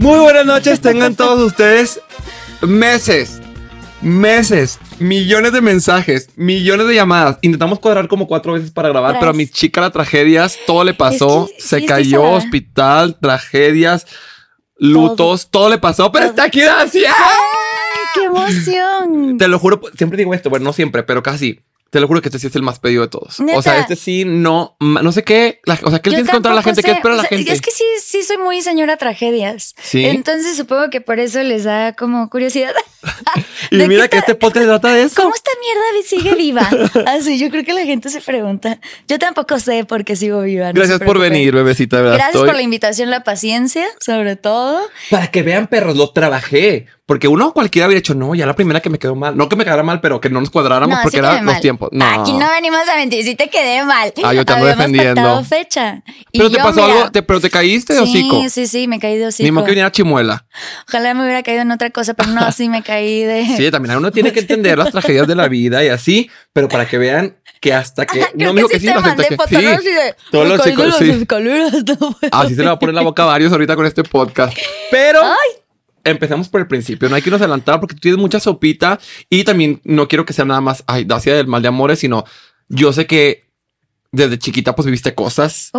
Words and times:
Muy 0.00 0.18
buenas 0.20 0.46
noches, 0.46 0.80
tengan 0.80 1.14
todos 1.14 1.40
ustedes 1.40 2.00
meses, 2.62 3.40
meses, 4.00 4.78
millones 4.98 5.52
de 5.52 5.60
mensajes, 5.60 6.30
millones 6.36 6.86
de 6.88 6.94
llamadas. 6.94 7.38
Intentamos 7.42 7.78
cuadrar 7.78 8.08
como 8.08 8.26
cuatro 8.26 8.54
veces 8.54 8.70
para 8.70 8.88
grabar, 8.88 9.18
pero 9.18 9.30
a 9.30 9.34
mi 9.34 9.46
chica 9.46 9.80
la 9.80 9.90
tragedias, 9.90 10.58
todo 10.66 10.84
le 10.84 10.94
pasó, 10.94 11.48
se 11.58 11.84
cayó, 11.84 12.22
hospital, 12.22 13.18
tragedias, 13.20 14.06
lutos, 14.76 15.50
todo, 15.50 15.68
le 15.68 15.78
pasó, 15.78 16.10
pero 16.12 16.26
está 16.26 16.44
aquí. 16.44 16.62
¡Ay, 16.62 16.90
qué 18.14 18.24
emoción! 18.24 19.38
Te 19.38 19.48
lo 19.48 19.58
juro, 19.58 19.80
siempre 19.96 20.16
digo 20.16 20.34
esto, 20.34 20.50
bueno, 20.50 20.64
no 20.64 20.72
siempre, 20.72 21.02
pero 21.02 21.22
casi. 21.22 21.60
Te 21.90 22.00
lo 22.00 22.06
juro 22.06 22.20
que 22.20 22.28
este 22.28 22.38
sí 22.38 22.48
es 22.48 22.56
el 22.56 22.62
más 22.62 22.78
pedido 22.78 23.02
de 23.02 23.08
todos. 23.08 23.40
O 23.40 23.62
sea, 23.62 23.78
este 23.78 23.96
sí 23.96 24.24
no, 24.26 24.76
no 24.80 25.12
sé 25.12 25.24
qué, 25.24 25.60
o 25.82 25.90
sea, 25.90 26.00
¿qué 26.00 26.10
tienes 26.10 26.28
contra 26.28 26.52
la 26.52 26.62
gente? 26.62 26.82
¿Qué 26.82 26.90
espera 26.90 27.14
la 27.14 27.24
gente? 27.24 27.50
Es 27.50 27.62
que 27.62 27.70
sí, 27.70 27.84
sí 28.02 28.22
soy 28.22 28.36
muy 28.36 28.60
señora 28.60 28.96
tragedias. 28.98 29.74
Sí. 29.80 30.04
Entonces 30.04 30.56
supongo 30.56 30.90
que 30.90 31.00
por 31.00 31.18
eso 31.18 31.42
les 31.42 31.64
da 31.64 31.94
como 31.94 32.28
curiosidad. 32.28 32.74
y 33.70 33.76
mira 33.76 34.08
que 34.08 34.18
este 34.18 34.34
podcast 34.34 34.66
trata 34.66 34.92
de 34.92 35.04
eso. 35.04 35.22
¿Cómo 35.22 35.34
esta 35.34 35.50
mierda 35.60 36.06
sigue 36.06 36.34
viva? 36.34 36.68
Así, 37.06 37.38
yo 37.38 37.50
creo 37.50 37.64
que 37.64 37.72
la 37.72 37.84
gente 37.84 38.10
se 38.10 38.20
pregunta. 38.20 38.80
Yo 39.06 39.18
tampoco 39.18 39.58
sé 39.58 39.84
por 39.84 40.04
qué 40.04 40.16
sigo 40.16 40.42
viva. 40.42 40.72
Gracias 40.72 41.00
por 41.00 41.18
venir, 41.18 41.54
bebecita. 41.54 42.00
Gracias 42.00 42.36
por 42.36 42.54
la 42.54 42.62
invitación, 42.62 43.10
la 43.10 43.24
paciencia, 43.24 43.86
sobre 44.00 44.36
todo. 44.36 44.80
Para 45.10 45.30
que 45.30 45.42
vean, 45.42 45.68
perros, 45.68 45.96
lo 45.96 46.10
trabajé. 46.10 46.86
Porque 47.08 47.26
uno 47.26 47.54
cualquiera 47.54 47.86
habría 47.86 48.00
dicho, 48.00 48.14
no, 48.14 48.34
ya 48.34 48.44
la 48.44 48.54
primera 48.54 48.80
que 48.80 48.90
me 48.90 48.98
quedó 48.98 49.14
mal. 49.14 49.34
No 49.34 49.48
que 49.48 49.56
me 49.56 49.64
quedara 49.64 49.82
mal, 49.82 49.98
pero 50.02 50.20
que 50.20 50.28
no 50.28 50.40
nos 50.40 50.50
cuadráramos 50.50 50.98
porque 51.02 51.16
eran 51.16 51.42
los 51.42 51.58
tiempos. 51.62 51.88
No. 51.90 52.04
Aquí 52.04 52.34
no 52.34 52.50
venimos 52.50 52.86
a 52.86 52.96
mentir, 52.96 53.24
sí 53.24 53.34
te 53.34 53.48
quedé 53.48 53.82
mal. 53.82 54.12
Ah, 54.22 54.34
yo 54.34 54.44
te 54.44 54.52
ando 54.52 54.66
defendiendo. 54.66 55.42
fecha. 55.42 56.02
pero 56.34 56.50
te 56.50 56.58
pasó 56.58 56.84
algo, 56.84 57.10
pero 57.10 57.40
te 57.40 57.48
caíste 57.48 57.94
de 57.94 58.00
hocico. 58.00 58.42
Sí, 58.42 58.50
sí, 58.50 58.66
sí, 58.66 58.88
me 58.88 59.00
caí 59.00 59.16
de 59.16 59.26
hocico. 59.26 59.46
Ni 59.46 59.50
modo 59.50 59.64
que 59.64 59.70
viniera 59.70 59.90
chimuela. 59.90 60.44
Ojalá 60.86 61.14
me 61.14 61.22
hubiera 61.22 61.42
caído 61.42 61.62
en 61.62 61.70
otra 61.70 61.88
cosa, 61.88 62.12
pero 62.12 62.28
no, 62.28 62.52
sí 62.52 62.68
me 62.68 62.82
caí 62.82 63.22
de. 63.22 63.46
Sí, 63.56 63.70
también 63.70 63.96
uno 63.96 64.12
tiene 64.12 64.30
que 64.30 64.40
entender 64.40 64.76
las 64.76 64.90
tragedias 64.90 65.26
de 65.26 65.34
la 65.34 65.48
vida 65.48 65.82
y 65.82 65.88
así, 65.88 66.30
pero 66.52 66.68
para 66.68 66.86
que 66.86 66.98
vean 66.98 67.38
que 67.62 67.72
hasta 67.72 68.04
que. 68.04 68.26
no, 68.34 68.52
me 68.52 68.64
que, 68.64 68.80
sí, 68.80 68.86
hasta 68.86 69.16
que. 69.16 69.34
Sí, 69.48 69.54
de, 69.56 70.14
todos 70.30 70.46
los 70.46 70.62
chicos. 70.62 70.94
Sí. 70.98 71.26
Así 72.32 72.54
se 72.54 72.60
le 72.60 72.66
va 72.66 72.74
a 72.74 72.78
poner 72.78 72.94
la 72.94 73.00
boca 73.00 73.22
a 73.22 73.26
varios 73.26 73.50
ahorita 73.50 73.76
con 73.76 73.86
este 73.86 74.02
podcast. 74.02 74.54
Pero. 74.90 75.22
Ay 75.22 75.62
empezamos 76.10 76.48
por 76.48 76.60
el 76.60 76.66
principio. 76.66 77.08
No 77.08 77.16
hay 77.16 77.22
que 77.22 77.28
irnos 77.28 77.40
adelantar 77.40 77.80
porque 77.80 77.94
tú 77.94 78.00
tienes 78.00 78.20
mucha 78.20 78.40
sopita 78.40 78.98
y 79.28 79.44
también 79.44 79.80
no 79.84 80.08
quiero 80.08 80.24
que 80.24 80.32
sea 80.32 80.44
nada 80.44 80.60
más 80.60 80.84
ay, 80.86 81.04
Dacia 81.04 81.34
del 81.34 81.46
mal 81.46 81.62
de 81.62 81.68
amores, 81.68 81.98
sino 81.98 82.24
yo 82.68 82.92
sé 82.92 83.06
que 83.06 83.48
desde 84.12 84.38
chiquita 84.38 84.74
pues 84.74 84.86
viviste 84.86 85.14
cosas 85.14 85.70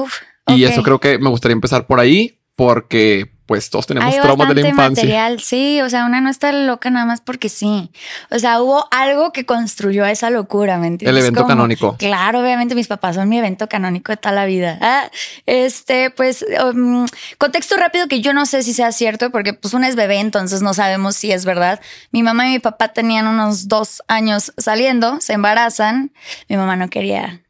y 0.47 0.63
eso 0.63 0.83
creo 0.83 0.99
que 0.99 1.17
me 1.17 1.29
gustaría 1.29 1.53
empezar 1.53 1.87
por 1.87 1.99
ahí 1.99 2.39
porque 2.55 3.31
pues 3.49 3.71
todos 3.71 3.87
tenemos 3.87 4.15
traumas 4.15 4.49
de 4.49 4.61
la 4.61 4.69
infancia. 4.69 5.03
material, 5.03 5.39
sí, 5.41 5.81
o 5.81 5.89
sea, 5.89 6.05
una 6.05 6.21
no 6.21 6.29
está 6.29 6.51
loca 6.51 6.91
nada 6.91 7.07
más 7.07 7.19
porque 7.19 7.49
sí. 7.49 7.89
O 8.29 8.37
sea, 8.37 8.61
hubo 8.61 8.87
algo 8.91 9.33
que 9.33 9.47
construyó 9.47 10.05
esa 10.05 10.29
locura, 10.29 10.77
¿me 10.77 10.85
entiendes? 10.85 11.17
El 11.17 11.17
evento 11.17 11.47
canónico. 11.47 11.95
Claro, 11.97 12.41
obviamente 12.41 12.75
mis 12.75 12.85
papás 12.85 13.15
son 13.15 13.27
mi 13.27 13.39
evento 13.39 13.67
canónico 13.67 14.11
de 14.11 14.17
toda 14.17 14.35
la 14.35 14.45
vida. 14.45 14.77
Ah, 14.81 15.09
este, 15.47 16.11
pues, 16.11 16.45
um, 16.63 17.07
contexto 17.39 17.75
rápido 17.75 18.07
que 18.07 18.21
yo 18.21 18.33
no 18.33 18.45
sé 18.45 18.61
si 18.61 18.71
sea 18.71 18.91
cierto 18.91 19.31
porque 19.31 19.55
pues 19.55 19.73
una 19.73 19.87
es 19.87 19.95
bebé, 19.95 20.19
entonces 20.19 20.61
no 20.61 20.75
sabemos 20.75 21.15
si 21.15 21.31
es 21.31 21.43
verdad. 21.43 21.81
Mi 22.11 22.21
mamá 22.21 22.47
y 22.49 22.51
mi 22.51 22.59
papá 22.59 22.89
tenían 22.89 23.25
unos 23.25 23.67
dos 23.67 24.03
años 24.07 24.53
saliendo, 24.59 25.21
se 25.21 25.33
embarazan. 25.33 26.11
Mi 26.49 26.55
mamá 26.55 26.75
no 26.75 26.91
quería 26.91 27.41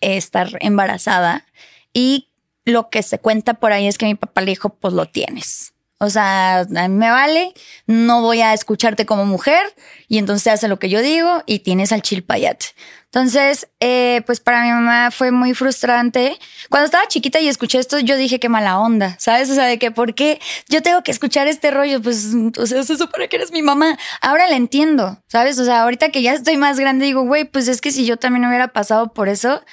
estar 0.00 0.48
embarazada 0.58 1.46
y 1.92 2.26
lo 2.64 2.88
que 2.90 3.02
se 3.02 3.18
cuenta 3.18 3.54
por 3.54 3.72
ahí 3.72 3.86
es 3.86 3.98
que 3.98 4.06
mi 4.06 4.14
papá 4.14 4.40
le 4.40 4.52
dijo, 4.52 4.70
pues 4.70 4.94
lo 4.94 5.06
tienes. 5.06 5.74
O 5.98 6.10
sea, 6.10 6.60
a 6.60 6.64
mí 6.64 6.96
me 6.96 7.10
vale, 7.10 7.54
no 7.86 8.20
voy 8.20 8.42
a 8.42 8.52
escucharte 8.52 9.06
como 9.06 9.24
mujer 9.24 9.62
y 10.08 10.18
entonces 10.18 10.52
hace 10.52 10.68
lo 10.68 10.78
que 10.78 10.88
yo 10.88 11.00
digo 11.00 11.42
y 11.46 11.60
tienes 11.60 11.92
al 11.92 12.02
chilpayate. 12.02 12.66
Entonces, 13.06 13.68
eh, 13.78 14.22
pues 14.26 14.40
para 14.40 14.64
mi 14.64 14.70
mamá 14.70 15.12
fue 15.12 15.30
muy 15.30 15.54
frustrante. 15.54 16.36
Cuando 16.68 16.86
estaba 16.86 17.06
chiquita 17.06 17.38
y 17.40 17.46
escuché 17.48 17.78
esto, 17.78 18.00
yo 18.00 18.16
dije 18.16 18.40
qué 18.40 18.48
mala 18.48 18.80
onda, 18.80 19.16
¿sabes? 19.20 19.48
O 19.50 19.54
sea, 19.54 19.66
de 19.66 19.78
que 19.78 19.92
por 19.92 20.14
qué 20.14 20.40
yo 20.68 20.82
tengo 20.82 21.02
que 21.04 21.12
escuchar 21.12 21.46
este 21.46 21.70
rollo, 21.70 22.02
pues, 22.02 22.32
o 22.58 22.66
sea, 22.66 22.82
se 22.82 22.96
supone 22.96 23.28
que 23.28 23.36
eres 23.36 23.52
mi 23.52 23.62
mamá. 23.62 23.96
Ahora 24.20 24.48
la 24.48 24.56
entiendo, 24.56 25.22
¿sabes? 25.28 25.60
O 25.60 25.64
sea, 25.64 25.82
ahorita 25.84 26.08
que 26.08 26.22
ya 26.22 26.32
estoy 26.34 26.56
más 26.56 26.80
grande, 26.80 27.06
digo, 27.06 27.22
güey, 27.22 27.44
pues 27.44 27.68
es 27.68 27.80
que 27.80 27.92
si 27.92 28.04
yo 28.04 28.16
también 28.16 28.44
hubiera 28.46 28.72
pasado 28.72 29.14
por 29.14 29.28
eso, 29.28 29.64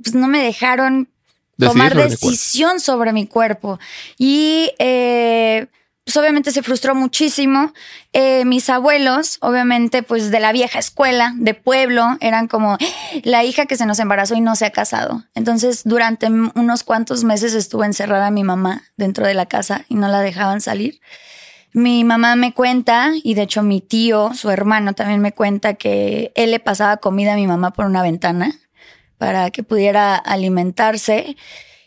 pues 0.00 0.14
no 0.14 0.28
me 0.28 0.40
dejaron 0.40 1.10
tomar 1.58 1.94
decisión 1.94 2.80
sobre 2.80 3.12
mi 3.12 3.26
cuerpo. 3.26 3.78
Y 4.16 4.70
eh, 4.78 5.66
pues 6.08 6.16
obviamente 6.16 6.52
se 6.52 6.62
frustró 6.62 6.94
muchísimo. 6.94 7.74
Eh, 8.14 8.46
mis 8.46 8.70
abuelos, 8.70 9.36
obviamente, 9.42 10.02
pues 10.02 10.30
de 10.30 10.40
la 10.40 10.52
vieja 10.52 10.78
escuela, 10.78 11.34
de 11.36 11.52
pueblo, 11.52 12.16
eran 12.20 12.48
como 12.48 12.78
la 13.24 13.44
hija 13.44 13.66
que 13.66 13.76
se 13.76 13.84
nos 13.84 13.98
embarazó 13.98 14.34
y 14.34 14.40
no 14.40 14.56
se 14.56 14.64
ha 14.64 14.70
casado. 14.70 15.24
Entonces, 15.34 15.82
durante 15.84 16.28
unos 16.28 16.82
cuantos 16.82 17.24
meses 17.24 17.52
estuvo 17.52 17.84
encerrada 17.84 18.30
mi 18.30 18.42
mamá 18.42 18.84
dentro 18.96 19.26
de 19.26 19.34
la 19.34 19.44
casa 19.44 19.84
y 19.90 19.96
no 19.96 20.08
la 20.08 20.20
dejaban 20.20 20.62
salir. 20.62 20.98
Mi 21.74 22.04
mamá 22.04 22.36
me 22.36 22.54
cuenta, 22.54 23.10
y 23.22 23.34
de 23.34 23.42
hecho 23.42 23.62
mi 23.62 23.82
tío, 23.82 24.32
su 24.32 24.48
hermano, 24.48 24.94
también 24.94 25.20
me 25.20 25.32
cuenta 25.32 25.74
que 25.74 26.32
él 26.34 26.52
le 26.52 26.58
pasaba 26.60 26.96
comida 26.96 27.34
a 27.34 27.36
mi 27.36 27.46
mamá 27.46 27.74
por 27.74 27.84
una 27.84 28.02
ventana 28.02 28.54
para 29.18 29.50
que 29.50 29.62
pudiera 29.62 30.16
alimentarse. 30.16 31.36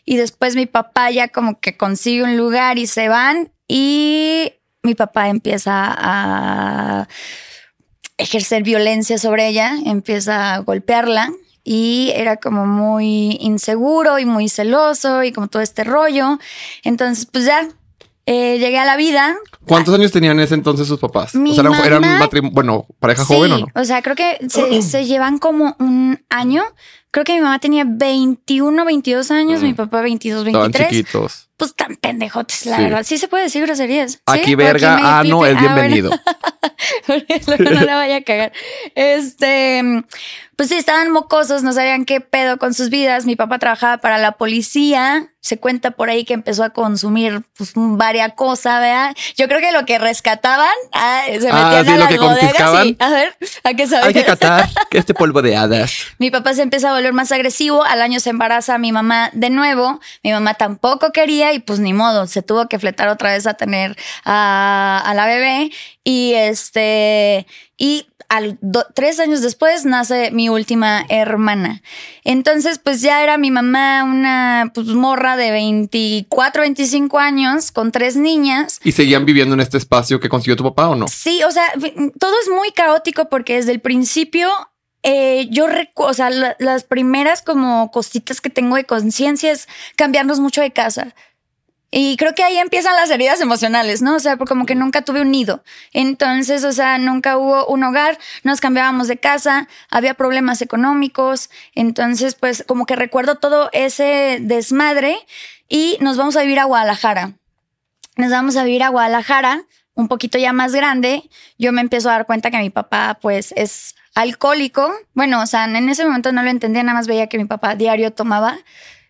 Y 0.04 0.16
después 0.16 0.56
mi 0.56 0.66
papá 0.66 1.10
ya 1.10 1.28
como 1.28 1.60
que 1.60 1.76
consigue 1.76 2.22
un 2.22 2.36
lugar 2.36 2.78
y 2.78 2.86
se 2.86 3.08
van 3.08 3.52
y 3.68 4.52
mi 4.82 4.94
papá 4.94 5.28
empieza 5.28 5.94
a 5.96 7.08
ejercer 8.18 8.62
violencia 8.62 9.18
sobre 9.18 9.48
ella, 9.48 9.76
empieza 9.84 10.54
a 10.54 10.58
golpearla 10.58 11.32
y 11.64 12.12
era 12.14 12.36
como 12.36 12.66
muy 12.66 13.38
inseguro 13.40 14.18
y 14.18 14.24
muy 14.24 14.48
celoso 14.48 15.22
y 15.22 15.32
como 15.32 15.48
todo 15.48 15.62
este 15.62 15.84
rollo. 15.84 16.38
Entonces, 16.82 17.26
pues 17.26 17.44
ya 17.44 17.68
eh, 18.26 18.58
llegué 18.58 18.78
a 18.78 18.84
la 18.84 18.96
vida. 18.96 19.36
¿Cuántos 19.66 19.94
años 19.94 20.12
tenían 20.12 20.38
en 20.38 20.44
ese 20.44 20.54
entonces 20.54 20.86
sus 20.86 20.98
papás? 20.98 21.34
o 21.34 21.54
sea, 21.54 21.86
eran, 21.86 22.02
bueno, 22.52 22.86
pareja 22.98 23.24
joven 23.24 23.52
o 23.52 23.58
no? 23.58 23.66
O 23.74 23.84
sea, 23.84 24.02
creo 24.02 24.16
que 24.16 24.38
se, 24.48 24.82
se, 24.82 25.06
llevan 25.06 25.38
como 25.38 25.76
un 25.78 26.24
año. 26.28 26.62
Creo 27.12 27.24
que 27.24 27.34
mi 27.34 27.40
mamá 27.42 27.58
tenía 27.58 27.84
21, 27.86 28.84
22 28.86 29.30
años, 29.30 29.62
mi 29.62 29.74
papá 29.74 30.00
22, 30.00 30.44
23. 30.44 30.74
Estaban 30.74 30.90
chiquitos. 30.90 31.50
Pues 31.56 31.74
tan 31.74 31.96
pendejotes, 31.96 32.66
la 32.66 32.78
verdad. 32.78 33.02
Sí 33.04 33.18
se 33.18 33.28
puede 33.28 33.44
decir 33.44 33.64
groserías. 33.64 34.20
Aquí 34.26 34.54
verga, 34.54 34.98
ah, 35.02 35.22
no, 35.24 35.46
es 35.46 35.58
bienvenido. 35.58 36.10
no 37.58 37.80
la 37.80 37.96
vaya 37.96 38.16
a 38.16 38.22
cagar. 38.22 38.52
Este, 38.94 40.04
pues 40.56 40.68
sí, 40.68 40.76
estaban 40.76 41.10
mocosos, 41.10 41.62
no 41.62 41.72
sabían 41.72 42.04
qué 42.04 42.20
pedo 42.20 42.58
con 42.58 42.74
sus 42.74 42.90
vidas. 42.90 43.24
Mi 43.24 43.36
papá 43.36 43.58
trabajaba 43.58 43.98
para 43.98 44.18
la 44.18 44.32
policía. 44.32 45.28
Se 45.40 45.58
cuenta 45.58 45.92
por 45.92 46.08
ahí 46.08 46.24
que 46.24 46.34
empezó 46.34 46.62
a 46.62 46.70
consumir 46.70 47.42
pues, 47.56 47.72
varias 47.74 48.34
cosas, 48.34 48.80
¿verdad? 48.80 49.16
Yo 49.36 49.48
creo 49.48 49.58
que 49.58 49.72
lo 49.72 49.84
que 49.86 49.98
rescataban, 49.98 50.70
ah, 50.92 51.22
se 51.26 51.48
ah, 51.50 51.74
metían 51.74 52.00
a 52.00 52.04
las 52.04 52.16
bodegas 52.16 52.86
y, 52.86 52.96
a 53.00 53.08
ver, 53.08 53.36
¿a 53.64 53.74
qué 53.74 53.88
saber? 53.88 54.06
Hay 54.06 54.14
que 54.14 54.24
catar 54.24 54.68
que 54.90 54.98
este 54.98 55.14
polvo 55.14 55.42
de 55.42 55.56
hadas. 55.56 55.92
Mi 56.18 56.30
papá 56.30 56.54
se 56.54 56.62
empieza 56.62 56.90
a 56.90 56.94
volver 56.94 57.12
más 57.12 57.32
agresivo. 57.32 57.82
Al 57.82 58.00
año 58.00 58.20
se 58.20 58.30
embaraza 58.30 58.76
a 58.76 58.78
mi 58.78 58.92
mamá 58.92 59.30
de 59.32 59.50
nuevo. 59.50 60.00
Mi 60.22 60.30
mamá 60.30 60.54
tampoco 60.54 61.10
quería 61.10 61.41
y 61.50 61.58
pues 61.58 61.80
ni 61.80 61.92
modo, 61.92 62.26
se 62.26 62.42
tuvo 62.42 62.68
que 62.68 62.78
fletar 62.78 63.08
otra 63.08 63.32
vez 63.32 63.46
a 63.46 63.54
tener 63.54 63.96
a, 64.24 65.02
a 65.04 65.14
la 65.14 65.26
bebé. 65.26 65.70
Y 66.04 66.34
este, 66.34 67.46
y 67.76 68.06
tres 68.94 69.20
años 69.20 69.42
después 69.42 69.84
nace 69.84 70.30
mi 70.30 70.48
última 70.48 71.04
hermana. 71.08 71.82
Entonces, 72.24 72.78
pues 72.78 73.00
ya 73.00 73.22
era 73.22 73.38
mi 73.38 73.50
mamá 73.50 74.04
una 74.04 74.70
pues, 74.74 74.88
morra 74.88 75.36
de 75.36 75.50
24, 75.50 76.62
25 76.62 77.18
años 77.18 77.72
con 77.72 77.92
tres 77.92 78.16
niñas. 78.16 78.80
¿Y 78.84 78.92
seguían 78.92 79.24
viviendo 79.24 79.54
en 79.54 79.60
este 79.60 79.78
espacio 79.78 80.20
que 80.20 80.28
consiguió 80.28 80.56
tu 80.56 80.64
papá 80.64 80.88
o 80.88 80.96
no? 80.96 81.08
Sí, 81.08 81.42
o 81.44 81.50
sea, 81.50 81.66
todo 82.18 82.34
es 82.40 82.48
muy 82.48 82.70
caótico 82.72 83.28
porque 83.28 83.56
desde 83.56 83.72
el 83.72 83.80
principio 83.80 84.48
eh, 85.02 85.48
yo 85.50 85.66
recuerdo, 85.66 86.10
o 86.10 86.14
sea, 86.14 86.30
las 86.58 86.84
primeras 86.84 87.42
como 87.42 87.90
cositas 87.90 88.40
que 88.40 88.50
tengo 88.50 88.76
de 88.76 88.84
conciencia 88.84 89.50
es 89.50 89.68
cambiarnos 89.96 90.40
mucho 90.40 90.60
de 90.60 90.70
casa. 90.70 91.14
Y 91.94 92.16
creo 92.16 92.34
que 92.34 92.42
ahí 92.42 92.56
empiezan 92.56 92.96
las 92.96 93.10
heridas 93.10 93.42
emocionales, 93.42 94.00
¿no? 94.00 94.16
O 94.16 94.18
sea, 94.18 94.38
porque 94.38 94.48
como 94.48 94.64
que 94.64 94.74
nunca 94.74 95.02
tuve 95.02 95.20
un 95.20 95.30
nido. 95.30 95.62
Entonces, 95.92 96.64
o 96.64 96.72
sea, 96.72 96.96
nunca 96.96 97.36
hubo 97.36 97.66
un 97.66 97.84
hogar, 97.84 98.18
nos 98.44 98.62
cambiábamos 98.62 99.08
de 99.08 99.18
casa, 99.18 99.68
había 99.90 100.14
problemas 100.14 100.62
económicos. 100.62 101.50
Entonces, 101.74 102.34
pues 102.34 102.64
como 102.66 102.86
que 102.86 102.96
recuerdo 102.96 103.36
todo 103.36 103.68
ese 103.72 104.38
desmadre 104.40 105.18
y 105.68 105.98
nos 106.00 106.16
vamos 106.16 106.34
a 106.36 106.40
vivir 106.40 106.60
a 106.60 106.64
Guadalajara. 106.64 107.34
Nos 108.16 108.30
vamos 108.30 108.56
a 108.56 108.64
vivir 108.64 108.82
a 108.82 108.88
Guadalajara 108.88 109.66
un 109.94 110.08
poquito 110.08 110.38
ya 110.38 110.54
más 110.54 110.72
grande, 110.72 111.28
yo 111.58 111.72
me 111.72 111.82
empiezo 111.82 112.08
a 112.08 112.12
dar 112.12 112.26
cuenta 112.26 112.50
que 112.50 112.56
mi 112.56 112.70
papá 112.70 113.18
pues 113.20 113.52
es 113.56 113.94
alcohólico. 114.14 114.90
Bueno, 115.12 115.42
o 115.42 115.46
sea, 115.46 115.64
en 115.64 115.88
ese 115.90 116.04
momento 116.06 116.32
no 116.32 116.42
lo 116.42 116.48
entendía, 116.48 116.82
nada 116.82 116.96
más 116.96 117.06
veía 117.06 117.26
que 117.26 117.36
mi 117.36 117.44
papá 117.44 117.74
diario 117.74 118.12
tomaba 118.12 118.58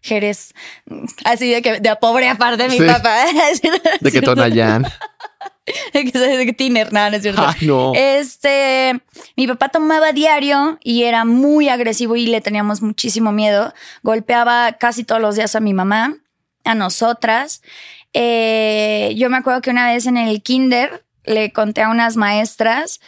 Jerez, 0.02 0.52
así 1.24 1.48
de 1.50 1.62
que 1.62 1.80
de 1.80 1.88
a 1.88 1.96
pobre 1.96 2.28
aparte 2.28 2.64
de 2.64 2.68
mi 2.68 2.86
papá. 2.86 3.24
de 4.00 4.10
que 4.10 4.20
Tonayán. 4.20 4.84
de 5.92 6.04
que 6.04 6.18
de 6.18 6.52
Tiner, 6.52 6.92
nada, 6.92 7.10
no 7.10 7.16
es 7.16 7.22
cierto. 7.22 7.46
Ay, 7.46 7.66
no. 7.66 7.92
Este, 7.94 9.00
mi 9.36 9.46
papá 9.46 9.68
tomaba 9.68 10.12
diario 10.12 10.78
y 10.82 11.04
era 11.04 11.24
muy 11.24 11.68
agresivo 11.68 12.16
y 12.16 12.26
le 12.26 12.40
teníamos 12.40 12.82
muchísimo 12.82 13.30
miedo. 13.30 13.72
Golpeaba 14.02 14.72
casi 14.72 15.04
todos 15.04 15.20
los 15.20 15.36
días 15.36 15.54
a 15.54 15.60
mi 15.60 15.72
mamá, 15.72 16.16
a 16.64 16.74
nosotras. 16.74 17.62
Eh, 18.12 19.14
yo 19.16 19.30
me 19.30 19.36
acuerdo 19.36 19.62
que 19.62 19.70
una 19.70 19.86
vez 19.92 20.06
en 20.06 20.16
el 20.16 20.42
kinder 20.42 21.04
le 21.24 21.52
conté 21.52 21.82
a 21.82 21.90
unas 21.90 22.16
maestras 22.16 23.00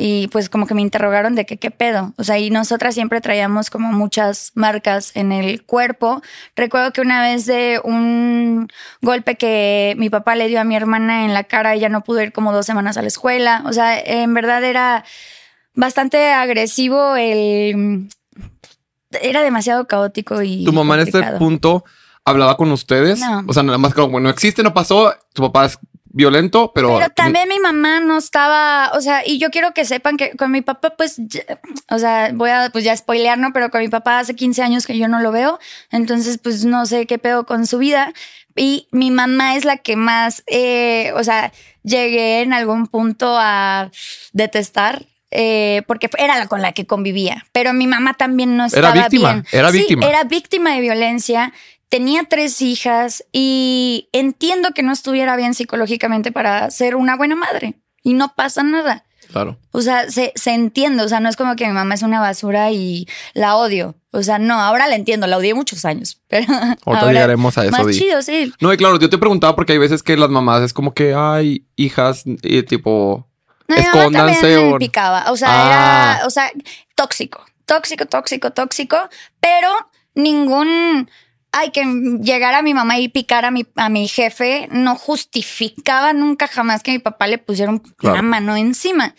y 0.00 0.28
pues 0.28 0.48
como 0.48 0.66
que 0.66 0.74
me 0.74 0.80
interrogaron 0.80 1.34
de 1.34 1.44
que 1.44 1.58
qué 1.58 1.70
pedo. 1.70 2.14
O 2.16 2.24
sea, 2.24 2.38
y 2.38 2.50
nosotras 2.50 2.94
siempre 2.94 3.20
traíamos 3.20 3.68
como 3.68 3.92
muchas 3.92 4.52
marcas 4.54 5.12
en 5.14 5.30
el 5.30 5.62
cuerpo. 5.62 6.22
Recuerdo 6.56 6.92
que 6.92 7.02
una 7.02 7.22
vez 7.22 7.44
de 7.46 7.80
un 7.84 8.68
golpe 9.02 9.36
que 9.36 9.94
mi 9.98 10.08
papá 10.08 10.36
le 10.36 10.48
dio 10.48 10.60
a 10.60 10.64
mi 10.64 10.74
hermana 10.74 11.24
en 11.24 11.34
la 11.34 11.44
cara, 11.44 11.74
ella 11.74 11.88
no 11.88 12.02
pudo 12.02 12.22
ir 12.22 12.32
como 12.32 12.52
dos 12.52 12.64
semanas 12.64 12.96
a 12.96 13.02
la 13.02 13.08
escuela. 13.08 13.62
O 13.66 13.72
sea, 13.72 13.98
en 13.98 14.32
verdad 14.32 14.64
era 14.64 15.04
bastante 15.74 16.32
agresivo 16.32 17.16
el... 17.16 18.08
Era 19.20 19.42
demasiado 19.42 19.86
caótico 19.86 20.40
y... 20.40 20.64
Tu 20.64 20.72
mamá 20.72 20.94
en 20.94 21.00
este 21.00 21.22
punto 21.38 21.84
hablaba 22.24 22.56
con 22.56 22.70
ustedes. 22.72 23.20
O 23.46 23.52
sea, 23.52 23.62
nada 23.62 23.78
más 23.78 23.92
como, 23.92 24.08
bueno, 24.08 24.30
existe, 24.30 24.62
no 24.62 24.72
pasó, 24.72 25.14
tu 25.34 25.42
papá 25.42 25.66
es 25.66 25.78
violento, 26.12 26.72
pero... 26.74 26.98
Pero 26.98 27.10
también 27.10 27.48
mi 27.48 27.58
mamá 27.58 28.00
no 28.00 28.18
estaba, 28.18 28.90
o 28.94 29.00
sea, 29.00 29.22
y 29.26 29.38
yo 29.38 29.50
quiero 29.50 29.72
que 29.72 29.84
sepan 29.84 30.16
que 30.16 30.36
con 30.36 30.50
mi 30.50 30.60
papá, 30.60 30.90
pues, 30.96 31.20
o 31.88 31.98
sea, 31.98 32.30
voy 32.34 32.50
a, 32.50 32.70
pues 32.72 32.84
ya 32.84 32.96
spoilear, 32.96 33.38
¿no? 33.38 33.52
Pero 33.52 33.70
con 33.70 33.80
mi 33.80 33.88
papá 33.88 34.18
hace 34.18 34.34
15 34.34 34.62
años 34.62 34.86
que 34.86 34.98
yo 34.98 35.08
no 35.08 35.20
lo 35.20 35.32
veo, 35.32 35.58
entonces, 35.90 36.38
pues, 36.38 36.64
no 36.64 36.86
sé 36.86 37.06
qué 37.06 37.18
pedo 37.18 37.46
con 37.46 37.66
su 37.66 37.78
vida. 37.78 38.12
Y 38.56 38.88
mi 38.90 39.10
mamá 39.10 39.56
es 39.56 39.64
la 39.64 39.76
que 39.76 39.96
más, 39.96 40.42
eh, 40.46 41.12
o 41.14 41.24
sea, 41.24 41.52
llegué 41.82 42.42
en 42.42 42.52
algún 42.52 42.88
punto 42.88 43.36
a 43.38 43.90
detestar 44.32 45.06
eh, 45.30 45.82
porque 45.86 46.10
era 46.18 46.38
la 46.38 46.48
con 46.48 46.60
la 46.60 46.72
que 46.72 46.86
convivía. 46.86 47.46
Pero 47.52 47.72
mi 47.72 47.86
mamá 47.86 48.14
también 48.14 48.56
no 48.56 48.66
estaba 48.66 48.90
era 48.90 49.02
víctima, 49.02 49.32
bien. 49.32 49.46
Era 49.52 49.70
víctima. 49.70 50.06
era 50.08 50.24
víctima 50.24 50.74
de 50.74 50.80
violencia 50.80 51.52
tenía 51.90 52.24
tres 52.24 52.62
hijas 52.62 53.24
y 53.32 54.08
entiendo 54.12 54.70
que 54.74 54.82
no 54.82 54.92
estuviera 54.92 55.36
bien 55.36 55.54
psicológicamente 55.54 56.32
para 56.32 56.70
ser 56.70 56.96
una 56.96 57.16
buena 57.16 57.34
madre 57.34 57.74
y 58.02 58.14
no 58.14 58.32
pasa 58.34 58.62
nada. 58.62 59.04
Claro. 59.30 59.58
O 59.70 59.80
sea, 59.80 60.10
se, 60.10 60.32
se 60.34 60.52
entiende. 60.52 61.04
O 61.04 61.08
sea, 61.08 61.20
no 61.20 61.28
es 61.28 61.36
como 61.36 61.54
que 61.54 61.66
mi 61.66 61.72
mamá 61.72 61.94
es 61.94 62.02
una 62.02 62.20
basura 62.20 62.70
y 62.72 63.06
la 63.34 63.56
odio. 63.56 63.94
O 64.12 64.22
sea, 64.22 64.38
no, 64.38 64.54
ahora 64.54 64.88
la 64.88 64.96
entiendo, 64.96 65.26
la 65.26 65.36
odié 65.36 65.54
muchos 65.54 65.84
años. 65.84 66.20
Pero 66.28 66.46
ahora 66.84 67.12
llegaremos 67.12 67.56
a 67.58 67.64
eso. 67.64 67.70
Más 67.70 67.96
chido, 67.96 68.22
sí. 68.22 68.52
No, 68.60 68.72
y 68.72 68.76
claro, 68.76 68.98
yo 68.98 69.10
te 69.10 69.18
preguntaba 69.18 69.54
porque 69.54 69.72
hay 69.72 69.78
veces 69.78 70.02
que 70.02 70.16
las 70.16 70.30
mamás 70.30 70.62
es 70.62 70.72
como 70.72 70.94
que 70.94 71.14
hay 71.14 71.66
hijas 71.76 72.24
y 72.24 72.62
tipo. 72.64 73.28
No, 73.68 73.76
escóndanse 73.76 74.56
o. 74.56 74.78
picaba. 74.78 75.30
O 75.30 75.36
sea, 75.36 75.48
era, 75.48 76.12
ah. 76.14 76.26
o 76.26 76.30
sea, 76.30 76.50
tóxico, 76.96 77.44
tóxico, 77.66 78.06
tóxico, 78.06 78.50
tóxico, 78.50 78.96
pero 79.38 79.70
ningún 80.16 81.08
ay, 81.52 81.70
que 81.70 81.84
llegara 82.20 82.58
a 82.58 82.62
mi 82.62 82.74
mamá 82.74 82.98
y 82.98 83.08
picara 83.08 83.48
a 83.48 83.50
mi, 83.50 83.66
a 83.76 83.88
mi 83.88 84.08
jefe 84.08 84.68
no 84.70 84.96
justificaba 84.96 86.12
nunca 86.12 86.46
jamás 86.46 86.82
que 86.82 86.92
mi 86.92 86.98
papá 86.98 87.26
le 87.26 87.38
pusiera 87.38 87.72
una 88.02 88.22
mano 88.22 88.56
encima. 88.56 89.14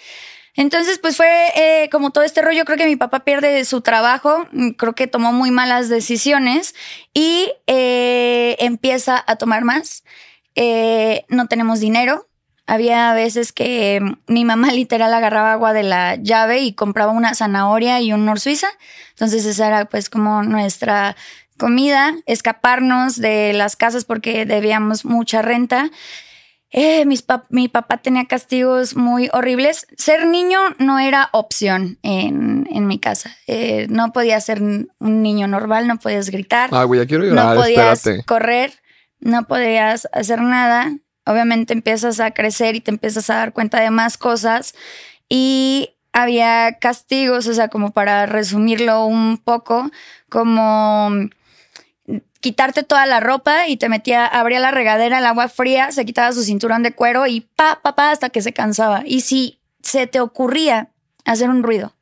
Entonces, 0.56 1.00
pues 1.00 1.16
fue 1.18 1.30
eh, 1.56 1.90
como 1.90 2.12
todo 2.12 2.24
este 2.24 2.42
rollo. 2.42 2.66
Creo 2.66 2.78
que 2.78 2.86
mi 2.86 2.98
papá 2.98 3.22
pierde 3.22 3.64
su 3.66 3.82
trabajo, 3.82 4.48
mm, 4.52 4.72
creo 4.72 4.94
que 4.94 5.08
tomó 5.08 5.32
muy 5.32 5.52
malas 5.52 5.90
decisiones 5.90 6.76
y 7.14 7.52
eh, 7.68 8.58
empieza 8.60 9.24
a 9.26 9.38
tomar 9.38 9.64
más. 9.64 10.04
Eh, 10.56 11.26
no 11.30 11.48
tenemos 11.48 11.80
dinero. 11.80 12.28
Había 12.68 13.14
veces 13.14 13.54
que 13.54 14.02
mi 14.28 14.46
mamá 14.46 14.72
literal 14.74 15.14
agarraba 15.14 15.54
agua 15.54 15.74
de 15.74 15.84
la 15.84 16.16
llave 16.16 16.60
y 16.60 16.74
compraba 16.74 17.12
una 17.12 17.34
zanahoria 17.34 18.02
y 18.02 18.12
un 18.14 18.26
nor 18.26 18.40
suiza. 18.40 18.68
Entonces 19.12 19.46
esa 19.46 19.68
era 19.68 19.86
pues 19.86 20.10
como 20.10 20.44
nuestra 20.44 21.16
comida, 21.62 22.16
escaparnos 22.26 23.18
de 23.18 23.54
las 23.54 23.76
casas 23.76 24.04
porque 24.04 24.48
debíamos 24.48 25.06
mucha 25.06 25.44
renta. 25.44 25.92
Eh, 26.72 27.06
mi 27.06 27.68
papá 27.68 27.98
tenía 27.98 28.26
castigos 28.26 28.96
muy 28.96 29.30
horribles. 29.32 29.86
Ser 29.96 30.26
niño 30.26 30.58
no 30.80 30.98
era 30.98 31.30
opción 31.34 32.00
en, 32.02 32.88
mi 32.88 32.98
casa. 32.98 33.38
Eh, 33.46 33.86
no 33.92 34.12
podías 34.12 34.44
ser 34.44 34.60
un 34.60 35.22
niño 35.22 35.48
normal, 35.48 35.88
no 35.88 35.98
podías 35.98 36.32
gritar. 36.32 36.72
Ah, 36.74 36.86
güey, 36.86 37.00
ya 37.00 37.06
quiero 37.06 37.26
llorar, 37.26 37.56
No 37.56 37.62
podías 37.62 38.10
correr, 38.26 38.74
no 39.20 39.44
podías 39.44 40.10
hacer 40.14 40.42
nada. 40.42 40.98
Obviamente 41.28 41.74
empiezas 41.74 42.20
a 42.20 42.32
crecer 42.32 42.76
y 42.76 42.82
te 42.82 42.90
empiezas 42.90 43.30
a 43.30 43.36
dar 43.36 43.54
cuenta 43.54 43.80
de 43.80 43.92
más 43.92 44.18
cosas. 44.18 44.74
Y 45.30 45.92
había 46.12 46.80
castigos, 46.80 47.46
o 47.46 47.54
sea, 47.54 47.68
como 47.68 47.92
para 47.92 48.26
resumirlo 48.26 49.06
un 49.06 49.38
poco, 49.38 49.92
como 50.28 51.12
quitarte 52.40 52.84
toda 52.84 53.06
la 53.06 53.20
ropa 53.20 53.68
y 53.68 53.78
te 53.78 53.90
metía, 53.90 54.26
abría 54.26 54.60
la 54.60 54.72
regadera, 54.72 55.20
el 55.20 55.26
agua 55.26 55.48
fría, 55.48 55.92
se 55.92 56.06
quitaba 56.06 56.32
su 56.34 56.44
cinturón 56.44 56.84
de 56.84 56.94
cuero 56.94 57.28
y 57.28 57.42
pa, 57.42 57.80
pa, 57.82 57.96
pa, 57.96 58.12
hasta 58.12 58.30
que 58.30 58.42
se 58.42 58.54
cansaba. 58.54 59.04
Y 59.06 59.22
si 59.22 59.60
se 59.82 60.08
te 60.08 60.20
ocurría 60.20 60.90
hacer 61.26 61.50
un 61.50 61.64
ruido, 61.64 61.94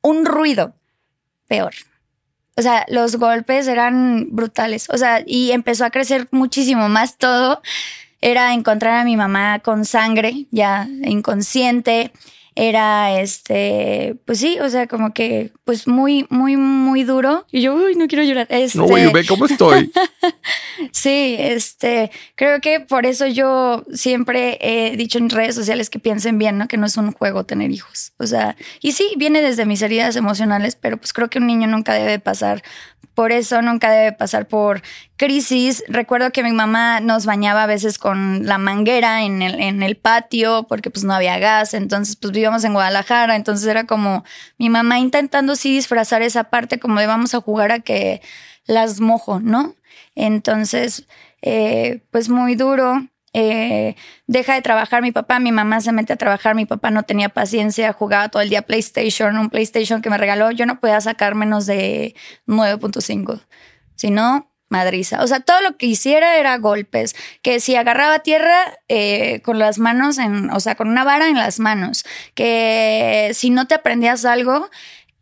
un 0.00 0.24
ruido, 0.24 0.74
peor. 1.48 1.74
O 2.56 2.62
sea, 2.62 2.84
los 2.88 3.16
golpes 3.16 3.68
eran 3.68 4.28
brutales. 4.30 4.88
O 4.90 4.98
sea, 4.98 5.22
y 5.24 5.52
empezó 5.52 5.84
a 5.84 5.90
crecer 5.90 6.28
muchísimo 6.30 6.88
más 6.88 7.16
todo. 7.16 7.62
Era 8.20 8.52
encontrar 8.52 8.94
a 8.94 9.04
mi 9.04 9.16
mamá 9.16 9.60
con 9.60 9.84
sangre, 9.84 10.46
ya 10.50 10.88
inconsciente 11.04 12.12
era 12.58 13.20
este, 13.20 14.16
pues 14.24 14.40
sí, 14.40 14.58
o 14.58 14.68
sea, 14.68 14.88
como 14.88 15.14
que, 15.14 15.52
pues 15.64 15.86
muy, 15.86 16.26
muy, 16.28 16.56
muy 16.56 17.04
duro. 17.04 17.46
Y 17.52 17.60
yo, 17.60 17.72
uy, 17.72 17.94
no 17.94 18.08
quiero 18.08 18.24
llorar. 18.24 18.48
Este, 18.50 18.78
no, 18.78 18.84
güey, 18.84 19.12
ve 19.12 19.24
cómo 19.24 19.46
estoy. 19.46 19.92
sí, 20.90 21.36
este, 21.38 22.10
creo 22.34 22.60
que 22.60 22.80
por 22.80 23.06
eso 23.06 23.28
yo 23.28 23.84
siempre 23.92 24.58
he 24.60 24.96
dicho 24.96 25.18
en 25.18 25.30
redes 25.30 25.54
sociales 25.54 25.88
que 25.88 26.00
piensen 26.00 26.36
bien, 26.36 26.58
¿no? 26.58 26.66
Que 26.66 26.78
no 26.78 26.86
es 26.86 26.96
un 26.96 27.12
juego 27.12 27.46
tener 27.46 27.70
hijos. 27.70 28.12
O 28.18 28.26
sea, 28.26 28.56
y 28.80 28.90
sí, 28.90 29.08
viene 29.16 29.40
desde 29.40 29.64
mis 29.64 29.80
heridas 29.80 30.16
emocionales, 30.16 30.74
pero 30.74 30.96
pues 30.96 31.12
creo 31.12 31.30
que 31.30 31.38
un 31.38 31.46
niño 31.46 31.68
nunca 31.68 31.94
debe 31.94 32.18
pasar 32.18 32.64
por 33.18 33.32
eso, 33.32 33.62
nunca 33.62 33.90
debe 33.90 34.12
pasar 34.12 34.46
por 34.46 34.80
crisis. 35.16 35.82
Recuerdo 35.88 36.30
que 36.30 36.44
mi 36.44 36.52
mamá 36.52 37.00
nos 37.00 37.26
bañaba 37.26 37.64
a 37.64 37.66
veces 37.66 37.98
con 37.98 38.46
la 38.46 38.58
manguera 38.58 39.24
en 39.24 39.42
el, 39.42 39.60
en 39.60 39.82
el 39.82 39.96
patio 39.96 40.66
porque 40.68 40.88
pues 40.88 41.04
no 41.04 41.12
había 41.12 41.36
gas, 41.40 41.74
entonces 41.74 42.14
pues 42.14 42.32
vivíamos 42.48 42.64
en 42.64 42.72
Guadalajara, 42.72 43.36
entonces 43.36 43.66
era 43.66 43.84
como 43.84 44.24
mi 44.58 44.70
mamá 44.70 44.98
intentando 44.98 45.56
sí 45.56 45.74
disfrazar 45.74 46.22
esa 46.22 46.44
parte 46.44 46.78
como 46.78 47.00
de 47.00 47.06
vamos 47.06 47.34
a 47.34 47.40
jugar 47.40 47.72
a 47.72 47.80
que 47.80 48.22
las 48.66 49.00
mojo, 49.00 49.40
¿no? 49.40 49.74
Entonces, 50.14 51.06
eh, 51.42 52.02
pues 52.10 52.28
muy 52.28 52.54
duro. 52.54 53.06
Eh, 53.34 53.94
deja 54.26 54.54
de 54.54 54.62
trabajar 54.62 55.02
mi 55.02 55.12
papá, 55.12 55.38
mi 55.38 55.52
mamá 55.52 55.80
se 55.80 55.92
mete 55.92 56.14
a 56.14 56.16
trabajar, 56.16 56.54
mi 56.54 56.64
papá 56.64 56.90
no 56.90 57.02
tenía 57.02 57.28
paciencia, 57.28 57.92
jugaba 57.92 58.30
todo 58.30 58.42
el 58.42 58.48
día 58.48 58.62
PlayStation, 58.62 59.36
un 59.38 59.50
PlayStation 59.50 60.00
que 60.00 60.10
me 60.10 60.18
regaló, 60.18 60.50
yo 60.50 60.64
no 60.66 60.80
podía 60.80 61.00
sacar 61.00 61.34
menos 61.34 61.66
de 61.66 62.14
9.5. 62.46 63.40
Si 63.96 64.10
no, 64.10 64.50
madriza. 64.68 65.22
O 65.22 65.26
sea, 65.26 65.40
todo 65.40 65.60
lo 65.60 65.76
que 65.76 65.86
hiciera 65.86 66.38
era 66.38 66.58
golpes. 66.58 67.14
Que 67.42 67.60
si 67.60 67.76
agarraba 67.76 68.20
tierra 68.20 68.78
eh, 68.88 69.40
con 69.42 69.58
las 69.58 69.78
manos, 69.78 70.18
en, 70.18 70.50
o 70.50 70.60
sea, 70.60 70.74
con 70.74 70.88
una 70.88 71.04
vara 71.04 71.28
en 71.28 71.36
las 71.36 71.60
manos. 71.60 72.04
Que 72.34 73.32
si 73.34 73.50
no 73.50 73.66
te 73.66 73.74
aprendías 73.74 74.24
algo, 74.24 74.68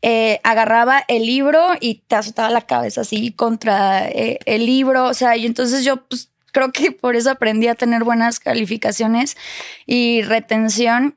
eh, 0.03 0.41
agarraba 0.45 1.05
el 1.09 1.27
libro 1.27 1.75
y 1.81 2.03
te 2.07 2.17
azotaba 2.17 2.51
la 2.51 2.61
cabeza 2.61 3.01
así 3.01 3.33
contra 3.33 4.09
eh, 4.09 4.39
el 4.47 4.67
libro. 4.67 5.05
O 5.07 5.15
sea, 5.15 5.37
y 5.37 5.47
entonces 5.47 5.85
yo 5.85 6.07
pues, 6.07 6.31
creo 6.53 6.73
que 6.73 6.93
por 6.93 7.17
eso 7.17 7.31
aprendí 7.31 7.69
a 7.69 7.75
tener 7.75 8.05
buenas 8.05 8.41
calificaciones 8.41 9.37
y 9.87 10.23
retención. 10.23 11.17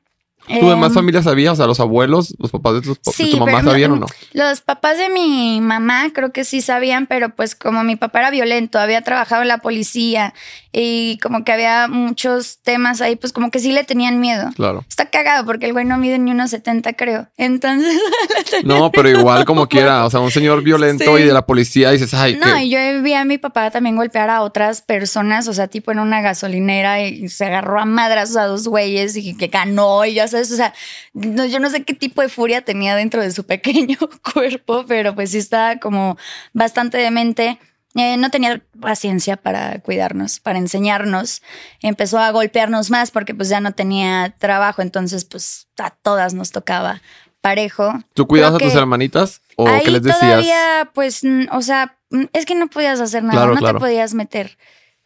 ¿Tu 0.58 0.68
demás 0.68 0.88
em, 0.88 0.94
familia 0.94 1.22
sabía? 1.22 1.52
O 1.52 1.56
sea, 1.56 1.66
los 1.66 1.80
abuelos, 1.80 2.34
los 2.38 2.50
papás 2.50 2.74
de, 2.74 2.80
tu 2.82 3.36
mamá 3.38 3.62
sabían 3.62 3.92
o 3.92 3.96
no? 3.96 4.06
Los 4.32 4.60
papás 4.60 4.98
de 4.98 5.08
mi 5.08 5.60
mamá 5.60 6.10
creo 6.12 6.32
que 6.32 6.44
sí 6.44 6.60
sabían, 6.60 7.06
pero 7.06 7.30
pues 7.30 7.54
como 7.54 7.84
mi 7.84 7.96
papá 7.96 8.20
era 8.20 8.30
violento, 8.30 8.78
había 8.78 9.02
trabajado 9.02 9.42
en 9.42 9.48
la 9.48 9.58
policía 9.58 10.34
y 10.72 11.18
como 11.18 11.44
que 11.44 11.52
había 11.52 11.88
muchos 11.88 12.58
temas 12.62 13.00
ahí, 13.00 13.16
pues 13.16 13.32
como 13.32 13.50
que 13.50 13.58
sí 13.58 13.72
le 13.72 13.82
tenían 13.84 14.20
miedo. 14.20 14.50
Claro. 14.54 14.84
Está 14.88 15.06
cagado 15.06 15.44
porque 15.44 15.66
el 15.66 15.72
güey 15.72 15.84
no 15.84 15.98
mide 15.98 16.18
ni 16.18 16.30
unos 16.30 16.50
70, 16.50 16.92
creo. 16.92 17.28
Entonces. 17.36 17.98
no, 18.64 18.92
pero 18.92 19.08
igual 19.08 19.44
como 19.44 19.66
quiera. 19.66 20.04
O 20.04 20.10
sea, 20.10 20.20
un 20.20 20.30
señor 20.30 20.62
violento 20.64 21.18
y 21.18 21.24
de 21.24 21.32
la 21.32 21.44
policía 21.44 21.90
dices, 21.90 22.14
ay. 22.14 22.36
No, 22.36 22.58
y 22.58 22.70
yo 22.70 22.78
vi 23.02 23.14
a 23.14 23.24
mi 23.24 23.38
papá 23.38 23.70
también 23.70 23.96
golpear 23.96 24.30
a 24.30 24.42
otras 24.42 24.82
personas, 24.82 25.48
o 25.48 25.52
sea, 25.52 25.66
tipo 25.66 25.90
en 25.90 25.98
una 25.98 26.20
gasolinera 26.20 27.02
y 27.02 27.28
se 27.28 27.46
agarró 27.46 27.80
a 27.80 27.84
madras 27.84 28.36
a 28.36 28.44
dos 28.44 28.68
güeyes 28.68 29.16
y 29.16 29.36
que 29.36 29.48
ganó 29.48 30.04
y 30.04 30.14
ya 30.14 30.28
sabes, 30.48 30.52
o 30.52 30.56
sea, 30.56 31.48
yo 31.48 31.60
no 31.60 31.70
sé 31.70 31.84
qué 31.84 31.94
tipo 31.94 32.22
de 32.22 32.28
furia 32.28 32.62
tenía 32.62 32.96
dentro 32.96 33.22
de 33.22 33.32
su 33.32 33.44
pequeño 33.44 33.98
cuerpo, 34.32 34.84
pero 34.86 35.14
pues 35.14 35.30
sí 35.30 35.38
está 35.38 35.78
como 35.78 36.16
bastante 36.52 36.98
demente. 36.98 37.58
Eh, 37.96 38.16
no 38.16 38.30
tenía 38.30 38.62
paciencia 38.80 39.36
para 39.36 39.80
cuidarnos, 39.80 40.38
para 40.38 40.58
enseñarnos. 40.58 41.42
Empezó 41.82 42.18
a 42.18 42.30
golpearnos 42.30 42.90
más 42.90 43.10
porque 43.10 43.34
pues 43.34 43.48
ya 43.48 43.60
no 43.60 43.72
tenía 43.72 44.34
trabajo, 44.38 44.80
entonces 44.80 45.24
pues 45.24 45.66
a 45.76 45.90
todas 45.90 46.32
nos 46.32 46.52
tocaba 46.52 47.02
parejo. 47.40 47.92
¿Tú 48.14 48.26
cuidas 48.28 48.54
a 48.54 48.58
tus 48.58 48.74
hermanitas 48.74 49.42
o 49.56 49.66
qué 49.84 49.90
les 49.90 50.02
decías? 50.02 50.20
Todavía 50.20 50.90
pues, 50.94 51.22
o 51.50 51.62
sea, 51.62 51.96
es 52.32 52.46
que 52.46 52.54
no 52.54 52.68
podías 52.68 53.00
hacer 53.00 53.24
nada, 53.24 53.46
no 53.46 53.60
te 53.60 53.74
podías 53.74 54.14
meter. 54.14 54.56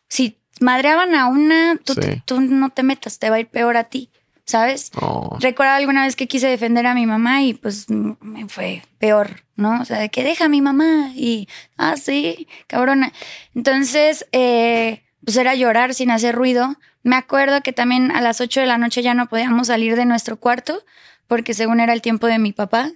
Si 0.09 0.39
madreaban 0.61 1.15
a 1.15 1.27
una, 1.27 1.79
tú, 1.83 1.95
tú 2.25 2.41
no 2.41 2.71
te 2.71 2.83
metas, 2.83 3.19
te 3.19 3.31
va 3.31 3.37
a 3.37 3.41
ir 3.41 3.49
peor 3.49 3.77
a 3.77 3.85
ti. 3.85 4.11
¿Sabes? 4.45 4.91
Oh. 5.01 5.37
Recuerdo 5.41 5.73
alguna 5.73 6.05
vez 6.05 6.17
que 6.17 6.29
quise 6.29 6.49
defender 6.49 6.87
a 6.87 6.95
mi 6.95 7.07
mamá 7.07 7.43
y 7.43 7.55
pues 7.55 7.89
me 7.89 8.49
fue 8.49 8.83
peor, 8.99 9.45
¿no? 9.57 9.81
O 9.81 9.85
sea, 9.85 9.99
de 9.99 10.11
que 10.11 10.23
deja 10.23 10.47
a 10.47 10.49
mi 10.49 10.61
mamá 10.61 11.11
y, 11.15 11.49
ah, 11.77 11.97
sí, 11.97 12.47
cabrona. 12.67 13.13
Entonces, 13.55 14.27
eh, 14.33 15.03
pues 15.25 15.37
era 15.37 15.55
llorar 15.55 15.95
sin 15.95 16.11
hacer 16.11 16.35
ruido. 16.35 16.77
Me 17.03 17.17
acuerdo 17.17 17.63
que 17.63 17.73
también 17.73 18.11
a 18.11 18.21
las 18.21 18.41
8 18.41 18.61
de 18.61 18.67
la 18.67 18.79
noche 18.79 19.03
ya 19.03 19.15
no 19.15 19.29
podíamos 19.29 19.69
salir 19.69 19.97
de 19.97 20.05
nuestro 20.07 20.39
cuarto 20.39 20.85
porque 21.27 21.55
según 21.55 21.81
era 21.81 21.93
el 21.93 22.03
tiempo 22.03 22.27
de 22.27 22.39
mi 22.39 22.53
papá 22.53 22.91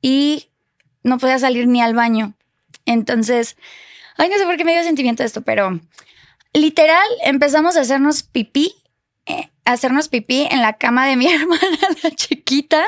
y 0.00 0.48
no 1.02 1.18
podía 1.18 1.38
salir 1.38 1.66
ni 1.66 1.82
al 1.82 1.94
baño. 1.94 2.34
Entonces, 2.84 3.56
ay, 4.16 4.28
no 4.28 4.38
sé 4.38 4.44
por 4.44 4.56
qué 4.56 4.64
me 4.64 4.72
dio 4.72 4.84
sentimiento 4.84 5.24
esto, 5.24 5.42
pero 5.42 5.80
literal 6.52 7.06
empezamos 7.24 7.76
a 7.76 7.80
hacernos 7.80 8.22
pipí 8.22 8.74
hacernos 9.66 10.08
pipí 10.08 10.48
en 10.50 10.62
la 10.62 10.74
cama 10.74 11.06
de 11.06 11.16
mi 11.16 11.26
hermana, 11.32 11.78
la 12.02 12.10
chiquita, 12.12 12.84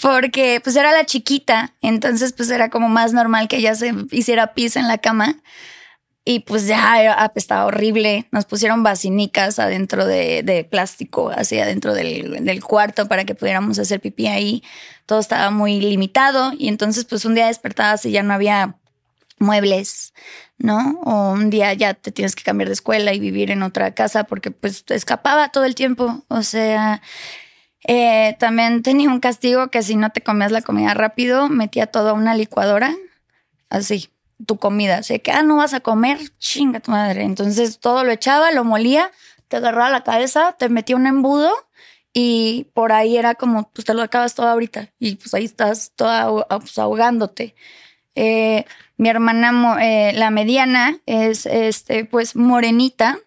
porque 0.00 0.60
pues 0.62 0.76
era 0.76 0.92
la 0.92 1.04
chiquita, 1.04 1.74
entonces 1.80 2.32
pues 2.32 2.50
era 2.50 2.70
como 2.70 2.88
más 2.88 3.12
normal 3.12 3.48
que 3.48 3.56
ella 3.56 3.74
se 3.74 3.92
hiciera 4.12 4.54
pis 4.54 4.76
en 4.76 4.86
la 4.86 4.98
cama. 4.98 5.42
Y 6.24 6.40
pues 6.40 6.68
ya 6.68 7.32
estaba 7.34 7.64
horrible. 7.66 8.28
Nos 8.30 8.44
pusieron 8.44 8.84
basinicas 8.84 9.58
adentro 9.58 10.06
de, 10.06 10.68
plástico, 10.70 11.30
así 11.30 11.58
adentro 11.58 11.94
del, 11.94 12.44
del, 12.44 12.62
cuarto 12.62 13.08
para 13.08 13.24
que 13.24 13.34
pudiéramos 13.34 13.80
hacer 13.80 14.00
pipí 14.00 14.28
ahí. 14.28 14.62
Todo 15.04 15.18
estaba 15.18 15.50
muy 15.50 15.80
limitado. 15.80 16.52
Y 16.56 16.68
entonces, 16.68 17.06
pues 17.06 17.24
un 17.24 17.34
día 17.34 17.48
despertabas 17.48 18.06
y 18.06 18.12
ya 18.12 18.22
no 18.22 18.34
había 18.34 18.76
muebles, 19.42 20.14
¿no? 20.58 21.00
O 21.04 21.32
un 21.32 21.50
día 21.50 21.74
ya 21.74 21.94
te 21.94 22.12
tienes 22.12 22.34
que 22.34 22.42
cambiar 22.42 22.68
de 22.68 22.74
escuela 22.74 23.12
y 23.12 23.20
vivir 23.20 23.50
en 23.50 23.62
otra 23.62 23.94
casa 23.94 24.24
porque 24.24 24.50
pues 24.50 24.84
te 24.84 24.94
escapaba 24.94 25.50
todo 25.50 25.64
el 25.64 25.74
tiempo. 25.74 26.24
O 26.28 26.42
sea, 26.42 27.02
eh, 27.86 28.36
también 28.38 28.82
tenía 28.82 29.10
un 29.10 29.20
castigo 29.20 29.68
que 29.68 29.82
si 29.82 29.96
no 29.96 30.10
te 30.10 30.22
comías 30.22 30.52
la 30.52 30.62
comida 30.62 30.94
rápido, 30.94 31.48
metía 31.48 31.86
todo 31.86 32.10
a 32.10 32.14
una 32.14 32.34
licuadora, 32.34 32.94
así, 33.68 34.10
tu 34.46 34.56
comida. 34.58 35.00
O 35.00 35.02
sea, 35.02 35.18
que, 35.18 35.32
ah, 35.32 35.42
no 35.42 35.56
vas 35.56 35.74
a 35.74 35.80
comer, 35.80 36.18
chinga 36.38 36.80
tu 36.80 36.92
madre. 36.92 37.24
Entonces 37.24 37.80
todo 37.80 38.04
lo 38.04 38.12
echaba, 38.12 38.52
lo 38.52 38.64
molía, 38.64 39.10
te 39.48 39.56
agarraba 39.56 39.90
la 39.90 40.04
cabeza, 40.04 40.56
te 40.58 40.68
metía 40.68 40.96
un 40.96 41.06
embudo 41.06 41.52
y 42.12 42.68
por 42.74 42.92
ahí 42.92 43.16
era 43.16 43.34
como, 43.34 43.70
pues 43.72 43.84
te 43.84 43.94
lo 43.94 44.02
acabas 44.02 44.34
todo 44.34 44.48
ahorita 44.48 44.90
y 44.98 45.16
pues 45.16 45.32
ahí 45.34 45.44
estás 45.44 45.92
toda 45.96 46.46
pues, 46.48 46.78
ahogándote. 46.78 47.54
Eh, 48.14 48.64
mi 49.02 49.08
hermana, 49.08 49.78
eh, 49.82 50.12
la 50.14 50.30
mediana, 50.30 50.96
es 51.06 51.44
este, 51.46 52.04
pues 52.04 52.36
morenita, 52.36 53.18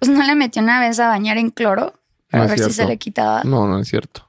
pues 0.00 0.10
no 0.10 0.24
le 0.24 0.34
metió 0.34 0.60
una 0.60 0.80
vez 0.80 0.98
a 0.98 1.06
bañar 1.06 1.38
en 1.38 1.50
cloro 1.50 1.94
a 2.32 2.46
ver 2.46 2.58
si 2.58 2.72
se 2.72 2.86
le 2.86 2.98
quitaba. 2.98 3.44
No, 3.44 3.68
no 3.68 3.78
es 3.78 3.88
cierto. 3.88 4.28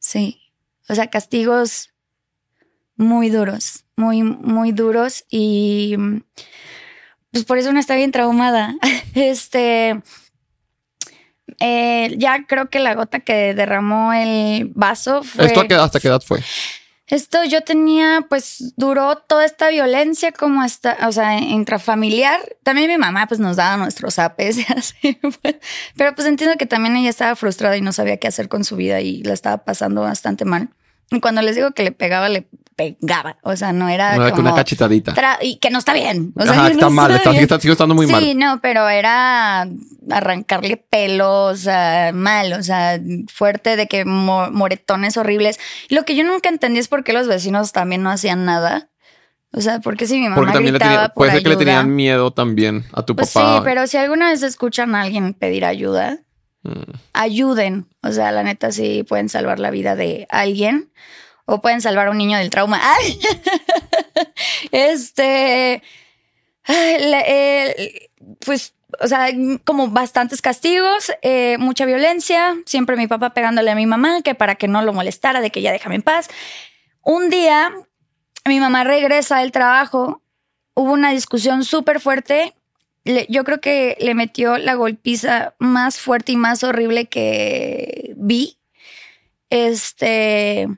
Sí. 0.00 0.40
O 0.88 0.94
sea, 0.96 1.06
castigos 1.06 1.90
muy 2.96 3.30
duros, 3.30 3.84
muy, 3.94 4.24
muy 4.24 4.72
duros 4.72 5.24
y 5.30 5.96
pues 7.30 7.44
por 7.44 7.58
eso 7.58 7.72
no 7.72 7.78
está 7.78 7.94
bien 7.94 8.10
traumada. 8.10 8.74
Este, 9.14 10.00
eh, 11.60 12.14
ya 12.16 12.44
creo 12.46 12.70
que 12.70 12.80
la 12.80 12.94
gota 12.94 13.20
que 13.20 13.54
derramó 13.54 14.12
el 14.12 14.72
vaso 14.74 15.22
fue... 15.22 15.46
¿Esto 15.46 15.64
hasta 15.80 16.00
qué 16.00 16.08
edad 16.08 16.22
fue? 16.22 16.42
Esto 17.10 17.44
yo 17.44 17.62
tenía, 17.62 18.24
pues 18.28 18.72
duró 18.76 19.16
toda 19.16 19.44
esta 19.44 19.68
violencia 19.68 20.30
como 20.30 20.62
hasta, 20.62 20.96
o 21.08 21.12
sea, 21.12 21.38
intrafamiliar. 21.38 22.40
También 22.62 22.88
mi 22.88 22.98
mamá 22.98 23.26
pues 23.26 23.40
nos 23.40 23.56
daba 23.56 23.76
nuestros 23.76 24.18
apes 24.18 24.58
así. 24.76 25.18
Pero 25.96 26.14
pues 26.14 26.26
entiendo 26.26 26.56
que 26.56 26.66
también 26.66 26.96
ella 26.96 27.10
estaba 27.10 27.34
frustrada 27.34 27.76
y 27.76 27.80
no 27.80 27.92
sabía 27.92 28.18
qué 28.18 28.28
hacer 28.28 28.48
con 28.48 28.64
su 28.64 28.76
vida 28.76 29.00
y 29.00 29.22
la 29.24 29.32
estaba 29.32 29.64
pasando 29.64 30.02
bastante 30.02 30.44
mal. 30.44 30.70
Y 31.10 31.20
cuando 31.20 31.42
les 31.42 31.56
digo 31.56 31.72
que 31.72 31.82
le 31.82 31.92
pegaba, 31.92 32.28
le 32.28 32.46
pegaba. 32.80 33.36
O 33.42 33.54
sea, 33.56 33.72
no 33.72 33.88
era. 33.88 34.16
No 34.16 34.26
era 34.26 34.34
como, 34.34 34.48
una 34.48 34.56
cachetadita. 34.56 35.14
Y 35.42 35.56
que 35.56 35.70
no 35.70 35.78
está 35.78 35.92
bien. 35.92 36.32
O 36.34 36.42
sea, 36.44 36.68
está 36.68 36.88
mal, 36.88 37.10
está, 37.10 37.32
sigue, 37.60 37.72
estando 37.72 37.94
muy 37.94 38.06
mal. 38.06 38.22
Sí, 38.22 38.34
no, 38.34 38.60
pero 38.62 38.88
era 38.88 39.68
arrancarle 40.10 40.78
pelos, 40.78 41.66
mal, 41.66 42.52
o 42.54 42.62
sea, 42.62 42.98
fuerte 43.32 43.76
de 43.76 43.86
que 43.86 44.04
moretones 44.04 45.16
horribles. 45.16 45.60
Lo 45.88 46.04
que 46.04 46.16
yo 46.16 46.24
nunca 46.24 46.48
entendí 46.48 46.80
es 46.80 46.88
por 46.88 47.04
qué 47.04 47.12
los 47.12 47.28
vecinos 47.28 47.72
también 47.72 48.02
no 48.02 48.10
hacían 48.10 48.44
nada. 48.44 48.88
O 49.52 49.60
sea, 49.60 49.80
porque 49.80 50.06
si 50.06 50.14
mi 50.14 50.24
mamá 50.24 50.36
Porque 50.36 50.52
también 50.52 50.74
gritaba 50.74 50.90
le 50.90 50.96
tenía, 50.98 51.14
puede 51.14 51.32
ser 51.32 51.42
que 51.42 51.48
le 51.48 51.56
tenían 51.56 51.94
miedo 51.94 52.32
también 52.32 52.84
a 52.92 53.04
tu 53.04 53.16
pues 53.16 53.32
papá. 53.32 53.58
Sí, 53.58 53.62
pero 53.64 53.86
si 53.88 53.96
alguna 53.96 54.30
vez 54.30 54.42
escuchan 54.42 54.94
a 54.94 55.02
alguien 55.02 55.34
pedir 55.34 55.64
ayuda, 55.64 56.20
mm. 56.62 56.92
ayuden. 57.12 57.88
O 58.02 58.12
sea, 58.12 58.30
la 58.30 58.44
neta 58.44 58.70
sí 58.70 59.04
pueden 59.06 59.28
salvar 59.28 59.58
la 59.58 59.70
vida 59.70 59.96
de 59.96 60.28
alguien 60.30 60.92
o 61.50 61.60
pueden 61.60 61.80
salvar 61.80 62.06
a 62.06 62.10
un 62.12 62.18
niño 62.18 62.38
del 62.38 62.50
trauma. 62.50 62.80
Este, 64.70 65.82
pues, 68.44 68.74
o 69.00 69.08
sea, 69.08 69.28
como 69.64 69.88
bastantes 69.88 70.40
castigos, 70.42 71.10
eh, 71.22 71.56
mucha 71.58 71.84
violencia, 71.86 72.56
siempre 72.66 72.96
mi 72.96 73.06
papá 73.06 73.34
pegándole 73.34 73.70
a 73.70 73.74
mi 73.74 73.86
mamá, 73.86 74.22
que 74.22 74.34
para 74.34 74.54
que 74.54 74.68
no 74.68 74.82
lo 74.82 74.92
molestara, 74.92 75.40
de 75.40 75.50
que 75.50 75.62
ya 75.62 75.72
déjame 75.72 75.96
en 75.96 76.02
paz. 76.02 76.28
Un 77.02 77.30
día, 77.30 77.72
mi 78.46 78.60
mamá 78.60 78.84
regresa 78.84 79.38
del 79.38 79.52
trabajo, 79.52 80.22
hubo 80.74 80.92
una 80.92 81.10
discusión 81.10 81.64
súper 81.64 82.00
fuerte. 82.00 82.54
yo 83.28 83.42
creo 83.44 83.60
que 83.60 83.96
le 84.00 84.14
metió 84.14 84.58
la 84.58 84.74
golpiza 84.74 85.54
más 85.58 85.98
fuerte 85.98 86.32
y 86.32 86.36
más 86.36 86.62
horrible 86.62 87.06
que 87.06 88.14
vi. 88.16 88.58
Este, 89.48 90.68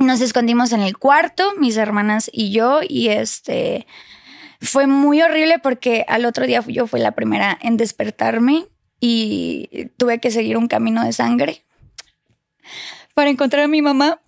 nos 0.00 0.20
escondimos 0.22 0.72
en 0.72 0.80
el 0.80 0.96
cuarto, 0.98 1.54
mis 1.58 1.76
hermanas 1.76 2.30
y 2.32 2.50
yo, 2.50 2.80
y 2.86 3.08
este 3.08 3.86
fue 4.60 4.86
muy 4.86 5.22
horrible 5.22 5.58
porque 5.58 6.04
al 6.08 6.24
otro 6.24 6.46
día 6.46 6.64
yo 6.66 6.86
fui 6.86 7.00
la 7.00 7.12
primera 7.12 7.58
en 7.60 7.76
despertarme 7.76 8.66
y 8.98 9.90
tuve 9.96 10.18
que 10.18 10.30
seguir 10.30 10.56
un 10.56 10.68
camino 10.68 11.04
de 11.04 11.12
sangre 11.12 11.64
para 13.14 13.30
encontrar 13.30 13.64
a 13.64 13.68
mi 13.68 13.82
mamá. 13.82 14.20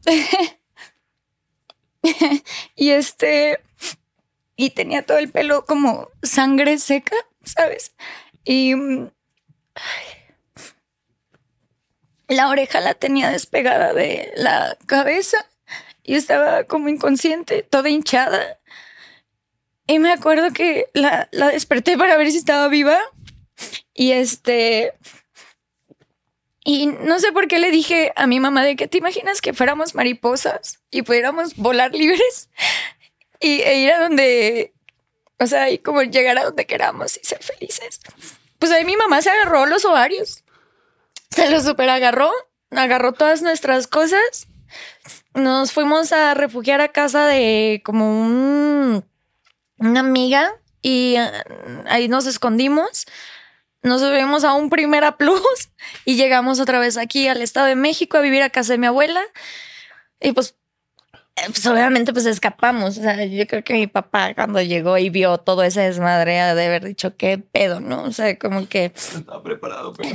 y 2.77 2.91
este, 2.91 3.61
y 4.57 4.71
tenía 4.71 5.03
todo 5.05 5.19
el 5.19 5.31
pelo 5.31 5.65
como 5.65 6.09
sangre 6.23 6.79
seca, 6.79 7.17
¿sabes? 7.45 7.95
Y 8.45 8.75
la 12.29 12.49
oreja 12.49 12.81
la 12.81 12.95
tenía 12.95 13.31
despegada 13.31 13.95
de 13.95 14.33
la 14.37 14.77
cabeza 14.87 15.47
y 16.03 16.15
estaba 16.17 16.65
como 16.65 16.89
inconsciente, 16.89 17.63
toda 17.63 17.89
hinchada. 17.89 18.59
Y 19.87 19.99
me 19.99 20.13
acuerdo 20.13 20.53
que 20.53 20.87
la, 20.95 21.29
desperté 21.31 21.99
para 21.99 22.17
ver 22.17 22.31
si 22.31 22.39
estaba 22.39 22.69
viva. 22.69 22.99
Y 23.95 24.13
este. 24.13 24.95
Y 26.65 26.87
no 26.87 27.19
sé 27.19 27.33
por 27.33 27.49
qué 27.49 27.59
le 27.59 27.71
dije 27.71 28.13
a 28.15 28.27
mi 28.27 28.39
mamá 28.39 28.65
de 28.65 28.77
que 28.77 28.87
te 28.87 28.99
imaginas 28.99 29.41
que 29.41 29.53
fuéramos 29.53 29.95
mariposas 29.95 30.79
y 30.91 31.03
pudiéramos 31.03 31.57
volar 31.57 31.93
libres 31.93 32.51
y, 33.41 33.63
e 33.63 33.81
ir 33.81 33.93
a 33.93 34.01
donde, 34.01 34.73
o 35.41 35.47
sea, 35.47 35.71
y 35.71 35.79
como 35.79 36.03
llegar 36.03 36.39
a 36.39 36.45
donde 36.45 36.65
queramos 36.67 37.19
y 37.21 37.27
ser 37.27 37.43
felices. 37.43 38.01
Pues 38.61 38.71
ahí 38.71 38.85
mi 38.85 38.97
mamá 38.97 39.23
se 39.23 39.31
agarró 39.31 39.67
los 39.67 39.85
ovarios. 39.85 40.45
Se 41.31 41.51
los 41.51 41.65
super 41.65 41.89
agarró 41.89 42.31
agarró 42.77 43.13
todas 43.13 43.43
nuestras 43.43 43.87
cosas. 43.87 44.49
Nos 45.35 45.73
fuimos 45.73 46.13
a 46.13 46.35
refugiar 46.35 46.81
a 46.81 46.89
casa 46.89 47.27
de 47.27 47.81
como 47.85 48.21
un, 48.21 49.05
una 49.79 50.01
amiga 50.01 50.53
y 50.83 51.15
eh, 51.17 51.31
ahí 51.87 52.09
nos 52.09 52.27
escondimos. 52.27 53.07
Nos 53.83 54.01
subimos 54.01 54.45
a 54.45 54.55
un 54.55 54.71
Primera 54.71 55.17
Plus 55.17 55.71
y 56.05 56.17
llegamos 56.17 56.61
otra 56.61 56.79
vez 56.79 56.97
aquí 56.97 57.29
al 57.29 57.43
Estado 57.43 57.67
de 57.67 57.77
México 57.77 58.17
a 58.17 58.21
vivir 58.21 58.43
a 58.43 58.51
casa 58.51 58.75
de 58.75 58.79
mi 58.79 58.87
abuela. 58.87 59.23
Y 60.21 60.33
pues 60.33 60.57
pues 61.35 61.67
obviamente 61.67 62.13
pues 62.13 62.27
escapamos. 62.27 62.99
O 62.99 63.03
sea, 63.03 63.25
yo 63.25 63.47
creo 63.47 63.65
que 63.65 63.75
mi 63.75 63.87
papá 63.87 64.35
cuando 64.35 64.61
llegó 64.61 64.99
y 64.99 65.11
vio 65.11 65.39
todo 65.39 65.63
ese 65.63 65.81
desmadre 65.81 66.33
de 66.33 66.41
haber 66.41 66.85
dicho 66.85 67.17
qué 67.17 67.39
pedo, 67.39 67.81
¿no? 67.81 68.05
O 68.05 68.13
sea, 68.13 68.39
como 68.39 68.69
que... 68.69 68.93
estaba 68.95 69.43
preparado, 69.43 69.93
pero 69.95 70.11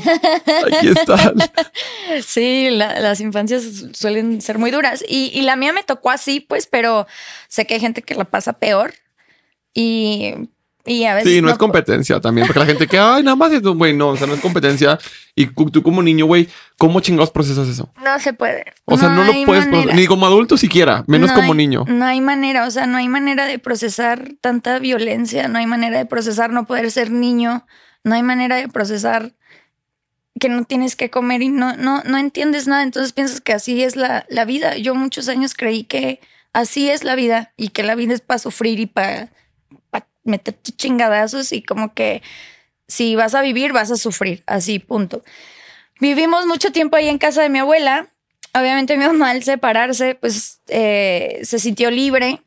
aquí 0.68 0.90
está. 0.90 1.34
sí, 2.24 2.70
las 2.70 3.20
infancias 3.20 3.64
suelen 3.94 4.42
ser 4.42 4.58
muy 4.60 4.72
duras 4.72 5.04
y, 5.08 5.32
y 5.34 5.42
la 5.42 5.56
mía 5.56 5.74
me 5.74 5.84
tocó 5.84 6.12
así, 6.12 6.40
pues, 6.40 6.68
pero 6.68 7.08
sé 7.48 7.66
que 7.66 7.76
hay 7.76 7.80
gente 7.80 8.02
que 8.02 8.16
la 8.16 8.26
pasa 8.26 8.54
peor 8.54 8.94
y 9.74 10.50
y 10.88 11.04
a 11.04 11.16
veces 11.16 11.34
sí, 11.34 11.42
no, 11.42 11.50
es 11.50 11.58
competencia 11.58 12.22
también, 12.22 12.48
porque 12.48 12.62
la 12.62 12.66
gente 12.66 12.88
que, 12.88 12.98
ay, 12.98 13.22
nada 13.22 13.36
más 13.36 13.52
es, 13.52 13.62
güey, 13.62 13.94
no, 13.94 14.10
o 14.10 14.18
sea, 14.18 14.26
no 14.26 14.36
es 14.36 14.40
competencia. 14.40 14.98
Y 15.36 15.48
tú 15.48 15.84
como 15.84 16.02
niño, 16.02 16.26
güey, 16.26 16.48
¿cómo 16.78 17.02
chingados 17.02 17.30
procesas 17.30 17.68
eso? 17.68 17.92
No 18.02 18.18
se 18.20 18.32
puede. 18.32 18.64
O 18.86 18.98
sea, 18.98 19.10
no, 19.10 19.26
lo 19.26 19.34
puedes 19.46 19.68
ni 19.94 20.08
como 20.08 20.26
adulto 20.26 20.56
siquiera, 20.56 21.04
menos 21.08 21.34
como 21.34 21.54
niño. 21.54 21.84
No 21.88 22.06
hay 22.06 22.22
manera, 22.22 22.66
o 22.66 22.72
sea, 22.72 22.88
no 22.88 22.98
hay 22.98 23.10
manera 23.10 23.46
de 23.46 23.60
procesar 23.60 24.32
tanta 24.40 24.80
violencia, 24.80 25.50
no 25.50 25.60
hay 25.60 25.68
manera 25.68 25.98
de 25.98 26.06
procesar 26.06 26.52
no 26.52 26.66
poder 26.66 26.90
ser 26.90 27.12
niño, 27.12 27.66
no 28.06 28.16
hay 28.16 28.24
manera 28.24 28.56
de 28.56 28.70
procesar 28.70 29.34
que 30.40 30.48
no 30.48 30.64
tienes 30.64 30.96
que 30.96 31.10
comer 31.10 31.42
y 31.42 31.50
no, 31.50 31.76
no, 31.76 32.02
no 32.04 32.18
entiendes 32.18 32.68
nada, 32.68 32.84
entonces 32.84 33.12
piensas 33.12 33.42
que 33.42 33.52
así 33.52 33.84
es 33.84 33.98
la, 33.98 34.26
la 34.30 34.46
vida. 34.46 34.78
Yo 34.78 34.96
muchos 34.96 35.28
años 35.28 35.54
creí 35.54 35.84
que 35.84 36.22
así 36.54 36.90
es 36.90 37.04
la 37.04 37.16
vida 37.16 37.52
y 37.58 37.70
que 37.70 37.84
la 37.84 37.96
vida 37.96 38.14
es 38.14 38.22
para 38.22 38.40
sufrir 38.40 38.80
y 38.80 38.86
para 38.86 39.30
meterte 40.28 40.72
chingadazos 40.72 41.52
y 41.52 41.64
como 41.64 41.94
que 41.94 42.22
si 42.88 43.16
vas 43.16 43.36
a 43.36 43.42
vivir, 43.42 43.74
vas 43.74 43.92
a 43.92 43.98
sufrir, 43.98 44.44
así, 44.46 44.80
punto. 44.80 45.24
Vivimos 46.00 46.46
mucho 46.46 46.72
tiempo 46.72 46.96
ahí 46.96 47.08
en 47.08 47.18
casa 47.18 47.42
de 47.42 47.50
mi 47.50 47.60
abuela. 47.60 48.08
Obviamente 48.54 48.98
mi 48.98 49.06
mamá 49.06 49.32
al 49.32 49.44
separarse, 49.44 50.16
pues 50.16 50.62
eh, 50.68 51.40
se 51.44 51.60
sintió 51.60 51.92
libre 51.92 52.42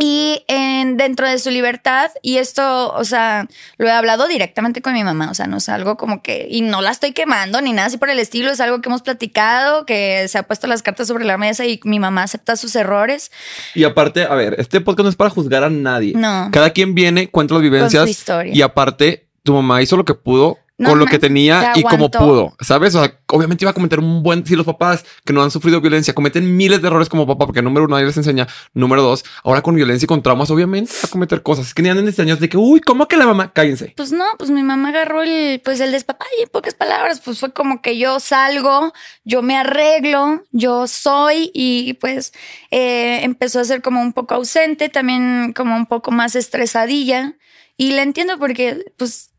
y 0.00 0.44
en, 0.48 0.96
dentro 0.96 1.28
de 1.28 1.38
su 1.38 1.50
libertad, 1.50 2.10
y 2.22 2.38
esto, 2.38 2.90
o 2.94 3.04
sea, 3.04 3.46
lo 3.76 3.86
he 3.86 3.90
hablado 3.90 4.26
directamente 4.26 4.80
con 4.80 4.94
mi 4.94 5.04
mamá, 5.04 5.30
o 5.30 5.34
sea, 5.34 5.46
no 5.46 5.58
es 5.58 5.68
algo 5.68 5.98
como 5.98 6.22
que, 6.22 6.48
y 6.50 6.62
no 6.62 6.80
la 6.80 6.90
estoy 6.90 7.12
quemando 7.12 7.60
ni 7.60 7.74
nada 7.74 7.88
así 7.88 7.98
por 7.98 8.08
el 8.08 8.18
estilo, 8.18 8.50
es 8.50 8.60
algo 8.60 8.80
que 8.80 8.88
hemos 8.88 9.02
platicado, 9.02 9.84
que 9.84 10.26
se 10.28 10.38
ha 10.38 10.44
puesto 10.44 10.66
las 10.66 10.80
cartas 10.80 11.06
sobre 11.06 11.26
la 11.26 11.36
mesa 11.36 11.66
y 11.66 11.80
mi 11.84 11.98
mamá 11.98 12.22
acepta 12.22 12.56
sus 12.56 12.74
errores. 12.76 13.30
Y 13.74 13.84
aparte, 13.84 14.24
a 14.24 14.34
ver, 14.34 14.56
este 14.58 14.80
podcast 14.80 15.04
no 15.04 15.10
es 15.10 15.16
para 15.16 15.28
juzgar 15.28 15.64
a 15.64 15.70
nadie. 15.70 16.14
No. 16.16 16.48
Cada 16.50 16.70
quien 16.70 16.94
viene, 16.94 17.28
cuenta 17.28 17.52
las 17.52 17.62
vivencias. 17.62 18.04
Con 18.04 18.08
historia. 18.08 18.54
Y 18.54 18.62
aparte, 18.62 19.28
tu 19.42 19.52
mamá 19.52 19.82
hizo 19.82 19.98
lo 19.98 20.06
que 20.06 20.14
pudo 20.14 20.59
con 20.84 20.98
lo 20.98 21.06
que 21.06 21.18
tenía 21.18 21.72
y 21.74 21.82
como 21.82 22.10
pudo, 22.10 22.56
¿sabes? 22.60 22.94
O 22.94 23.02
sea, 23.02 23.18
obviamente 23.26 23.64
iba 23.64 23.70
a 23.70 23.74
cometer 23.74 23.98
un 23.98 24.22
buen... 24.22 24.46
Si 24.46 24.56
los 24.56 24.66
papás 24.66 25.04
que 25.24 25.32
no 25.32 25.42
han 25.42 25.50
sufrido 25.50 25.80
violencia 25.80 26.14
cometen 26.14 26.56
miles 26.56 26.80
de 26.82 26.88
errores 26.88 27.08
como 27.08 27.26
papá, 27.26 27.46
porque 27.46 27.62
número 27.62 27.86
uno, 27.86 27.96
nadie 27.96 28.06
les 28.06 28.16
enseña. 28.16 28.46
Número 28.74 29.02
dos, 29.02 29.24
ahora 29.44 29.62
con 29.62 29.74
violencia 29.74 30.04
y 30.04 30.08
con 30.08 30.22
traumas, 30.22 30.50
obviamente 30.50 30.92
a 31.02 31.08
cometer 31.08 31.42
cosas. 31.42 31.68
Es 31.68 31.74
que 31.74 31.82
ni 31.82 31.88
andan 31.88 32.10
años 32.18 32.40
de 32.40 32.48
que, 32.48 32.56
uy, 32.56 32.80
¿cómo 32.80 33.06
que 33.08 33.16
la 33.16 33.26
mamá? 33.26 33.52
Cállense. 33.52 33.94
Pues 33.96 34.12
no, 34.12 34.24
pues 34.38 34.50
mi 34.50 34.62
mamá 34.62 34.90
agarró 34.90 35.22
el, 35.22 35.60
pues 35.64 35.80
el 35.80 35.92
despapá 35.92 36.26
y 36.38 36.42
en 36.42 36.48
pocas 36.48 36.74
palabras, 36.74 37.20
pues 37.24 37.38
fue 37.38 37.52
como 37.52 37.82
que 37.82 37.98
yo 37.98 38.20
salgo, 38.20 38.92
yo 39.24 39.42
me 39.42 39.56
arreglo, 39.56 40.44
yo 40.50 40.86
soy 40.86 41.50
y 41.54 41.94
pues 41.94 42.32
eh, 42.70 43.20
empezó 43.22 43.60
a 43.60 43.64
ser 43.64 43.82
como 43.82 44.00
un 44.00 44.12
poco 44.12 44.34
ausente, 44.34 44.88
también 44.88 45.52
como 45.54 45.76
un 45.76 45.86
poco 45.86 46.10
más 46.10 46.34
estresadilla. 46.36 47.36
Y 47.76 47.92
la 47.92 48.02
entiendo 48.02 48.38
porque, 48.38 48.84
pues, 48.98 49.29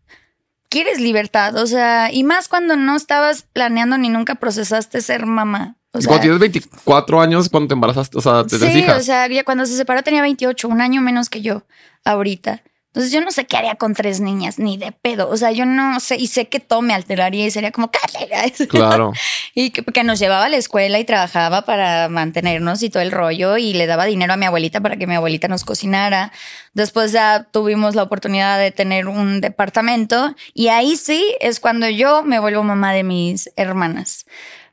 quieres 0.72 1.00
libertad, 1.02 1.58
o 1.58 1.68
sea, 1.68 2.12
y 2.12 2.24
más 2.24 2.48
cuando 2.48 2.78
no 2.78 2.96
estabas 2.96 3.44
planeando 3.54 3.98
ni 3.98 4.10
nunca 4.10 4.36
procesaste 4.36 5.02
ser 5.02 5.26
mamá. 5.26 5.76
O 5.92 6.00
sea, 6.00 6.08
cuando 6.08 6.22
tienes 6.22 6.40
24 6.40 7.22
años, 7.22 7.50
cuando 7.50 7.68
te 7.68 7.74
embarazaste, 7.74 8.18
o 8.18 8.22
sea, 8.22 8.46
te 8.46 8.58
Sí, 8.58 8.86
o 8.90 9.02
sea, 9.02 9.28
cuando 9.44 9.66
se 9.66 9.76
separó 9.76 10.02
tenía 10.02 10.22
28, 10.22 10.70
un 10.70 10.80
año 10.80 11.02
menos 11.02 11.30
que 11.30 11.42
yo 11.42 11.66
ahorita. 12.06 12.64
Entonces 12.94 13.14
yo 13.14 13.22
no 13.22 13.32
sé 13.32 13.46
qué 13.46 13.56
haría 13.56 13.76
con 13.76 13.94
tres 13.94 14.20
niñas, 14.20 14.60
ni 14.60 14.76
de 14.76 14.92
pedo. 14.92 15.30
O 15.30 15.38
sea, 15.38 15.52
yo 15.52 15.66
no 15.66 15.98
sé, 16.02 16.18
y 16.18 16.28
sé 16.28 16.50
que 16.50 16.60
todo 16.60 16.82
me 16.82 16.94
alteraría 16.94 17.46
y 17.46 17.52
sería 17.52 17.72
como, 17.72 17.90
Claro. 18.68 19.14
y 19.56 19.70
que, 19.70 20.04
nos 20.04 20.20
llevaba 20.20 20.46
a 20.46 20.50
la 20.50 20.58
escuela 20.58 21.00
y 21.00 21.06
trabajaba 21.06 21.62
para 21.62 22.10
mantenernos 22.10 22.84
y 22.84 22.90
todo 22.90 23.02
el 23.02 23.12
rollo 23.12 23.56
y 23.56 23.74
le 23.74 23.88
daba 23.88 24.04
dinero 24.06 24.34
a 24.34 24.36
mi 24.36 24.46
abuelita 24.46 24.82
para 24.82 24.98
que 24.98 25.08
mi 25.08 25.16
abuelita 25.16 25.48
nos 25.48 25.64
cocinara. 25.64 26.34
Después 26.74 27.14
ya 27.14 27.48
tuvimos 27.50 27.96
la 27.96 28.04
oportunidad 28.04 28.60
de 28.60 28.72
tener 28.72 29.08
un 29.08 29.40
departamento 29.40 30.36
y 30.54 30.68
ahí 30.68 30.98
sí 30.98 31.34
es 31.40 31.62
cuando 31.62 31.88
yo 31.88 32.24
me 32.24 32.40
vuelvo 32.40 32.64
mamá 32.64 32.92
de 32.92 33.04
mis 33.04 33.50
hermanas. 33.56 34.26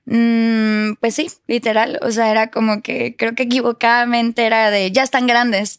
Mm, 0.07 0.95
pues 1.01 1.15
sí, 1.15 1.31
literal. 1.47 2.01
O 2.03 2.11
sea, 2.11 2.33
era 2.33 2.51
como 2.51 2.83
que 2.83 3.15
creo 3.17 3.37
que 3.37 3.45
equivocadamente 3.45 4.45
era 4.45 4.71
de 4.73 4.91
ya 4.91 5.05
están 5.05 5.29
grandes. 5.29 5.79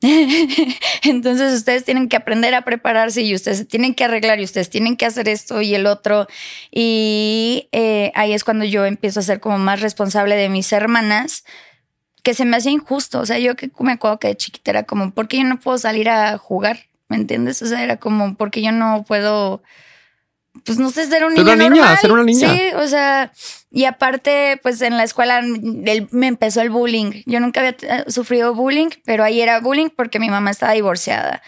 Entonces 1.02 1.54
ustedes 1.54 1.84
tienen 1.84 2.08
que 2.08 2.16
aprender 2.16 2.54
a 2.54 2.62
prepararse 2.62 3.22
y 3.22 3.34
ustedes 3.34 3.66
tienen 3.66 3.94
que 3.94 4.04
arreglar 4.04 4.38
y 4.40 4.44
ustedes 4.44 4.70
tienen 4.70 4.96
que 4.96 5.06
hacer 5.06 5.28
esto 5.28 5.60
y 5.60 5.74
el 5.74 5.86
otro. 5.86 6.28
Y 6.70 7.68
eh, 7.72 8.12
ahí 8.14 8.32
es 8.32 8.44
cuando 8.44 8.64
yo 8.64 8.84
empiezo 8.84 9.20
a 9.20 9.24
ser 9.24 9.40
como 9.40 9.58
más 9.58 9.80
responsable 9.80 10.36
de 10.36 10.48
mis 10.48 10.72
hermanas, 10.72 11.44
que 12.22 12.34
se 12.34 12.44
me 12.44 12.56
hacía 12.56 12.72
injusto. 12.72 13.20
O 13.20 13.26
sea, 13.26 13.38
yo 13.38 13.56
que 13.56 13.70
me 13.80 13.92
acuerdo 13.92 14.18
que 14.20 14.28
de 14.28 14.36
chiquita 14.36 14.70
era 14.70 14.82
como, 14.84 15.10
¿por 15.12 15.28
qué 15.28 15.38
yo 15.38 15.44
no 15.44 15.58
puedo 15.58 15.78
salir 15.78 16.08
a 16.08 16.38
jugar? 16.38 16.86
¿Me 17.08 17.16
entiendes? 17.16 17.62
O 17.62 17.66
sea, 17.66 17.82
era 17.82 17.96
como, 17.96 18.34
¿por 18.36 18.50
qué 18.50 18.62
yo 18.62 18.70
no 18.70 19.04
puedo 19.06 19.62
pues 20.64 20.78
no 20.78 20.90
sé, 20.90 21.06
ser 21.06 21.24
un 21.24 21.34
niño 21.34 21.52
una 21.52 21.68
niña, 21.68 21.96
ser 21.96 22.12
una 22.12 22.24
niña. 22.24 22.52
Sí, 22.52 22.60
o 22.76 22.86
sea, 22.86 23.32
y 23.70 23.84
aparte, 23.84 24.58
pues 24.62 24.80
en 24.82 24.96
la 24.96 25.04
escuela 25.04 25.42
me 25.42 26.26
empezó 26.26 26.60
el 26.60 26.70
bullying. 26.70 27.22
Yo 27.26 27.40
nunca 27.40 27.60
había 27.60 27.76
eh, 27.82 28.04
sufrido 28.08 28.54
bullying, 28.54 28.88
pero 29.04 29.24
ahí 29.24 29.40
era 29.40 29.60
bullying 29.60 29.88
porque 29.94 30.18
mi 30.18 30.30
mamá 30.30 30.50
estaba 30.50 30.72
divorciada. 30.72 31.42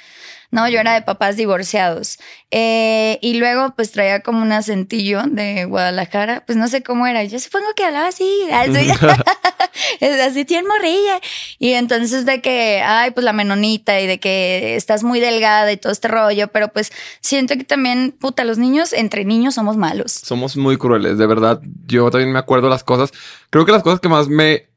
No, 0.50 0.68
yo 0.68 0.80
era 0.80 0.94
de 0.94 1.02
papás 1.02 1.36
divorciados. 1.36 2.18
Eh, 2.50 3.18
y 3.22 3.34
luego 3.34 3.72
pues 3.76 3.92
traía 3.92 4.20
como 4.20 4.42
un 4.42 4.50
acentillo 4.50 5.22
de 5.26 5.64
Guadalajara, 5.66 6.44
pues 6.44 6.58
no 6.58 6.66
sé 6.66 6.82
cómo 6.82 7.06
era. 7.06 7.22
Yo 7.22 7.38
supongo 7.38 7.66
que 7.76 7.84
hablaba 7.84 8.08
así, 8.08 8.28
así, 8.52 8.90
así 10.26 10.44
tiene 10.44 10.66
morrilla. 10.66 11.20
Y 11.58 11.74
entonces 11.74 12.26
de 12.26 12.40
que, 12.40 12.82
ay, 12.84 13.12
pues 13.12 13.24
la 13.24 13.32
menonita 13.32 14.00
y 14.00 14.08
de 14.08 14.18
que 14.18 14.74
estás 14.74 15.04
muy 15.04 15.20
delgada 15.20 15.70
y 15.70 15.76
todo 15.76 15.92
este 15.92 16.08
rollo, 16.08 16.48
pero 16.48 16.68
pues 16.68 16.92
siento 17.20 17.54
que 17.56 17.64
también, 17.64 18.14
puta, 18.18 18.44
los 18.44 18.58
niños, 18.58 18.92
entre 18.92 19.24
niños 19.24 19.54
somos 19.54 19.76
malos. 19.76 20.12
Somos 20.12 20.56
muy 20.56 20.76
crueles, 20.76 21.18
de 21.18 21.26
verdad. 21.26 21.60
Yo 21.86 22.10
también 22.10 22.32
me 22.32 22.40
acuerdo 22.40 22.68
las 22.68 22.82
cosas. 22.82 23.12
Creo 23.50 23.64
que 23.64 23.72
las 23.72 23.82
cosas 23.82 24.00
que 24.00 24.08
más 24.08 24.26
me 24.26 24.69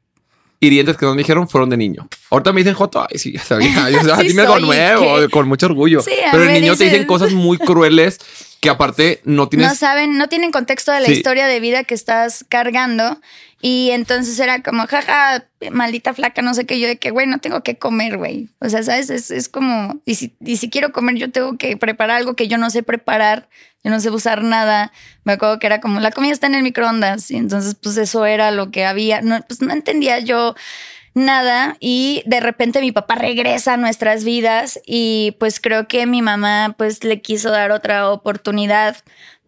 hirientes 0.64 0.96
que 0.96 1.06
nos 1.06 1.16
dijeron 1.16 1.48
fueron 1.48 1.70
de 1.70 1.76
niño. 1.76 2.08
Ahorita 2.30 2.52
me 2.52 2.60
dicen 2.60 2.74
Joto, 2.74 3.06
ay, 3.08 3.18
sí, 3.18 3.32
ya 3.32 3.42
sabía. 3.42 3.90
Yo, 3.90 4.16
sí 4.20 4.28
dime 4.28 4.42
algo 4.42 4.60
nuevo, 4.60 5.30
con 5.30 5.48
mucho 5.48 5.66
orgullo. 5.66 6.02
Pero 6.04 6.44
el 6.44 6.60
niño 6.60 6.76
te 6.76 6.84
dicen 6.84 7.06
cosas 7.06 7.32
muy 7.32 7.58
crueles 7.58 8.18
que 8.60 8.70
aparte 8.70 9.20
no 9.24 9.48
tienes. 9.48 9.68
No 9.68 9.74
saben, 9.74 10.16
no 10.16 10.28
tienen 10.28 10.50
contexto 10.50 10.90
de 10.90 11.00
la 11.00 11.10
historia 11.10 11.46
de 11.46 11.60
vida 11.60 11.84
que 11.84 11.94
estás 11.94 12.46
cargando. 12.48 13.20
Y 13.66 13.92
entonces 13.92 14.38
era 14.40 14.62
como, 14.62 14.86
jaja, 14.86 15.46
maldita 15.72 16.12
flaca, 16.12 16.42
no 16.42 16.52
sé 16.52 16.66
qué. 16.66 16.78
Yo 16.78 16.86
de 16.86 16.98
que, 16.98 17.10
güey, 17.10 17.26
no 17.26 17.38
tengo 17.38 17.62
que 17.62 17.78
comer, 17.78 18.18
güey. 18.18 18.50
O 18.60 18.68
sea, 18.68 18.82
¿sabes? 18.82 19.08
Es, 19.08 19.30
es 19.30 19.48
como, 19.48 20.02
y 20.04 20.16
si, 20.16 20.36
y 20.40 20.58
si 20.58 20.68
quiero 20.68 20.92
comer, 20.92 21.14
yo 21.14 21.32
tengo 21.32 21.56
que 21.56 21.74
preparar 21.78 22.18
algo 22.18 22.36
que 22.36 22.46
yo 22.46 22.58
no 22.58 22.68
sé 22.68 22.82
preparar. 22.82 23.48
Yo 23.82 23.90
no 23.90 24.00
sé 24.00 24.10
usar 24.10 24.42
nada. 24.42 24.92
Me 25.24 25.32
acuerdo 25.32 25.58
que 25.60 25.66
era 25.66 25.80
como, 25.80 25.98
la 26.00 26.10
comida 26.10 26.34
está 26.34 26.46
en 26.46 26.56
el 26.56 26.62
microondas. 26.62 27.30
Y 27.30 27.36
entonces, 27.36 27.74
pues 27.74 27.96
eso 27.96 28.26
era 28.26 28.50
lo 28.50 28.70
que 28.70 28.84
había. 28.84 29.22
No, 29.22 29.40
pues 29.48 29.62
no 29.62 29.72
entendía 29.72 30.18
yo 30.18 30.54
nada 31.14 31.78
y 31.80 32.22
de 32.26 32.40
repente 32.40 32.82
mi 32.82 32.92
papá 32.92 33.14
regresa 33.14 33.74
a 33.74 33.76
nuestras 33.78 34.24
vidas 34.24 34.78
y 34.84 35.36
pues 35.40 35.58
creo 35.58 35.88
que 35.88 36.04
mi 36.04 36.20
mamá 36.20 36.74
pues 36.76 37.02
le 37.02 37.22
quiso 37.22 37.50
dar 37.50 37.70
otra 37.70 38.10
oportunidad 38.10 38.98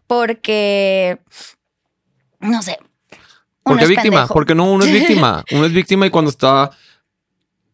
porque 0.07 1.19
no 2.41 2.63
sé. 2.63 2.79
Porque 3.67 3.85
es 3.85 3.91
víctima, 3.91 4.27
porque 4.29 4.55
no, 4.55 4.71
uno 4.71 4.85
es 4.85 4.93
víctima, 4.93 5.45
uno 5.51 5.67
es 5.67 5.73
víctima 5.73 6.07
y 6.07 6.11
cuando 6.11 6.31
está 6.31 6.71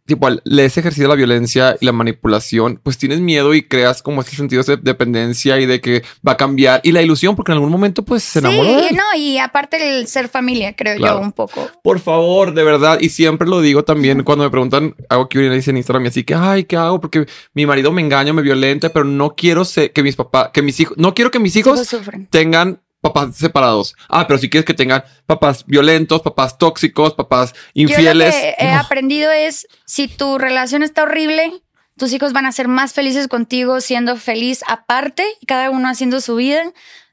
tipo, 0.04 0.28
le 0.44 0.64
es 0.64 0.76
ejercido 0.76 1.08
la 1.08 1.14
violencia 1.14 1.76
y 1.80 1.86
la 1.86 1.92
manipulación, 1.92 2.80
pues 2.82 2.98
tienes 2.98 3.20
miedo 3.20 3.54
y 3.54 3.62
creas 3.62 4.02
como 4.02 4.20
este 4.20 4.36
sentido 4.36 4.62
de 4.62 4.76
dependencia 4.76 5.60
y 5.60 5.66
de 5.66 5.80
que 5.80 6.02
va 6.26 6.32
a 6.32 6.36
cambiar 6.36 6.80
y 6.82 6.92
la 6.92 7.02
ilusión, 7.02 7.36
porque 7.36 7.52
en 7.52 7.56
algún 7.56 7.70
momento 7.70 8.04
pues 8.04 8.22
se 8.22 8.40
enamora. 8.40 8.88
Sí, 8.88 8.94
no, 8.94 9.04
y 9.16 9.38
aparte 9.38 9.98
el 9.98 10.06
ser 10.08 10.28
familia, 10.28 10.74
creo 10.74 10.98
yo, 10.98 11.18
un 11.20 11.32
poco. 11.32 11.68
Por 11.82 12.00
favor, 12.00 12.52
de 12.52 12.64
verdad, 12.64 12.98
y 13.00 13.10
siempre 13.10 13.48
lo 13.48 13.60
digo 13.60 13.84
también 13.84 14.22
cuando 14.24 14.44
me 14.44 14.50
preguntan, 14.50 14.94
hago 15.08 15.28
que 15.28 15.38
dice 15.38 15.70
en 15.70 15.76
Instagram 15.76 16.04
y 16.04 16.08
así 16.08 16.24
que, 16.24 16.34
ay, 16.34 16.64
¿qué 16.64 16.76
hago? 16.76 17.00
Porque 17.00 17.26
mi 17.54 17.66
marido 17.66 17.92
me 17.92 18.02
engaña, 18.02 18.32
me 18.32 18.42
violenta, 18.42 18.88
pero 18.88 19.04
no 19.04 19.34
quiero 19.36 19.62
que 19.94 20.02
mis 20.02 20.16
papás, 20.16 20.50
que 20.52 20.62
mis 20.62 20.78
hijos, 20.80 20.96
no 20.98 21.14
quiero 21.14 21.30
que 21.30 21.38
mis 21.38 21.54
hijos 21.54 21.88
tengan 22.30 22.80
papás 23.02 23.36
separados. 23.36 23.94
Ah, 24.08 24.26
pero 24.26 24.38
si 24.38 24.48
quieres 24.48 24.64
que 24.64 24.72
tengan 24.72 25.04
papás 25.26 25.66
violentos, 25.66 26.22
papás 26.22 26.56
tóxicos, 26.56 27.12
papás 27.12 27.52
infieles. 27.74 28.34
Yo 28.34 28.40
lo 28.40 28.56
que 28.56 28.64
he 28.64 28.72
aprendido 28.72 29.30
es 29.30 29.66
si 29.84 30.08
tu 30.08 30.38
relación 30.38 30.82
está 30.82 31.02
horrible, 31.02 31.52
tus 31.98 32.12
hijos 32.14 32.32
van 32.32 32.46
a 32.46 32.52
ser 32.52 32.68
más 32.68 32.94
felices 32.94 33.28
contigo 33.28 33.80
siendo 33.82 34.16
feliz 34.16 34.62
aparte, 34.66 35.24
cada 35.46 35.68
uno 35.70 35.88
haciendo 35.88 36.22
su 36.22 36.36
vida. 36.36 36.62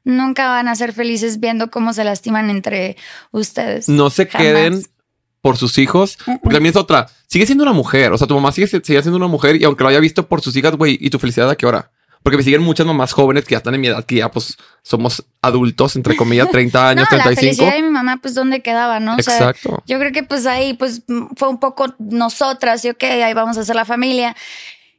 Nunca 0.04 0.48
van 0.48 0.68
a 0.68 0.74
ser 0.76 0.94
felices 0.94 1.40
viendo 1.40 1.70
cómo 1.70 1.92
se 1.92 2.04
lastiman 2.04 2.48
entre 2.48 2.96
ustedes. 3.32 3.88
No 3.88 4.08
se 4.08 4.26
queden 4.28 4.82
por 5.42 5.58
sus 5.58 5.76
hijos, 5.76 6.18
porque 6.24 6.54
también 6.54 6.70
es 6.70 6.76
otra. 6.76 7.08
Sigue 7.26 7.46
siendo 7.46 7.64
una 7.64 7.72
mujer. 7.72 8.12
O 8.12 8.18
sea, 8.18 8.26
tu 8.26 8.34
mamá 8.34 8.52
sigue, 8.52 8.66
sigue 8.66 8.82
siendo 9.02 9.16
una 9.16 9.26
mujer 9.26 9.60
y 9.60 9.64
aunque 9.64 9.82
lo 9.82 9.90
haya 9.90 10.00
visto 10.00 10.28
por 10.28 10.40
sus 10.40 10.56
hijas, 10.56 10.76
güey, 10.76 10.96
y 11.00 11.10
tu 11.10 11.18
felicidad 11.18 11.50
a 11.50 11.56
qué 11.56 11.66
hora? 11.66 11.90
Porque 12.22 12.36
me 12.36 12.42
siguen 12.42 12.62
muchas 12.62 12.86
mamás 12.86 13.12
jóvenes 13.12 13.44
que 13.44 13.52
ya 13.52 13.58
están 13.58 13.74
en 13.74 13.80
mi 13.80 13.86
edad, 13.86 14.04
que 14.04 14.16
ya 14.16 14.30
pues 14.30 14.58
somos 14.82 15.24
adultos, 15.40 15.96
entre 15.96 16.16
comillas, 16.16 16.48
30 16.52 16.88
años, 16.88 17.08
no, 17.10 17.16
35. 17.16 17.30
La 17.34 17.34
felicidad 17.40 17.72
de 17.74 17.82
mi 17.82 17.90
mamá, 17.90 18.18
pues 18.20 18.34
dónde 18.34 18.60
quedaba, 18.60 19.00
¿no? 19.00 19.14
Exacto. 19.14 19.82
yo 19.86 19.98
creo 19.98 20.12
que 20.12 20.22
pues 20.22 20.46
ahí 20.46 20.74
pues 20.74 21.02
fue 21.36 21.48
un 21.48 21.58
poco 21.58 21.94
nosotras 21.98 22.84
y 22.84 22.90
ok, 22.90 23.02
ahí 23.04 23.34
vamos 23.34 23.56
a 23.56 23.60
hacer 23.60 23.76
la 23.76 23.84
familia. 23.84 24.36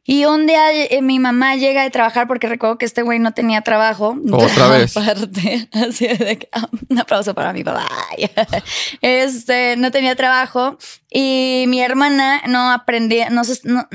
Y 0.04 0.26
un 0.26 0.48
día 0.48 0.74
eh, 0.74 1.02
mi 1.04 1.20
mamá 1.20 1.56
llega 1.56 1.84
de 1.84 1.92
trabajar 1.92 2.28
porque 2.28 2.48
recuerdo 2.48 2.80
que 2.80 2.86
este 2.86 3.04
güey 3.04 3.20
no 3.20 3.34
tenía 3.34 3.62
trabajo. 3.62 4.18
Otra 4.32 4.68
vez. 4.70 4.98
así 4.98 6.08
de 6.08 6.50
ah, 6.52 6.68
un 6.90 7.00
aplauso 7.00 7.36
para 7.36 7.54
mi 7.54 7.64
papá. 7.64 7.88
Este 9.02 9.76
no 9.78 9.92
tenía 9.92 10.16
trabajo 10.16 10.78
y 11.10 11.66
mi 11.68 11.82
hermana 11.82 12.42
no 12.48 12.72
aprendía, 12.72 13.30
no, 13.30 13.44
no, 13.64 13.88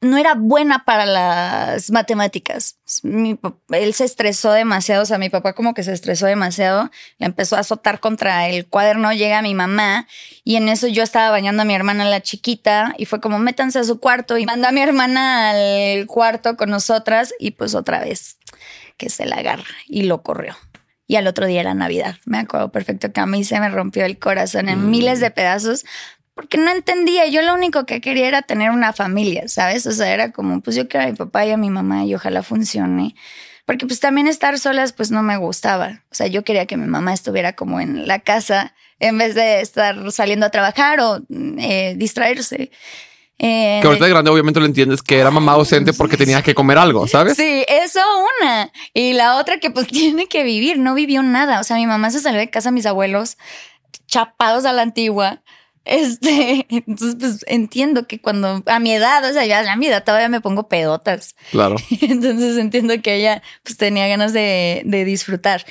no 0.00 0.16
era 0.16 0.34
buena 0.34 0.84
para 0.84 1.06
las 1.06 1.90
matemáticas. 1.90 2.78
él 3.02 3.94
se 3.94 4.04
estresó 4.04 4.52
demasiado, 4.52 5.02
o 5.02 5.06
sea, 5.06 5.18
mi 5.18 5.28
papá 5.28 5.54
como 5.54 5.74
que 5.74 5.82
se 5.82 5.92
estresó 5.92 6.26
demasiado, 6.26 6.90
le 7.18 7.26
empezó 7.26 7.56
a 7.56 7.60
azotar 7.60 7.98
contra 7.98 8.48
el 8.48 8.66
cuaderno, 8.66 9.12
llega 9.12 9.42
mi 9.42 9.54
mamá 9.54 10.06
y 10.44 10.56
en 10.56 10.68
eso 10.68 10.86
yo 10.86 11.02
estaba 11.02 11.30
bañando 11.30 11.62
a 11.62 11.64
mi 11.64 11.74
hermana 11.74 12.04
la 12.04 12.20
chiquita 12.20 12.94
y 12.96 13.06
fue 13.06 13.20
como 13.20 13.38
métanse 13.38 13.80
a 13.80 13.84
su 13.84 13.98
cuarto 13.98 14.38
y 14.38 14.46
manda 14.46 14.68
a 14.68 14.72
mi 14.72 14.80
hermana 14.80 15.50
al 15.50 16.06
cuarto 16.06 16.56
con 16.56 16.70
nosotras 16.70 17.34
y 17.38 17.52
pues 17.52 17.74
otra 17.74 18.00
vez 18.00 18.38
que 18.96 19.10
se 19.10 19.26
la 19.26 19.36
agarra 19.36 19.64
y 19.86 20.02
lo 20.02 20.22
corrió. 20.22 20.56
Y 21.10 21.16
al 21.16 21.26
otro 21.26 21.46
día 21.46 21.60
era 21.60 21.72
Navidad. 21.72 22.16
Me 22.26 22.38
acuerdo 22.38 22.70
perfecto 22.70 23.10
que 23.12 23.20
a 23.20 23.24
mí 23.24 23.42
se 23.42 23.58
me 23.60 23.70
rompió 23.70 24.04
el 24.04 24.18
corazón 24.18 24.68
en 24.68 24.90
miles 24.90 25.20
de 25.20 25.30
pedazos 25.30 25.86
porque 26.38 26.56
no 26.56 26.70
entendía. 26.70 27.26
Yo 27.26 27.42
lo 27.42 27.52
único 27.52 27.84
que 27.84 28.00
quería 28.00 28.28
era 28.28 28.42
tener 28.42 28.70
una 28.70 28.92
familia, 28.92 29.48
¿sabes? 29.48 29.84
O 29.88 29.90
sea, 29.90 30.14
era 30.14 30.30
como, 30.30 30.60
pues 30.60 30.76
yo 30.76 30.86
quiero 30.86 31.04
a 31.04 31.10
mi 31.10 31.16
papá 31.16 31.44
y 31.44 31.50
a 31.50 31.56
mi 31.56 31.68
mamá 31.68 32.04
y 32.04 32.14
ojalá 32.14 32.44
funcione. 32.44 33.16
Porque 33.66 33.86
pues 33.86 33.98
también 33.98 34.28
estar 34.28 34.56
solas 34.60 34.92
pues 34.92 35.10
no 35.10 35.24
me 35.24 35.36
gustaba. 35.36 36.04
O 36.12 36.14
sea, 36.14 36.28
yo 36.28 36.44
quería 36.44 36.66
que 36.66 36.76
mi 36.76 36.86
mamá 36.86 37.12
estuviera 37.12 37.54
como 37.54 37.80
en 37.80 38.06
la 38.06 38.20
casa 38.20 38.72
en 39.00 39.18
vez 39.18 39.34
de 39.34 39.62
estar 39.62 40.12
saliendo 40.12 40.46
a 40.46 40.50
trabajar 40.50 41.00
o 41.00 41.26
eh, 41.58 41.94
distraerse. 41.96 42.70
Eh, 43.40 43.80
que 43.82 43.88
ahorita 43.88 44.04
de 44.04 44.10
grande 44.12 44.30
obviamente 44.30 44.60
lo 44.60 44.66
entiendes 44.66 45.02
que 45.02 45.18
era 45.18 45.32
mamá 45.32 45.54
ausente 45.54 45.92
porque 45.92 46.16
tenía 46.16 46.40
que 46.42 46.54
comer 46.54 46.78
algo, 46.78 47.08
¿sabes? 47.08 47.36
Sí, 47.36 47.64
eso 47.66 48.00
una. 48.40 48.70
Y 48.94 49.12
la 49.14 49.38
otra 49.38 49.58
que 49.58 49.72
pues 49.72 49.86
tiene 49.88 50.28
que 50.28 50.44
vivir, 50.44 50.78
no 50.78 50.94
vivió 50.94 51.20
nada. 51.24 51.58
O 51.58 51.64
sea, 51.64 51.76
mi 51.78 51.88
mamá 51.88 52.12
se 52.12 52.20
salió 52.20 52.38
de 52.38 52.48
casa 52.48 52.70
mis 52.70 52.86
abuelos 52.86 53.38
chapados 54.06 54.66
a 54.66 54.72
la 54.72 54.82
antigua 54.82 55.42
este, 55.84 56.66
entonces, 56.70 57.16
pues 57.18 57.44
entiendo 57.48 58.06
que 58.06 58.20
cuando 58.20 58.62
a 58.66 58.78
mi 58.78 58.92
edad, 58.92 59.24
o 59.24 59.32
sea, 59.32 59.46
ya 59.46 59.70
a 59.70 59.76
mi 59.76 59.86
edad 59.86 60.04
todavía 60.04 60.28
me 60.28 60.40
pongo 60.40 60.68
pedotas. 60.68 61.34
Claro. 61.50 61.76
Entonces 62.00 62.56
entiendo 62.58 63.00
que 63.02 63.16
ella 63.16 63.42
pues 63.62 63.76
tenía 63.76 64.06
ganas 64.08 64.32
de, 64.32 64.82
de 64.84 65.04
disfrutar. 65.04 65.64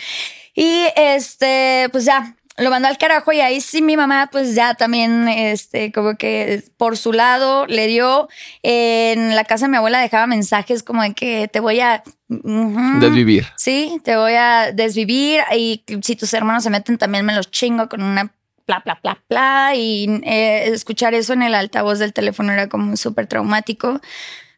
Y 0.55 0.85
este, 0.95 1.87
pues 1.91 2.05
ya, 2.05 2.35
lo 2.57 2.71
mandó 2.71 2.87
al 2.87 2.97
carajo 2.97 3.31
y 3.31 3.39
ahí 3.39 3.61
sí 3.61 3.81
mi 3.81 3.95
mamá 3.95 4.29
pues 4.31 4.55
ya 4.55 4.73
también 4.73 5.27
este 5.27 5.91
como 5.91 6.15
que 6.15 6.63
por 6.77 6.97
su 6.97 7.13
lado 7.13 7.67
le 7.67 7.85
dio 7.87 8.27
en 8.63 9.35
la 9.35 9.43
casa 9.43 9.65
de 9.65 9.71
mi 9.71 9.77
abuela 9.77 9.99
dejaba 9.99 10.25
mensajes 10.25 10.81
como 10.81 11.03
de 11.03 11.13
que 11.13 11.47
te 11.47 11.59
voy 11.59 11.79
a 11.79 12.03
desvivir. 12.27 13.45
Sí, 13.55 14.01
te 14.03 14.17
voy 14.17 14.33
a 14.33 14.71
desvivir 14.73 15.41
y 15.55 15.83
si 16.01 16.15
tus 16.15 16.33
hermanos 16.33 16.63
se 16.63 16.69
meten 16.69 16.97
también 16.97 17.25
me 17.25 17.35
los 17.35 17.51
chingo 17.51 17.87
con 17.87 18.01
una 18.01 18.33
bla, 18.67 18.81
bla, 18.83 18.99
bla, 19.01 19.23
bla. 19.29 19.75
Y 19.75 20.21
eh, 20.23 20.65
escuchar 20.67 21.13
eso 21.13 21.33
en 21.33 21.41
el 21.41 21.55
altavoz 21.55 21.99
del 21.99 22.13
teléfono 22.13 22.51
era 22.53 22.67
como 22.67 22.95
súper 22.97 23.27
traumático. 23.27 23.99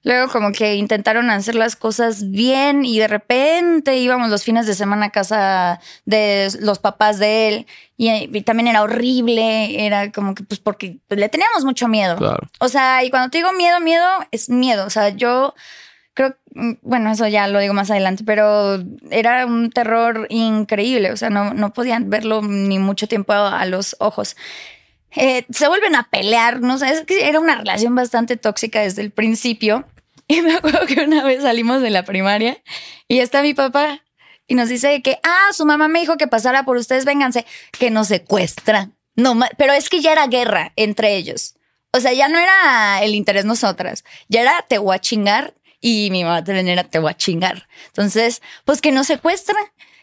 Luego 0.04 0.32
como 0.32 0.54
que 0.54 0.76
intentaron 0.76 1.30
hacer 1.30 1.56
las 1.56 1.76
cosas 1.76 2.32
bien 2.32 2.86
y 2.86 3.00
de 3.00 3.10
repente 3.10 3.98
íbamos 3.98 4.30
los 4.30 4.45
fines 4.45 4.65
de 4.65 4.74
semana 4.74 5.08
a 5.08 5.10
casa 5.12 5.82
de 6.06 6.50
los 6.62 6.80
papás 6.80 7.19
de 7.19 7.50
él 7.50 7.67
y, 7.98 8.41
también 8.43 8.67
era 8.67 8.82
horrible, 8.82 9.86
era 9.86 10.10
como 10.13 10.36
que 10.36 10.43
pues 10.43 10.62
porque 10.62 11.00
le 11.10 11.28
teníamos 11.28 11.65
mucho 11.65 11.89
miedo. 11.89 12.17
O 12.60 12.69
sea, 12.69 13.04
y 13.04 13.10
cuando 13.10 13.30
te 13.30 13.39
digo 13.39 13.52
miedo, 13.52 13.82
miedo 13.82 14.08
es 14.32 14.50
miedo. 14.50 14.86
O 14.86 14.89
sea, 14.89 15.10
yo 15.10 15.54
creo, 16.19 16.36
mm, 16.53 16.73
bueno, 16.82 17.12
eso 17.12 17.27
ya 17.27 17.47
lo 17.47 17.60
digo 17.60 17.73
más 17.73 17.89
adelante, 17.89 18.23
pero 18.25 18.84
era 19.10 19.45
un 19.45 19.69
terror 19.69 20.27
increíble, 20.29 21.13
o 21.13 21.17
sea, 21.17 21.29
no, 21.29 21.53
no 21.53 21.71
podían 21.71 22.10
verlo 22.10 22.41
ni 22.41 22.77
mucho 22.77 23.08
tiempo 23.08 23.32
a, 23.32 23.65
los 23.65 23.95
ojos. 23.99 24.36
Eh, 25.15 25.45
se 25.49 25.69
vuelven 25.69 25.95
a 25.95 26.10
pelear, 26.10 26.60
¿no? 26.60 26.77
sé, 26.77 26.89
es 26.89 27.05
que 27.05 27.29
era 27.29 27.39
una 27.39 27.55
relación 27.55 27.95
bastante 27.95 28.36
tóxica 28.36 28.82
desde 28.82 29.01
el 29.01 29.12
principio. 29.12 29.86
Y 30.32 30.43
me 30.43 30.53
acuerdo 30.53 30.86
que 30.86 31.01
una 31.01 31.23
vez 31.23 31.41
salimos 31.41 31.82
de 31.82 31.89
la 31.89 32.03
primaria 32.03 32.62
y 33.08 33.17
está 33.17 33.41
mi 33.41 33.55
papá 33.55 34.03
y 34.45 34.53
nos 34.53 34.69
dice 34.69 35.01
que, 35.01 35.19
ah, 35.23 35.51
su 35.53 35.65
mamá 35.65 35.88
me 35.88 36.01
dijo 36.01 36.17
que 36.17 36.27
pasara 36.27 36.65
por 36.65 36.77
ustedes, 36.77 37.03
vénganse, 37.03 37.47
que 37.79 37.89
nos 37.89 38.10
secuestran. 38.10 38.93
No, 39.15 39.36
pero 39.58 39.73
es 39.73 39.89
que 39.89 40.01
ya 40.01 40.12
era 40.12 40.27
guerra 40.27 40.71
entre 40.75 41.15
ellos. 41.15 41.55
O 41.91 41.99
sea, 41.99 42.13
ya 42.13 42.27
no 42.27 42.38
era 42.38 43.01
el 43.01 43.15
interés 43.15 43.45
nosotras, 43.45 44.03
ya 44.27 44.41
era 44.41 44.63
te 44.69 44.77
voy 44.77 44.95
a 44.95 44.99
chingar 44.99 45.55
y 45.82 46.10
mi 46.12 46.24
mamá 46.24 46.44
también 46.44 46.68
era 46.68 46.84
te 46.84 47.00
voy 47.00 47.12
a 47.12 47.18
chingar. 47.18 47.68
Entonces, 47.88 48.42
pues 48.65 48.82
que 48.82 48.92
nos 48.92 49.08
secuestra 49.08 49.58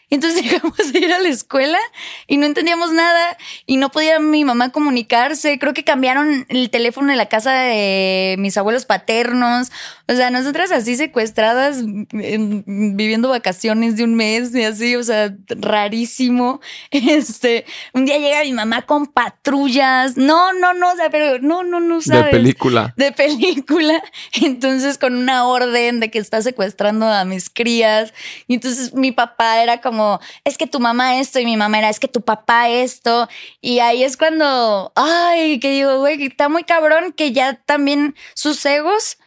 entonces 0.09 0.43
dejamos 0.51 0.93
de 0.93 0.99
ir 0.99 1.13
a 1.13 1.19
la 1.19 1.29
escuela 1.29 1.79
y 2.27 2.37
no 2.37 2.45
entendíamos 2.45 2.91
nada 2.91 3.37
y 3.65 3.77
no 3.77 3.89
podía 3.89 4.19
mi 4.19 4.45
mamá 4.45 4.71
comunicarse. 4.71 5.59
Creo 5.59 5.73
que 5.73 5.83
cambiaron 5.83 6.45
el 6.49 6.69
teléfono 6.69 7.11
de 7.11 7.17
la 7.17 7.27
casa 7.27 7.53
de 7.53 8.35
mis 8.39 8.57
abuelos 8.57 8.85
paternos. 8.85 9.71
Sea, 10.13 10.29
nosotras 10.29 10.71
así 10.71 10.95
secuestradas, 10.95 11.81
viviendo 11.83 13.29
vacaciones 13.29 13.97
de 13.97 14.05
un 14.05 14.15
mes 14.15 14.55
y 14.55 14.63
así, 14.63 14.95
o 14.95 15.03
sea, 15.03 15.35
rarísimo. 15.47 16.61
Este, 17.17 17.65
un 17.93 18.05
día 18.05 18.17
llega 18.17 18.43
mi 18.43 18.53
mamá 18.53 18.83
con 18.83 19.07
patrullas. 19.07 20.17
No, 20.17 20.53
no, 20.53 20.73
no, 20.73 20.91
o 20.91 20.95
sea, 20.95 21.09
pero 21.09 21.39
no, 21.39 21.63
no, 21.63 21.79
no 21.79 22.01
sabes. 22.01 22.25
De 22.25 22.31
película. 22.31 22.93
De 22.97 23.11
película. 23.11 24.01
Entonces, 24.33 24.97
con 24.97 25.15
una 25.15 25.45
orden 25.45 25.99
de 25.99 26.09
que 26.09 26.19
está 26.19 26.41
secuestrando 26.41 27.07
a 27.07 27.25
mis 27.25 27.49
crías. 27.49 28.13
Y 28.47 28.55
entonces 28.55 28.93
mi 28.93 29.11
papá 29.11 29.61
era 29.61 29.81
como 29.81 30.19
es 30.43 30.57
que 30.57 30.67
tu 30.67 30.79
mamá 30.79 31.19
esto 31.19 31.39
y 31.39 31.45
mi 31.45 31.57
mamá 31.57 31.79
era, 31.79 31.89
es 31.89 31.99
que 31.99 32.07
tu 32.07 32.21
papá 32.21 32.69
esto. 32.69 33.27
Y 33.61 33.79
ahí 33.79 34.03
es 34.03 34.17
cuando, 34.17 34.91
ay, 34.95 35.59
que 35.59 35.71
digo, 35.71 35.99
güey, 35.99 36.23
está 36.23 36.49
muy 36.49 36.63
cabrón 36.63 37.13
que 37.13 37.31
ya 37.31 37.55
también 37.65 38.15
sus 38.33 38.65
egos 38.65 39.17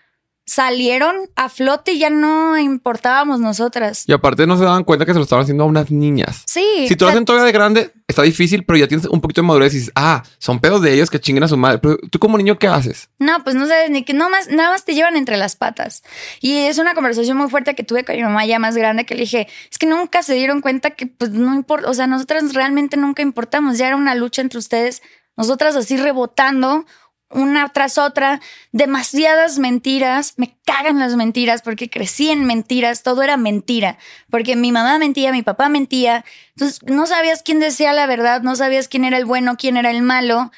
salieron 0.50 1.14
a 1.36 1.48
flote 1.48 1.92
y 1.92 2.00
ya 2.00 2.10
no 2.10 2.58
importábamos 2.58 3.38
nosotras. 3.38 4.02
Y 4.08 4.12
aparte 4.12 4.48
no 4.48 4.58
se 4.58 4.64
daban 4.64 4.82
cuenta 4.82 5.06
que 5.06 5.12
se 5.12 5.18
lo 5.18 5.22
estaban 5.22 5.44
haciendo 5.44 5.62
a 5.62 5.66
unas 5.68 5.92
niñas. 5.92 6.42
Sí. 6.44 6.86
Si 6.88 6.96
tú 6.96 7.04
lo 7.04 7.12
hacen 7.12 7.24
todavía 7.24 7.46
de 7.46 7.52
grande, 7.52 7.92
está 8.08 8.22
difícil, 8.22 8.64
pero 8.64 8.76
ya 8.76 8.88
tienes 8.88 9.06
un 9.06 9.20
poquito 9.20 9.42
de 9.42 9.46
madurez 9.46 9.74
y 9.74 9.76
dices, 9.76 9.92
ah, 9.94 10.24
son 10.38 10.58
pedos 10.58 10.82
de 10.82 10.92
ellos 10.92 11.08
que 11.08 11.20
chinguen 11.20 11.44
a 11.44 11.48
su 11.48 11.56
madre. 11.56 11.78
Pero 11.78 11.98
tú 12.10 12.18
como 12.18 12.36
niño, 12.36 12.58
¿qué 12.58 12.66
haces? 12.66 13.10
No, 13.20 13.44
pues 13.44 13.54
no 13.54 13.68
sabes 13.68 13.90
ni 13.90 14.02
que 14.02 14.12
no 14.12 14.28
más, 14.28 14.48
nada 14.48 14.70
más 14.70 14.84
te 14.84 14.94
llevan 14.94 15.16
entre 15.16 15.36
las 15.36 15.54
patas. 15.54 16.02
Y 16.40 16.56
es 16.56 16.78
una 16.78 16.94
conversación 16.94 17.36
muy 17.36 17.48
fuerte 17.48 17.76
que 17.76 17.84
tuve 17.84 18.02
con 18.02 18.16
mi 18.16 18.22
mamá 18.24 18.44
ya 18.44 18.58
más 18.58 18.76
grande 18.76 19.06
que 19.06 19.14
le 19.14 19.20
dije, 19.20 19.46
es 19.70 19.78
que 19.78 19.86
nunca 19.86 20.24
se 20.24 20.34
dieron 20.34 20.62
cuenta 20.62 20.90
que 20.90 21.06
pues 21.06 21.30
no 21.30 21.54
importa, 21.54 21.88
o 21.88 21.94
sea, 21.94 22.08
nosotras 22.08 22.54
realmente 22.54 22.96
nunca 22.96 23.22
importamos, 23.22 23.78
ya 23.78 23.86
era 23.86 23.94
una 23.94 24.16
lucha 24.16 24.42
entre 24.42 24.58
ustedes, 24.58 25.00
nosotras 25.36 25.76
así 25.76 25.96
rebotando 25.96 26.86
una 27.30 27.68
tras 27.68 27.96
otra, 27.96 28.40
demasiadas 28.72 29.58
mentiras, 29.58 30.34
me 30.36 30.56
cagan 30.64 30.98
las 30.98 31.14
mentiras 31.16 31.62
porque 31.62 31.88
crecí 31.88 32.30
en 32.30 32.44
mentiras, 32.44 33.02
todo 33.02 33.22
era 33.22 33.36
mentira, 33.36 33.98
porque 34.30 34.56
mi 34.56 34.72
mamá 34.72 34.98
mentía, 34.98 35.32
mi 35.32 35.42
papá 35.42 35.68
mentía, 35.68 36.24
entonces 36.56 36.80
no 36.84 37.06
sabías 37.06 37.42
quién 37.42 37.60
decía 37.60 37.92
la 37.92 38.06
verdad, 38.06 38.42
no 38.42 38.56
sabías 38.56 38.88
quién 38.88 39.04
era 39.04 39.16
el 39.16 39.24
bueno, 39.24 39.56
quién 39.56 39.76
era 39.76 39.90
el 39.90 40.02
malo. 40.02 40.50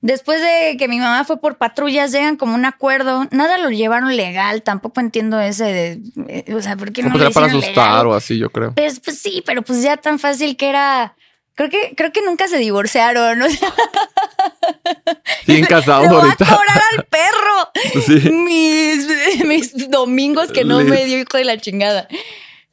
Después 0.00 0.42
de 0.42 0.76
que 0.76 0.86
mi 0.86 0.98
mamá 0.98 1.24
fue 1.24 1.40
por 1.40 1.56
patrullas, 1.56 2.12
llegan 2.12 2.36
como 2.36 2.54
un 2.54 2.66
acuerdo, 2.66 3.26
nada 3.30 3.56
lo 3.56 3.70
llevaron 3.70 4.14
legal, 4.16 4.62
tampoco 4.62 5.00
entiendo 5.00 5.40
ese 5.40 5.64
de, 5.64 6.00
eh, 6.28 6.54
o 6.54 6.60
sea, 6.60 6.76
¿por 6.76 6.92
qué 6.92 7.02
no? 7.02 7.14
Era 7.16 7.30
para 7.30 7.46
asustar 7.46 8.06
o 8.06 8.12
así, 8.12 8.36
yo 8.36 8.50
creo. 8.50 8.74
Pues, 8.74 9.00
pues 9.00 9.18
sí, 9.18 9.42
pero 9.46 9.62
pues 9.62 9.82
ya 9.82 9.96
tan 9.96 10.18
fácil 10.18 10.58
que 10.58 10.68
era 10.68 11.16
Creo 11.56 11.70
que, 11.70 11.94
creo 11.96 12.12
que 12.12 12.22
nunca 12.22 12.48
se 12.48 12.58
divorciaron. 12.58 13.40
O 13.42 13.48
sea, 13.48 13.72
Siguen 15.46 15.66
casados 15.66 16.08
ahorita. 16.10 16.44
a 16.44 16.56
cobrar 16.56 16.80
al 16.96 17.04
perro. 17.04 18.32
Mis, 18.44 19.06
mis 19.46 19.90
domingos 19.90 20.50
que 20.52 20.64
no 20.64 20.80
me 20.80 21.04
dio 21.04 21.18
hijo 21.18 21.36
de 21.36 21.44
la 21.44 21.58
chingada. 21.58 22.08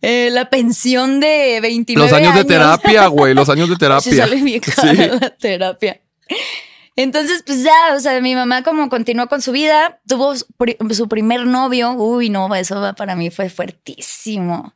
eh, 0.01 0.29
la 0.31 0.49
pensión 0.49 1.19
de 1.19 1.59
29 1.61 2.09
Los 2.09 2.17
años, 2.17 2.35
de 2.35 2.43
terapia, 2.45 3.07
güey, 3.07 3.33
los 3.33 3.49
años 3.49 3.69
de 3.69 3.75
terapia. 3.75 4.11
Sí, 4.11 4.17
sale 4.17 4.35
bien 4.37 4.61
la 5.21 5.29
terapia. 5.31 6.01
Entonces, 6.95 7.43
pues 7.45 7.63
ya, 7.63 7.95
o 7.95 7.99
sea, 7.99 8.19
mi 8.19 8.35
mamá 8.35 8.63
como 8.63 8.89
continuó 8.89 9.27
con 9.27 9.41
su 9.41 9.51
vida, 9.51 10.01
tuvo 10.07 10.33
su 10.35 11.07
primer 11.07 11.45
novio. 11.45 11.91
Uy, 11.93 12.29
no, 12.29 12.53
eso 12.55 12.93
para 12.97 13.15
mí 13.15 13.29
fue 13.29 13.49
fuertísimo. 13.49 14.73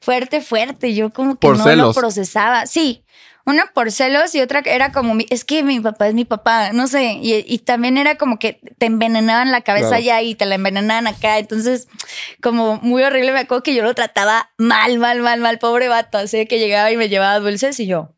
Fuerte, 0.00 0.40
fuerte. 0.42 0.94
Yo 0.94 1.10
como 1.10 1.36
que 1.38 1.48
no 1.48 1.74
lo 1.76 1.94
procesaba. 1.94 2.66
Sí, 2.66 3.03
una 3.46 3.66
por 3.72 3.92
celos 3.92 4.34
y 4.34 4.40
otra 4.40 4.62
era 4.64 4.92
como, 4.92 5.16
es 5.30 5.44
que 5.44 5.62
mi 5.62 5.80
papá 5.80 6.08
es 6.08 6.14
mi 6.14 6.24
papá, 6.24 6.72
no 6.72 6.86
sé, 6.86 7.18
y, 7.20 7.58
también 7.58 7.98
era 7.98 8.16
como 8.16 8.38
que 8.38 8.60
te 8.78 8.86
envenenaban 8.86 9.52
la 9.52 9.60
cabeza 9.60 9.96
allá 9.96 10.22
y 10.22 10.34
te 10.34 10.46
la 10.46 10.54
envenenaban 10.54 11.06
acá, 11.06 11.38
entonces 11.38 11.88
como 12.40 12.78
muy 12.78 13.02
horrible, 13.02 13.32
me 13.32 13.40
acuerdo 13.40 13.62
que 13.62 13.74
yo 13.74 13.82
lo 13.82 13.94
trataba 13.94 14.50
mal, 14.56 14.98
mal, 14.98 15.20
mal, 15.20 15.40
mal, 15.40 15.58
pobre 15.58 15.88
vato, 15.88 16.18
así 16.18 16.46
que 16.46 16.58
llegaba 16.58 16.90
y 16.90 16.96
me 16.96 17.08
llevaba 17.08 17.38
dulces 17.38 17.78
y 17.80 17.86
yo, 17.86 18.14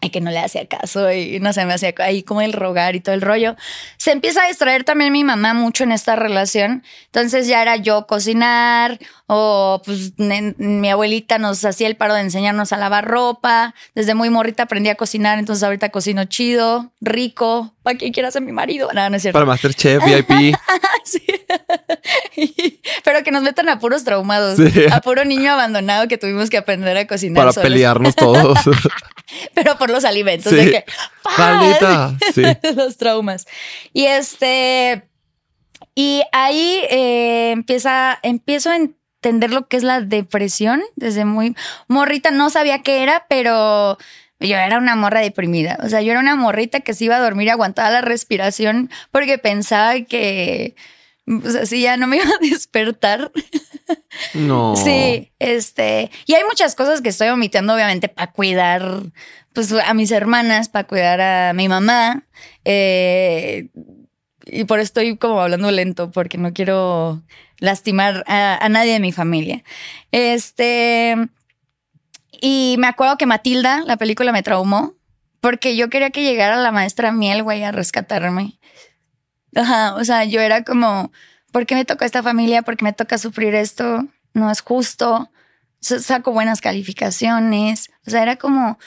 y 0.00 0.10
que 0.10 0.20
no 0.20 0.30
le 0.30 0.38
hacía 0.38 0.66
caso 0.66 1.10
y 1.12 1.40
no 1.40 1.52
sé, 1.52 1.64
me 1.64 1.74
hacía 1.74 1.94
ahí 1.98 2.22
como 2.22 2.40
el 2.40 2.52
rogar 2.52 2.96
y 2.96 3.00
todo 3.00 3.14
el 3.14 3.22
rollo. 3.22 3.56
Se 3.96 4.12
empieza 4.12 4.44
a 4.44 4.48
distraer 4.48 4.84
también 4.84 5.12
mi 5.12 5.24
mamá 5.24 5.54
mucho 5.54 5.84
en 5.84 5.92
esta 5.92 6.16
relación. 6.16 6.84
Entonces 7.06 7.46
ya 7.46 7.62
era 7.62 7.76
yo 7.76 8.06
cocinar 8.06 8.98
o 9.26 9.82
pues 9.84 10.12
mi 10.18 10.88
abuelita 10.88 11.38
nos 11.38 11.64
hacía 11.64 11.88
el 11.88 11.96
paro 11.96 12.14
de 12.14 12.20
enseñarnos 12.20 12.72
a 12.72 12.76
lavar 12.76 13.06
ropa. 13.06 13.74
Desde 13.94 14.14
muy 14.14 14.30
morrita 14.30 14.64
aprendí 14.64 14.88
a 14.88 14.94
cocinar, 14.94 15.38
entonces 15.38 15.62
ahorita 15.64 15.88
cocino 15.88 16.24
chido, 16.24 16.92
rico, 17.00 17.74
para 17.82 17.98
quien 17.98 18.12
quiera 18.12 18.30
ser 18.30 18.42
mi 18.42 18.52
marido. 18.52 18.88
No, 18.94 19.10
no 19.10 19.16
es 19.16 19.22
cierto. 19.22 19.36
Para 19.36 19.46
Masterchef, 19.46 20.04
VIP. 20.04 20.56
sí. 21.04 21.22
Pero 23.04 23.22
que 23.24 23.30
nos 23.32 23.42
metan 23.42 23.68
a 23.68 23.78
puros 23.78 24.04
traumados, 24.04 24.58
a 24.92 25.00
puro 25.00 25.24
niño 25.24 25.52
abandonado 25.52 26.08
que 26.08 26.18
tuvimos 26.18 26.50
que 26.50 26.58
aprender 26.58 26.96
a 26.96 27.06
cocinar. 27.06 27.46
Para 27.46 27.62
pelearnos 27.62 28.14
todos. 28.14 28.58
pero 29.54 29.76
por 29.76 29.90
los 29.90 30.04
alimentos. 30.04 30.52
De 30.52 30.70
que, 30.70 30.84
Sí. 32.34 32.42
los 32.74 32.96
traumas. 32.96 33.46
Y 33.92 34.06
este. 34.06 35.08
Y 35.94 36.22
ahí 36.32 36.80
eh, 36.90 37.50
empieza, 37.52 38.18
empiezo 38.22 38.70
a 38.70 38.76
entender 39.26 39.50
lo 39.50 39.66
que 39.66 39.76
es 39.76 39.82
la 39.82 40.00
depresión 40.00 40.82
desde 40.94 41.24
muy 41.24 41.56
morrita. 41.88 42.30
No 42.30 42.48
sabía 42.48 42.82
qué 42.82 43.02
era, 43.02 43.26
pero 43.28 43.98
yo 44.38 44.56
era 44.56 44.78
una 44.78 44.94
morra 44.94 45.20
deprimida. 45.20 45.78
O 45.82 45.88
sea, 45.88 46.00
yo 46.00 46.12
era 46.12 46.20
una 46.20 46.36
morrita 46.36 46.80
que 46.80 46.94
se 46.94 47.04
iba 47.04 47.16
a 47.16 47.20
dormir 47.20 47.50
aguantada 47.50 47.90
la 47.90 48.00
respiración 48.02 48.90
porque 49.10 49.38
pensaba 49.38 50.00
que, 50.02 50.76
o 51.26 51.50
sea, 51.50 51.66
si 51.66 51.82
ya 51.82 51.96
no 51.96 52.06
me 52.06 52.16
iba 52.22 52.26
a 52.26 52.38
despertar. 52.40 53.32
No. 54.34 54.76
Sí, 54.76 55.32
este. 55.38 56.10
Y 56.26 56.34
hay 56.34 56.44
muchas 56.44 56.74
cosas 56.76 57.00
que 57.00 57.08
estoy 57.08 57.28
omitiendo, 57.28 57.74
obviamente, 57.74 58.08
para 58.08 58.30
cuidar 58.32 59.02
pues 59.52 59.72
a 59.72 59.94
mis 59.94 60.10
hermanas, 60.10 60.68
para 60.68 60.86
cuidar 60.86 61.20
a 61.20 61.52
mi 61.52 61.68
mamá. 61.68 62.22
Eh, 62.64 63.70
y 64.44 64.64
por 64.64 64.78
eso 64.78 64.84
estoy 64.84 65.16
como 65.16 65.40
hablando 65.40 65.70
lento, 65.72 66.10
porque 66.10 66.38
no 66.38 66.52
quiero 66.52 67.22
lastimar 67.58 68.24
a, 68.26 68.68
nadie 68.68 68.92
de 68.92 69.00
mi 69.00 69.12
familia. 69.12 69.62
Este. 70.12 71.16
Y 72.40 72.76
me 72.78 72.86
acuerdo 72.86 73.16
que 73.16 73.26
Matilda, 73.26 73.82
la 73.86 73.96
película, 73.96 74.32
me 74.32 74.42
traumó, 74.42 74.94
porque 75.40 75.76
yo 75.76 75.88
quería 75.88 76.10
que 76.10 76.22
llegara 76.22 76.56
la 76.56 76.72
maestra 76.72 77.12
Miel, 77.12 77.42
güey, 77.42 77.62
a 77.62 77.72
rescatarme. 77.72 78.58
Ajá, 79.54 79.94
o 79.94 80.04
sea, 80.04 80.24
yo 80.24 80.40
era 80.40 80.62
como, 80.62 81.12
¿por 81.50 81.64
qué 81.64 81.74
me 81.74 81.86
toca 81.86 82.04
esta 82.04 82.22
familia? 82.22 82.62
¿Por 82.62 82.76
qué 82.76 82.84
me 82.84 82.92
toca 82.92 83.16
sufrir 83.16 83.54
esto? 83.54 84.06
No 84.34 84.50
es 84.50 84.60
justo. 84.60 85.30
Saco 85.80 86.32
buenas 86.32 86.60
calificaciones. 86.60 87.90
O 88.06 88.10
sea, 88.10 88.22
era 88.22 88.36
como, 88.36 88.78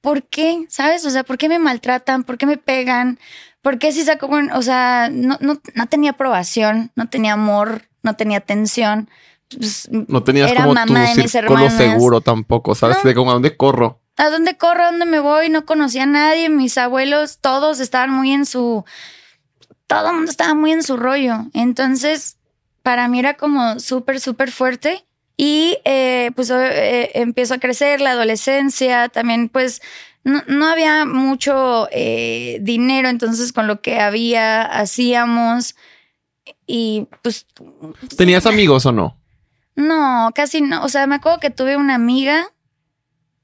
¿por 0.00 0.24
qué? 0.24 0.66
¿Sabes? 0.68 1.04
O 1.04 1.10
sea, 1.10 1.22
¿por 1.22 1.38
qué 1.38 1.48
me 1.48 1.60
maltratan? 1.60 2.24
¿Por 2.24 2.38
qué 2.38 2.46
me 2.46 2.56
pegan? 2.56 3.20
¿Por 3.60 3.78
qué 3.78 3.92
si 3.92 4.04
saco, 4.04 4.30
o 4.54 4.62
sea, 4.62 5.08
no, 5.12 5.38
no, 5.40 5.60
no 5.74 5.86
tenía 5.88 6.12
aprobación, 6.12 6.92
no 6.94 7.08
tenía 7.08 7.32
amor, 7.32 7.82
no 8.06 8.16
tenía 8.16 8.38
atención? 8.38 9.10
Pues, 9.54 9.88
no 9.90 10.22
tenías 10.24 10.52
como 10.54 10.72
mamá 10.72 11.06
tu 11.14 11.28
círculo 11.28 11.70
seguro 11.70 12.20
tampoco, 12.20 12.74
¿sabes? 12.74 13.02
De 13.02 13.14
como 13.14 13.30
a 13.30 13.34
dónde 13.34 13.56
corro. 13.56 14.00
¿A 14.16 14.30
dónde 14.30 14.56
corro? 14.56 14.84
¿A 14.84 14.90
dónde 14.90 15.04
me 15.04 15.20
voy? 15.20 15.50
No 15.50 15.66
conocía 15.66 16.04
a 16.04 16.06
nadie. 16.06 16.48
Mis 16.48 16.78
abuelos, 16.78 17.38
todos 17.40 17.80
estaban 17.80 18.10
muy 18.10 18.32
en 18.32 18.46
su. 18.46 18.84
Todo 19.86 20.08
el 20.08 20.14
mundo 20.14 20.30
estaba 20.30 20.54
muy 20.54 20.72
en 20.72 20.82
su 20.82 20.96
rollo. 20.96 21.46
Entonces, 21.52 22.38
para 22.82 23.08
mí 23.08 23.18
era 23.18 23.34
como 23.34 23.78
súper, 23.78 24.20
súper 24.20 24.50
fuerte. 24.50 25.04
Y 25.36 25.78
eh, 25.84 26.30
pues 26.34 26.50
eh, 26.50 27.10
empiezo 27.14 27.54
a 27.54 27.58
crecer 27.58 28.00
la 28.00 28.12
adolescencia, 28.12 29.10
también 29.10 29.50
pues 29.50 29.82
no, 30.26 30.66
había 30.66 31.04
mucho 31.04 31.88
eh, 31.92 32.58
dinero, 32.62 33.08
entonces 33.08 33.52
con 33.52 33.66
lo 33.66 33.80
que 33.80 34.00
había 34.00 34.62
hacíamos 34.62 35.76
y 36.66 37.08
pues... 37.22 37.46
¿Tenías 38.16 38.46
amigos 38.46 38.86
o 38.86 38.92
no? 38.92 39.16
No, 39.74 40.30
casi 40.34 40.62
no, 40.62 40.82
o 40.84 40.88
sea, 40.88 41.06
me 41.06 41.16
acuerdo 41.16 41.38
que 41.38 41.50
tuve 41.50 41.76
una 41.76 41.94
amiga, 41.94 42.46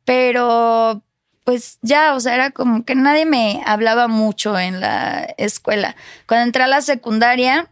pero 0.04 1.02
pues 1.44 1.78
ya, 1.82 2.14
o 2.14 2.20
sea, 2.20 2.34
era 2.34 2.50
como 2.50 2.84
que 2.84 2.94
nadie 2.94 3.26
me 3.26 3.62
hablaba 3.66 4.08
mucho 4.08 4.58
en 4.58 4.80
la 4.80 5.24
escuela. 5.36 5.96
Cuando 6.26 6.44
entré 6.44 6.62
a 6.62 6.68
la 6.68 6.80
secundaria, 6.80 7.68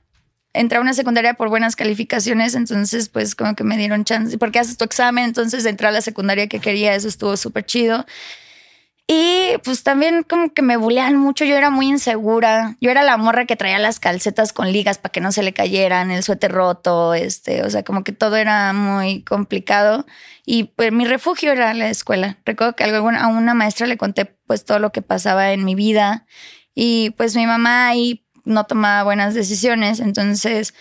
entré 0.53 0.79
a 0.79 0.81
una 0.81 0.95
secundaria 0.95 1.35
por 1.35 1.49
buenas 1.49 1.77
calificaciones, 1.77 2.55
entonces 2.55 3.09
pues 3.09 3.35
como 3.35 3.55
que 3.55 3.64
me 3.64 3.77
dieron 3.77 4.05
chance, 4.05 4.37
porque 4.38 4.59
haces 4.59 4.77
tu 4.77 4.85
examen, 4.85 5.25
entonces 5.25 5.64
entré 5.64 5.87
a 5.87 5.93
la 5.93 6.03
secundaria 6.03 6.49
que 6.49 6.61
quería, 6.61 6.95
eso 6.95 7.09
estuvo 7.09 7.37
súper 7.37 7.64
chido. 7.64 8.05
Y 9.12 9.59
pues 9.64 9.83
también 9.83 10.23
como 10.23 10.55
que 10.55 10.62
me 10.62 10.77
bulean 10.77 11.16
mucho, 11.16 11.44
yo 11.44 11.57
era 11.57 11.68
muy 11.70 11.88
insegura, 11.88 12.77
yo 12.81 12.92
era 12.92 13.03
la 13.03 13.16
morra 13.16 13.44
que 13.44 13.57
traía 13.57 13.81
las 13.81 13.99
calcetas 13.99 14.53
con 14.53 14.70
ligas 14.70 14.99
para 14.99 15.11
que 15.11 15.20
no 15.20 15.33
se 15.33 15.42
le 15.42 15.53
cayeran, 15.53 16.12
el 16.12 16.23
suéter 16.23 16.53
roto, 16.53 17.14
este, 17.14 17.64
o 17.64 17.70
sea, 17.70 17.83
como 17.83 18.05
que 18.05 18.12
todo 18.12 18.37
era 18.37 18.73
muy 18.73 19.25
complicado. 19.25 20.07
Y 20.46 20.62
pues 20.77 20.92
mi 20.92 21.07
refugio 21.07 21.51
era 21.51 21.75
la 21.75 21.88
escuela. 21.90 22.38
Recuerdo 22.44 22.77
que 22.77 22.85
a 22.85 23.27
una 23.27 23.53
maestra 23.53 23.88
le 23.88 23.96
conté 23.96 24.27
pues 24.46 24.64
todo 24.64 24.79
lo 24.79 24.92
que 24.92 25.03
pasaba 25.03 25.51
en 25.51 25.64
mi 25.64 25.75
vida. 25.75 26.25
Y 26.73 27.11
pues 27.16 27.35
mi 27.35 27.46
mamá 27.46 27.88
ahí 27.88 28.25
no 28.44 28.62
tomaba 28.66 29.03
buenas 29.03 29.35
decisiones, 29.35 29.99
entonces 29.99 30.73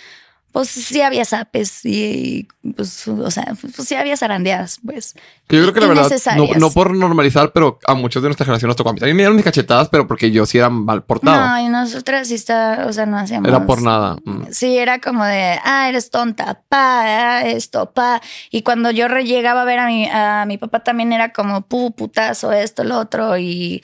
pues 0.60 0.72
sí 0.72 1.02
había 1.02 1.24
zapes 1.24 1.86
y 1.86 2.45
pues, 2.76 3.08
o 3.08 3.32
sea, 3.32 3.56
pues 3.62 3.88
sí 3.88 3.95
había 3.95 4.17
zarandeadas, 4.17 4.82
pues. 4.86 5.15
Que 5.48 5.56
yo 5.56 5.62
creo 5.62 5.74
que 5.74 5.80
la 5.80 5.88
verdad, 5.88 6.12
no, 6.58 6.69
por 6.72 6.93
normalizar, 6.93 7.54
pero 7.54 7.80
a 7.88 7.93
muchos 7.93 8.22
de 8.22 8.28
nuestra 8.28 8.43
generación 8.43 8.67
nos 8.67 8.76
tocó 8.76 8.89
a 8.89 8.93
mí. 8.93 9.00
me 9.00 9.13
dieron 9.13 9.38
mis 9.38 9.45
cachetadas, 9.45 9.88
pero 9.88 10.06
porque 10.06 10.32
yo 10.32 10.45
sí 10.45 10.58
era 10.58 10.69
mal 10.69 11.04
portado. 11.04 11.48
No, 11.48 11.62
y 11.62 11.69
nosotras 11.69 12.28
sí 12.28 12.36
está, 12.36 12.88
o 12.89 12.91
sea, 12.91 13.06
no 13.06 13.17
hacíamos. 13.17 13.48
Era 13.48 13.65
por 13.65 13.82
nada. 13.82 14.17
Mm. 14.26 14.48
Sí, 14.52 14.78
era 14.78 15.00
como 15.00 15.24
de, 15.24 15.58
ah, 15.63 15.88
eres 15.88 16.10
tonta, 16.10 16.62
pa, 16.67 17.43
esto, 17.43 17.93
pa. 17.93 18.22
Y 18.52 18.63
cuando 18.63 18.91
yo 18.91 19.08
llegaba 19.08 19.62
a 19.62 19.65
ver 19.65 19.80
a 19.80 19.88
mi, 19.88 20.10
a 20.12 20.43
mi 20.45 20.58
papá 20.58 20.84
también 20.84 21.13
era 21.13 21.32
como, 21.32 21.62
pu, 21.62 21.95
putazo, 21.95 22.52
esto, 22.52 22.84
lo 22.84 23.00
otro, 23.00 23.38
y 23.38 23.82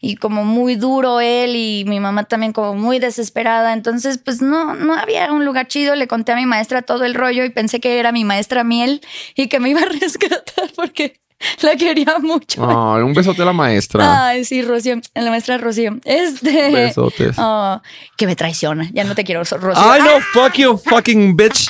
y 0.00 0.16
como 0.16 0.44
muy 0.44 0.76
duro 0.76 1.20
él 1.20 1.56
y 1.56 1.84
mi 1.86 2.00
mamá 2.00 2.24
también 2.24 2.52
como 2.52 2.74
muy 2.74 2.98
desesperada. 2.98 3.72
Entonces, 3.72 4.18
pues 4.18 4.40
no, 4.40 4.74
no 4.74 4.94
había 4.94 5.32
un 5.32 5.44
lugar 5.44 5.66
chido. 5.66 5.96
Le 5.96 6.06
conté 6.06 6.32
a 6.32 6.36
mi 6.36 6.46
maestra 6.46 6.82
todo 6.82 7.04
el 7.04 7.14
rollo 7.14 7.44
y 7.44 7.50
pensé 7.50 7.80
que 7.80 7.98
era 7.98 8.12
mi 8.12 8.24
maestra 8.24 8.64
miel 8.64 9.00
y 9.34 9.48
que 9.48 9.60
me 9.60 9.70
iba 9.70 9.80
a 9.80 9.84
rescatar 10.00 10.70
porque 10.76 11.20
la 11.62 11.76
quería 11.76 12.18
mucho. 12.20 12.62
un 12.62 13.14
besote 13.14 13.42
a 13.42 13.44
la 13.44 13.52
maestra. 13.52 14.28
Ay, 14.28 14.44
sí, 14.44 14.62
Rocío, 14.62 15.00
la 15.14 15.30
maestra 15.30 15.58
Rocío. 15.58 15.98
Este. 16.04 16.70
Besotes. 16.70 17.36
Oh, 17.38 17.80
que 18.16 18.26
me 18.26 18.36
traiciona. 18.36 18.88
Ya 18.92 19.04
no 19.04 19.14
te 19.14 19.24
quiero, 19.24 19.42
Rocío. 19.42 19.72
Ay, 19.74 20.02
no, 20.02 20.20
fuck 20.32 20.54
you, 20.54 20.76
fucking 20.78 21.36
bitch. 21.36 21.68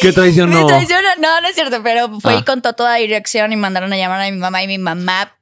¿Qué 0.00 0.12
traicionó? 0.12 0.62
Me 0.62 0.66
traiciona. 0.66 1.16
No, 1.18 1.40
no 1.40 1.48
es 1.48 1.54
cierto, 1.54 1.82
pero 1.82 2.20
fue 2.20 2.34
y 2.34 2.38
ah. 2.38 2.44
contó 2.44 2.74
toda 2.74 2.96
dirección 2.96 3.52
y 3.52 3.56
mandaron 3.56 3.92
a 3.92 3.96
llamar 3.96 4.20
a 4.20 4.30
mi 4.30 4.36
mamá 4.36 4.62
y 4.62 4.66
mi 4.66 4.78
mamá 4.78 5.32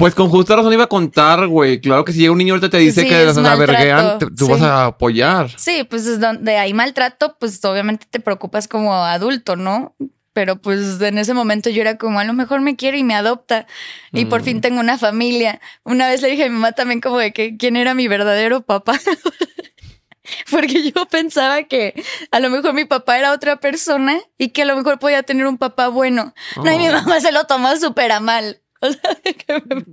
pues 0.00 0.14
con 0.14 0.30
justa 0.30 0.56
razón 0.56 0.72
iba 0.72 0.84
a 0.84 0.88
contar, 0.88 1.46
güey. 1.46 1.78
Claro 1.78 2.06
que 2.06 2.14
si 2.14 2.20
llega 2.20 2.32
un 2.32 2.38
niño 2.38 2.54
ahorita 2.54 2.70
te 2.70 2.78
dice 2.78 3.06
que 3.06 3.28
es 3.28 3.36
una 3.36 3.54
verguean, 3.54 4.18
tú 4.18 4.48
vas 4.48 4.62
a 4.62 4.86
apoyar. 4.86 5.50
Sí, 5.58 5.84
pues 5.84 6.06
es 6.06 6.18
donde 6.18 6.56
hay 6.56 6.72
maltrato, 6.72 7.36
pues 7.38 7.62
obviamente 7.66 8.06
te 8.08 8.18
preocupas 8.18 8.66
como 8.66 8.94
adulto, 8.94 9.56
¿no? 9.56 9.94
Pero 10.32 10.56
pues 10.56 11.02
en 11.02 11.18
ese 11.18 11.34
momento 11.34 11.68
yo 11.68 11.82
era 11.82 11.98
como, 11.98 12.18
a 12.18 12.24
lo 12.24 12.32
mejor 12.32 12.62
me 12.62 12.76
quiere 12.76 12.96
y 12.96 13.04
me 13.04 13.14
adopta. 13.14 13.66
Y 14.10 14.24
por 14.24 14.42
fin 14.42 14.56
mm. 14.56 14.60
tengo 14.62 14.80
una 14.80 14.96
familia. 14.96 15.60
Una 15.84 16.08
vez 16.08 16.22
le 16.22 16.30
dije 16.30 16.44
a 16.44 16.48
mi 16.48 16.54
mamá 16.54 16.72
también 16.72 17.02
como 17.02 17.18
de 17.18 17.34
que 17.34 17.58
quién 17.58 17.76
era 17.76 17.92
mi 17.92 18.08
verdadero 18.08 18.62
papá. 18.62 18.98
Porque 20.50 20.90
yo 20.92 21.04
pensaba 21.10 21.64
que 21.64 22.02
a 22.30 22.40
lo 22.40 22.48
mejor 22.48 22.72
mi 22.72 22.86
papá 22.86 23.18
era 23.18 23.32
otra 23.32 23.56
persona 23.56 24.18
y 24.38 24.48
que 24.48 24.62
a 24.62 24.64
lo 24.64 24.76
mejor 24.76 24.98
podía 24.98 25.22
tener 25.24 25.46
un 25.46 25.58
papá 25.58 25.88
bueno. 25.88 26.32
No, 26.56 26.72
y 26.72 26.78
mi 26.78 26.88
oh. 26.88 26.92
mamá 26.92 27.20
se 27.20 27.32
lo 27.32 27.44
tomó 27.44 27.76
súper 27.76 28.12
a 28.12 28.20
mal. 28.20 28.62
O 28.82 28.90
sea, 28.90 29.14
que 29.22 29.62
me. 29.66 29.84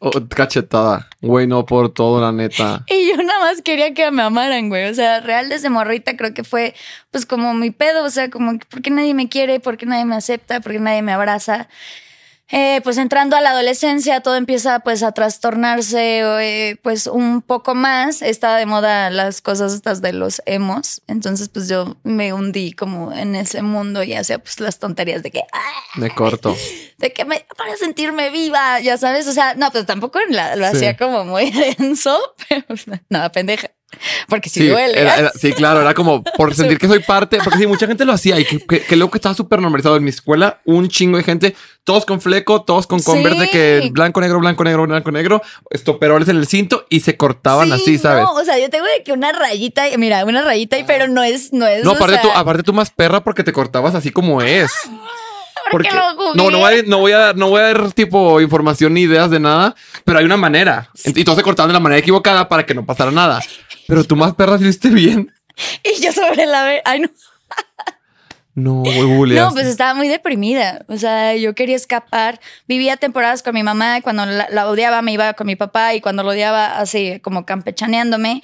Oh, 0.00 0.10
cachetada. 0.28 1.08
Güey, 1.20 1.46
no 1.46 1.66
por 1.66 1.92
todo, 1.92 2.22
la 2.22 2.32
neta. 2.32 2.84
Y 2.88 3.08
yo 3.08 3.22
nada 3.22 3.40
más 3.40 3.60
quería 3.60 3.92
que 3.92 4.10
me 4.10 4.22
amaran, 4.22 4.70
güey. 4.70 4.88
O 4.88 4.94
sea, 4.94 5.20
real 5.20 5.50
desde 5.50 5.68
morrita 5.68 6.16
creo 6.16 6.32
que 6.32 6.42
fue 6.42 6.74
pues 7.10 7.26
como 7.26 7.52
mi 7.52 7.70
pedo. 7.70 8.02
O 8.04 8.10
sea, 8.10 8.30
como, 8.30 8.58
¿por 8.58 8.80
qué 8.80 8.90
nadie 8.90 9.12
me 9.12 9.28
quiere? 9.28 9.60
¿Por 9.60 9.76
qué 9.76 9.84
nadie 9.84 10.06
me 10.06 10.16
acepta? 10.16 10.60
¿Por 10.60 10.72
qué 10.72 10.78
nadie 10.78 11.02
me 11.02 11.12
abraza? 11.12 11.68
Eh, 12.52 12.80
pues 12.82 12.98
entrando 12.98 13.36
a 13.36 13.40
la 13.40 13.50
adolescencia 13.50 14.20
todo 14.22 14.34
empieza 14.36 14.80
pues 14.80 15.02
a 15.04 15.12
trastornarse 15.12 16.20
eh, 16.70 16.76
pues 16.82 17.06
un 17.06 17.42
poco 17.42 17.74
más. 17.74 18.22
Está 18.22 18.56
de 18.56 18.66
moda 18.66 19.10
las 19.10 19.40
cosas 19.40 19.72
estas 19.72 20.02
de 20.02 20.12
los 20.12 20.42
emos. 20.46 21.02
Entonces 21.06 21.48
pues 21.48 21.68
yo 21.68 21.96
me 22.02 22.32
hundí 22.32 22.72
como 22.72 23.12
en 23.12 23.36
ese 23.36 23.62
mundo 23.62 24.02
y 24.02 24.14
hacía 24.14 24.38
pues 24.40 24.58
las 24.60 24.78
tonterías 24.78 25.22
de 25.22 25.30
que... 25.30 25.42
¡ah! 25.52 25.72
Me 25.96 26.10
corto. 26.10 26.56
De 26.98 27.14
que 27.14 27.24
me... 27.24 27.46
para 27.56 27.74
sentirme 27.78 28.28
viva, 28.28 28.78
ya 28.80 28.98
sabes. 28.98 29.26
O 29.26 29.32
sea, 29.32 29.54
no, 29.54 29.70
pues 29.72 29.86
tampoco 29.86 30.18
la- 30.28 30.54
lo 30.56 30.68
Sí. 30.70 30.76
hacía 30.76 30.96
como 30.98 31.24
muy 31.24 31.50
denso, 31.78 32.18
pero 32.48 32.64
nada, 33.08 33.32
pendeja. 33.32 33.70
Porque 34.28 34.48
Sí, 34.48 34.68
duele. 34.68 34.98
era- 35.00 35.16
era- 35.16 35.32
sí, 35.32 35.52
claro, 35.52 35.80
era 35.80 35.94
como 35.94 36.22
por 36.22 36.54
sentir 36.54 36.78
que 36.78 36.86
soy 36.88 37.00
parte, 37.00 37.38
porque 37.42 37.58
sí, 37.58 37.66
mucha 37.66 37.86
gente 37.86 38.04
lo 38.04 38.12
hacía 38.12 38.38
y 38.38 38.44
que, 38.44 38.58
que, 38.58 38.80
que 38.80 38.96
luego 38.96 39.10
que 39.10 39.18
estaba 39.18 39.34
súper 39.34 39.60
normalizado 39.60 39.96
en 39.96 40.04
mi 40.04 40.10
escuela, 40.10 40.60
un 40.64 40.88
chingo 40.88 41.16
de 41.18 41.24
gente, 41.24 41.56
todos 41.84 42.04
con 42.06 42.20
fleco, 42.20 42.62
todos 42.62 42.86
con 42.86 43.00
Converse, 43.02 43.44
Sí. 43.46 43.50
que 43.50 43.88
blanco, 43.92 44.20
negro, 44.20 44.38
blanco, 44.38 44.62
negro, 44.64 44.86
blanco, 44.86 45.10
negro, 45.10 45.42
estoperoles 45.70 46.28
en 46.28 46.36
el 46.36 46.46
cinto 46.46 46.86
y 46.88 47.00
se 47.00 47.16
cortaban 47.16 47.68
Sí, 47.68 47.72
así, 47.74 47.98
¿sabes? 47.98 48.22
No, 48.24 48.32
o 48.32 48.44
sea, 48.44 48.58
yo 48.58 48.70
tengo 48.70 48.86
de 48.86 49.02
que 49.02 49.12
una 49.12 49.32
rayita, 49.32 49.84
mira, 49.98 50.24
una 50.24 50.42
rayita, 50.42 50.78
y 50.78 50.84
pero 50.84 51.08
no 51.08 51.22
es, 51.22 51.52
no 51.52 51.66
es. 51.66 51.84
No, 51.84 51.92
aparte 51.92 52.14
sea, 52.14 52.22
tú, 52.22 52.30
aparte 52.32 52.62
tú 52.62 52.72
más 52.72 52.90
perra 52.90 53.24
porque 53.24 53.42
te 53.44 53.52
cortabas 53.52 53.94
así 53.94 54.10
como 54.10 54.40
es. 54.42 54.70
Porque 55.70 55.90
lo 55.90 56.34
no, 56.34 56.50
no 56.50 56.58
voy, 56.58 56.78
a, 56.78 56.82
no 56.82 56.98
voy 56.98 57.12
a 57.12 57.18
dar, 57.18 57.36
no 57.36 57.48
voy 57.48 57.60
a 57.60 57.64
dar 57.72 57.92
tipo 57.92 58.40
información 58.40 58.94
ni 58.94 59.02
ideas 59.02 59.30
de 59.30 59.40
nada, 59.40 59.74
pero 60.04 60.18
hay 60.18 60.24
una 60.24 60.36
manera. 60.36 60.90
Y 61.04 61.24
todos 61.24 61.38
se 61.38 61.44
cortaban 61.44 61.68
de 61.68 61.74
la 61.74 61.80
manera 61.80 61.98
equivocada 61.98 62.48
para 62.48 62.66
que 62.66 62.74
no 62.74 62.84
pasara 62.84 63.10
nada. 63.10 63.40
Pero 63.86 64.04
tú 64.04 64.16
más 64.16 64.34
perra 64.34 64.56
hiciste 64.56 64.88
bien. 64.88 65.32
Y 65.82 66.00
yo 66.00 66.12
sobre 66.12 66.46
la 66.46 66.80
Ay, 66.84 67.00
no. 67.00 67.08
No. 68.54 68.82
No, 69.26 69.52
pues 69.52 69.66
estaba 69.66 69.94
muy 69.94 70.08
deprimida. 70.08 70.84
O 70.88 70.96
sea, 70.96 71.34
yo 71.36 71.54
quería 71.54 71.76
escapar. 71.76 72.40
Vivía 72.66 72.96
temporadas 72.96 73.42
con 73.42 73.54
mi 73.54 73.62
mamá. 73.62 74.00
Cuando 74.02 74.26
la, 74.26 74.48
la 74.50 74.68
odiaba, 74.68 75.02
me 75.02 75.12
iba 75.12 75.32
con 75.34 75.46
mi 75.46 75.56
papá. 75.56 75.94
Y 75.94 76.00
cuando 76.00 76.22
lo 76.22 76.30
odiaba, 76.30 76.78
así 76.78 77.20
como 77.20 77.46
campechaneándome. 77.46 78.42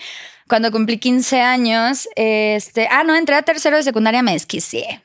Cuando 0.49 0.71
cumplí 0.71 0.99
15 0.99 1.41
años, 1.41 2.09
este. 2.15 2.89
Ah, 2.91 3.03
no, 3.05 3.17
entré 3.17 3.35
a 3.35 3.43
tercero 3.43 3.77
de 3.77 3.83
secundaria, 3.83 4.23
me 4.23 4.33
desquicié. 4.33 5.03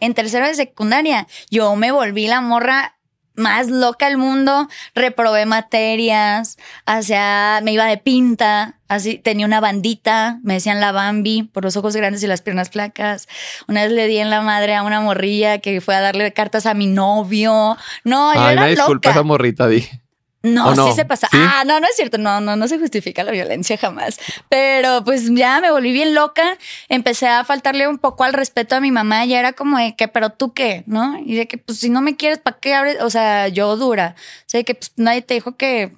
En 0.00 0.14
tercero 0.14 0.46
de 0.46 0.54
secundaria, 0.54 1.26
yo 1.50 1.76
me 1.76 1.92
volví 1.92 2.26
la 2.26 2.40
morra 2.40 2.96
más 3.40 3.68
loca 3.68 4.06
del 4.06 4.18
mundo. 4.18 4.68
Reprobé 4.94 5.46
materias. 5.46 6.58
Hacia. 6.86 7.60
Me 7.62 7.72
iba 7.72 7.86
de 7.86 7.98
pinta. 7.98 8.76
Así 8.88 9.18
tenía 9.18 9.46
una 9.46 9.60
bandita, 9.60 10.40
me 10.42 10.54
decían 10.54 10.80
la 10.80 10.90
Bambi 10.90 11.44
por 11.44 11.62
los 11.62 11.76
ojos 11.76 11.94
grandes 11.94 12.24
y 12.24 12.26
las 12.26 12.42
piernas 12.42 12.70
flacas. 12.70 13.28
Una 13.68 13.84
vez 13.84 13.92
le 13.92 14.08
di 14.08 14.18
en 14.18 14.30
la 14.30 14.40
madre 14.40 14.74
a 14.74 14.82
una 14.82 15.00
morrilla 15.00 15.58
que 15.58 15.80
fue 15.80 15.94
a 15.94 16.00
darle 16.00 16.32
cartas 16.32 16.66
a 16.66 16.74
mi 16.74 16.88
novio. 16.88 17.76
No, 18.02 18.34
yo 18.34 18.50
era 18.50 18.52
una 18.52 18.66
disculpa 18.66 18.94
loca. 18.94 19.10
esa 19.10 19.22
morrita, 19.22 19.68
dije. 19.68 20.00
No, 20.42 20.74
sí 20.74 20.94
se 20.94 21.04
pasa. 21.04 21.28
¿Sí? 21.30 21.36
Ah, 21.38 21.64
no, 21.66 21.80
no 21.80 21.86
es 21.86 21.96
cierto. 21.96 22.16
No, 22.16 22.40
no, 22.40 22.56
no 22.56 22.66
se 22.66 22.78
justifica 22.78 23.22
la 23.24 23.32
violencia 23.32 23.76
jamás. 23.76 24.18
Pero 24.48 25.04
pues 25.04 25.28
ya 25.34 25.60
me 25.60 25.70
volví 25.70 25.92
bien 25.92 26.14
loca. 26.14 26.56
Empecé 26.88 27.28
a 27.28 27.44
faltarle 27.44 27.86
un 27.88 27.98
poco 27.98 28.24
al 28.24 28.32
respeto 28.32 28.76
a 28.76 28.80
mi 28.80 28.90
mamá. 28.90 29.24
Ya 29.26 29.38
era 29.38 29.52
como 29.52 29.78
de 29.78 29.94
que, 29.96 30.08
pero 30.08 30.30
tú 30.30 30.54
qué, 30.54 30.82
¿no? 30.86 31.18
Y 31.18 31.34
de 31.34 31.46
que, 31.46 31.58
pues 31.58 31.78
si 31.78 31.90
no 31.90 32.00
me 32.00 32.16
quieres, 32.16 32.38
¿para 32.38 32.58
qué 32.58 32.74
abres? 32.74 33.02
O 33.02 33.10
sea, 33.10 33.48
yo 33.48 33.76
dura. 33.76 34.14
O 34.16 34.44
sea, 34.46 34.62
que 34.62 34.74
pues 34.74 34.92
nadie 34.96 35.20
te 35.20 35.34
dijo 35.34 35.56
que, 35.56 35.96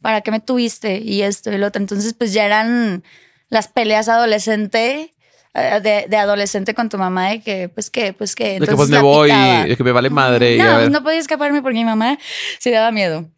¿para 0.00 0.20
qué 0.20 0.30
me 0.30 0.40
tuviste? 0.40 0.98
Y 0.98 1.22
esto 1.22 1.52
y 1.52 1.58
lo 1.58 1.66
otro. 1.66 1.82
Entonces, 1.82 2.14
pues 2.14 2.32
ya 2.32 2.44
eran 2.44 3.02
las 3.48 3.66
peleas 3.66 4.08
adolescente. 4.08 5.14
Eh, 5.56 5.80
De, 5.80 6.06
de 6.08 6.16
adolescente 6.16 6.74
con 6.74 6.88
tu 6.88 6.98
mamá 6.98 7.30
de 7.30 7.40
que 7.40 7.68
pues 7.68 7.90
que 7.90 8.12
pues 8.12 8.34
que 8.34 8.44
De 8.44 8.50
que 8.50 8.56
entonces 8.56 8.76
pues 8.76 8.90
me 8.90 9.00
voy, 9.00 9.28
picaba. 9.30 9.64
de 9.64 9.76
que 9.76 9.84
me 9.84 9.92
vale 9.92 10.10
madre. 10.10 10.58
No, 10.58 10.76
ver. 10.76 10.90
no 10.90 11.02
podía 11.02 11.18
escaparme 11.18 11.62
porque 11.62 11.78
mi 11.78 11.84
mamá 11.84 12.18
se 12.58 12.70
daba 12.70 12.90
miedo. 12.92 13.28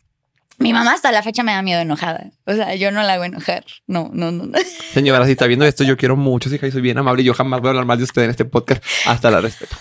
Mi 0.61 0.72
mamá 0.72 0.92
hasta 0.92 1.12
la 1.12 1.22
fecha 1.22 1.44
me 1.44 1.52
da 1.52 1.62
miedo 1.62 1.81
enojada. 1.81 2.31
O 2.44 2.52
sea, 2.52 2.74
yo 2.74 2.90
no 2.90 3.00
la 3.04 3.12
hago 3.14 3.22
enojar. 3.22 3.64
No, 3.87 4.11
no, 4.12 4.33
no. 4.33 4.46
no. 4.46 4.59
Señora, 4.92 5.24
si 5.24 5.31
está 5.33 5.46
viendo 5.46 5.64
esto, 5.64 5.85
yo 5.85 5.96
quiero 5.96 6.16
mucho, 6.16 6.52
hija, 6.52 6.66
y 6.66 6.72
soy 6.72 6.81
bien 6.81 6.98
amable. 6.98 7.22
Yo 7.22 7.33
jamás 7.33 7.61
voy 7.61 7.68
a 7.68 7.70
hablar 7.70 7.85
mal 7.85 7.96
de 7.96 8.02
usted 8.02 8.22
en 8.22 8.31
este 8.31 8.44
podcast. 8.44 8.83
Hasta 9.07 9.31
la 9.31 9.40
respeto. 9.40 9.76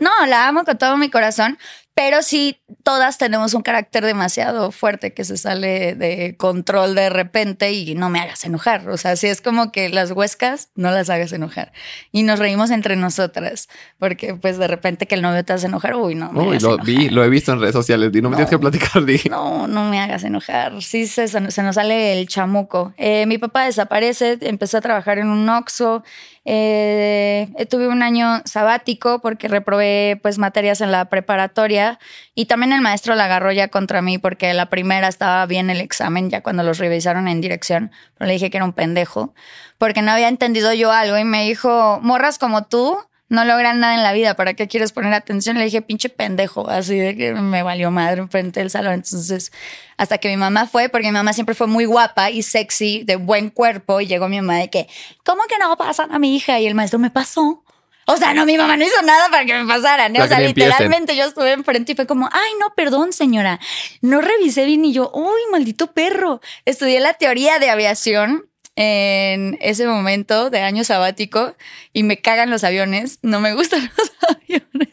No, 0.00 0.10
la 0.26 0.48
amo 0.48 0.64
con 0.64 0.76
todo 0.76 0.98
mi 0.98 1.08
corazón, 1.08 1.56
pero 1.94 2.20
sí, 2.20 2.60
todas 2.82 3.18
tenemos 3.18 3.54
un 3.54 3.62
carácter 3.62 4.04
demasiado 4.04 4.70
fuerte 4.72 5.12
que 5.14 5.24
se 5.24 5.36
sale 5.36 5.94
de 5.94 6.36
control 6.36 6.94
de 6.94 7.10
repente 7.10 7.72
y 7.72 7.94
no 7.94 8.10
me 8.10 8.20
hagas 8.20 8.44
enojar. 8.44 8.88
O 8.90 8.96
sea, 8.96 9.16
si 9.16 9.26
es 9.28 9.40
como 9.40 9.72
que 9.72 9.88
las 9.88 10.10
huescas, 10.10 10.70
no 10.74 10.90
las 10.90 11.10
hagas 11.10 11.32
enojar. 11.32 11.72
Y 12.10 12.22
nos 12.22 12.38
reímos 12.38 12.70
entre 12.70 12.96
nosotras, 12.96 13.68
porque 13.98 14.34
pues 14.34 14.58
de 14.58 14.66
repente 14.68 15.06
que 15.06 15.14
el 15.14 15.22
novio 15.22 15.44
te 15.44 15.52
hace 15.52 15.66
enojar, 15.66 15.94
uy, 15.96 16.14
no. 16.14 16.32
Me 16.32 16.40
Uy, 16.40 16.48
hagas 16.50 16.62
lo 16.62 16.68
enojar. 16.74 16.86
vi, 16.86 17.08
lo 17.10 17.24
he 17.24 17.28
visto 17.28 17.52
en 17.52 17.60
redes 17.60 17.74
sociales. 17.74 18.12
Di, 18.12 18.20
no 18.22 18.30
me 18.30 18.34
No. 18.34 18.36
tienes 18.38 18.50
que 18.50 18.58
platicar, 18.58 19.04
di. 19.04 19.20
No, 19.30 19.66
no 19.68 19.84
me 19.88 20.00
hagas 20.00 20.24
enojar. 20.24 20.82
Sí, 20.82 21.06
se, 21.06 21.28
se 21.28 21.40
nos 21.40 21.74
sale 21.74 22.18
el 22.20 22.26
chamuco. 22.28 22.92
Eh, 22.96 23.26
mi 23.26 23.38
papá 23.38 23.64
desaparece, 23.64 24.38
empezó 24.42 24.78
a 24.78 24.80
trabajar 24.80 25.18
en 25.18 25.28
un 25.28 25.48
Oxxo. 25.48 26.02
Eh, 26.44 27.52
tuve 27.70 27.86
un 27.86 28.02
año 28.02 28.42
sabático 28.44 29.20
porque 29.20 29.46
reprobé 29.46 30.18
pues 30.22 30.38
materias 30.38 30.80
en 30.80 30.90
la 30.90 31.04
preparatoria 31.04 32.00
y 32.34 32.46
también 32.46 32.72
el 32.72 32.80
maestro 32.80 33.14
la 33.14 33.26
agarró 33.26 33.52
ya 33.52 33.68
contra 33.68 34.02
mí 34.02 34.18
porque 34.18 34.52
la 34.52 34.66
primera 34.66 35.06
estaba 35.06 35.46
bien 35.46 35.70
el 35.70 35.80
examen 35.80 36.30
ya 36.30 36.42
cuando 36.42 36.64
los 36.64 36.78
revisaron 36.78 37.28
en 37.28 37.40
dirección, 37.40 37.92
pero 38.18 38.26
le 38.26 38.34
dije 38.34 38.50
que 38.50 38.56
era 38.56 38.64
un 38.64 38.72
pendejo 38.72 39.34
porque 39.78 40.02
no 40.02 40.10
había 40.10 40.28
entendido 40.28 40.72
yo 40.72 40.90
algo 40.90 41.16
y 41.16 41.24
me 41.24 41.44
dijo, 41.44 42.00
morras 42.02 42.38
como 42.38 42.66
tú 42.66 42.98
no 43.32 43.46
logran 43.46 43.80
nada 43.80 43.94
en 43.94 44.02
la 44.02 44.12
vida, 44.12 44.34
¿para 44.34 44.52
qué 44.52 44.68
quieres 44.68 44.92
poner 44.92 45.14
atención? 45.14 45.56
Le 45.56 45.64
dije, 45.64 45.80
pinche 45.80 46.10
pendejo, 46.10 46.68
así 46.68 46.98
de 46.98 47.16
que 47.16 47.32
me 47.32 47.62
valió 47.62 47.90
madre 47.90 48.20
enfrente 48.20 48.60
del 48.60 48.68
salón. 48.68 48.92
Entonces, 48.92 49.52
hasta 49.96 50.18
que 50.18 50.28
mi 50.28 50.36
mamá 50.36 50.66
fue, 50.66 50.90
porque 50.90 51.06
mi 51.06 51.14
mamá 51.14 51.32
siempre 51.32 51.54
fue 51.54 51.66
muy 51.66 51.86
guapa 51.86 52.30
y 52.30 52.42
sexy, 52.42 53.04
de 53.04 53.16
buen 53.16 53.48
cuerpo, 53.48 54.02
y 54.02 54.06
llegó 54.06 54.28
mi 54.28 54.36
mamá 54.36 54.58
de 54.58 54.68
que, 54.68 54.86
¿cómo 55.24 55.44
que 55.44 55.56
no 55.58 55.74
pasan 55.78 56.12
a 56.12 56.18
mi 56.18 56.36
hija? 56.36 56.60
Y 56.60 56.66
el 56.66 56.74
maestro 56.74 56.98
me 56.98 57.10
pasó. 57.10 57.64
O 58.06 58.18
sea, 58.18 58.34
no, 58.34 58.44
mi 58.44 58.58
mamá 58.58 58.76
no 58.76 58.84
hizo 58.84 59.00
nada 59.02 59.30
para 59.30 59.46
que 59.46 59.54
me 59.54 59.66
pasaran. 59.66 60.14
¿eh? 60.14 60.20
O 60.20 60.26
sea, 60.26 60.38
literalmente 60.38 61.16
yo 61.16 61.24
estuve 61.24 61.52
enfrente 61.52 61.92
y 61.92 61.94
fue 61.94 62.06
como, 62.06 62.28
ay, 62.32 62.50
no, 62.60 62.74
perdón, 62.74 63.14
señora. 63.14 63.60
No 64.02 64.20
revisé 64.20 64.66
bien 64.66 64.84
y 64.84 64.92
yo, 64.92 65.10
uy, 65.14 65.40
maldito 65.50 65.92
perro. 65.92 66.42
Estudié 66.66 67.00
la 67.00 67.14
teoría 67.14 67.58
de 67.58 67.70
aviación 67.70 68.51
en 68.76 69.58
ese 69.60 69.86
momento 69.86 70.50
de 70.50 70.60
año 70.60 70.84
sabático 70.84 71.54
y 71.92 72.02
me 72.02 72.18
cagan 72.20 72.50
los 72.50 72.64
aviones. 72.64 73.18
No 73.22 73.40
me 73.40 73.54
gustan 73.54 73.90
los 73.98 74.12
aviones. 74.28 74.88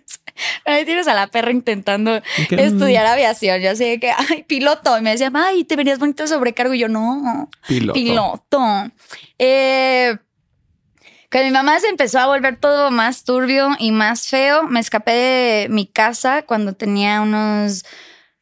Ahí 0.66 0.86
tienes 0.86 1.08
a 1.08 1.14
la 1.14 1.28
perra 1.28 1.52
intentando 1.52 2.22
¿Qué? 2.48 2.56
estudiar 2.64 3.06
aviación. 3.06 3.62
Yo 3.62 3.72
así 3.72 3.84
de 3.86 4.00
que, 4.00 4.12
ay, 4.12 4.44
piloto. 4.44 4.98
Y 4.98 5.02
me 5.02 5.12
decían, 5.12 5.36
ay, 5.36 5.64
te 5.66 5.76
verías 5.76 6.00
bonito 6.00 6.24
de 6.24 6.30
sobrecargo. 6.30 6.74
Y 6.74 6.80
yo, 6.80 6.88
no, 6.88 7.50
Piloto. 7.68 7.94
piloto. 7.94 8.62
Eh, 9.38 10.18
que 11.30 11.44
mi 11.44 11.52
mamá 11.52 11.80
se 11.80 11.88
empezó 11.90 12.20
a 12.20 12.28
volver 12.28 12.58
todo 12.60 12.90
más 12.90 13.24
turbio 13.24 13.70
y 13.80 13.92
más 13.92 14.28
feo. 14.30 14.64
Me 14.64 14.80
escapé 14.80 15.12
de 15.12 15.68
mi 15.70 15.86
casa 15.86 16.44
cuando 16.44 16.74
tenía 16.74 17.22
unos 17.22 17.84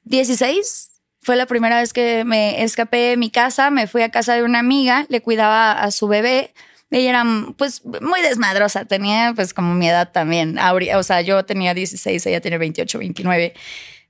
16. 0.04 0.87
Fue 1.28 1.36
la 1.36 1.46
primera 1.46 1.82
vez 1.82 1.92
que 1.92 2.24
me 2.24 2.64
escapé 2.64 3.10
de 3.10 3.18
mi 3.18 3.30
casa. 3.30 3.70
Me 3.70 3.88
fui 3.88 4.02
a 4.02 4.12
casa 4.12 4.34
de 4.36 4.44
una 4.44 4.60
amiga, 4.60 5.06
le 5.10 5.20
cuidaba 5.20 5.74
a 5.74 5.92
su 5.92 6.08
bebé. 6.08 6.54
Ella 6.90 7.10
era 7.10 7.26
pues 7.58 7.82
muy 7.84 8.22
desmadrosa, 8.22 8.86
tenía 8.86 9.34
pues 9.36 9.54
como 9.54 9.74
mi 9.74 9.90
edad 9.90 10.10
también. 10.14 10.58
O 10.96 11.04
sea, 11.04 11.20
yo 11.20 11.44
tenía 11.44 11.74
16, 11.74 12.26
ella 12.28 12.40
tiene 12.40 12.58
28, 12.58 12.98
29. 13.00 13.54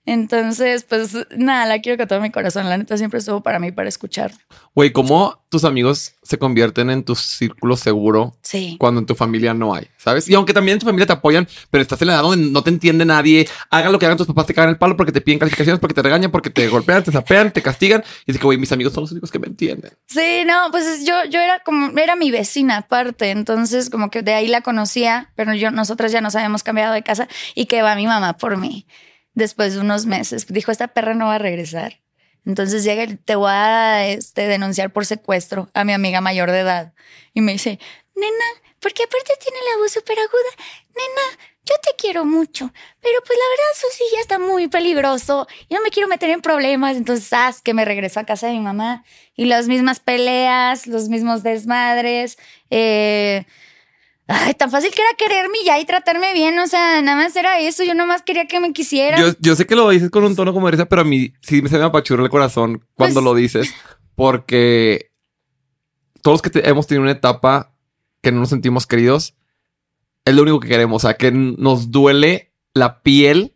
Entonces, 0.08 0.86
pues 0.86 1.18
nada, 1.36 1.66
la 1.66 1.82
quiero 1.82 1.98
con 1.98 2.08
todo 2.08 2.22
mi 2.22 2.32
corazón. 2.32 2.70
La 2.70 2.78
neta 2.78 2.98
siempre 2.98 3.20
estuvo 3.20 3.44
para 3.44 3.60
mí, 3.60 3.74
para 3.74 3.90
escuchar. 3.90 4.32
Güey, 4.74 4.94
¿cómo 4.94 5.44
tus 5.50 5.66
amigos 5.66 6.14
se 6.24 6.38
convierten 6.38 6.90
en 6.90 7.04
tu 7.04 7.14
círculo 7.14 7.76
seguro 7.76 8.34
Sí. 8.42 8.78
cuando 8.80 9.02
en 9.02 9.06
tu 9.06 9.16
familia 9.16 9.54
no 9.54 9.76
hay? 9.76 9.86
¿Sabes? 9.98 10.30
Y 10.30 10.34
aunque 10.36 10.54
también 10.54 10.76
en 10.76 10.80
tu 10.80 10.86
familia 10.86 11.06
te 11.06 11.12
apoyan, 11.12 11.46
pero 11.70 11.82
estás 11.82 12.02
en 12.02 12.08
la 12.08 12.14
edad 12.14 12.22
donde 12.22 12.50
no 12.50 12.64
te 12.64 12.70
entiende 12.70 13.04
nadie. 13.04 13.50
Hagan 13.70 13.92
lo 13.92 14.00
que 14.00 14.06
hagan 14.06 14.18
tus 14.18 14.28
papás, 14.28 14.46
te 14.46 14.54
cagan 14.54 14.70
el 14.70 14.78
palo 14.78 14.96
porque 14.96 15.12
te 15.12 15.20
piden 15.20 15.40
calificaciones, 15.40 15.82
porque 15.82 15.94
te 15.94 16.02
regañan, 16.02 16.32
porque 16.32 16.52
te 16.52 16.70
golpean, 16.70 17.04
te 17.04 17.12
zapean, 17.12 17.52
te 17.52 17.62
castigan. 17.62 18.02
Y 18.26 18.32
es 18.32 18.38
que, 18.38 18.44
güey, 18.46 18.58
mis 18.58 18.72
amigos 18.72 18.94
son 18.94 19.04
los 19.04 19.12
únicos 19.12 19.30
que 19.30 19.40
me 19.40 19.48
entienden. 19.48 19.92
Sí, 20.06 20.44
no, 20.46 20.72
pues 20.72 21.06
yo, 21.06 21.16
yo 21.30 21.42
era 21.42 21.60
como, 21.66 21.98
era 21.98 22.16
mi 22.16 22.32
vecina 22.32 22.78
aparte, 22.78 23.32
entonces 23.32 23.90
como 23.90 24.10
que 24.10 24.22
de 24.22 24.34
ahí 24.34 24.48
la 24.48 24.62
conocía, 24.62 25.32
pero 25.36 25.54
yo, 25.54 25.70
nosotras 25.70 26.14
ya 26.14 26.22
nos 26.22 26.34
habíamos 26.38 26.64
cambiado 26.64 26.94
de 26.94 27.04
casa 27.04 27.28
y 27.56 27.66
que 27.66 27.82
va 27.82 27.94
mi 27.96 28.08
mamá 28.08 28.38
por 28.38 28.56
mí 28.56 28.86
después 29.38 29.76
de 29.76 29.82
unos 29.82 30.08
meses. 30.08 30.48
Dijo, 30.48 30.72
esta 30.72 30.88
perra 30.88 31.14
no 31.14 31.28
va 31.28 31.36
a 31.36 31.40
regresar. 31.40 32.02
Entonces 32.44 32.84
llega 32.84 33.04
y 33.04 33.16
te 33.18 33.36
voy 33.36 33.52
a 33.52 34.08
este, 34.08 34.48
denunciar 34.48 34.92
por 34.92 35.06
secuestro 35.06 35.70
a 35.76 35.84
mi 35.84 35.94
amiga 35.94 36.22
mayor 36.22 36.50
de 36.50 36.62
edad. 36.62 36.94
Y 37.36 37.42
me 37.42 37.52
dice, 37.52 37.80
nena, 38.16 38.46
porque 38.80 39.04
aparte 39.04 39.34
tiene 39.40 39.60
la 39.72 39.78
voz 39.78 39.92
súper 39.92 40.18
aguda, 40.18 40.66
nena, 40.96 41.38
yo 41.66 41.76
te 41.84 41.96
quiero 41.98 42.26
mucho, 42.26 42.72
pero 43.02 43.20
pues 43.26 43.38
la 43.38 43.50
verdad 43.50 43.66
eso 43.76 43.88
sí 43.92 44.04
ya 44.14 44.22
está 44.22 44.40
muy 44.40 44.70
peligroso, 44.70 45.46
yo 45.70 45.78
no 45.78 45.84
me 45.84 45.90
quiero 45.90 46.08
meter 46.08 46.30
en 46.30 46.42
problemas, 46.42 46.96
entonces, 46.96 47.32
haz 47.34 47.62
que 47.62 47.74
me 47.74 47.86
regresó 47.86 48.22
a 48.22 48.26
casa 48.26 48.48
de 48.48 48.54
mi 48.54 48.62
mamá 48.62 49.04
y 49.36 49.46
las 49.46 49.68
mismas 49.68 50.00
peleas, 50.00 50.88
los 50.88 51.10
mismos 51.10 51.44
desmadres, 51.44 52.38
eh, 52.70 53.46
Ay, 54.28 54.54
tan 54.56 54.70
fácil 54.70 54.92
que 54.94 55.02
era 55.02 55.12
quererme 55.18 55.58
ya 55.66 55.80
y 55.80 55.86
tratarme 55.86 56.34
bien. 56.34 56.58
O 56.60 56.68
sea, 56.68 57.02
nada 57.02 57.18
más 57.18 57.36
era 57.36 57.60
eso. 57.60 57.84
Yo 57.84 57.94
nada 57.94 58.08
más 58.08 58.24
quería 58.24 58.46
que 58.46 58.60
me 58.60 58.74
quisieran. 58.74 59.22
Yo, 59.22 59.34
yo 59.40 59.56
sé 59.56 59.66
que 59.66 59.76
lo 59.76 59.90
dices 59.90 60.10
con 60.10 60.24
un 60.26 60.36
tono 60.36 60.54
como 60.54 60.70
risa, 60.70 60.86
pero 60.88 61.02
a 61.02 61.06
mí 61.06 61.34
sí 61.42 61.62
se 61.68 61.78
me 61.78 61.84
apachurra 61.86 62.24
el 62.24 62.30
corazón 62.30 62.86
cuando 62.94 63.22
Pues- 63.22 63.24
lo 63.26 63.34
dices, 63.36 63.74
porque 64.16 65.12
todos 66.22 66.42
que 66.42 66.50
te- 66.50 66.68
hemos 66.68 66.88
tenido 66.88 67.04
una 67.04 67.12
etapa 67.12 67.74
que 68.22 68.32
no 68.32 68.40
nos 68.42 68.50
sentimos 68.50 68.86
queridos, 68.86 69.36
es 70.26 70.36
lo 70.36 70.42
único 70.42 70.60
que 70.60 70.68
queremos. 70.68 71.04
O 71.04 71.08
sea, 71.08 71.16
que 71.16 71.32
nos 71.32 71.92
duele 71.92 72.52
la 72.74 73.02
piel 73.02 73.54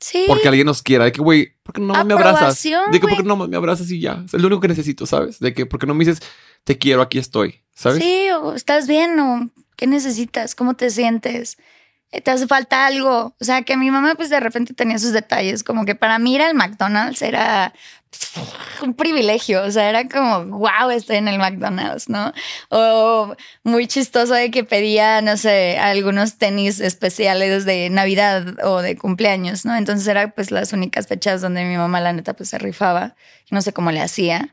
sí. 0.00 0.24
porque 0.26 0.48
alguien 0.48 0.66
nos 0.66 0.82
quiera. 0.82 1.04
De 1.04 1.12
que, 1.12 1.20
güey, 1.20 1.52
¿por 1.62 1.74
qué 1.74 1.80
no 1.80 1.92
me 2.04 2.14
abrazas? 2.14 2.60
De 2.62 2.98
que, 3.00 3.06
¿por 3.06 3.16
qué 3.16 3.22
no 3.22 3.36
me 3.36 3.56
abrazas 3.56 3.88
y 3.92 4.00
ya? 4.00 4.24
Es 4.26 4.32
lo 4.40 4.48
único 4.48 4.60
que 4.60 4.68
necesito, 4.68 5.06
¿sabes? 5.06 5.38
De 5.38 5.54
que, 5.54 5.66
¿por 5.66 5.78
qué 5.78 5.86
no 5.86 5.94
me 5.94 6.04
dices, 6.04 6.20
te 6.64 6.78
quiero, 6.78 7.00
aquí 7.02 7.18
estoy? 7.18 7.60
¿Sabes? 7.74 8.02
Sí, 8.02 8.26
o 8.42 8.54
estás 8.54 8.88
bien 8.88 9.18
o 9.20 9.48
qué 9.80 9.86
necesitas, 9.86 10.54
cómo 10.54 10.74
te 10.74 10.90
sientes. 10.90 11.56
Eh, 12.12 12.20
Te 12.20 12.30
hace 12.30 12.46
falta 12.46 12.86
algo. 12.86 13.34
O 13.40 13.44
sea, 13.44 13.62
que 13.62 13.76
mi 13.78 13.90
mamá 13.90 14.14
pues 14.14 14.28
de 14.28 14.38
repente 14.38 14.74
tenía 14.74 14.98
sus 14.98 15.12
detalles, 15.12 15.64
como 15.64 15.86
que 15.86 15.94
para 15.94 16.18
mí 16.18 16.34
ir 16.34 16.42
al 16.42 16.54
McDonald's 16.54 17.22
era 17.22 17.72
un 18.82 18.92
privilegio, 18.94 19.62
o 19.62 19.70
sea, 19.70 19.88
era 19.88 20.06
como, 20.06 20.58
wow, 20.58 20.90
estoy 20.90 21.16
en 21.16 21.28
el 21.28 21.38
McDonald's, 21.38 22.10
¿no? 22.10 22.32
O 22.68 23.34
muy 23.62 23.86
chistoso 23.86 24.34
de 24.34 24.50
que 24.50 24.64
pedía, 24.64 25.22
no 25.22 25.36
sé, 25.38 25.78
algunos 25.78 26.36
tenis 26.36 26.80
especiales 26.80 27.64
de 27.64 27.88
Navidad 27.88 28.56
o 28.64 28.82
de 28.82 28.96
cumpleaños, 28.98 29.64
¿no? 29.64 29.74
Entonces 29.76 30.06
era 30.08 30.34
pues 30.34 30.50
las 30.50 30.74
únicas 30.74 31.06
fechas 31.06 31.40
donde 31.40 31.64
mi 31.64 31.76
mamá 31.78 32.00
la 32.00 32.12
neta 32.12 32.34
pues 32.34 32.50
se 32.50 32.58
rifaba, 32.58 33.14
no 33.50 33.62
sé 33.62 33.72
cómo 33.72 33.92
le 33.92 34.02
hacía. 34.02 34.52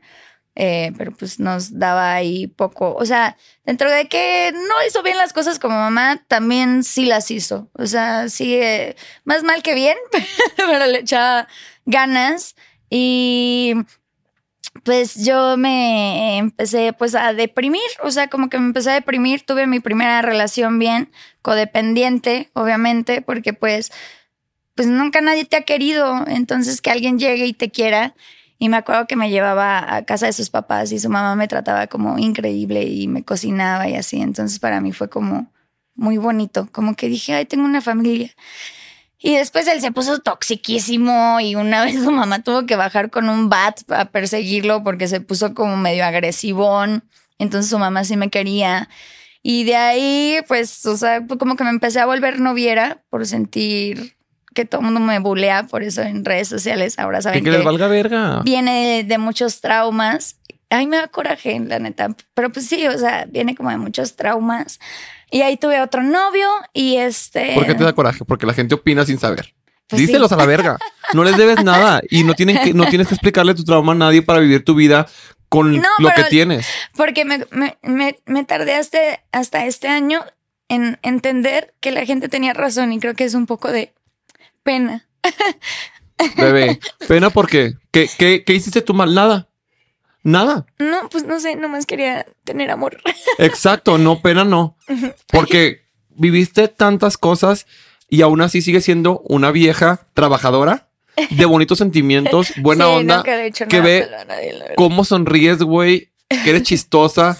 Eh, 0.60 0.92
pero 0.98 1.12
pues 1.12 1.38
nos 1.38 1.78
daba 1.78 2.14
ahí 2.14 2.48
poco. 2.48 2.96
O 2.96 3.06
sea, 3.06 3.36
dentro 3.64 3.88
de 3.88 4.08
que 4.08 4.52
no 4.52 4.86
hizo 4.88 5.04
bien 5.04 5.16
las 5.16 5.32
cosas 5.32 5.60
como 5.60 5.76
mamá, 5.76 6.20
también 6.26 6.82
sí 6.82 7.06
las 7.06 7.30
hizo. 7.30 7.70
O 7.74 7.86
sea, 7.86 8.28
sí, 8.28 8.56
eh, 8.56 8.96
más 9.24 9.44
mal 9.44 9.62
que 9.62 9.74
bien, 9.74 9.96
pero 10.56 10.86
le 10.86 10.98
echaba 10.98 11.46
ganas. 11.86 12.56
Y 12.90 13.74
pues 14.82 15.24
yo 15.24 15.56
me 15.56 16.38
empecé 16.38 16.92
pues 16.92 17.14
a 17.14 17.32
deprimir, 17.34 17.80
o 18.02 18.10
sea, 18.10 18.26
como 18.26 18.48
que 18.48 18.58
me 18.58 18.66
empecé 18.66 18.90
a 18.90 18.94
deprimir, 18.94 19.42
tuve 19.42 19.68
mi 19.68 19.78
primera 19.78 20.22
relación 20.22 20.80
bien, 20.80 21.12
codependiente, 21.40 22.50
obviamente, 22.54 23.22
porque 23.22 23.52
pues, 23.52 23.92
pues 24.74 24.88
nunca 24.88 25.20
nadie 25.20 25.44
te 25.44 25.56
ha 25.56 25.62
querido, 25.62 26.24
entonces 26.26 26.80
que 26.80 26.90
alguien 26.90 27.20
llegue 27.20 27.46
y 27.46 27.52
te 27.52 27.70
quiera. 27.70 28.16
Y 28.58 28.68
me 28.68 28.76
acuerdo 28.76 29.06
que 29.06 29.16
me 29.16 29.30
llevaba 29.30 29.94
a 29.94 30.04
casa 30.04 30.26
de 30.26 30.32
sus 30.32 30.50
papás 30.50 30.90
y 30.90 30.98
su 30.98 31.08
mamá 31.08 31.36
me 31.36 31.46
trataba 31.46 31.86
como 31.86 32.18
increíble 32.18 32.82
y 32.82 33.06
me 33.06 33.22
cocinaba 33.22 33.88
y 33.88 33.94
así, 33.94 34.20
entonces 34.20 34.58
para 34.58 34.80
mí 34.80 34.92
fue 34.92 35.08
como 35.08 35.52
muy 35.94 36.16
bonito, 36.16 36.68
como 36.72 36.94
que 36.94 37.08
dije, 37.08 37.34
ay, 37.34 37.44
tengo 37.44 37.64
una 37.64 37.80
familia. 37.80 38.34
Y 39.20 39.34
después 39.34 39.66
él 39.66 39.80
se 39.80 39.90
puso 39.92 40.20
toxiquísimo 40.20 41.40
y 41.40 41.56
una 41.56 41.84
vez 41.84 42.02
su 42.02 42.10
mamá 42.10 42.42
tuvo 42.42 42.66
que 42.66 42.76
bajar 42.76 43.10
con 43.10 43.28
un 43.28 43.48
bat 43.48 43.80
a 43.90 44.06
perseguirlo 44.06 44.82
porque 44.84 45.08
se 45.08 45.20
puso 45.20 45.54
como 45.54 45.76
medio 45.76 46.04
agresivón. 46.04 47.04
Entonces 47.38 47.70
su 47.70 47.78
mamá 47.78 48.04
sí 48.04 48.16
me 48.16 48.30
quería. 48.30 48.88
Y 49.42 49.64
de 49.64 49.76
ahí, 49.76 50.40
pues, 50.48 50.84
o 50.86 50.96
sea, 50.96 51.26
como 51.26 51.56
que 51.56 51.64
me 51.64 51.70
empecé 51.70 52.00
a 52.00 52.06
volver 52.06 52.40
noviera 52.40 53.02
por 53.10 53.26
sentir 53.26 54.17
que 54.54 54.64
todo 54.64 54.80
el 54.80 54.86
mundo 54.86 55.00
me 55.00 55.18
bulea 55.18 55.64
por 55.64 55.82
eso 55.82 56.02
en 56.02 56.24
redes 56.24 56.48
sociales. 56.48 56.98
Ahora 56.98 57.22
saben 57.22 57.44
que 57.44 57.50
que, 57.50 57.56
les 57.56 57.64
valga 57.64 57.88
verga. 57.88 58.40
viene 58.42 58.86
de, 58.86 59.04
de 59.04 59.18
muchos 59.18 59.60
traumas. 59.60 60.36
Ay, 60.70 60.86
me 60.86 60.98
da 60.98 61.08
coraje, 61.08 61.58
la 61.60 61.78
neta. 61.78 62.14
Pero 62.34 62.50
pues 62.50 62.66
sí, 62.66 62.86
o 62.86 62.98
sea, 62.98 63.26
viene 63.28 63.54
como 63.54 63.70
de 63.70 63.78
muchos 63.78 64.16
traumas. 64.16 64.78
Y 65.30 65.42
ahí 65.42 65.56
tuve 65.56 65.80
otro 65.80 66.02
novio 66.02 66.48
y 66.72 66.96
este... 66.96 67.54
¿Por 67.54 67.66
qué 67.66 67.74
te 67.74 67.84
da 67.84 67.94
coraje? 67.94 68.24
Porque 68.24 68.46
la 68.46 68.54
gente 68.54 68.74
opina 68.74 69.04
sin 69.04 69.18
saber. 69.18 69.54
Pues 69.86 70.00
sí. 70.00 70.06
Díselos 70.06 70.32
a 70.32 70.36
la 70.36 70.46
verga. 70.46 70.78
No 71.14 71.24
les 71.24 71.36
debes 71.36 71.64
nada 71.64 72.00
y 72.10 72.24
no 72.24 72.34
tienen 72.34 72.58
que, 72.62 72.74
no 72.74 72.86
tienes 72.86 73.08
que 73.08 73.14
explicarle 73.14 73.54
tu 73.54 73.64
trauma 73.64 73.92
a 73.92 73.96
nadie 73.96 74.22
para 74.22 74.40
vivir 74.40 74.64
tu 74.64 74.74
vida 74.74 75.06
con 75.48 75.76
No, 75.76 75.88
lo 75.98 76.10
que 76.10 76.24
tienes. 76.24 76.66
Porque 76.94 77.24
me, 77.24 77.46
me, 77.50 77.78
me, 77.82 78.18
me 78.26 78.44
tardé 78.44 78.74
hasta, 78.74 78.98
hasta 79.32 79.64
este 79.64 79.88
año 79.88 80.22
en 80.68 80.98
entender 81.02 81.72
que 81.80 81.90
la 81.90 82.04
gente 82.04 82.28
tenía 82.28 82.52
razón 82.52 82.92
y 82.92 83.00
creo 83.00 83.14
que 83.14 83.24
es 83.24 83.34
un 83.34 83.46
poco 83.46 83.72
de 83.72 83.92
pena. 84.68 85.08
Bebé, 86.36 86.78
pena 87.08 87.30
porque 87.30 87.74
¿qué, 87.90 88.06
qué, 88.18 88.44
qué 88.44 88.52
hiciste 88.52 88.82
tú 88.82 88.92
mal? 88.92 89.14
Nada. 89.14 89.48
Nada. 90.22 90.66
No, 90.78 91.08
pues 91.10 91.24
no 91.24 91.40
sé, 91.40 91.56
nomás 91.56 91.86
quería 91.86 92.26
tener 92.44 92.70
amor. 92.70 92.98
Exacto, 93.38 93.96
no, 93.96 94.20
pena 94.20 94.44
no. 94.44 94.76
Porque 95.32 95.86
viviste 96.10 96.68
tantas 96.68 97.16
cosas 97.16 97.66
y 98.10 98.20
aún 98.20 98.42
así 98.42 98.60
sigues 98.60 98.84
siendo 98.84 99.20
una 99.20 99.52
vieja 99.52 100.06
trabajadora 100.12 100.90
de 101.30 101.46
bonitos 101.46 101.78
sentimientos, 101.78 102.52
buena 102.60 102.84
Sí, 102.84 102.90
onda, 102.90 103.24
he 103.26 103.50
que 103.50 103.80
ve 103.80 104.06
cómo 104.76 105.04
sonríes, 105.04 105.62
güey, 105.62 106.10
que 106.28 106.50
eres 106.50 106.64
chistosa. 106.64 107.38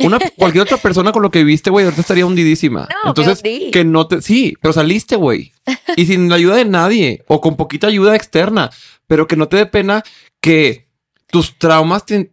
Una, 0.00 0.18
cualquier 0.36 0.62
otra 0.62 0.76
persona 0.76 1.12
con 1.12 1.22
lo 1.22 1.30
que 1.30 1.44
viste, 1.44 1.70
güey, 1.70 1.84
ahorita 1.84 2.00
estaría 2.00 2.26
hundidísima. 2.26 2.88
No, 3.04 3.10
Entonces, 3.10 3.42
que 3.42 3.84
no 3.84 4.06
te, 4.06 4.22
sí, 4.22 4.56
pero 4.60 4.72
saliste, 4.72 5.16
güey. 5.16 5.52
Y 5.96 6.06
sin 6.06 6.28
la 6.28 6.36
ayuda 6.36 6.56
de 6.56 6.64
nadie 6.64 7.24
o 7.28 7.40
con 7.40 7.56
poquita 7.56 7.86
ayuda 7.86 8.16
externa, 8.16 8.70
pero 9.06 9.26
que 9.26 9.36
no 9.36 9.48
te 9.48 9.56
dé 9.56 9.66
pena 9.66 10.02
que 10.40 10.88
tus 11.26 11.58
traumas 11.58 12.06
te 12.06 12.32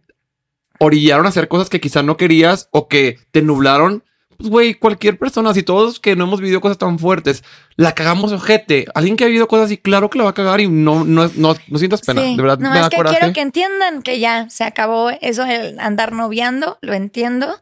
orillaron 0.78 1.26
a 1.26 1.30
hacer 1.30 1.48
cosas 1.48 1.68
que 1.68 1.80
quizás 1.80 2.04
no 2.04 2.16
querías 2.16 2.68
o 2.72 2.88
que 2.88 3.18
te 3.30 3.42
nublaron. 3.42 4.04
Pues, 4.38 4.50
güey, 4.50 4.74
cualquier 4.74 5.18
persona, 5.18 5.52
si 5.52 5.64
todos 5.64 5.98
que 5.98 6.14
no 6.14 6.22
hemos 6.24 6.40
vivido 6.40 6.60
cosas 6.60 6.78
tan 6.78 7.00
fuertes, 7.00 7.42
la 7.74 7.92
cagamos 7.92 8.30
ojete. 8.30 8.86
Alguien 8.94 9.16
que 9.16 9.24
ha 9.24 9.26
vivido 9.26 9.48
cosas 9.48 9.66
así, 9.66 9.78
claro 9.78 10.08
que 10.10 10.18
la 10.18 10.24
va 10.24 10.30
a 10.30 10.34
cagar 10.34 10.60
y 10.60 10.68
no, 10.68 11.04
no, 11.04 11.28
no, 11.34 11.56
no 11.66 11.78
sientas 11.78 12.02
pena. 12.02 12.22
Sí, 12.22 12.36
De 12.36 12.42
verdad, 12.42 12.58
me 12.58 12.68
nomás 12.68 12.82
da 12.82 12.88
que 12.88 12.96
coraje. 12.98 13.18
quiero 13.18 13.34
que 13.34 13.40
entiendan 13.40 14.02
que 14.02 14.20
ya 14.20 14.48
se 14.48 14.62
acabó 14.62 15.10
eso 15.10 15.44
de 15.44 15.74
andar 15.80 16.12
noviando, 16.12 16.78
lo 16.82 16.94
entiendo. 16.94 17.60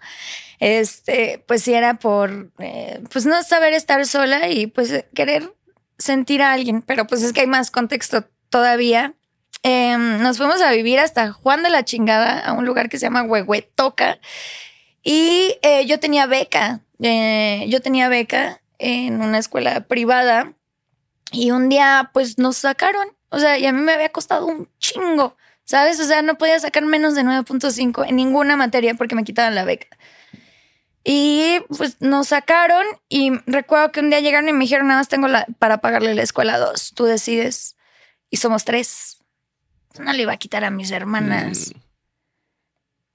Este, 0.61 1.43
pues 1.47 1.63
si 1.63 1.73
era 1.73 1.95
por, 1.95 2.51
eh, 2.59 3.01
pues 3.11 3.25
no 3.25 3.43
saber 3.43 3.73
estar 3.73 4.05
sola 4.05 4.51
y 4.51 4.67
pues 4.67 5.05
querer 5.15 5.55
sentir 5.97 6.43
a 6.43 6.53
alguien, 6.53 6.83
pero 6.83 7.07
pues 7.07 7.23
es 7.23 7.33
que 7.33 7.41
hay 7.41 7.47
más 7.47 7.71
contexto 7.71 8.25
todavía. 8.51 9.15
Em, 9.63 10.23
nos 10.23 10.37
fuimos 10.37 10.61
a 10.61 10.71
vivir 10.73 10.99
hasta 10.99 11.33
Juan 11.33 11.63
de 11.63 11.71
la 11.71 11.85
Chingada, 11.87 12.41
a 12.41 12.53
un 12.53 12.67
lugar 12.67 12.91
que 12.91 12.99
se 12.99 13.07
llama 13.07 13.23
Huehuetoca. 13.23 14.19
Y 15.09 15.57
eh, 15.63 15.87
yo 15.87 16.01
tenía 16.01 16.27
beca, 16.27 16.81
eh, 16.99 17.65
yo 17.69 17.81
tenía 17.81 18.09
beca 18.09 18.61
en 18.81 19.23
una 19.23 19.39
escuela 19.39 19.83
privada 19.83 20.55
y 21.31 21.53
un 21.53 21.69
día 21.69 22.11
pues 22.13 22.39
nos 22.39 22.57
sacaron, 22.57 23.17
o 23.29 23.39
sea, 23.39 23.57
y 23.57 23.67
a 23.67 23.73
mí 23.73 23.83
me 23.83 23.93
había 23.93 24.09
costado 24.09 24.47
un 24.47 24.69
chingo, 24.81 25.37
¿sabes? 25.63 26.01
O 26.01 26.05
sea, 26.05 26.23
no 26.23 26.39
podía 26.39 26.59
sacar 26.59 26.85
menos 26.87 27.15
de 27.15 27.23
9.5 27.23 28.05
en 28.09 28.17
ninguna 28.17 28.57
materia 28.57 28.95
porque 28.95 29.15
me 29.15 29.23
quitaban 29.23 29.55
la 29.55 29.63
beca. 29.63 29.87
Y 31.05 31.61
pues 31.69 32.01
nos 32.01 32.27
sacaron 32.27 32.85
y 33.09 33.31
recuerdo 33.47 33.93
que 33.93 34.01
un 34.01 34.11
día 34.11 34.19
llegaron 34.19 34.49
y 34.49 34.55
me 34.55 34.65
dijeron, 34.65 34.89
nada 34.89 34.99
más 34.99 35.09
tengo 35.09 35.29
la, 35.29 35.47
para 35.61 35.79
pagarle 35.79 36.17
la 36.17 36.25
escuela 36.25 36.59
dos, 36.59 36.95
tú 36.95 37.05
decides. 37.05 37.77
Y 38.29 38.39
somos 38.39 38.65
tres. 38.65 39.19
No 40.01 40.13
le 40.13 40.23
iba 40.23 40.33
a 40.33 40.37
quitar 40.37 40.65
a 40.65 40.71
mis 40.71 40.91
hermanas. 40.91 41.71
Mm. 41.73 41.86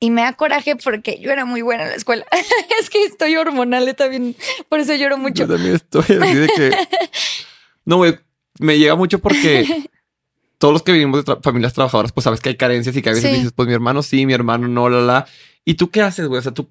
Y 0.02 0.10
me 0.10 0.22
da 0.24 0.34
coraje 0.34 0.76
porque 0.76 1.20
yo 1.22 1.32
era 1.32 1.46
muy 1.46 1.62
buena 1.62 1.84
en 1.84 1.90
la 1.92 1.96
escuela. 1.96 2.26
es 2.82 2.90
que 2.90 3.06
estoy 3.06 3.36
hormonal 3.38 3.96
también, 3.96 4.36
por 4.68 4.80
eso 4.80 4.94
lloro 4.96 5.18
mucho. 5.18 5.46
Yo 5.46 5.54
también 5.54 5.76
estoy 5.76 6.02
así 6.02 6.36
de 6.36 6.48
que. 6.48 6.72
No, 7.86 7.98
güey, 7.98 8.20
me 8.60 8.78
llega 8.78 8.96
mucho 8.96 9.20
porque 9.20 9.86
todos 10.60 10.72
los 10.74 10.84
que 10.84 10.92
vivimos 10.92 11.24
de 11.26 11.32
tra- 11.34 11.42
familias 11.42 11.74
trabajadoras, 11.74 12.12
pues 12.12 12.24
sabes 12.26 12.40
que 12.42 12.50
hay 12.50 12.56
carencias 12.58 12.96
y 12.96 13.02
que 13.02 13.10
a 13.10 13.14
veces 13.14 13.30
Sí. 13.32 13.36
dices, 13.38 13.54
pues 13.56 13.68
mi 13.68 13.74
hermano 13.74 14.04
sí, 14.04 14.26
mi 14.26 14.34
hermano 14.34 14.68
no, 14.68 14.90
la, 14.90 15.02
la. 15.02 15.26
¿Y 15.66 15.76
tú 15.76 15.90
qué 15.90 16.02
haces, 16.02 16.28
güey? 16.28 16.40
O 16.40 16.42
sea, 16.42 16.52
tú 16.54 16.70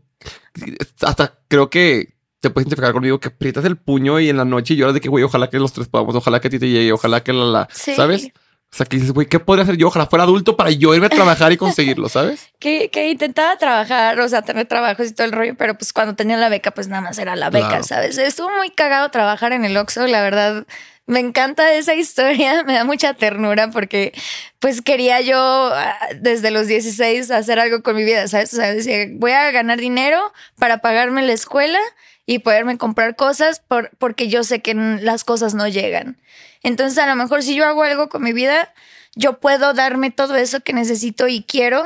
hasta 1.02 1.38
creo 1.48 1.70
que 1.70 2.14
te 2.40 2.50
puedes 2.50 2.66
identificar 2.66 2.92
conmigo 2.92 3.20
que 3.20 3.28
aprietas 3.28 3.64
el 3.64 3.76
puño 3.76 4.18
y 4.20 4.28
en 4.28 4.36
la 4.36 4.44
noche 4.44 4.74
lloras 4.76 4.94
de 4.94 5.00
que, 5.00 5.08
güey, 5.08 5.24
ojalá 5.24 5.50
que 5.50 5.58
los 5.58 5.72
tres 5.72 5.88
podamos, 5.88 6.14
ojalá 6.14 6.40
que 6.40 6.48
a 6.48 6.50
ti 6.50 6.58
te 6.58 6.68
llegue, 6.68 6.92
ojalá 6.92 7.22
que 7.22 7.32
la, 7.32 7.44
la, 7.44 7.68
Sí. 7.72 7.94
¿sabes? 7.94 8.30
O 8.72 8.76
sea, 8.76 8.86
que 8.86 8.96
dices, 8.96 9.12
güey, 9.12 9.26
¿qué 9.26 9.40
podría 9.40 9.64
hacer 9.64 9.76
yo? 9.76 9.88
Ojalá 9.88 10.06
fuera 10.06 10.22
adulto 10.22 10.56
para 10.56 10.70
yo 10.70 10.94
irme 10.94 11.06
a 11.06 11.10
trabajar 11.10 11.50
y 11.50 11.56
conseguirlo, 11.58 12.08
¿sabes? 12.08 12.48
que, 12.60 12.88
que 12.90 13.10
intentaba 13.10 13.56
trabajar, 13.56 14.20
o 14.20 14.28
sea, 14.28 14.42
tener 14.42 14.66
trabajos 14.66 15.08
y 15.08 15.12
todo 15.14 15.26
el 15.26 15.32
rollo, 15.32 15.54
pero 15.56 15.74
pues 15.76 15.92
cuando 15.92 16.14
tenía 16.14 16.36
la 16.36 16.48
beca, 16.48 16.70
pues 16.70 16.86
nada 16.86 17.02
más 17.02 17.18
era 17.18 17.34
la 17.34 17.50
beca, 17.50 17.68
Claro. 17.68 17.84
¿sabes? 17.84 18.16
Estuvo 18.18 18.48
muy 18.56 18.70
cagado 18.70 19.10
trabajar 19.10 19.52
en 19.52 19.64
el 19.64 19.76
Oxxo, 19.76 20.06
la 20.06 20.22
verdad. 20.22 20.66
Me 21.06 21.18
encanta 21.18 21.72
esa 21.74 21.94
historia, 21.96 22.62
me 22.66 22.74
da 22.74 22.84
mucha 22.84 23.14
ternura 23.14 23.70
porque 23.72 24.12
pues 24.60 24.82
quería 24.82 25.20
yo 25.20 25.36
ah, 25.74 25.96
desde 26.20 26.52
los 26.52 26.68
16 26.68 27.32
hacer 27.32 27.58
algo 27.58 27.82
con 27.82 27.96
mi 27.96 28.04
vida, 28.04 28.28
¿sabes? 28.28 28.52
O 28.52 28.56
sea, 28.56 28.72
decía, 28.72 29.06
voy 29.14 29.32
a 29.32 29.50
ganar 29.50 29.80
dinero 29.80 30.32
para 30.60 30.78
pagarme 30.78 31.22
la 31.22 31.32
escuela 31.32 31.80
y 32.26 32.40
poderme 32.40 32.78
comprar 32.78 33.16
cosas 33.16 33.60
por, 33.60 33.90
porque 33.98 34.28
yo 34.28 34.44
sé 34.44 34.60
que 34.60 34.74
las 34.74 35.24
cosas 35.24 35.54
no 35.54 35.68
llegan. 35.68 36.18
Entonces, 36.62 36.98
a 36.98 37.06
lo 37.06 37.16
mejor 37.16 37.42
si 37.42 37.54
yo 37.54 37.66
hago 37.66 37.82
algo 37.82 38.08
con 38.08 38.22
mi 38.22 38.32
vida, 38.32 38.72
yo 39.14 39.40
puedo 39.40 39.74
darme 39.74 40.10
todo 40.10 40.36
eso 40.36 40.60
que 40.60 40.72
necesito 40.72 41.28
y 41.28 41.42
quiero. 41.42 41.84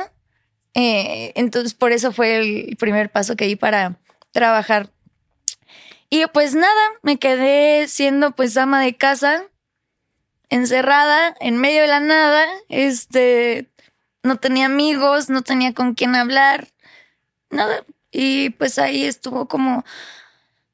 Eh, 0.73 1.31
entonces, 1.35 1.73
por 1.73 1.91
eso 1.91 2.11
fue 2.11 2.37
el 2.37 2.77
primer 2.77 3.09
paso 3.09 3.35
que 3.35 3.45
di 3.45 3.55
para 3.55 3.97
trabajar. 4.31 4.89
Y 6.09 6.25
pues 6.27 6.53
nada, 6.53 6.81
me 7.01 7.17
quedé 7.17 7.87
siendo 7.87 8.31
pues 8.31 8.55
ama 8.57 8.81
de 8.81 8.95
casa, 8.95 9.43
encerrada, 10.49 11.35
en 11.39 11.57
medio 11.57 11.81
de 11.81 11.87
la 11.87 11.99
nada, 11.99 12.45
este, 12.69 13.69
no 14.23 14.37
tenía 14.37 14.67
amigos, 14.67 15.29
no 15.29 15.41
tenía 15.41 15.73
con 15.73 15.93
quién 15.93 16.15
hablar, 16.15 16.67
nada. 17.49 17.83
Y 18.11 18.51
pues 18.51 18.79
ahí 18.79 19.05
estuvo 19.05 19.47
como 19.47 19.83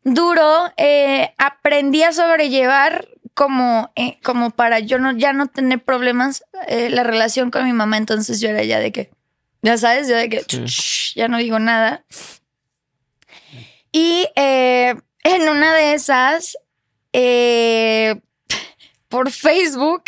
duro. 0.03 0.71
Eh, 0.77 1.33
aprendí 1.37 2.03
a 2.03 2.13
sobrellevar 2.13 3.07
como, 3.33 3.91
eh, 3.95 4.19
como 4.23 4.51
para 4.51 4.79
yo 4.79 4.99
no, 4.99 5.17
ya 5.17 5.33
no 5.33 5.47
tener 5.47 5.83
problemas 5.83 6.43
eh, 6.67 6.89
la 6.89 7.03
relación 7.03 7.51
con 7.51 7.65
mi 7.65 7.73
mamá. 7.73 7.97
Entonces 7.97 8.39
yo 8.39 8.49
era 8.49 8.63
ya 8.63 8.79
de 8.79 8.91
que, 8.91 9.11
ya 9.61 9.77
sabes, 9.77 10.07
yo 10.07 10.15
de 10.15 10.29
que 10.29 10.45
ya 11.15 11.27
no 11.27 11.37
digo 11.37 11.59
nada. 11.59 12.05
Y 13.91 14.27
en 14.35 15.49
una 15.49 15.75
de 15.75 15.93
esas, 15.93 16.57
por 19.09 19.31
Facebook, 19.31 20.03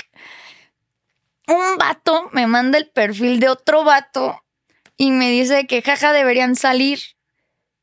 un 1.47 1.77
vato 1.77 2.29
me 2.31 2.47
manda 2.47 2.77
el 2.77 2.89
perfil 2.89 3.39
de 3.39 3.49
otro 3.49 3.83
vato 3.83 4.41
y 4.97 5.11
me 5.11 5.29
dice 5.29 5.67
que 5.67 5.81
jaja 5.81 6.13
deberían 6.13 6.55
salir. 6.55 6.99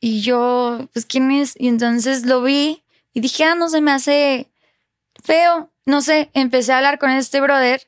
Y 0.01 0.23
yo, 0.23 0.89
pues, 0.93 1.05
¿quién 1.05 1.31
es? 1.31 1.55
Y 1.59 1.69
entonces 1.69 2.25
lo 2.25 2.43
vi 2.43 2.83
y 3.13 3.21
dije, 3.21 3.45
ah, 3.45 3.55
no 3.55 3.69
se 3.69 3.81
me 3.81 3.93
hace 3.93 4.51
feo. 5.23 5.71
No 5.87 6.01
sé, 6.01 6.31
empecé 6.35 6.73
a 6.73 6.79
hablar 6.79 6.99
con 6.99 7.11
este 7.11 7.41
brother. 7.41 7.87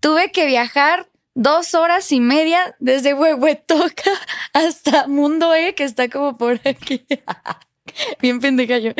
Tuve 0.00 0.32
que 0.32 0.46
viajar 0.46 1.08
dos 1.34 1.74
horas 1.74 2.12
y 2.12 2.20
media 2.20 2.76
desde 2.80 3.14
Huehuetoca 3.14 4.10
hasta 4.52 5.06
Mundo 5.06 5.54
E, 5.54 5.74
que 5.74 5.84
está 5.84 6.08
como 6.08 6.36
por 6.36 6.60
aquí. 6.64 7.06
Bien 8.20 8.40
pendeja 8.40 8.78
yo. 8.78 8.92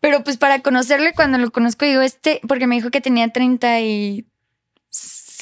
Pero 0.00 0.24
pues 0.24 0.36
para 0.36 0.60
conocerle, 0.60 1.12
cuando 1.14 1.38
lo 1.38 1.50
conozco, 1.52 1.84
digo, 1.84 2.00
este, 2.00 2.40
porque 2.48 2.66
me 2.66 2.74
dijo 2.74 2.90
que 2.90 3.00
tenía 3.00 3.28
30 3.28 3.80
y 3.82 4.26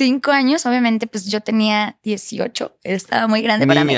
cinco 0.00 0.30
años, 0.30 0.64
obviamente, 0.64 1.06
pues 1.06 1.26
yo 1.26 1.42
tenía 1.42 1.98
18. 2.04 2.78
Estaba 2.84 3.26
muy 3.26 3.42
grande 3.42 3.66
para 3.66 3.84
mí. 3.84 3.94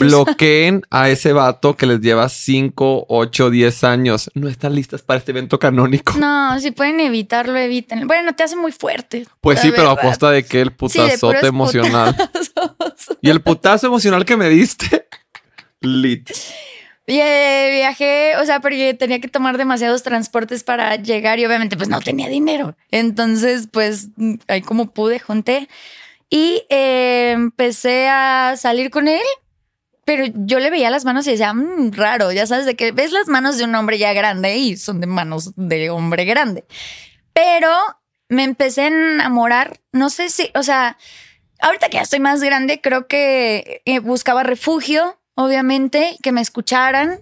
Bloqueen 0.00 0.82
a 0.90 1.08
ese 1.08 1.32
vato 1.32 1.76
que 1.76 1.86
les 1.86 2.00
lleva 2.00 2.28
5, 2.28 3.06
8, 3.08 3.50
10 3.50 3.84
años. 3.84 4.30
No 4.34 4.48
están 4.48 4.74
listas 4.74 5.02
para 5.02 5.18
este 5.18 5.30
evento 5.30 5.60
canónico. 5.60 6.14
No, 6.18 6.58
si 6.58 6.72
pueden 6.72 6.98
evitarlo, 6.98 7.56
eviten. 7.56 8.08
Bueno, 8.08 8.34
te 8.34 8.42
hace 8.42 8.56
muy 8.56 8.72
fuerte. 8.72 9.24
Pues 9.40 9.60
sí, 9.60 9.70
pero 9.70 9.90
a 9.90 10.00
costa 10.00 10.32
de 10.32 10.44
que 10.44 10.60
el 10.60 10.72
putazote 10.72 11.46
emocional. 11.46 12.16
Y 13.20 13.30
el 13.30 13.40
putazo 13.40 13.86
emocional 13.86 14.24
que 14.24 14.36
me 14.36 14.48
diste. 14.48 15.06
Lit. 15.80 16.28
Eh, 17.12 17.70
viajé, 17.72 18.36
o 18.36 18.46
sea, 18.46 18.60
porque 18.60 18.94
tenía 18.94 19.20
que 19.20 19.26
tomar 19.26 19.58
demasiados 19.58 20.04
transportes 20.04 20.62
para 20.62 20.94
llegar 20.94 21.40
y 21.40 21.46
obviamente 21.46 21.76
pues 21.76 21.88
no 21.88 22.00
tenía 22.00 22.28
dinero. 22.28 22.76
Entonces, 22.92 23.68
pues 23.70 24.10
ahí 24.46 24.62
como 24.62 24.92
pude, 24.92 25.18
junté 25.18 25.68
y 26.28 26.62
eh, 26.70 27.32
empecé 27.32 28.08
a 28.08 28.54
salir 28.56 28.90
con 28.90 29.08
él. 29.08 29.22
Pero 30.04 30.24
yo 30.34 30.60
le 30.60 30.70
veía 30.70 30.90
las 30.90 31.04
manos 31.04 31.26
y 31.26 31.32
decía, 31.32 31.52
mmm, 31.52 31.92
raro, 31.92 32.32
ya 32.32 32.46
sabes, 32.46 32.64
de 32.64 32.74
que 32.74 32.92
ves 32.92 33.12
las 33.12 33.28
manos 33.28 33.58
de 33.58 33.64
un 33.64 33.74
hombre 33.74 33.98
ya 33.98 34.12
grande 34.12 34.56
y 34.56 34.76
son 34.76 35.00
de 35.00 35.06
manos 35.06 35.52
de 35.56 35.90
hombre 35.90 36.24
grande. 36.24 36.64
Pero 37.32 37.72
me 38.28 38.44
empecé 38.44 38.82
a 38.82 38.86
enamorar, 38.86 39.80
no 39.92 40.10
sé 40.10 40.30
si, 40.30 40.50
o 40.54 40.62
sea, 40.62 40.96
ahorita 41.60 41.88
que 41.88 41.96
ya 41.96 42.02
estoy 42.02 42.20
más 42.20 42.40
grande, 42.40 42.80
creo 42.80 43.06
que 43.08 43.82
eh, 43.84 43.98
buscaba 43.98 44.42
refugio 44.42 45.19
obviamente, 45.40 46.18
que 46.22 46.32
me 46.32 46.42
escucharan 46.42 47.20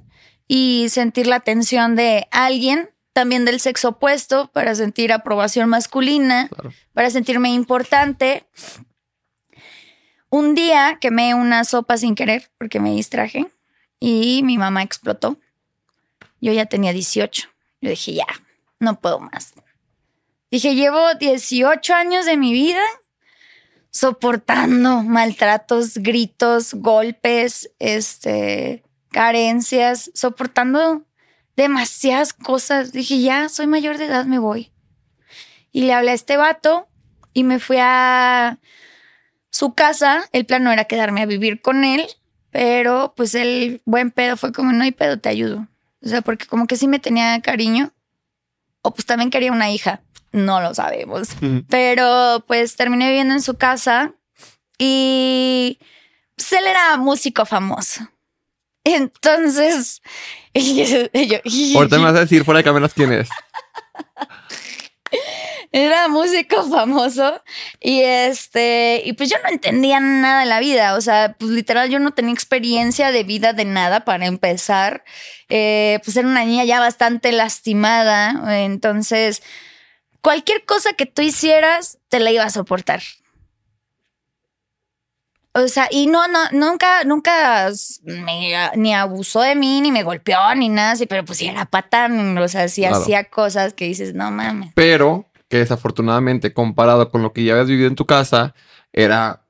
y 0.48 0.88
sentir 0.88 1.28
la 1.28 1.36
atención 1.36 1.94
de 1.94 2.26
alguien, 2.32 2.90
también 3.12 3.44
del 3.44 3.60
sexo 3.60 3.90
opuesto, 3.90 4.50
para 4.52 4.74
sentir 4.74 5.12
aprobación 5.12 5.68
masculina, 5.68 6.50
para 6.94 7.10
sentirme 7.10 7.50
importante. 7.50 8.44
Un 10.30 10.56
día 10.56 10.98
quemé 11.00 11.34
una 11.34 11.62
sopa 11.64 11.96
sin 11.96 12.16
querer 12.16 12.50
porque 12.58 12.80
me 12.80 12.90
distraje 12.90 13.46
y 14.00 14.42
mi 14.42 14.58
mamá 14.58 14.82
explotó. 14.82 15.36
Yo 16.40 16.52
ya 16.52 16.66
tenía 16.66 16.92
18. 16.92 17.48
Yo 17.80 17.90
dije, 17.90 18.14
ya, 18.14 18.26
no 18.80 18.98
puedo 19.00 19.20
más. 19.20 19.54
Dije, 20.50 20.74
llevo 20.74 21.14
18 21.14 21.94
años 21.94 22.26
de 22.26 22.36
mi 22.36 22.52
vida 22.52 22.82
soportando 23.90 25.02
maltratos, 25.02 25.98
gritos, 25.98 26.74
golpes, 26.74 27.70
este, 27.78 28.84
carencias, 29.10 30.10
soportando 30.14 31.04
demasiadas 31.56 32.32
cosas. 32.32 32.92
Dije, 32.92 33.20
ya, 33.20 33.48
soy 33.48 33.66
mayor 33.66 33.98
de 33.98 34.06
edad, 34.06 34.24
me 34.24 34.38
voy. 34.38 34.72
Y 35.72 35.82
le 35.82 35.92
hablé 35.92 36.12
a 36.12 36.14
este 36.14 36.36
vato 36.36 36.88
y 37.32 37.44
me 37.44 37.58
fui 37.58 37.78
a 37.80 38.58
su 39.50 39.74
casa. 39.74 40.24
El 40.32 40.46
plan 40.46 40.64
no 40.64 40.72
era 40.72 40.84
quedarme 40.84 41.22
a 41.22 41.26
vivir 41.26 41.60
con 41.60 41.84
él, 41.84 42.06
pero 42.50 43.14
pues 43.16 43.34
el 43.34 43.82
buen 43.84 44.10
pedo 44.10 44.36
fue 44.36 44.52
como, 44.52 44.72
no 44.72 44.84
hay 44.84 44.92
pedo, 44.92 45.18
te 45.18 45.28
ayudo. 45.28 45.68
O 46.02 46.08
sea, 46.08 46.22
porque 46.22 46.46
como 46.46 46.66
que 46.66 46.76
sí 46.76 46.86
me 46.88 46.98
tenía 46.98 47.40
cariño. 47.42 47.92
O 48.82 48.94
pues 48.94 49.06
también 49.06 49.30
quería 49.30 49.52
una 49.52 49.70
hija. 49.70 50.00
No 50.32 50.60
lo 50.60 50.74
sabemos. 50.74 51.28
Pero 51.68 52.44
pues 52.46 52.76
terminé 52.76 53.08
viviendo 53.08 53.34
en 53.34 53.42
su 53.42 53.56
casa 53.56 54.14
y 54.78 55.78
pues, 56.36 56.52
él 56.52 56.66
era 56.66 56.96
músico 56.96 57.46
famoso. 57.46 58.08
Entonces, 58.84 60.00
Ahorita 61.76 61.98
me 61.98 62.04
vas 62.04 62.16
a 62.16 62.20
decir 62.20 62.44
fuera 62.44 62.58
de 62.58 62.64
cámaras 62.64 62.94
quién 62.94 63.12
es. 63.12 63.28
Era 65.70 66.08
músico 66.08 66.64
famoso 66.70 67.42
y 67.78 68.00
este, 68.00 69.02
y 69.04 69.12
pues 69.12 69.28
yo 69.28 69.36
no 69.42 69.50
entendía 69.50 70.00
nada 70.00 70.40
de 70.40 70.46
la 70.46 70.60
vida, 70.60 70.94
o 70.94 71.00
sea, 71.02 71.36
pues 71.38 71.50
literal 71.50 71.90
yo 71.90 71.98
no 71.98 72.12
tenía 72.12 72.32
experiencia 72.32 73.10
de 73.10 73.22
vida 73.22 73.52
de 73.52 73.66
nada 73.66 74.06
para 74.06 74.24
empezar, 74.24 75.04
eh, 75.50 76.00
pues 76.02 76.16
era 76.16 76.26
una 76.26 76.46
niña 76.46 76.64
ya 76.64 76.80
bastante 76.80 77.32
lastimada, 77.32 78.62
entonces 78.64 79.42
cualquier 80.22 80.64
cosa 80.64 80.92
que 80.92 81.06
tú 81.06 81.22
hicieras, 81.22 81.98
te 82.08 82.20
la 82.20 82.30
iba 82.30 82.44
a 82.44 82.50
soportar. 82.50 83.02
O 85.54 85.66
sea, 85.66 85.88
y 85.90 86.06
no, 86.06 86.28
no, 86.28 86.38
nunca, 86.52 87.04
nunca 87.04 87.70
me, 88.04 88.54
ni 88.76 88.94
abusó 88.94 89.40
de 89.40 89.56
mí, 89.56 89.80
ni 89.80 89.90
me 89.90 90.04
golpeó, 90.04 90.54
ni 90.54 90.68
nada 90.68 90.92
así, 90.92 91.06
pero 91.06 91.24
pues 91.24 91.38
sí 91.38 91.48
era 91.48 91.64
patán, 91.64 92.36
o 92.38 92.48
sea, 92.48 92.68
sí 92.68 92.84
hacía 92.84 93.24
cosas 93.24 93.72
que 93.72 93.86
dices, 93.86 94.14
no 94.14 94.30
mames. 94.30 94.72
Pero 94.74 95.24
que 95.48 95.58
desafortunadamente, 95.58 96.52
comparado 96.52 97.10
con 97.10 97.22
lo 97.22 97.32
que 97.32 97.42
ya 97.42 97.54
habías 97.54 97.68
vivido 97.68 97.88
en 97.88 97.96
tu 97.96 98.06
casa, 98.06 98.54
era 98.92 99.42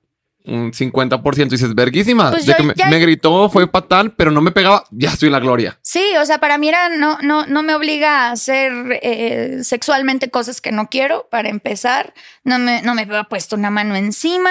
un 0.45 0.73
50% 0.73 1.47
y 1.47 1.49
dices, 1.51 1.75
verguísima. 1.75 2.31
Pues 2.31 2.47
de 2.47 2.55
que 2.55 2.63
me, 2.63 2.99
gritó, 2.99 3.49
fue 3.51 3.69
fatal, 3.69 4.13
pero 4.13 4.31
no 4.31 4.41
me 4.41 4.51
pegaba, 4.51 4.85
ya 4.91 5.11
estoy 5.11 5.27
en 5.27 5.33
la 5.33 5.41
gloria. 5.41 5.79
Sí, 5.83 6.13
o 6.21 6.25
sea, 6.25 6.39
para 6.39 6.59
mí 6.59 6.69
era, 6.69 6.89
no, 6.89 7.19
no, 7.23 7.47
no 7.47 7.63
me 7.63 7.75
obliga 7.75 8.29
a 8.29 8.33
hacer 8.33 8.73
eh, 9.03 9.59
sexualmente 9.63 10.31
cosas 10.31 10.61
que 10.61 10.73
no 10.73 10.89
quiero, 10.89 11.29
para 11.31 11.49
empezar. 11.49 12.15
No 12.45 12.59
me, 12.59 12.83
no 12.83 12.95
me 12.95 13.03
había 13.03 13.25
puesto 13.25 13.57
una 13.57 13.71
mano 13.71 13.95
encima. 13.95 14.51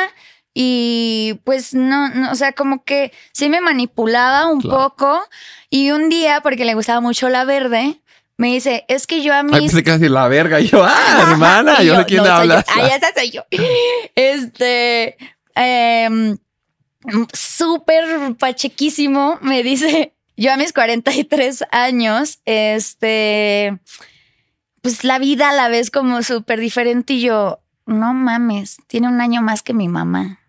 Y 0.53 1.39
pues 1.43 1.73
no, 1.73 2.09
no, 2.09 2.31
o 2.31 2.35
sea, 2.35 2.51
como 2.53 2.83
que 2.83 3.11
sí 3.31 3.47
me 3.47 3.61
manipulaba 3.61 4.47
un 4.47 4.61
poco. 4.61 5.23
Y 5.69 5.91
un 5.91 6.09
día, 6.09 6.41
porque 6.41 6.65
le 6.65 6.73
gustaba 6.73 6.99
mucho 6.99 7.29
la 7.29 7.45
verde, 7.45 8.01
me 8.37 8.47
dice, 8.49 8.85
es 8.87 9.07
que 9.07 9.23
yo 9.23 9.33
a 9.33 9.43
mí. 9.43 9.51
Ay, 9.53 9.83
casi 9.83 10.09
la 10.09 10.27
verga. 10.27 10.59
yo, 10.59 10.83
ah, 10.83 11.27
hermana, 11.29 11.81
yo, 11.81 11.97
sé 11.97 12.05
quién 12.05 12.25
habla. 12.25 12.63
Ah, 12.67 12.99
soy 13.15 13.31
yo. 13.31 13.43
Este, 14.15 15.17
eh, 15.57 16.37
súper 17.33 18.35
pachequísimo, 18.37 19.39
me 19.41 19.63
dice, 19.63 20.13
yo 20.37 20.53
a 20.53 20.57
mis 20.57 20.73
43 20.73 21.65
años, 21.71 22.39
este, 22.45 23.79
pues 24.81 25.03
la 25.03 25.19
vida 25.19 25.49
a 25.49 25.53
la 25.53 25.69
vez 25.69 25.91
como 25.91 26.21
súper 26.23 26.59
diferente 26.59 27.13
y 27.13 27.21
yo, 27.21 27.61
no 27.85 28.13
mames, 28.13 28.77
tiene 28.87 29.07
un 29.07 29.21
año 29.21 29.41
más 29.41 29.63
que 29.63 29.73
mi 29.73 29.87
mamá. 29.87 30.39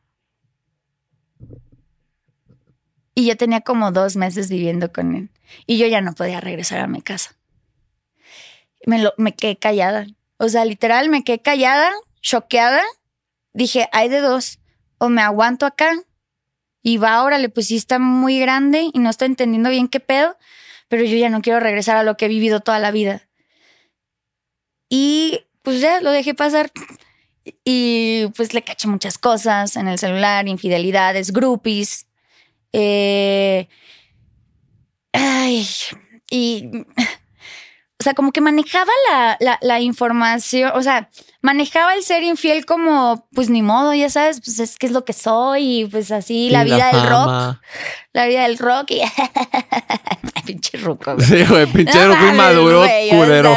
Y 3.14 3.26
yo 3.26 3.36
tenía 3.36 3.62
como 3.62 3.90
dos 3.90 4.14
meses 4.14 4.48
viviendo 4.48 4.92
con 4.92 5.14
él. 5.16 5.30
Y 5.66 5.76
yo 5.76 5.88
ya 5.88 6.00
no 6.00 6.14
podía 6.14 6.40
regresar 6.40 6.78
a 6.78 6.86
mi 6.86 7.02
casa. 7.02 7.34
Me, 8.86 9.02
lo, 9.02 9.12
me 9.16 9.34
quedé 9.34 9.56
callada. 9.56 10.06
O 10.36 10.48
sea, 10.48 10.64
literal, 10.64 11.08
me 11.08 11.24
quedé 11.24 11.40
callada, 11.40 11.90
choqueada. 12.20 12.82
Dije, 13.52 13.88
hay 13.90 14.08
de 14.08 14.20
dos 14.20 14.57
o 14.98 15.08
me 15.08 15.22
aguanto 15.22 15.66
acá 15.66 15.92
y 16.82 16.96
va, 16.96 17.22
órale, 17.22 17.48
pues 17.48 17.68
sí 17.68 17.76
está 17.76 17.98
muy 17.98 18.38
grande 18.38 18.90
y 18.92 18.98
no 18.98 19.10
estoy 19.10 19.26
entendiendo 19.26 19.70
bien 19.70 19.88
qué 19.88 20.00
pedo, 20.00 20.36
pero 20.88 21.04
yo 21.04 21.16
ya 21.16 21.28
no 21.28 21.42
quiero 21.42 21.60
regresar 21.60 21.96
a 21.96 22.02
lo 22.02 22.16
que 22.16 22.26
he 22.26 22.28
vivido 22.28 22.60
toda 22.60 22.78
la 22.78 22.90
vida. 22.90 23.28
Y 24.88 25.44
pues 25.62 25.80
ya 25.80 26.00
lo 26.00 26.10
dejé 26.10 26.34
pasar. 26.34 26.70
Y 27.64 28.26
pues 28.36 28.54
le 28.54 28.62
caché 28.62 28.88
muchas 28.88 29.18
cosas 29.18 29.76
en 29.76 29.88
el 29.88 29.98
celular, 29.98 30.48
infidelidades, 30.48 31.32
groupies. 31.32 32.06
Eh, 32.72 33.68
ay, 35.12 35.66
y 36.30 36.70
o 38.00 38.04
sea, 38.04 38.14
como 38.14 38.30
que 38.30 38.40
manejaba 38.40 38.92
la, 39.40 39.58
la, 39.60 39.80
información, 39.80 40.70
o 40.74 40.82
sea, 40.82 41.10
manejaba 41.42 41.94
el 41.94 42.04
ser 42.04 42.22
infiel 42.22 42.64
como, 42.64 43.26
pues 43.34 43.50
ni 43.50 43.60
modo, 43.60 43.92
ya 43.92 44.08
sabes, 44.08 44.40
pues 44.44 44.60
es 44.60 44.76
que 44.76 44.86
es 44.86 44.92
lo 44.92 45.04
que 45.04 45.12
soy 45.12 45.80
y 45.80 45.86
pues 45.86 46.12
así, 46.12 46.48
la 46.48 46.62
vida 46.62 46.92
del 46.92 47.08
rock, 47.08 47.58
la 48.12 48.26
vida 48.26 48.42
del 48.44 48.56
rock 48.56 48.92
y 48.92 49.00
pinche 50.46 50.78
ruco. 50.78 51.16
Sí, 51.20 51.44
güey, 51.44 51.66
pinche 51.66 52.06
no, 52.06 52.28
inmaduro, 52.28 52.84
culero. 53.10 53.56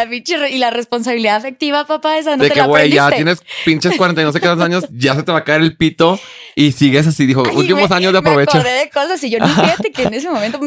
y 0.50 0.58
la 0.58 0.72
responsabilidad 0.72 1.36
afectiva, 1.36 1.86
papá, 1.86 2.18
esa 2.18 2.36
no 2.36 2.42
de 2.42 2.50
te 2.50 2.56
que, 2.56 2.62
güey, 2.64 2.92
ya 2.92 3.12
tienes 3.12 3.44
pinches 3.64 3.96
40 3.96 4.24
y 4.24 4.26
no 4.26 4.32
sé 4.32 4.42
qué 4.42 4.48
años, 4.48 4.86
ya 4.92 5.14
se 5.14 5.22
te 5.22 5.32
va 5.32 5.40
a 5.40 5.44
caer 5.44 5.62
el 5.62 5.78
pito 5.78 6.20
y 6.56 6.72
sigues 6.72 7.06
así, 7.06 7.28
dijo, 7.28 7.44
últimos 7.54 7.92
años 7.92 8.12
de 8.12 8.18
aprovecho. 8.18 8.56
Me 8.56 8.62
acordé 8.62 8.80
de 8.80 8.90
cosas 8.90 9.24
y 9.24 9.30
yo 9.30 9.40
ni 9.40 9.48
fíjate 9.48 9.92
que 9.92 10.02
en 10.02 10.16
ese 10.16 10.32
momento... 10.32 10.60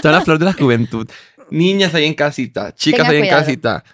Toda 0.00 0.14
la 0.14 0.22
flor 0.22 0.38
de 0.38 0.46
la 0.46 0.54
juventud 0.54 1.06
niñas 1.50 1.94
ahí 1.94 2.06
en 2.06 2.14
casita, 2.14 2.74
chicas 2.74 3.08
ahí 3.08 3.18
en 3.18 3.28
casita. 3.28 3.84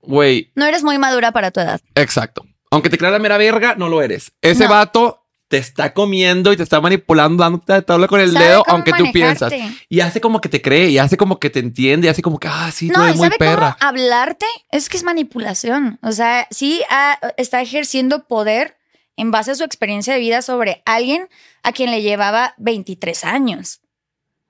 Güey. 0.00 0.52
No 0.54 0.64
eres 0.64 0.82
muy 0.82 0.98
madura 0.98 1.32
para 1.32 1.50
tu 1.50 1.60
edad. 1.60 1.80
Exacto. 1.94 2.46
Aunque 2.70 2.90
te 2.90 2.98
crea 2.98 3.10
la 3.10 3.18
mera 3.18 3.38
verga, 3.38 3.74
no 3.76 3.88
lo 3.88 4.02
eres. 4.02 4.32
Ese 4.42 4.66
vato 4.66 5.26
te 5.48 5.56
está 5.56 5.94
comiendo 5.94 6.52
y 6.52 6.56
te 6.56 6.62
está 6.62 6.80
manipulando, 6.80 7.42
dándote 7.42 7.80
todo 7.82 8.06
con 8.06 8.20
el 8.20 8.34
dedo, 8.34 8.62
aunque 8.66 8.92
tú 8.92 9.10
piensas. 9.12 9.52
Y 9.88 10.00
hace 10.00 10.20
como 10.20 10.40
que 10.40 10.48
te 10.48 10.60
cree, 10.60 10.90
y 10.90 10.98
hace 10.98 11.16
como 11.16 11.40
que 11.40 11.48
te 11.48 11.58
entiende, 11.58 12.06
y 12.06 12.10
hace 12.10 12.22
como 12.22 12.38
que, 12.38 12.48
ah, 12.48 12.70
sí, 12.70 12.90
tú 12.90 13.02
eres 13.02 13.16
muy 13.16 13.30
perra. 13.30 13.76
Cómo 13.80 13.88
hablarte 13.88 14.46
es 14.70 14.88
que 14.88 14.98
es 14.98 15.04
manipulación. 15.04 15.98
O 16.02 16.12
sea, 16.12 16.46
sí 16.50 16.82
ah, 16.90 17.18
está 17.38 17.62
ejerciendo 17.62 18.24
poder 18.24 18.76
en 19.16 19.30
base 19.30 19.50
a 19.50 19.54
su 19.54 19.64
experiencia 19.64 20.14
de 20.14 20.20
vida 20.20 20.42
sobre 20.42 20.82
alguien 20.84 21.28
a 21.62 21.72
quien 21.72 21.90
le 21.90 22.02
llevaba 22.02 22.54
23 22.58 23.24
años. 23.24 23.80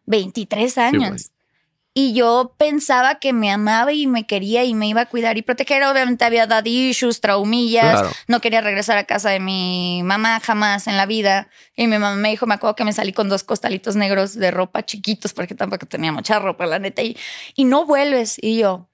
23 0.07 0.79
años. 0.79 1.31
Y 1.95 2.13
yo 2.13 2.55
pensaba 2.57 3.17
que 3.17 3.33
me 3.33 3.51
amaba 3.51 3.93
y 3.93 4.07
me 4.07 4.27
quería 4.27 4.63
y 4.65 4.75
me 4.75 4.87
iba 4.87 5.01
a 5.01 5.07
cuidar 5.07 5.37
y 5.37 5.43
proteger. 5.43 5.83
Obviamente 5.83 6.25
había 6.25 6.47
dado 6.47 6.69
issues, 6.69 7.21
traumillas. 7.21 8.05
No 8.29 8.41
quería 8.41 8.61
regresar 8.61 8.99
a 8.99 9.05
casa 9.05 9.31
de 9.31 9.41
mi 9.41 10.03
mamá 10.05 10.39
jamás 10.41 10.87
en 10.87 10.97
la 10.97 11.07
vida. 11.07 11.49
Y 11.75 11.89
mi 11.89 11.99
mamá 11.99 12.15
me 12.15 12.31
dijo, 12.31 12.47
me 12.47 12.55
acuerdo 12.55 12.77
que 12.77 12.85
me 12.85 12.93
salí 12.93 13.13
con 13.13 13.29
dos 13.29 13.43
costalitos 13.43 13.97
negros 13.97 14.35
de 14.35 14.51
ropa 14.51 14.85
chiquitos 14.85 15.33
porque 15.33 15.57
tampoco 15.57 15.87
tenía 15.87 16.13
mucha 16.13 16.39
ropa, 16.39 16.67
la 16.67 16.79
neta. 16.79 17.03
Y, 17.03 17.17
y 17.57 17.65
no 17.65 17.85
vuelves. 17.85 18.37
Y 18.41 18.59
yo, 18.59 18.89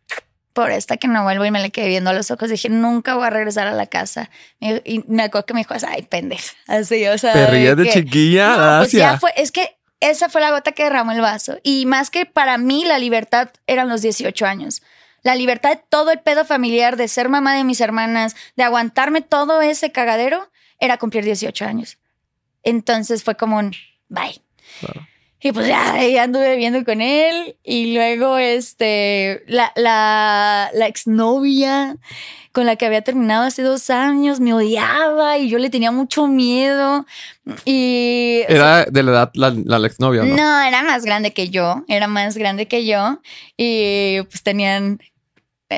por 0.54 0.70
esta 0.70 0.96
que 0.96 1.08
no 1.08 1.24
vuelvo 1.24 1.44
y 1.44 1.50
me 1.50 1.60
le 1.60 1.70
quedé 1.70 1.88
viendo 1.88 2.08
a 2.08 2.12
los 2.14 2.30
ojos. 2.30 2.48
Dije, 2.48 2.70
nunca 2.70 3.16
voy 3.16 3.26
a 3.26 3.30
regresar 3.30 3.66
a 3.66 3.72
la 3.72 3.86
casa. 3.86 4.30
Y 4.60 5.04
me 5.08 5.24
acuerdo 5.24 5.44
que 5.44 5.52
me 5.52 5.60
dijo, 5.60 5.74
ay, 5.86 6.02
pendeja. 6.02 6.54
Así, 6.66 7.06
o 7.06 7.18
sea. 7.18 7.32
Te 7.32 7.76
de 7.76 7.90
chiquilla. 7.90 8.78
pues 8.78 8.92
ya 8.92 9.18
fue, 9.18 9.32
es 9.36 9.52
que 9.52 9.76
esa 10.10 10.28
fue 10.28 10.40
la 10.40 10.50
gota 10.50 10.72
que 10.72 10.84
derramó 10.84 11.12
el 11.12 11.20
vaso. 11.20 11.58
Y 11.62 11.86
más 11.86 12.10
que 12.10 12.26
para 12.26 12.58
mí 12.58 12.84
la 12.84 12.98
libertad 12.98 13.50
eran 13.66 13.88
los 13.88 14.02
18 14.02 14.44
años. 14.44 14.82
La 15.22 15.34
libertad 15.34 15.70
de 15.70 15.82
todo 15.88 16.10
el 16.10 16.20
pedo 16.20 16.44
familiar, 16.44 16.96
de 16.96 17.08
ser 17.08 17.30
mamá 17.30 17.54
de 17.54 17.64
mis 17.64 17.80
hermanas, 17.80 18.36
de 18.56 18.64
aguantarme 18.64 19.22
todo 19.22 19.62
ese 19.62 19.92
cagadero, 19.92 20.50
era 20.78 20.98
cumplir 20.98 21.24
18 21.24 21.64
años. 21.64 21.98
Entonces 22.62 23.24
fue 23.24 23.34
como 23.36 23.56
un 23.56 23.72
bye. 24.08 24.42
Y 25.44 25.52
pues 25.52 25.68
ya, 25.68 26.22
anduve 26.22 26.52
viviendo 26.52 26.84
con 26.84 27.02
él. 27.02 27.56
Y 27.62 27.92
luego, 27.94 28.38
este, 28.38 29.44
la, 29.46 29.72
la, 29.76 30.70
la 30.72 30.86
exnovia 30.86 31.96
con 32.52 32.66
la 32.66 32.76
que 32.76 32.86
había 32.86 33.02
terminado 33.02 33.44
hace 33.44 33.62
dos 33.62 33.90
años 33.90 34.38
me 34.38 34.54
odiaba 34.54 35.38
y 35.38 35.50
yo 35.50 35.58
le 35.58 35.68
tenía 35.68 35.90
mucho 35.90 36.26
miedo. 36.28 37.04
Y. 37.66 38.40
Era 38.48 38.86
de 38.86 39.02
la 39.02 39.10
edad 39.10 39.30
la, 39.34 39.50
la 39.50 39.86
exnovia, 39.86 40.22
¿no? 40.22 40.34
No, 40.34 40.62
era 40.62 40.82
más 40.82 41.04
grande 41.04 41.34
que 41.34 41.50
yo. 41.50 41.84
Era 41.88 42.08
más 42.08 42.38
grande 42.38 42.66
que 42.66 42.86
yo. 42.86 43.20
Y 43.58 44.22
pues 44.22 44.42
tenían 44.42 44.98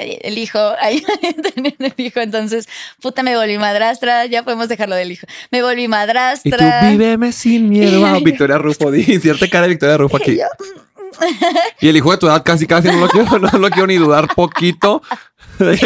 el 0.03 0.39
hijo, 0.39 0.59
ahí 0.81 1.05
tenían 1.55 1.77
el 1.79 1.95
hijo, 1.97 2.21
entonces, 2.21 2.69
puta, 3.01 3.23
me 3.23 3.37
volví 3.37 3.59
madrastra, 3.59 4.27
ya 4.27 4.43
podemos 4.43 4.69
dejarlo 4.69 4.95
del 4.95 5.13
hijo. 5.13 5.27
Me 5.51 5.63
volví 5.63 5.89
madrastra. 5.89 6.81
Y 6.83 6.87
tú 6.87 6.91
víveme 6.93 7.33
sin 7.33 7.69
miedo. 7.69 7.97
Ah, 8.07 8.21
Victoria 8.23 8.57
Rufo, 8.57 8.91
di, 8.93 9.03
cierta 9.19 9.49
cara 9.49 9.63
de 9.63 9.71
Victoria 9.71 9.97
Rufo 9.97 10.17
aquí. 10.17 10.39
Y 11.81 11.89
el 11.89 11.97
hijo 11.97 12.11
de 12.11 12.19
tu 12.19 12.27
edad 12.27 12.43
casi 12.45 12.67
casi 12.67 12.89
no 12.89 12.99
lo 12.99 13.09
quiero, 13.09 13.39
no 13.39 13.59
lo 13.59 13.71
quiero 13.71 13.87
ni 13.87 13.97
dudar 13.97 14.29
poquito. 14.35 15.03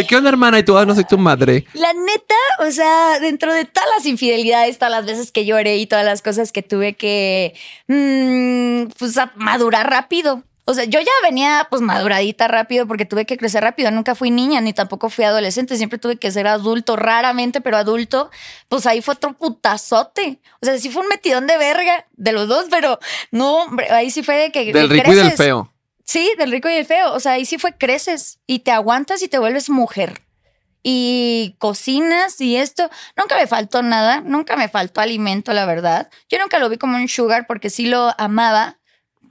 ¿qué 0.08 0.16
onda, 0.16 0.28
hermana? 0.28 0.58
Y 0.58 0.62
tú, 0.64 0.76
ah, 0.76 0.84
no 0.84 0.94
soy 0.94 1.04
tu 1.04 1.18
madre. 1.18 1.66
La 1.74 1.92
neta, 1.92 2.34
o 2.66 2.70
sea, 2.70 3.20
dentro 3.20 3.52
de 3.52 3.64
todas 3.64 3.88
las 3.96 4.06
infidelidades, 4.06 4.78
todas 4.78 4.92
las 4.92 5.06
veces 5.06 5.32
que 5.32 5.44
lloré 5.44 5.76
y 5.76 5.86
todas 5.86 6.04
las 6.04 6.22
cosas 6.22 6.52
que 6.52 6.62
tuve 6.62 6.94
que, 6.94 7.54
mm, 7.86 8.90
pues, 8.98 9.14
madurar 9.36 9.88
rápido. 9.88 10.42
O 10.70 10.74
sea, 10.74 10.84
yo 10.84 11.00
ya 11.00 11.10
venía 11.24 11.66
pues 11.68 11.82
maduradita 11.82 12.46
rápido 12.46 12.86
porque 12.86 13.04
tuve 13.04 13.26
que 13.26 13.36
crecer 13.36 13.64
rápido. 13.64 13.90
Nunca 13.90 14.14
fui 14.14 14.30
niña 14.30 14.60
ni 14.60 14.72
tampoco 14.72 15.10
fui 15.10 15.24
adolescente. 15.24 15.76
Siempre 15.76 15.98
tuve 15.98 16.14
que 16.14 16.30
ser 16.30 16.46
adulto, 16.46 16.94
raramente, 16.94 17.60
pero 17.60 17.76
adulto. 17.76 18.30
Pues 18.68 18.86
ahí 18.86 19.02
fue 19.02 19.14
otro 19.14 19.32
putazote. 19.32 20.38
O 20.62 20.66
sea, 20.66 20.78
sí 20.78 20.88
fue 20.88 21.02
un 21.02 21.08
metidón 21.08 21.48
de 21.48 21.58
verga 21.58 22.06
de 22.12 22.30
los 22.30 22.46
dos, 22.46 22.66
pero 22.70 23.00
no, 23.32 23.64
hombre, 23.64 23.90
ahí 23.90 24.12
sí 24.12 24.22
fue 24.22 24.36
de 24.36 24.52
que. 24.52 24.72
Del 24.72 24.88
rico 24.88 25.12
y 25.12 25.16
del 25.16 25.32
feo. 25.32 25.72
Sí, 26.04 26.30
del 26.38 26.52
rico 26.52 26.68
y 26.68 26.74
del 26.74 26.86
feo. 26.86 27.14
O 27.14 27.18
sea, 27.18 27.32
ahí 27.32 27.46
sí 27.46 27.58
fue 27.58 27.76
creces 27.76 28.38
y 28.46 28.60
te 28.60 28.70
aguantas 28.70 29.24
y 29.24 29.28
te 29.28 29.40
vuelves 29.40 29.70
mujer. 29.70 30.22
Y 30.84 31.56
cocinas 31.58 32.40
y 32.40 32.54
esto. 32.54 32.88
Nunca 33.16 33.36
me 33.36 33.48
faltó 33.48 33.82
nada. 33.82 34.20
Nunca 34.20 34.54
me 34.54 34.68
faltó 34.68 35.00
alimento, 35.00 35.52
la 35.52 35.66
verdad. 35.66 36.10
Yo 36.28 36.38
nunca 36.38 36.60
lo 36.60 36.68
vi 36.68 36.78
como 36.78 36.96
un 36.96 37.08
sugar 37.08 37.48
porque 37.48 37.70
sí 37.70 37.86
lo 37.86 38.14
amaba 38.18 38.80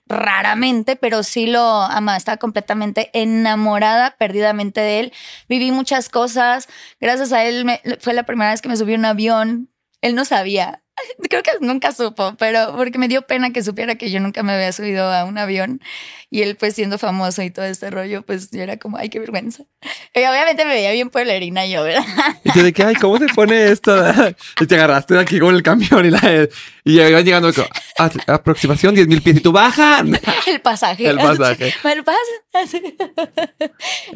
raramente, 0.09 0.95
pero 0.95 1.23
sí 1.23 1.45
lo 1.45 1.61
amaba, 1.61 2.17
estaba 2.17 2.37
completamente 2.37 3.11
enamorada 3.13 4.15
perdidamente 4.17 4.81
de 4.81 4.99
él. 4.99 5.13
Viví 5.47 5.71
muchas 5.71 6.09
cosas, 6.09 6.67
gracias 6.99 7.31
a 7.31 7.45
él 7.45 7.65
fue 7.99 8.13
la 8.13 8.23
primera 8.23 8.51
vez 8.51 8.61
que 8.61 8.69
me 8.69 8.75
subí 8.75 8.95
a 8.95 8.97
un 8.97 9.05
avión. 9.05 9.69
Él 10.01 10.15
no 10.15 10.25
sabía, 10.25 10.81
creo 11.29 11.43
que 11.43 11.51
nunca 11.61 11.91
supo, 11.91 12.35
pero 12.37 12.75
porque 12.75 12.97
me 12.97 13.07
dio 13.07 13.21
pena 13.23 13.51
que 13.51 13.63
supiera 13.63 13.95
que 13.95 14.11
yo 14.11 14.19
nunca 14.19 14.43
me 14.43 14.53
había 14.53 14.71
subido 14.71 15.11
a 15.11 15.25
un 15.25 15.37
avión 15.37 15.81
y 16.31 16.43
él 16.43 16.55
pues 16.55 16.75
siendo 16.75 16.99
famoso 16.99 17.41
y 17.41 17.49
todo 17.49 17.65
este 17.65 17.89
rollo, 17.89 18.21
pues 18.21 18.51
yo 18.51 18.61
era 18.61 18.77
como, 18.77 18.97
ay, 18.97 19.09
qué 19.09 19.19
vergüenza. 19.19 19.63
Y 20.13 20.19
obviamente 20.19 20.63
me 20.63 20.75
veía 20.75 20.91
bien 20.91 21.09
pueblerina 21.09 21.65
yo, 21.65 21.83
¿verdad? 21.83 22.03
Y 22.43 22.51
te 22.51 22.63
de 22.63 22.73
que, 22.73 22.83
ay, 22.83 22.95
¿cómo 22.95 23.17
se 23.17 23.27
pone 23.27 23.71
esto? 23.71 23.91
Y 24.61 24.67
te 24.67 24.75
agarraste 24.75 25.15
de 25.15 25.21
aquí 25.21 25.39
con 25.39 25.55
el 25.55 25.63
camión 25.63 26.05
y, 26.05 26.11
la, 26.11 26.47
y 26.83 26.99
iban 27.01 27.25
llegando 27.25 27.51
a, 27.97 28.11
aproximación 28.27 28.93
10 28.93 29.07
mil 29.07 29.21
pies 29.21 29.37
y 29.37 29.39
tú 29.39 29.51
baja. 29.51 30.03
El 30.47 30.61
pasaje. 30.61 31.07
El 31.07 31.17
pasaje. 31.17 31.73
El 31.83 32.03
pasaje. 32.03 32.95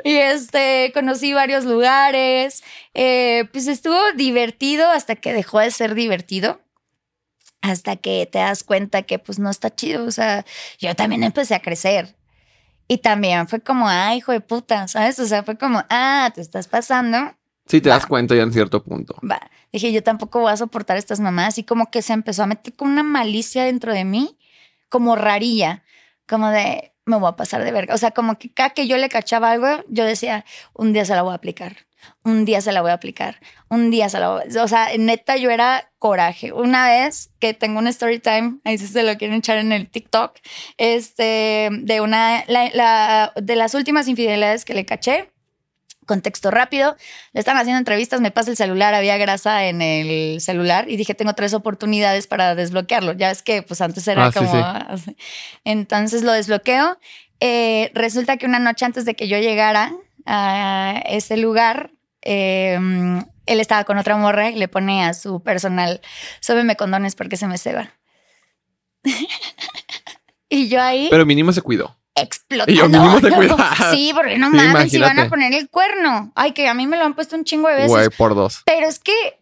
Y 0.03 0.15
este, 0.15 0.91
conocí 0.93 1.33
varios 1.33 1.65
lugares, 1.65 2.63
eh, 2.93 3.45
pues 3.51 3.67
estuvo 3.67 3.99
divertido 4.13 4.89
hasta 4.89 5.15
que 5.15 5.33
dejó 5.33 5.59
de 5.59 5.71
ser 5.71 5.95
divertido 5.95 6.61
hasta 7.63 7.95
que 7.95 8.27
te 8.29 8.39
das 8.39 8.63
cuenta 8.63 9.03
que 9.03 9.17
pues 9.17 9.39
no 9.39 9.49
está 9.49 9.73
chido. 9.73 10.05
O 10.05 10.11
sea, 10.11 10.45
yo 10.79 10.93
también 10.95 11.23
empecé 11.23 11.55
a 11.55 11.61
crecer. 11.61 12.15
Y 12.89 12.97
también 12.97 13.47
fue 13.47 13.61
como, 13.61 13.87
ay, 13.87 14.17
hijo 14.17 14.33
de 14.33 14.41
puta, 14.41 14.87
¿sabes? 14.89 15.17
O 15.19 15.25
sea, 15.25 15.43
fue 15.43 15.57
como, 15.57 15.83
ah, 15.89 16.29
te 16.35 16.41
estás 16.41 16.67
pasando. 16.67 17.17
Sí, 17.65 17.79
te 17.79 17.87
das 17.87 18.05
cuenta 18.05 18.35
ya 18.35 18.43
en 18.43 18.51
cierto 18.51 18.83
punto. 18.83 19.15
Va. 19.23 19.49
Dije, 19.71 19.93
yo 19.93 20.03
tampoco 20.03 20.41
voy 20.41 20.51
a 20.51 20.57
soportar 20.57 20.97
estas 20.97 21.21
mamás. 21.21 21.57
Y 21.57 21.63
como 21.63 21.89
que 21.89 22.01
se 22.01 22.11
empezó 22.11 22.43
a 22.43 22.47
meter 22.47 22.73
con 22.75 22.89
una 22.89 23.03
malicia 23.03 23.63
dentro 23.63 23.93
de 23.93 24.03
mí, 24.03 24.37
como 24.89 25.15
rarilla, 25.15 25.83
como 26.27 26.49
de, 26.49 26.91
me 27.05 27.15
voy 27.15 27.29
a 27.29 27.37
pasar 27.37 27.63
de 27.63 27.71
verga. 27.71 27.95
O 27.95 27.97
sea, 27.97 28.11
como 28.11 28.37
que 28.37 28.51
cada 28.51 28.71
que 28.71 28.87
yo 28.87 28.97
le 28.97 29.07
cachaba 29.07 29.51
algo, 29.51 29.85
yo 29.87 30.03
decía, 30.03 30.43
un 30.73 30.91
día 30.91 31.05
se 31.05 31.15
la 31.15 31.21
voy 31.21 31.31
a 31.31 31.35
aplicar 31.35 31.77
un 32.23 32.45
día 32.45 32.61
se 32.61 32.71
la 32.71 32.81
voy 32.81 32.91
a 32.91 32.95
aplicar, 32.95 33.39
un 33.69 33.91
día 33.91 34.09
se 34.09 34.19
la 34.19 34.29
voy 34.29 34.41
a... 34.43 34.63
O 34.63 34.67
sea, 34.67 34.89
neta, 34.97 35.37
yo 35.37 35.49
era 35.49 35.91
coraje. 35.99 36.51
Una 36.51 36.87
vez 36.87 37.31
que 37.39 37.53
tengo 37.53 37.79
un 37.79 37.87
story 37.87 38.19
time, 38.19 38.59
ahí 38.63 38.77
si 38.77 38.87
se 38.87 39.03
lo 39.03 39.17
quieren 39.17 39.37
echar 39.37 39.57
en 39.57 39.71
el 39.71 39.89
TikTok, 39.89 40.37
este, 40.77 41.69
de 41.71 42.01
una, 42.01 42.43
de 42.45 43.55
las 43.55 43.73
últimas 43.73 44.07
infidelidades 44.07 44.65
que 44.65 44.73
le 44.73 44.85
caché, 44.85 45.29
contexto 46.05 46.51
rápido, 46.51 46.95
le 47.33 47.39
están 47.39 47.57
haciendo 47.57 47.79
entrevistas, 47.79 48.21
me 48.21 48.31
pasa 48.31 48.51
el 48.51 48.57
celular, 48.57 48.93
había 48.93 49.17
grasa 49.17 49.65
en 49.65 49.81
el 49.81 50.41
celular 50.41 50.89
y 50.89 50.97
dije, 50.97 51.13
tengo 51.13 51.33
tres 51.33 51.53
oportunidades 51.53 52.27
para 52.27 52.55
desbloquearlo. 52.55 53.13
Ya 53.13 53.31
es 53.31 53.41
que 53.41 53.61
pues 53.61 53.81
antes 53.81 54.07
era 54.07 54.27
ah, 54.27 54.31
como... 54.31 54.53
Entonces 55.63 56.23
lo 56.23 56.31
desbloqueo. 56.31 56.97
Eh, 57.39 57.91
resulta 57.93 58.37
que 58.37 58.45
una 58.45 58.59
noche 58.59 58.85
antes 58.85 59.05
de 59.05 59.15
que 59.15 59.27
yo 59.27 59.37
llegara, 59.37 59.93
a 60.25 61.01
ese 61.05 61.37
lugar, 61.37 61.91
em, 62.21 63.23
él 63.45 63.59
estaba 63.59 63.83
con 63.83 63.97
otra 63.97 64.15
morra 64.15 64.49
y 64.49 64.55
le 64.55 64.67
pone 64.67 65.05
a 65.05 65.13
su 65.13 65.41
personal, 65.41 66.01
sóbeme 66.39 66.75
condones 66.75 67.15
porque 67.15 67.37
se 67.37 67.47
me 67.47 67.57
ceba. 67.57 67.91
y 70.49 70.67
yo 70.69 70.81
ahí... 70.81 71.07
Pero 71.09 71.25
mínimo 71.25 71.51
se 71.51 71.61
cuidó. 71.61 71.97
explotando. 72.15 72.71
Y 72.71 72.77
yo 72.77 72.87
mínimo 72.89 73.19
te 73.19 73.31
cuidas. 73.31 73.77
Sí, 73.91 74.11
porque 74.13 74.37
no 74.37 74.49
Sí, 74.51 74.57
mames, 74.57 74.91
si 74.91 74.99
van 74.99 75.19
a 75.19 75.29
poner 75.29 75.53
el 75.53 75.69
cuerno. 75.69 76.31
Ay, 76.35 76.51
que 76.51 76.67
a 76.67 76.73
mí 76.73 76.87
me 76.87 76.97
lo 76.97 77.05
han 77.05 77.15
puesto 77.15 77.35
un 77.35 77.43
chingo 77.43 77.67
de 77.67 77.75
veces. 77.75 77.89
Güey, 77.89 78.09
por 78.09 78.35
dos. 78.35 78.61
Pero 78.65 78.87
es 78.87 78.99
que. 78.99 79.39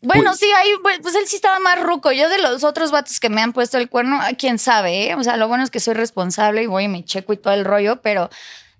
Bueno, 0.00 0.32
sí, 0.34 0.46
ahí, 0.56 0.70
pues 0.80 1.00
pues 1.02 1.16
él 1.16 1.26
sí 1.26 1.36
estaba 1.36 1.58
más 1.58 1.80
ruco. 1.82 2.12
Yo 2.12 2.28
de 2.28 2.38
los 2.38 2.62
otros 2.62 2.92
vatos 2.92 3.18
que 3.18 3.30
me 3.30 3.42
han 3.42 3.52
puesto 3.52 3.78
el 3.78 3.88
cuerno, 3.88 4.18
ay, 4.20 4.36
quién 4.36 4.58
sabe, 4.60 5.10
¿eh? 5.10 5.14
O 5.16 5.24
sea, 5.24 5.36
lo 5.36 5.48
bueno 5.48 5.64
es 5.64 5.70
que 5.70 5.80
soy 5.80 5.94
responsable 5.94 6.62
y 6.62 6.66
voy 6.66 6.84
y 6.84 6.88
me 6.88 7.04
checo 7.04 7.32
y 7.32 7.36
todo 7.36 7.52
el 7.52 7.64
rollo, 7.64 8.00
pero 8.00 8.30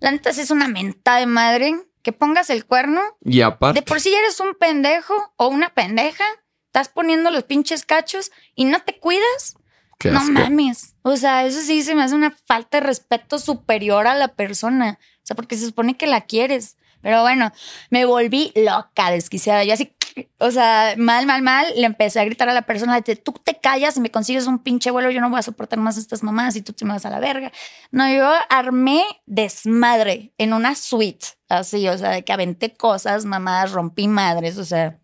la 0.01 0.11
neta 0.11 0.33
sí 0.33 0.41
es 0.41 0.51
una 0.51 0.69
mentada 0.69 1.19
de 1.19 1.27
madre 1.27 1.75
que 2.03 2.13
pongas 2.13 2.51
el 2.51 2.65
cuerno. 2.67 3.01
Y 3.25 3.41
aparte. 3.41 3.81
De 3.81 3.87
por 3.87 4.01
sí 4.01 4.15
eres 4.15 4.41
un 4.41 4.55
pendejo 4.55 5.15
o 5.37 5.49
una 5.49 5.71
pendeja, 5.71 6.25
estás 6.67 6.89
poniendo 6.89 7.31
los 7.31 7.45
pinches 7.45 7.85
cachos 7.85 8.31
y 8.55 8.65
no 8.65 8.81
te 8.83 8.99
cuidas. 8.99 9.57
qué 9.99 10.11
No 10.11 10.19
asco. 10.19 10.33
mames. 10.33 10.95
O 11.03 11.17
sea, 11.17 11.45
eso 11.45 11.61
sí 11.61 11.83
se 11.83 11.95
me 11.95 12.03
hace 12.05 12.15
una 12.15 12.31
falta 12.47 12.81
de 12.81 12.87
respeto 12.87 13.39
superior 13.39 14.07
a 14.07 14.15
la 14.15 14.29
persona. 14.29 14.99
O 15.01 15.21
sea, 15.29 15.35
porque 15.37 15.57
se 15.57 15.67
supone 15.67 15.97
que 15.97 16.07
la 16.07 16.23
quieres. 16.23 16.77
Pero 17.03 17.23
bueno, 17.23 17.53
me 17.91 18.05
volví 18.05 18.53
loca, 18.57 19.11
desquiciada. 19.11 19.65
Yo 19.65 19.73
así, 19.75 19.93
o 20.39 20.51
sea, 20.51 20.95
mal, 20.97 21.27
mal, 21.27 21.43
mal. 21.43 21.67
Le 21.77 21.87
empecé 21.87 22.21
a 22.21 22.25
gritar 22.25 22.49
a 22.49 22.55
la 22.55 22.63
persona, 22.63 23.01
tú 23.03 23.33
te 23.45 23.59
callas 23.61 23.97
y 23.97 24.01
me 24.01 24.11
consigues 24.11 24.47
un 24.47 24.59
pinche 24.59 24.91
vuelo, 24.91 25.11
yo 25.11 25.21
no 25.21 25.31
voy 25.31 25.39
a 25.39 25.43
soportar 25.43 25.79
más 25.79 25.97
estas 25.97 26.23
mamás 26.23 26.57
y 26.57 26.63
tú 26.63 26.73
te 26.73 26.85
me 26.85 26.93
vas 26.93 27.07
a 27.07 27.11
la 27.11 27.21
verga. 27.21 27.53
No, 27.91 28.09
yo 28.09 28.31
armé 28.49 29.05
desmadre 29.27 30.33
en 30.39 30.53
una 30.53 30.75
suite, 30.75 31.27
así, 31.49 31.89
o 31.89 31.97
sea, 31.99 32.11
de 32.11 32.25
que 32.25 32.33
aventé 32.33 32.75
cosas, 32.75 33.25
mamadas, 33.25 33.73
rompí 33.73 34.09
madres, 34.09 34.59
o 34.59 34.65
sea. 34.65 35.01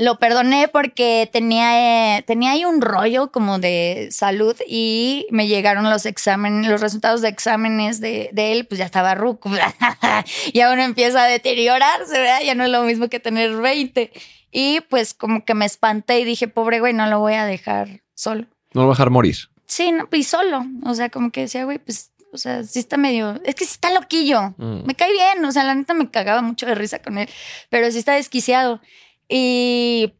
Lo 0.00 0.18
perdoné 0.18 0.66
porque 0.68 1.28
tenía, 1.30 2.16
eh, 2.16 2.22
tenía 2.22 2.52
ahí 2.52 2.64
un 2.64 2.80
rollo 2.80 3.30
como 3.30 3.58
de 3.58 4.08
salud 4.10 4.56
y 4.66 5.26
me 5.30 5.46
llegaron 5.46 5.90
los 5.90 6.06
exámenes, 6.06 6.70
los 6.70 6.80
resultados 6.80 7.20
de 7.20 7.28
exámenes 7.28 8.00
de, 8.00 8.30
de 8.32 8.52
él, 8.52 8.66
pues 8.66 8.78
ya 8.78 8.86
estaba 8.86 9.14
ruco. 9.14 9.50
y 10.54 10.62
uno 10.62 10.82
empieza 10.82 11.24
a 11.24 11.26
deteriorarse, 11.26 12.18
¿verdad? 12.18 12.40
Ya 12.42 12.54
no 12.54 12.64
es 12.64 12.70
lo 12.70 12.82
mismo 12.84 13.08
que 13.10 13.20
tener 13.20 13.54
20. 13.54 14.10
Y 14.50 14.80
pues 14.88 15.12
como 15.12 15.44
que 15.44 15.52
me 15.52 15.66
espanté 15.66 16.20
y 16.20 16.24
dije, 16.24 16.48
pobre 16.48 16.80
güey, 16.80 16.94
no 16.94 17.06
lo 17.06 17.20
voy 17.20 17.34
a 17.34 17.44
dejar 17.44 18.00
solo. 18.14 18.46
No 18.72 18.80
lo 18.80 18.86
voy 18.86 18.92
a 18.92 18.96
dejar 18.96 19.10
morir. 19.10 19.36
Sí, 19.66 19.92
no, 19.92 20.08
y 20.12 20.24
solo. 20.24 20.64
O 20.84 20.94
sea, 20.94 21.10
como 21.10 21.30
que 21.30 21.42
decía, 21.42 21.64
güey, 21.64 21.78
pues, 21.78 22.10
o 22.32 22.38
sea, 22.38 22.64
sí 22.64 22.78
está 22.78 22.96
medio, 22.96 23.38
es 23.44 23.54
que 23.54 23.66
sí 23.66 23.72
está 23.74 23.92
loquillo. 23.92 24.54
Mm. 24.56 24.86
Me 24.86 24.94
cae 24.94 25.12
bien, 25.12 25.44
o 25.44 25.52
sea, 25.52 25.62
la 25.64 25.74
neta 25.74 25.92
me 25.92 26.10
cagaba 26.10 26.40
mucho 26.40 26.64
de 26.64 26.74
risa 26.74 27.00
con 27.00 27.18
él, 27.18 27.28
pero 27.68 27.90
sí 27.90 27.98
está 27.98 28.14
desquiciado. 28.14 28.80
Y 29.32 30.12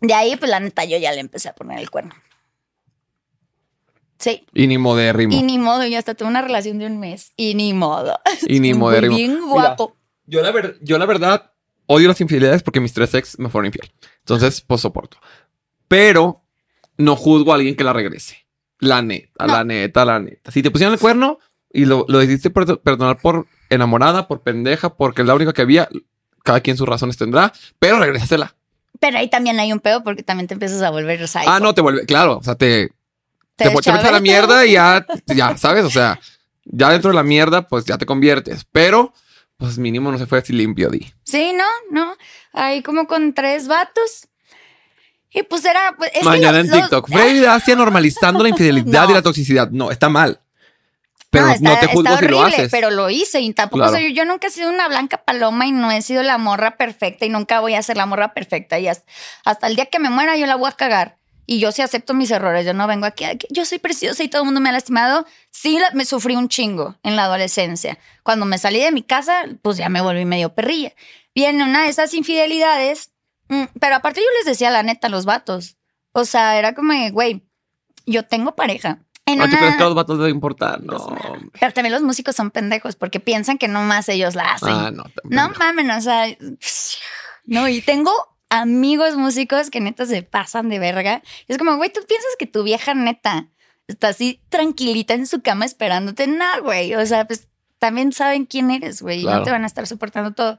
de 0.00 0.14
ahí, 0.14 0.36
pues 0.36 0.50
la 0.50 0.60
neta, 0.60 0.84
yo 0.84 0.96
ya 0.98 1.12
le 1.12 1.20
empecé 1.20 1.48
a 1.48 1.54
poner 1.54 1.78
el 1.80 1.90
cuerno. 1.90 2.14
Sí. 4.18 4.46
Y 4.54 4.66
ni 4.66 4.78
modérrimo. 4.78 5.34
Y 5.34 5.42
ni 5.42 5.58
modo, 5.58 5.84
yo 5.86 5.98
hasta 5.98 6.14
tuve 6.14 6.28
una 6.28 6.42
relación 6.42 6.78
de 6.78 6.86
un 6.86 6.98
mes. 6.98 7.32
Y 7.36 7.54
ni 7.54 7.72
modo. 7.74 8.18
Y 8.46 8.60
ni 8.60 8.72
modérrimo. 8.72 9.16
Bien 9.16 9.34
Mira, 9.34 9.46
guapo. 9.46 9.96
yo, 10.24 10.42
la 10.42 10.50
ver- 10.52 10.78
yo 10.80 10.96
la 10.98 11.06
verdad 11.06 11.52
odio 11.86 12.08
las 12.08 12.20
infidelidades 12.20 12.62
porque 12.62 12.80
mis 12.80 12.92
tres 12.92 13.12
ex 13.14 13.38
me 13.38 13.48
fueron 13.50 13.66
infiel. 13.66 13.92
Entonces, 14.20 14.60
pues 14.62 14.80
soporto. 14.80 15.18
Pero 15.88 16.42
no 16.96 17.14
juzgo 17.14 17.52
a 17.52 17.56
alguien 17.56 17.76
que 17.76 17.84
la 17.84 17.92
regrese. 17.92 18.46
La 18.80 19.02
neta, 19.02 19.46
No. 19.46 19.52
la 19.54 19.64
neta, 19.64 20.04
la 20.04 20.18
neta. 20.18 20.50
Si 20.50 20.62
te 20.62 20.70
pusieron 20.70 20.94
el 20.94 21.00
cuerno 21.00 21.38
y 21.72 21.84
lo, 21.84 22.04
lo 22.08 22.18
decidiste 22.18 22.50
per- 22.50 22.80
perdonar 22.80 23.18
por 23.20 23.46
enamorada, 23.70 24.28
por 24.28 24.42
pendeja, 24.42 24.96
porque 24.96 25.22
es 25.22 25.28
la 25.28 25.34
única 25.34 25.52
que 25.52 25.62
había, 25.62 25.88
cada 26.46 26.60
quien 26.60 26.76
sus 26.78 26.88
razones 26.88 27.18
tendrá, 27.18 27.52
pero 27.78 27.98
regrésasela. 27.98 28.54
Pero 29.00 29.18
ahí 29.18 29.28
también 29.28 29.60
hay 29.60 29.72
un 29.72 29.80
pedo 29.80 30.02
porque 30.02 30.22
también 30.22 30.46
te 30.48 30.54
empiezas 30.54 30.80
a 30.80 30.88
volver 30.90 31.28
psycho. 31.28 31.50
Ah, 31.50 31.60
no, 31.60 31.74
te 31.74 31.82
vuelve, 31.82 32.06
claro, 32.06 32.38
o 32.38 32.42
sea, 32.42 32.54
te, 32.54 32.88
Te 33.56 33.64
te, 33.64 33.70
te 33.70 33.74
metes 33.92 34.04
a 34.04 34.10
la 34.12 34.20
mierda 34.20 34.64
y 34.64 34.72
ya, 34.72 35.04
ya, 35.26 35.56
¿sabes? 35.58 35.84
O 35.84 35.90
sea, 35.90 36.18
ya 36.64 36.88
dentro 36.90 37.10
de 37.10 37.16
la 37.16 37.22
mierda, 37.22 37.68
pues 37.68 37.84
ya 37.84 37.98
te 37.98 38.06
conviertes. 38.06 38.64
Pero, 38.72 39.12
pues 39.58 39.76
mínimo 39.76 40.10
no 40.10 40.16
se 40.18 40.26
fue 40.26 40.38
así 40.38 40.52
limpio, 40.54 40.88
di. 40.88 41.12
Sí, 41.24 41.52
no, 41.52 41.64
no. 41.90 42.16
Ahí 42.52 42.82
como 42.82 43.06
con 43.06 43.34
tres 43.34 43.68
vatos. 43.68 44.28
Y 45.30 45.42
pues 45.42 45.64
era. 45.66 45.94
Pues, 45.98 46.10
es 46.14 46.20
que 46.20 46.24
Mañana 46.24 46.62
los- 46.62 46.68
en 46.72 46.80
TikTok. 46.80 47.08
Freddy 47.10 47.40
Dacia 47.42 47.76
normalizando 47.76 48.42
la 48.42 48.48
infidelidad 48.48 49.04
No. 49.04 49.10
y 49.10 49.14
la 49.14 49.22
toxicidad. 49.22 49.70
No, 49.70 49.90
está 49.90 50.08
mal. 50.08 50.40
Pero 51.30 51.46
no, 51.46 51.52
está- 51.52 51.80
te 51.80 51.86
juzgo 51.88 52.02
está 52.08 52.18
si 52.18 52.28
lo 52.28 52.38
horrible, 52.38 52.56
haces. 52.56 52.70
Pero 52.70 52.90
lo 52.90 53.10
hice 53.10 53.40
y 53.40 53.52
tampoco 53.52 53.78
Claro. 53.82 53.92
soy. 53.92 54.12
Yo 54.14 54.24
nunca 54.24 54.46
he 54.46 54.50
sido 54.50 54.70
una 54.70 54.88
blanca 54.88 55.18
paloma 55.24 55.66
y 55.66 55.72
no 55.72 55.90
he 55.90 56.00
sido 56.02 56.22
la 56.22 56.38
morra 56.38 56.76
perfecta 56.76 57.24
y 57.26 57.28
nunca 57.28 57.60
voy 57.60 57.74
a 57.74 57.82
ser 57.82 57.96
la 57.96 58.06
morra 58.06 58.32
perfecta. 58.32 58.78
Y 58.78 58.88
hasta, 58.88 59.04
hasta 59.44 59.66
el 59.66 59.76
día 59.76 59.86
que 59.86 59.98
me 59.98 60.08
muera, 60.10 60.36
yo 60.36 60.46
la 60.46 60.56
voy 60.56 60.68
a 60.68 60.72
cagar. 60.72 61.18
Y 61.48 61.60
yo 61.60 61.70
sí 61.70 61.80
acepto 61.82 62.12
mis 62.14 62.30
errores. 62.32 62.64
Yo 62.66 62.74
no 62.74 62.86
vengo 62.88 63.06
aquí. 63.06 63.24
a 63.24 63.36
que 63.36 63.46
Yo 63.50 63.64
soy 63.64 63.78
preciosa 63.78 64.22
y 64.24 64.28
todo 64.28 64.42
el 64.42 64.46
mundo 64.46 64.60
me 64.60 64.68
ha 64.70 64.72
lastimado. 64.72 65.26
Sí, 65.50 65.78
me 65.94 66.04
sufrí 66.04 66.34
un 66.36 66.48
chingo 66.48 66.96
en 67.04 67.14
la 67.16 67.24
adolescencia. 67.24 67.98
Cuando 68.24 68.46
me 68.46 68.58
salí 68.58 68.80
de 68.80 68.90
mi 68.92 69.02
casa, 69.02 69.44
pues 69.62 69.76
ya 69.76 69.88
me 69.88 70.00
volví 70.00 70.24
medio 70.24 70.54
perrilla. 70.54 70.92
Viene 71.34 71.62
una 71.64 71.82
de 71.84 71.88
esas 71.90 72.14
infidelidades. 72.14 73.10
mm, 73.48 73.64
Pero 73.78 73.94
aparte, 73.96 74.20
yo 74.20 74.26
les 74.38 74.44
decía 74.46 74.70
la 74.70 74.82
neta 74.82 75.06
a 75.06 75.10
los 75.10 75.24
vatos. 75.24 75.76
O 76.12 76.24
sea, 76.24 76.58
era 76.58 76.74
como, 76.74 76.92
güey, 77.12 77.42
yo 78.06 78.24
tengo 78.24 78.56
pareja. 78.56 78.98
En 79.26 79.40
Ah, 79.40 79.44
¿tú 79.44 79.50
una- 79.50 79.58
crees 79.58 79.76
que 79.76 79.82
a 79.82 79.86
los 79.86 79.94
vatos 79.94 80.18
deben 80.18 80.34
importar? 80.36 80.80
No. 80.82 80.96
Pues, 80.98 81.40
pero 81.60 81.72
también 81.72 81.92
los 81.92 82.02
músicos 82.02 82.36
son 82.36 82.50
pendejos 82.50 82.94
porque 82.96 83.18
piensan 83.20 83.58
que 83.58 83.66
nomás 83.68 84.08
ellos 84.08 84.34
la 84.36 84.52
hacen. 84.54 84.68
Ah, 84.70 84.90
no. 84.92 85.04
no 85.24 85.50
mamen, 85.58 85.90
o 85.90 86.00
sea, 86.00 86.26
no, 87.44 87.68
y 87.68 87.80
tengo 87.82 88.12
amigos 88.48 89.16
músicos 89.16 89.70
que 89.70 89.80
neta 89.80 90.06
se 90.06 90.22
pasan 90.22 90.68
de 90.68 90.78
verga. 90.78 91.22
Y 91.48 91.52
es 91.52 91.58
como, 91.58 91.76
güey, 91.76 91.92
tú 91.92 92.00
piensas 92.06 92.30
que 92.38 92.46
tu 92.46 92.62
vieja 92.62 92.94
neta 92.94 93.48
está 93.88 94.08
así 94.08 94.40
tranquilita 94.48 95.14
en 95.14 95.26
su 95.26 95.42
cama 95.42 95.64
esperándote. 95.64 96.26
No, 96.28 96.44
güey, 96.62 96.94
o 96.94 97.04
sea, 97.06 97.26
pues 97.26 97.48
también 97.78 98.12
saben 98.12 98.46
quién 98.46 98.70
eres, 98.70 99.02
güey, 99.02 99.20
y 99.22 99.24
no 99.24 99.42
te 99.42 99.50
van 99.50 99.64
a 99.64 99.66
estar 99.66 99.86
soportando 99.88 100.32
todo. 100.34 100.58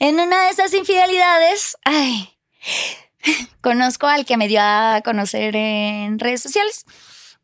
En 0.00 0.18
una 0.18 0.42
de 0.44 0.50
esas 0.50 0.74
infidelidades, 0.74 1.76
ay, 1.84 2.30
conozco 3.60 4.06
al 4.06 4.24
que 4.24 4.36
me 4.36 4.48
dio 4.48 4.60
a 4.60 5.00
conocer 5.04 5.54
en 5.56 6.18
redes 6.18 6.42
sociales. 6.42 6.84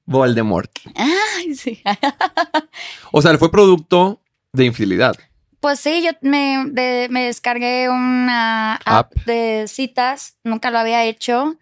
Voldemort. 0.09 0.70
Ay, 0.94 1.54
sí. 1.54 1.82
O 3.12 3.22
sea, 3.22 3.36
fue 3.38 3.50
producto 3.50 4.20
de 4.52 4.64
infidelidad. 4.64 5.16
Pues 5.61 5.80
sí, 5.80 6.02
yo 6.04 6.11
me, 6.22 6.64
de- 6.70 7.09
me 7.11 7.24
descargué 7.24 7.88
una 7.88 8.74
app. 8.76 9.12
App. 9.12 9.12
de 9.26 9.64
citas, 9.68 10.36
nunca 10.44 10.70
lo 10.70 10.78
había 10.78 11.04
hecho. 11.04 11.56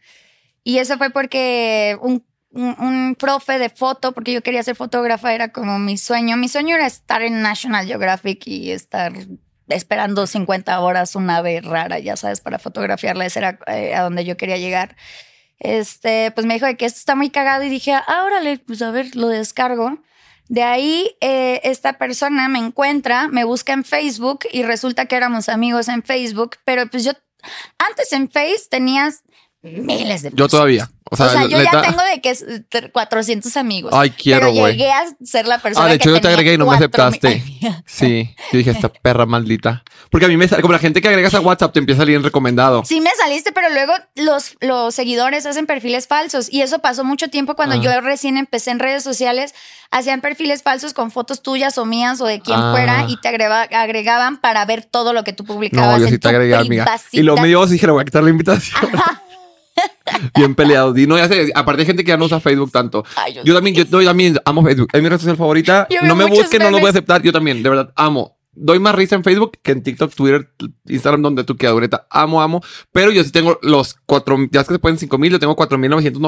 Y 0.64 0.78
eso 0.78 0.99
fue 0.99 1.11
porque 1.11 1.97
un, 2.01 2.24
un- 2.51 2.76
un 2.78 3.16
profe 3.18 3.59
de 3.59 3.68
foto, 3.70 4.12
porque 4.12 4.32
yo 4.32 4.42
quería 4.42 4.62
ser 4.62 4.76
fotógrafa, 4.76 5.32
era 5.34 5.51
como 5.53 5.78
mi 5.78 5.97
sueño. 5.97 6.36
Mi 6.36 6.49
sueño 6.49 6.74
era 6.76 6.86
estar 6.86 7.22
en 7.22 7.42
National 7.42 7.86
Geographic 7.86 8.47
y 8.47 8.70
estar 8.70 9.12
esperando 9.68 10.26
50 10.26 10.78
horas 10.80 11.16
una 11.16 11.38
ave 11.38 11.61
rara, 11.61 11.99
ya 11.99 12.16
sabes, 12.16 12.40
para 12.40 12.59
fotografiarla. 12.59 13.26
Ese 13.26 13.38
era 13.40 13.59
eh, 13.66 13.94
a 13.94 14.03
donde 14.03 14.24
yo 14.24 14.36
quería 14.36 14.59
llegar. 14.59 14.94
Este, 15.59 16.31
pues 16.33 16.47
me 16.47 16.55
dijo 16.55 16.67
de 16.67 16.77
que 16.77 16.87
esto 16.87 16.99
está 16.99 17.15
muy 17.15 17.31
cagado 17.31 17.65
y 17.65 17.69
dije, 17.69 17.93
ah, 17.93 18.25
órale, 18.25 18.59
pues 18.59 18.83
a 18.83 18.91
ver, 18.91 19.17
lo 19.17 19.29
descargo. 19.29 19.99
De 20.49 20.63
ahí, 20.63 21.17
eh, 21.21 21.61
esta 21.65 21.95
persona 21.95 22.49
me 22.49 22.59
encuentra, 22.59 23.29
me 23.29 23.45
busca 23.45 23.73
en 23.73 23.85
Facebook 23.85 24.41
y 24.53 24.63
resulta 24.63 25.07
que 25.07 25.17
éramos 25.17 25.49
amigos 25.49 25.89
en 25.89 26.03
Facebook, 26.03 26.57
pero 26.65 26.87
pues 26.87 27.05
yo 27.05 27.13
antes 27.79 28.13
en 28.13 28.31
Face 28.31 28.67
tenías 28.71 29.23
miles 29.73 30.23
de 30.23 30.31
Yo 30.31 30.37
personas. 30.37 30.51
todavía. 30.51 30.91
O 31.09 31.14
sea, 31.17 31.27
O 31.27 31.31
sea, 31.31 31.47
yo 31.47 31.62
ya 31.62 31.83
tengo 31.83 32.03
de 32.03 32.21
que 32.21 32.31
es 32.31 32.43
eh, 32.43 32.91
400 32.93 33.57
amigos. 33.57 33.93
Ay, 33.95 34.11
quiero, 34.11 34.51
güey. 34.53 34.73
llegué 34.73 34.91
a 34.91 35.05
ser 35.25 35.47
la 35.47 35.59
persona 35.61 35.87
Ah, 35.87 35.89
de 35.89 35.95
hecho, 35.95 36.09
que 36.11 36.17
yo 36.17 36.21
te 36.21 36.27
agregué 36.27 36.55
y 36.55 36.59
no 36.59 36.67
me 36.67 36.75
aceptaste. 36.75 37.45
Sí. 37.87 38.35
Yo 38.53 38.59
dije, 38.59 38.71
esta 38.73 38.89
perra 38.89 39.25
maldita. 39.25 39.85
Porque 40.11 40.27
a 40.27 40.29
mí 40.29 40.37
me 40.37 40.49
sale, 40.49 40.62
como 40.62 40.73
la 40.73 40.81
gente 40.81 41.01
que 41.01 41.07
agregas 41.09 41.33
a 41.35 41.41
WhatsApp 41.41 41.73
te 41.73 41.79
empieza 41.79 42.01
a 42.01 42.03
salir 42.03 42.17
en 42.17 42.25
recomendado. 42.25 42.85
Sí 42.85 43.01
me 43.01 43.11
saliste, 43.19 43.53
pero 43.53 43.69
luego 43.71 43.93
los, 44.17 44.57
los 44.61 44.95
seguidores 44.97 45.47
hacen 45.47 45.67
perfiles 45.67 46.09
falsos 46.09 46.53
y 46.53 46.62
eso 46.62 46.81
pasó 46.81 47.05
mucho 47.05 47.29
tiempo 47.29 47.55
cuando 47.55 47.77
Ah. 47.77 47.81
yo 47.81 48.01
recién 48.01 48.37
empecé 48.37 48.73
en 48.73 48.81
redes 48.81 49.05
sociales, 49.05 49.55
hacían 49.93 50.21
perfiles 50.21 50.62
falsos 50.64 50.93
con 50.93 51.11
fotos 51.12 51.41
tuyas 51.43 51.79
o 51.79 51.85
mías 51.87 52.21
o 52.21 52.27
de 52.27 52.41
quien 52.41 52.59
Ah. 52.59 52.73
fuera 52.73 53.05
y 53.09 53.17
te 53.21 53.29
agrega- 53.29 53.69
agregaban 53.73 54.39
para 54.41 54.64
ver 54.64 54.85
todo 54.85 55.12
lo 55.12 55.23
que 55.23 55.33
tú 55.33 55.45
publicabas. 55.45 55.93
No, 55.93 55.99
yo 55.99 56.07
en 56.07 56.12
sí 56.12 56.19
te 56.19 56.29
agregué, 56.29 56.57
amiga. 56.57 56.85
Y 57.12 57.23
luego 57.23 57.41
me 57.41 57.47
dio, 57.49 57.64
dije, 57.67 57.87
le 57.87 57.93
voy 57.93 58.03
a 58.03 58.05
quitar 58.05 58.25
la 58.25 58.31
invitación. 58.31 58.81
Bien 60.35 60.55
peleado. 60.55 60.97
Y 60.97 61.07
no, 61.07 61.16
ya 61.18 61.29
sé, 61.29 61.51
aparte 61.55 61.83
hay 61.83 61.87
gente 61.87 62.05
que 62.05 62.09
ya 62.09 62.16
no 62.16 62.24
usa 62.27 62.41
Facebook 62.41 62.72
tanto. 62.72 63.05
Ay, 63.16 63.35
yo 63.35 63.43
Yo 63.45 63.55
también, 63.55 63.77
yo, 63.77 63.85
yo 63.85 64.05
también 64.05 64.39
amo 64.45 64.62
Facebook. 64.64 64.89
Es 64.93 65.03
mi 65.03 65.09
red 65.09 65.18
social 65.18 65.37
favorita. 65.37 65.87
Yo 65.91 66.03
No 66.03 66.14
me 66.14 66.24
busquen, 66.27 66.61
no 66.62 66.66
lo 66.70 66.72
voy 66.72 66.81
a 66.81 66.85
memes. 66.85 66.95
aceptar. 66.95 67.22
Yo 67.22 67.33
también, 67.33 67.62
de 67.62 67.68
verdad, 67.68 67.93
amo. 67.97 68.36
Doy 68.57 68.79
más 68.79 68.95
risa 68.95 69.15
en 69.15 69.23
Facebook 69.23 69.59
que 69.63 69.73
en 69.73 69.83
TikTok, 69.83 70.15
Twitter, 70.15 70.49
Instagram, 70.87 71.23
donde 71.23 71.45
tú 71.45 71.57
quieras, 71.57 71.75
ahorita. 71.75 72.07
Amo, 72.11 72.43
amo. 72.43 72.61
Pero 72.91 73.11
yo 73.11 73.23
sí 73.23 73.31
tengo 73.31 73.59
los 73.63 73.95
cuatro, 74.07 74.37
ya 74.51 74.63
es 74.63 74.67
que 74.67 74.75
se 74.75 74.79
pueden 74.79 74.99
cinco 74.99 75.19
mil, 75.19 75.31
yo 75.31 75.39
tengo 75.39 75.55
cuatro 75.55 75.79
mil 75.79 75.91
novecientos 75.91 76.23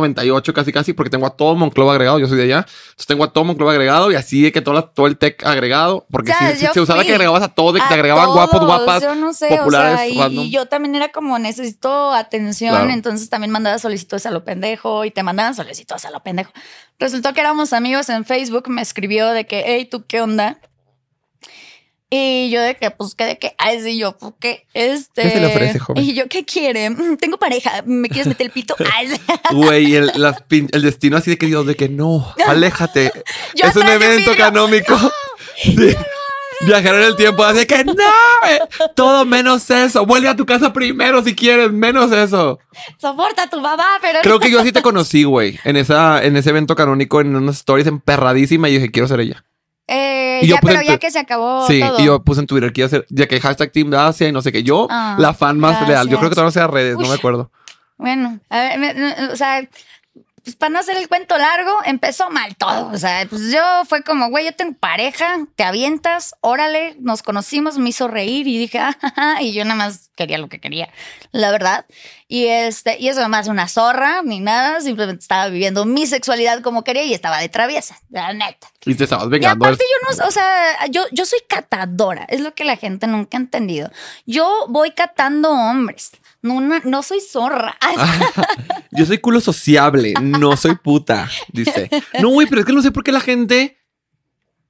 casi, 0.54 0.72
casi, 0.72 0.92
porque 0.92 1.10
tengo 1.10 1.26
a 1.26 1.30
todo 1.30 1.54
Monclova 1.56 1.92
agregado. 1.92 2.18
Yo 2.18 2.28
soy 2.28 2.36
de 2.36 2.44
allá. 2.44 2.58
Entonces 2.58 3.06
tengo 3.06 3.24
a 3.24 3.32
todo 3.32 3.44
Monclova 3.44 3.72
agregado 3.72 4.12
y 4.12 4.14
así 4.14 4.42
de 4.42 4.52
que 4.52 4.60
todo, 4.60 4.84
todo 4.84 5.06
el 5.06 5.16
tech 5.16 5.44
agregado. 5.44 6.06
Porque 6.10 6.32
si, 6.54 6.66
se 6.66 6.80
usaba 6.80 7.02
que 7.04 7.12
agregabas 7.12 7.42
a 7.42 7.48
todo, 7.48 7.72
de 7.72 7.80
que 7.80 7.86
te 7.88 7.94
agregaban 7.94 8.30
guapos, 8.30 8.64
guapas, 8.64 9.02
yo 9.02 9.14
no 9.14 9.32
sé, 9.32 9.48
populares. 9.48 10.12
O 10.12 10.14
sea, 10.14 10.28
y, 10.28 10.50
yo 10.50 10.66
también 10.66 10.94
era 10.94 11.08
como 11.08 11.38
necesito 11.38 12.12
atención. 12.12 12.90
Entonces 12.90 13.28
también 13.28 13.50
mandaba 13.50 13.78
solicitudes 13.78 14.26
a 14.26 14.30
lo 14.30 14.44
pendejo 14.44 15.04
y 15.04 15.10
te 15.10 15.22
mandaban 15.22 15.54
solicitudes 15.54 16.04
a 16.04 16.10
lo 16.10 16.22
pendejo. 16.22 16.52
Resultó 16.98 17.32
que 17.32 17.40
éramos 17.40 17.72
amigos 17.72 18.08
en 18.08 18.24
Facebook, 18.24 18.68
me 18.68 18.82
escribió 18.82 19.28
de 19.28 19.46
que, 19.46 19.62
hey, 19.66 19.88
¿tú 19.90 20.04
qué 20.06 20.20
onda? 20.20 20.58
Y 22.10 22.48
yo 22.50 22.62
de 22.62 22.74
que, 22.74 22.90
pues, 22.90 23.14
¿qué 23.14 23.24
de 23.24 23.38
qué? 23.38 23.54
Ay, 23.58 23.82
sí, 23.82 23.98
yo, 23.98 24.16
¿por 24.16 24.34
qué? 24.38 24.66
Este... 24.72 25.22
¿Qué 25.22 25.30
se 25.30 25.40
le 25.40 25.46
ofrece, 25.46 25.78
joven? 25.78 26.02
Y 26.02 26.14
yo, 26.14 26.26
¿qué 26.26 26.44
quiere? 26.44 26.88
Mm, 26.88 27.18
tengo 27.18 27.36
pareja, 27.36 27.82
¿me 27.84 28.08
quieres 28.08 28.28
meter 28.28 28.46
el 28.46 28.52
pito? 28.52 28.74
Ay, 28.94 29.10
Güey, 29.52 29.94
el, 29.94 30.10
el, 30.72 30.82
destino 30.82 31.18
así 31.18 31.30
de 31.30 31.36
que 31.36 31.46
Dios, 31.46 31.66
de 31.66 31.76
que 31.76 31.90
no, 31.90 32.32
aléjate. 32.46 33.12
es 33.54 33.76
un 33.76 33.86
evento 33.86 34.32
canónico. 34.36 34.96
Viajar 36.60 36.94
en 36.96 37.02
el 37.02 37.16
tiempo, 37.16 37.44
así 37.44 37.66
que 37.66 37.84
no, 37.84 37.92
eh, 37.94 38.58
todo 38.96 39.24
menos 39.24 39.70
eso. 39.70 40.04
Vuelve 40.04 40.28
a 40.28 40.34
tu 40.34 40.44
casa 40.44 40.72
primero 40.72 41.22
si 41.22 41.36
quieres, 41.36 41.70
menos 41.70 42.10
eso. 42.10 42.58
Soporta 43.00 43.44
a 43.44 43.50
tu 43.50 43.60
mamá, 43.60 43.86
pero. 44.00 44.20
Creo 44.22 44.40
que 44.40 44.50
yo 44.50 44.64
sí 44.64 44.72
te 44.72 44.82
conocí, 44.82 45.22
güey, 45.22 45.60
en, 45.62 45.76
esa, 45.76 46.24
en 46.24 46.36
ese 46.36 46.50
evento 46.50 46.74
canónico, 46.74 47.20
en 47.20 47.36
unas 47.36 47.58
stories 47.58 47.86
emperradísima 47.86 48.68
y 48.68 48.72
dije, 48.72 48.90
quiero 48.90 49.06
ser 49.06 49.20
ella. 49.20 49.44
Eh, 49.90 50.42
ya, 50.44 50.60
pero 50.60 50.82
ya 50.82 50.98
que 50.98 51.10
se 51.10 51.18
acabó. 51.18 51.66
Sí, 51.66 51.82
y 51.98 52.04
yo 52.04 52.22
puse 52.22 52.40
en 52.40 52.46
Twitter 52.46 52.72
que 52.72 52.82
iba 52.82 52.86
a 52.86 52.90
ser, 52.90 53.06
ya 53.08 53.26
que 53.26 53.40
hashtag 53.40 53.72
Team 53.72 53.90
Dacia 53.90 54.28
y 54.28 54.32
no 54.32 54.42
sé 54.42 54.52
qué. 54.52 54.62
Yo, 54.62 54.86
ah, 54.90 55.16
la 55.18 55.32
fan 55.32 55.58
más 55.58 55.88
leal. 55.88 56.08
Yo 56.08 56.18
creo 56.18 56.28
que 56.28 56.34
todavía 56.34 56.48
no 56.48 56.52
sea 56.52 56.66
redes, 56.66 56.96
no 56.98 57.08
me 57.08 57.14
acuerdo. 57.14 57.50
Bueno, 57.96 58.38
a 58.50 58.76
ver, 58.76 58.96
o 59.32 59.36
sea, 59.36 59.66
pues 60.44 60.56
para 60.56 60.70
no 60.70 60.78
hacer 60.78 60.96
el 60.96 61.08
cuento 61.08 61.36
largo, 61.36 61.72
empezó 61.84 62.30
mal 62.30 62.54
todo. 62.56 62.88
O 62.88 62.96
sea, 62.96 63.26
pues 63.28 63.50
yo 63.52 63.60
fue 63.86 64.02
como, 64.02 64.30
güey, 64.30 64.44
yo 64.44 64.52
tengo 64.52 64.76
pareja, 64.78 65.46
te 65.56 65.64
avientas, 65.64 66.34
órale, 66.40 66.96
nos 67.00 67.22
conocimos, 67.22 67.76
me 67.78 67.88
hizo 67.88 68.08
reír 68.08 68.46
y 68.46 68.56
dije, 68.56 68.78
ah, 68.78 69.38
y 69.40 69.52
yo 69.52 69.64
nada 69.64 69.76
más 69.76 70.10
quería 70.16 70.38
lo 70.38 70.48
que 70.48 70.60
quería, 70.60 70.88
la 71.32 71.50
verdad. 71.50 71.86
Y 72.30 72.44
este, 72.44 72.98
y 73.00 73.08
eso 73.08 73.22
no 73.22 73.30
me 73.30 73.38
hace 73.38 73.48
una 73.48 73.68
zorra 73.68 74.20
ni 74.22 74.38
nada, 74.38 74.82
simplemente 74.82 75.22
estaba 75.22 75.48
viviendo 75.48 75.86
mi 75.86 76.06
sexualidad 76.06 76.60
como 76.60 76.84
quería 76.84 77.02
y 77.04 77.14
estaba 77.14 77.38
de 77.38 77.48
traviesa, 77.48 77.98
la 78.10 78.34
neta. 78.34 78.68
Y 78.84 78.94
te 78.94 79.04
estabas 79.04 79.30
vengando. 79.30 79.64
Y 79.64 79.68
aparte 79.68 79.82
yo 79.82 80.16
no, 80.18 80.28
o 80.28 80.30
sea, 80.30 80.86
yo, 80.90 81.04
yo 81.10 81.24
soy 81.24 81.38
catadora, 81.48 82.24
es 82.28 82.42
lo 82.42 82.54
que 82.54 82.64
la 82.64 82.76
gente 82.76 83.06
nunca 83.06 83.38
ha 83.38 83.40
entendido. 83.40 83.90
Yo 84.26 84.66
voy 84.68 84.90
catando 84.90 85.50
hombres. 85.50 86.10
No, 86.42 86.60
no, 86.60 87.02
soy 87.02 87.20
zorra. 87.20 87.76
Yo 88.92 89.04
soy 89.04 89.18
culo 89.18 89.40
sociable, 89.40 90.14
no 90.22 90.56
soy 90.56 90.76
puta, 90.76 91.28
dice. 91.52 91.90
No, 92.20 92.28
güey, 92.28 92.46
pero 92.46 92.60
es 92.60 92.66
que 92.66 92.72
no 92.72 92.80
sé 92.80 92.92
por 92.92 93.02
qué 93.02 93.10
la 93.10 93.20
gente 93.20 93.77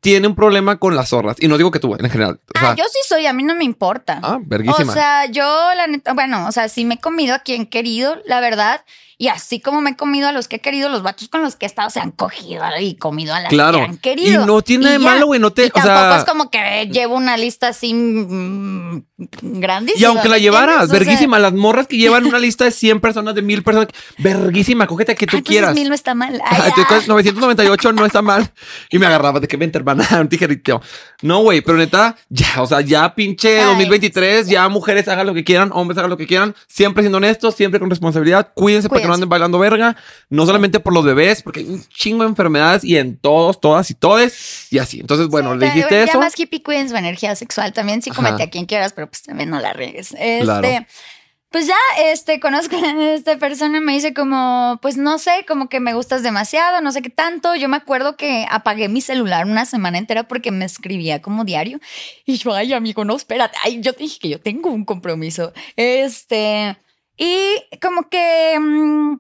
tiene 0.01 0.27
un 0.27 0.35
problema 0.35 0.79
con 0.79 0.95
las 0.95 1.11
zorras. 1.11 1.37
Y 1.41 1.49
no 1.49 1.57
digo 1.57 1.71
que 1.71 1.81
tú, 1.81 1.95
en 1.95 2.11
general. 2.11 2.41
ah, 2.55 2.75
yo 2.77 2.85
sí 2.85 2.99
soy, 3.07 3.27
a 3.27 3.33
mí 3.33 3.43
no 3.43 3.55
me 3.55 3.65
importa. 3.65 4.21
Ah, 4.23 4.39
verguísima. 4.41 4.93
O 4.93 4.95
sea, 4.95 5.27
yo, 5.27 5.43
la 5.75 5.87
neta, 5.87 6.15
bueno, 6.15 6.47
o 6.47 6.53
sea, 6.53 6.69
sí 6.69 6.85
me 6.85 6.95
he 6.95 6.99
comido 6.99 7.35
a 7.35 7.41
quien 7.41 7.67
querido, 7.67 8.17
la 8.27 8.41
verdad. 8.41 8.85
Y 9.21 9.27
así 9.27 9.59
como 9.59 9.81
me 9.81 9.91
he 9.91 9.97
comido 9.97 10.29
a 10.29 10.33
los 10.33 10.47
que 10.47 10.57
he 10.57 10.61
querido, 10.61 10.89
los 10.89 11.03
vatos 11.03 11.29
con 11.29 11.43
los 11.43 11.57
que 11.57 11.67
he 11.67 11.69
estado 11.69 11.91
se 11.91 11.99
han 11.99 12.13
cogido 12.13 12.63
y 12.81 12.95
comido 12.95 13.35
a 13.35 13.41
las 13.41 13.51
que 13.51 13.61
han 13.61 13.97
querido. 13.99 14.45
Y 14.45 14.47
no 14.47 14.63
tiene 14.63 14.91
de 14.91 14.99
malo, 15.01 15.27
güey. 15.27 15.41
No 15.41 15.53
te. 15.53 15.67
Y 15.67 15.71
tampoco 15.71 16.15
es 16.21 16.25
como 16.25 16.51
que 16.51 16.89
llevo 16.93 17.17
una 17.17 17.37
lista 17.37 17.67
así 17.67 17.93
mm, 17.93 19.03
grandísima. 19.43 20.01
Y 20.01 20.05
aunque 20.05 20.29
la 20.29 20.39
llevaras, 20.39 20.89
verguísima. 20.89 21.41
las 21.41 21.53
morras 21.53 21.89
que 21.89 21.97
llevan 21.97 22.27
una 22.27 22.39
lista 22.39 22.65
de 22.65 22.71
100 22.71 23.01
personas, 23.01 23.35
de 23.35 23.43
1000 23.43 23.65
personas, 23.65 23.89
verguísima, 24.19 24.87
cógete 24.87 25.13
a 25.13 25.15
que 25.17 25.27
tú 25.27 25.39
pues 25.39 25.43
quieras. 25.43 25.75
1000 25.75 25.89
no 25.89 25.95
está 25.97 26.15
mal. 26.15 26.41
998 27.09 27.93
no 27.93 28.07
está 28.07 28.23
mal. 28.23 28.53
Y 28.89 29.01
me 29.01 29.07
agarraba 29.07 29.41
de 29.41 29.49
que 29.49 29.57
vente, 29.57 29.79
hermana, 29.79 30.07
un 30.21 30.29
tijerito. 30.29 30.81
No, 31.23 31.41
güey, 31.41 31.61
pero 31.61 31.77
neta, 31.77 32.15
ya, 32.29 32.63
o 32.63 32.67
sea, 32.67 32.83
ya 32.83 33.17
pinche 33.17 33.65
2023, 33.65 34.47
ya 34.47 34.69
mujeres 34.69 35.09
hagan 35.09 35.27
lo 35.27 35.35
que 35.35 35.43
quieran, 35.43 35.73
hombres 35.73 35.99
hagan 35.99 36.11
lo 36.11 36.17
que 36.17 36.29
quieran, 36.29 36.55
siempre 36.69 37.03
siendo 37.03 37.19
honestos, 37.19 37.57
siempre 37.57 37.81
con 37.81 37.91
responsabilidad. 37.91 38.53
Cuídense, 38.55 38.89
porque 38.89 39.08
no 39.09 39.15
anden 39.15 39.29
bailando 39.29 39.59
verga, 39.59 39.97
no 40.29 40.47
solamente 40.47 40.79
por 40.79 40.93
los 40.93 41.05
bebés, 41.05 41.43
porque 41.43 41.61
hay 41.61 41.69
un 41.69 41.83
chingo 41.89 42.23
de 42.23 42.29
enfermedades 42.29 42.85
y 42.85 42.97
en 42.97 43.17
todos, 43.17 43.61
todas 43.61 43.91
y 43.91 43.95
todes 43.95 44.73
y 44.73 44.79
así. 44.79 45.01
Entonces, 45.01 45.29
bueno, 45.29 45.57
le 45.57 45.67
dijiste 45.67 46.05
eso. 46.05 46.13
Ya 46.15 46.19
más 46.21 46.39
hippie 46.39 46.63
cuiden 46.63 46.89
su 46.89 46.97
energía 46.97 47.35
sexual 47.35 47.73
también, 47.73 48.03
sí 48.03 48.11
comete 48.11 48.45
a 48.45 48.51
quien 48.51 48.67
quieras, 48.67 48.93
pero 48.93 49.09
pues 49.09 49.23
también 49.23 49.51
no 49.51 49.59
la 49.59 49.73
regues. 49.73 50.15
Este, 50.19 50.87
Pues 51.51 51.67
ya, 51.67 51.77
este, 52.13 52.41
conozco 52.41 52.77
a 52.77 53.15
esta 53.15 53.39
persona, 53.39 53.81
me 53.81 53.95
dice 53.95 54.13
como, 54.13 54.79
pues 54.83 54.99
no 54.99 55.19
sé, 55.19 55.47
como 55.49 55.71
que 55.71 55.81
me 55.81 55.95
gustas 55.95 56.23
demasiado, 56.23 56.83
no 56.83 56.93
sé 56.93 57.01
qué 57.01 57.09
tanto. 57.09 57.55
Yo 57.55 57.71
me 57.71 57.79
acuerdo 57.79 58.19
que 58.19 58.45
apagué 58.51 58.91
mi 58.91 59.01
celular 59.01 59.47
una 59.47 59.65
semana 59.65 59.97
entera 59.97 60.29
porque 60.29 60.51
me 60.51 60.67
escribía 60.67 61.23
como 61.23 61.47
diario. 61.47 61.81
Y 62.27 62.37
yo, 62.37 62.53
ay, 62.53 62.75
amigo, 62.75 63.03
no, 63.07 63.17
espérate. 63.17 63.57
Ay, 63.65 63.81
yo 63.81 63.95
te 63.95 64.03
dije 64.03 64.19
que 64.19 64.29
yo 64.29 64.41
tengo 64.41 64.71
un 64.71 64.85
compromiso. 64.85 65.55
Este, 65.77 66.77
y 67.19 67.57
como 67.81 68.09
que... 68.09 68.59
Mm, 68.59 69.19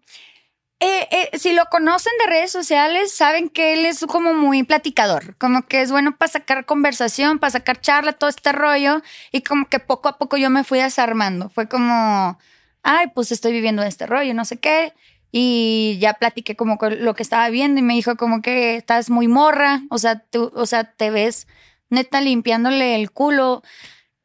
eh, 0.81 1.09
eh, 1.11 1.39
si 1.39 1.55
lo 1.55 1.65
conocen 1.67 2.13
de 2.21 2.31
redes 2.31 2.53
sociales, 2.53 3.13
saben 3.13 3.49
que 3.49 3.73
él 3.73 3.85
es 3.85 4.07
como 4.07 4.33
muy 4.33 4.63
platicador, 4.63 5.37
como 5.37 5.63
que 5.63 5.81
es 5.81 5.91
bueno 5.91 6.17
para 6.17 6.31
sacar 6.31 6.67
conversación, 6.67 7.41
para 7.41 7.51
sacar 7.51 7.81
charla, 7.81 8.13
todo 8.13 8.31
este 8.31 8.53
rollo, 8.53 9.03
y 9.33 9.43
como 9.43 9.69
que 9.69 9.81
poco 9.81 10.09
a 10.09 10.19
poco 10.19 10.37
yo 10.37 10.51
me 10.51 10.63
fui 10.63 10.79
desarmando. 10.79 11.49
Fue 11.51 11.69
como, 11.69 12.39
ay, 12.85 13.09
pues 13.13 13.33
estoy 13.33 13.53
viviendo 13.53 13.83
este 13.83 14.07
rollo, 14.07 14.35
no 14.35 14.45
sé 14.45 14.59
qué, 14.59 14.95
y 15.33 15.99
ya 16.01 16.15
platiqué 16.15 16.55
como 16.55 16.79
lo 16.81 17.15
que 17.15 17.23
estaba 17.25 17.49
viendo 17.51 17.81
y 17.81 17.83
me 17.83 17.95
dijo 17.95 18.17
como 18.17 18.41
que 18.41 18.77
estás 18.77 19.11
muy 19.11 19.27
morra, 19.27 19.83
o 19.91 19.99
sea, 19.99 20.21
tú, 20.21 20.53
o 20.55 20.67
sea, 20.67 20.85
te 20.93 21.11
ves 21.11 21.49
neta 21.91 22.21
limpiándole 22.21 22.95
el 22.95 23.11
culo 23.11 23.63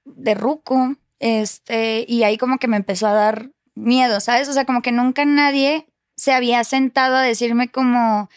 de 0.06 0.36
ruco, 0.36 0.98
este, 1.20 2.06
y 2.08 2.24
ahí 2.24 2.38
como 2.38 2.60
que 2.60 2.68
me 2.68 2.78
empezó 2.78 3.08
a 3.08 3.14
dar 3.14 3.53
miedo, 3.76 4.20
¿sabes? 4.20 4.48
O 4.50 4.54
sea, 4.54 4.66
como 4.66 4.82
que 4.82 4.92
nunca 4.92 5.26
nadie 5.26 5.88
se 6.16 6.34
había 6.34 6.64
sentado 6.64 7.16
a 7.16 7.22
decirme 7.22 7.70
como, 7.70 8.30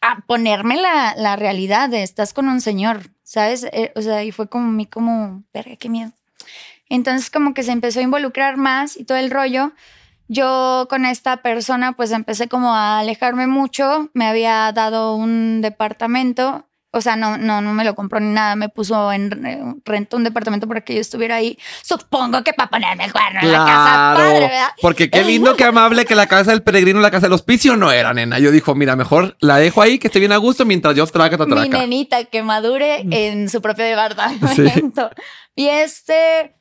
a 0.00 0.20
ponerme 0.26 0.76
la, 0.76 1.14
la 1.16 1.36
realidad 1.36 1.88
de 1.88 2.02
estás 2.02 2.34
con 2.34 2.48
un 2.48 2.60
señor, 2.60 3.10
¿sabes? 3.22 3.64
Eh, 3.64 3.92
o 3.96 4.02
sea, 4.02 4.22
y 4.24 4.32
fue 4.32 4.48
como 4.48 4.70
mí 4.70 4.86
como, 4.86 5.42
verga, 5.52 5.76
qué 5.76 5.88
miedo. 5.88 6.12
Entonces 6.88 7.30
como 7.30 7.54
que 7.54 7.62
se 7.62 7.72
empezó 7.72 8.00
a 8.00 8.02
involucrar 8.02 8.56
más 8.56 8.96
y 8.96 9.04
todo 9.04 9.18
el 9.18 9.30
rollo. 9.30 9.72
Yo 10.28 10.86
con 10.88 11.04
esta 11.04 11.38
persona 11.38 11.92
pues 11.92 12.10
empecé 12.10 12.48
como 12.48 12.74
a 12.74 13.00
alejarme 13.00 13.46
mucho, 13.46 14.10
me 14.14 14.26
había 14.26 14.70
dado 14.72 15.16
un 15.16 15.60
departamento 15.60 16.66
o 16.94 17.00
sea, 17.00 17.16
no, 17.16 17.36
no, 17.36 17.60
no 17.60 17.74
me 17.74 17.84
lo 17.84 17.94
compró 17.94 18.20
ni 18.20 18.32
nada. 18.32 18.56
Me 18.56 18.68
puso 18.68 19.12
en 19.12 19.44
eh, 19.44 19.74
renta 19.84 20.16
un 20.16 20.24
departamento 20.24 20.68
para 20.68 20.82
que 20.82 20.94
yo 20.94 21.00
estuviera 21.00 21.36
ahí. 21.36 21.58
Supongo 21.82 22.42
que 22.44 22.52
para 22.52 22.70
ponerme 22.70 23.04
el 23.04 23.12
cuerno 23.12 23.40
en 23.42 23.52
la 23.52 23.58
casa 23.58 24.14
padre, 24.16 24.40
¿verdad? 24.40 24.68
Porque 24.80 25.10
qué 25.10 25.24
lindo, 25.24 25.56
qué 25.56 25.64
amable 25.64 26.04
que 26.04 26.14
la 26.14 26.26
casa 26.26 26.52
del 26.52 26.62
peregrino, 26.62 27.00
la 27.00 27.10
casa 27.10 27.26
del 27.26 27.32
hospicio 27.32 27.76
no 27.76 27.90
era, 27.90 28.14
nena. 28.14 28.38
Yo 28.38 28.50
dijo, 28.50 28.74
mira, 28.74 28.94
mejor 28.94 29.36
la 29.40 29.58
dejo 29.58 29.82
ahí, 29.82 29.98
que 29.98 30.06
esté 30.06 30.20
bien 30.20 30.32
a 30.32 30.36
gusto 30.36 30.64
mientras 30.64 30.94
yo 30.94 31.04
traga, 31.06 31.36
traca. 31.36 31.54
Mi 31.54 31.68
nenita 31.68 32.24
que 32.24 32.42
madure 32.42 33.04
mm. 33.04 33.12
en 33.12 33.48
su 33.50 33.60
propio 33.60 33.84
departamento. 33.84 35.10
Y 35.56 35.68
este 35.68 36.52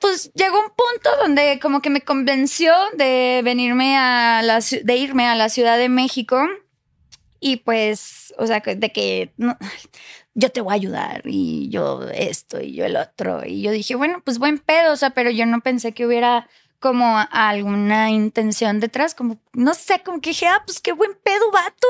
pues 0.00 0.32
llegó 0.34 0.58
un 0.58 0.70
punto 0.70 1.10
donde 1.20 1.58
como 1.60 1.80
que 1.82 1.90
me 1.90 2.00
convenció 2.00 2.72
de 2.96 3.40
venirme 3.44 3.96
a 3.96 4.42
la 4.42 4.60
de 4.60 4.96
irme 4.96 5.26
a 5.26 5.34
la 5.34 5.48
Ciudad 5.48 5.78
de 5.78 5.88
México 5.88 6.40
y 7.40 7.56
pues, 7.56 8.34
o 8.38 8.46
sea, 8.46 8.60
de 8.60 8.92
que 8.92 9.32
yo 10.34 10.50
te 10.50 10.60
voy 10.60 10.72
a 10.72 10.74
ayudar 10.74 11.22
y 11.24 11.68
yo 11.68 12.02
esto 12.12 12.60
y 12.60 12.74
yo 12.74 12.84
el 12.84 12.96
otro. 12.96 13.42
Y 13.44 13.62
yo 13.62 13.70
dije, 13.70 13.94
bueno, 13.94 14.22
pues 14.24 14.38
buen 14.38 14.58
pedo, 14.58 14.92
o 14.92 14.96
sea, 14.96 15.10
pero 15.10 15.30
yo 15.30 15.46
no 15.46 15.60
pensé 15.60 15.92
que 15.92 16.06
hubiera 16.06 16.48
como 16.80 17.18
alguna 17.30 18.10
intención 18.10 18.80
detrás, 18.80 19.14
como, 19.14 19.38
no 19.52 19.74
sé, 19.74 20.02
como 20.04 20.20
que 20.20 20.30
dije, 20.30 20.46
ah, 20.46 20.62
pues 20.64 20.80
qué 20.80 20.92
buen 20.92 21.12
pedo, 21.22 21.50
vato. 21.50 21.86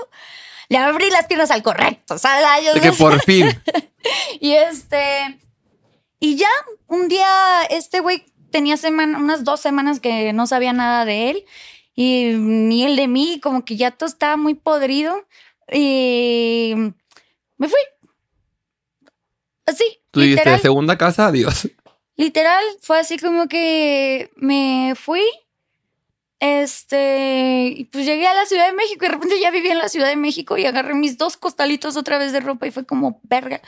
Le 0.68 0.78
abrí 0.78 1.10
las 1.10 1.26
piernas 1.26 1.50
al 1.50 1.62
correcto, 1.62 2.18
¿sabes? 2.18 2.46
Yo, 2.64 2.80
que 2.80 2.92
por 2.92 3.20
fin. 3.24 3.48
y 4.40 4.52
este, 4.52 5.38
y 6.20 6.36
ya, 6.36 6.50
un 6.86 7.08
día, 7.08 7.64
este 7.70 8.00
güey 8.00 8.24
tenía 8.50 8.76
semana, 8.76 9.18
unas 9.18 9.44
dos 9.44 9.60
semanas 9.60 10.00
que 10.00 10.32
no 10.32 10.46
sabía 10.46 10.72
nada 10.72 11.04
de 11.04 11.30
él 11.30 11.44
y 12.00 12.34
ni 12.34 12.84
el 12.84 12.94
de 12.94 13.08
mí, 13.08 13.40
como 13.42 13.64
que 13.64 13.74
ya 13.74 13.90
todo 13.90 14.08
estaba 14.08 14.36
muy 14.36 14.54
podrido 14.54 15.26
y 15.68 16.72
me 17.56 17.68
fui. 17.68 17.80
Así. 19.66 19.98
Tú 20.12 20.20
dijiste, 20.20 20.58
segunda 20.60 20.96
casa, 20.96 21.26
adiós. 21.26 21.68
Literal, 22.14 22.62
fue 22.82 23.00
así 23.00 23.18
como 23.18 23.48
que 23.48 24.30
me 24.36 24.94
fui. 24.94 25.24
Este, 26.38 27.74
y 27.76 27.86
pues 27.86 28.06
llegué 28.06 28.28
a 28.28 28.34
la 28.34 28.46
Ciudad 28.46 28.68
de 28.68 28.74
México 28.74 29.04
y 29.04 29.08
de 29.08 29.14
repente 29.14 29.40
ya 29.40 29.50
vivía 29.50 29.72
en 29.72 29.78
la 29.78 29.88
Ciudad 29.88 30.06
de 30.06 30.14
México 30.14 30.56
y 30.56 30.66
agarré 30.66 30.94
mis 30.94 31.18
dos 31.18 31.36
costalitos 31.36 31.96
otra 31.96 32.18
vez 32.18 32.30
de 32.30 32.38
ropa 32.38 32.68
y 32.68 32.70
fue 32.70 32.86
como, 32.86 33.20
verga, 33.24 33.60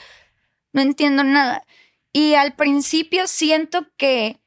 no 0.72 0.83
entiendo 0.83 1.24
nada. 1.24 1.66
Y 2.12 2.35
al 2.35 2.55
principio 2.55 3.26
siento 3.26 3.89
que, 3.97 4.39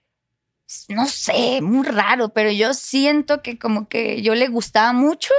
no 0.90 1.08
sé, 1.08 1.62
muy 1.62 1.86
raro, 1.86 2.30
pero 2.30 2.52
yo 2.52 2.74
siento 2.74 3.42
que 3.42 3.58
como 3.58 3.88
que 3.88 4.22
yo 4.22 4.36
le 4.36 4.48
gustaba 4.48 4.94
mucho 4.94 5.34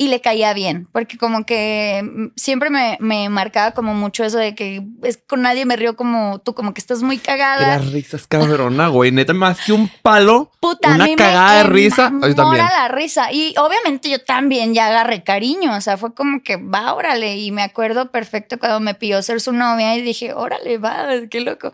y 0.00 0.06
le 0.06 0.20
caía 0.20 0.54
bien, 0.54 0.88
porque 0.92 1.18
como 1.18 1.44
que 1.44 2.00
mm, 2.04 2.26
siempre 2.36 2.70
me, 2.70 2.96
me, 3.00 3.28
marcaba 3.28 3.72
como 3.72 3.94
mucho 3.94 4.22
eso 4.22 4.38
de 4.38 4.54
que 4.54 4.86
es 5.02 5.18
con 5.26 5.42
nadie 5.42 5.66
me 5.66 5.74
río 5.74 5.96
como 5.96 6.38
tú, 6.38 6.54
como 6.54 6.72
que 6.72 6.80
estás 6.80 7.02
muy 7.02 7.18
cagada. 7.18 7.78
Las 7.78 7.90
risas 7.90 8.28
cabrona, 8.28 8.86
güey, 8.86 9.10
neta, 9.10 9.34
más 9.34 9.60
que 9.60 9.72
un 9.72 9.90
palo, 10.02 10.52
Puta, 10.60 10.94
una 10.94 11.08
cagada 11.16 11.58
de 11.58 11.62
risa. 11.64 12.12
Yo 12.22 12.34
también. 12.36 12.64
la 12.64 12.86
risa. 12.86 13.32
Y 13.32 13.54
obviamente 13.58 14.08
yo 14.08 14.22
también 14.24 14.72
ya 14.72 14.86
agarré 14.86 15.24
cariño, 15.24 15.76
o 15.76 15.80
sea, 15.80 15.96
fue 15.96 16.14
como 16.14 16.44
que 16.44 16.56
va, 16.56 16.94
órale, 16.94 17.36
y 17.36 17.50
me 17.50 17.62
acuerdo 17.62 18.12
perfecto 18.12 18.60
cuando 18.60 18.78
me 18.78 18.94
pidió 18.94 19.20
ser 19.20 19.40
su 19.40 19.52
novia 19.52 19.96
y 19.96 20.02
dije, 20.02 20.32
órale, 20.32 20.78
va, 20.78 21.08
qué 21.28 21.40
loco. 21.40 21.72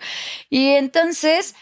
Y 0.48 0.68
entonces 0.68 1.54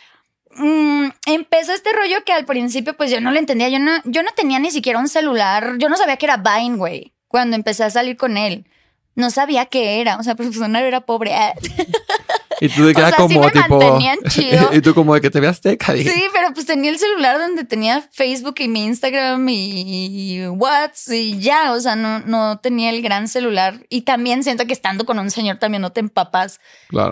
Mm, 0.56 1.08
empezó 1.26 1.72
este 1.72 1.92
rollo 1.92 2.24
que 2.24 2.32
al 2.32 2.44
principio 2.44 2.96
pues 2.96 3.10
yo 3.10 3.20
no 3.20 3.30
lo 3.30 3.38
entendía. 3.38 3.68
Yo 3.68 3.78
no, 3.78 3.92
yo 4.04 4.22
no 4.22 4.30
tenía 4.36 4.58
ni 4.58 4.70
siquiera 4.70 4.98
un 4.98 5.08
celular. 5.08 5.74
Yo 5.78 5.88
no 5.88 5.96
sabía 5.96 6.16
que 6.16 6.26
era 6.26 6.36
Vine, 6.36 6.76
güey, 6.76 7.14
cuando 7.28 7.56
empecé 7.56 7.84
a 7.84 7.90
salir 7.90 8.16
con 8.16 8.36
él. 8.36 8.66
No 9.14 9.30
sabía 9.30 9.66
qué 9.66 10.00
era. 10.00 10.16
O 10.16 10.22
sea, 10.22 10.34
pues 10.36 10.56
era 10.60 11.00
pobre. 11.02 11.34
Y 12.62 12.68
tú 12.68 12.84
de 12.84 12.94
que 12.94 13.00
era 13.00 13.10
como 13.10 13.50
tipo. 13.50 13.98
y 14.72 14.80
tú 14.82 14.94
como 14.94 15.14
de 15.14 15.20
que 15.20 15.30
te 15.30 15.40
veas 15.40 15.60
teca. 15.60 15.94
Sí, 15.96 16.26
pero 16.32 16.54
pues 16.54 16.64
tenía 16.64 16.92
el 16.92 16.98
celular 16.98 17.36
donde 17.36 17.64
tenía 17.64 18.08
Facebook 18.12 18.54
y 18.60 18.68
mi 18.68 18.84
Instagram 18.84 19.44
y, 19.48 20.46
WhatsApp 20.46 21.12
y 21.12 21.40
ya. 21.40 21.72
O 21.72 21.80
sea, 21.80 21.96
no, 21.96 22.20
no 22.20 22.60
tenía 22.60 22.90
el 22.90 23.02
gran 23.02 23.26
celular. 23.26 23.84
Y 23.88 24.02
también 24.02 24.44
siento 24.44 24.64
que 24.64 24.74
estando 24.74 25.04
con 25.04 25.18
un 25.18 25.32
señor 25.32 25.56
también 25.56 25.82
no 25.82 25.90
te 25.90 25.98
empapas 25.98 26.60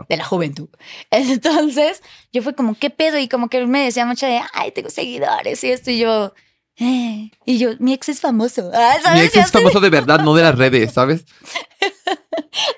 de 0.09 0.17
la 0.17 0.25
juventud. 0.25 0.69
Entonces, 1.11 2.01
yo 2.33 2.43
fue 2.43 2.55
como, 2.55 2.77
¿qué 2.79 2.91
pedo? 2.91 3.19
Y 3.19 3.27
como 3.27 3.49
que 3.49 3.59
él 3.59 3.67
me 3.67 3.83
decía 3.83 4.07
mucho 4.07 4.27
de, 4.27 4.41
ay, 4.53 4.71
tengo 4.71 4.89
seguidores 4.89 5.65
y 5.65 5.73
esto. 5.73 5.91
Y 5.91 5.99
yo, 5.99 6.33
eh. 6.77 7.33
Y 7.45 7.59
yo, 7.59 7.71
mi 7.81 7.93
ex 7.93 8.09
es 8.09 8.21
famoso. 8.21 8.71
Ah, 8.73 9.15
mi 9.15 9.21
ex 9.23 9.35
es 9.35 9.51
famoso 9.51 9.81
de 9.81 9.91
verdad, 9.91 10.21
no 10.21 10.33
de 10.33 10.45
las 10.45 10.57
redes, 10.57 10.93
¿sabes? 10.93 11.25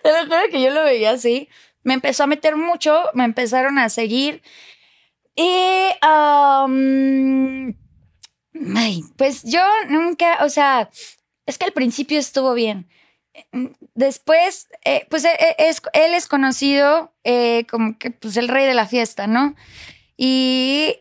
Te 0.02 0.10
lo 0.10 0.24
juro 0.24 0.40
que 0.50 0.62
yo 0.62 0.70
lo 0.70 0.84
veía 0.84 1.10
así 1.10 1.50
me 1.82 1.94
empezó 1.94 2.24
a 2.24 2.26
meter 2.26 2.56
mucho, 2.56 3.02
me 3.14 3.24
empezaron 3.24 3.78
a 3.78 3.88
seguir. 3.88 4.42
Y, 5.34 5.90
pues 9.16 9.42
yo 9.44 9.62
nunca, 9.88 10.44
o 10.44 10.48
sea, 10.48 10.90
es 11.46 11.58
que 11.58 11.64
al 11.64 11.72
principio 11.72 12.18
estuvo 12.18 12.54
bien. 12.54 12.88
Después, 13.94 14.68
eh, 14.84 15.06
pues 15.08 15.24
eh, 15.24 15.30
eh, 15.38 15.54
es, 15.58 15.80
él 15.94 16.12
es 16.14 16.26
conocido 16.26 17.12
como 17.70 17.98
que 17.98 18.10
pues 18.10 18.36
el 18.36 18.48
rey 18.48 18.66
de 18.66 18.74
la 18.74 18.86
fiesta, 18.86 19.26
¿no? 19.26 19.54
Y 20.16 20.96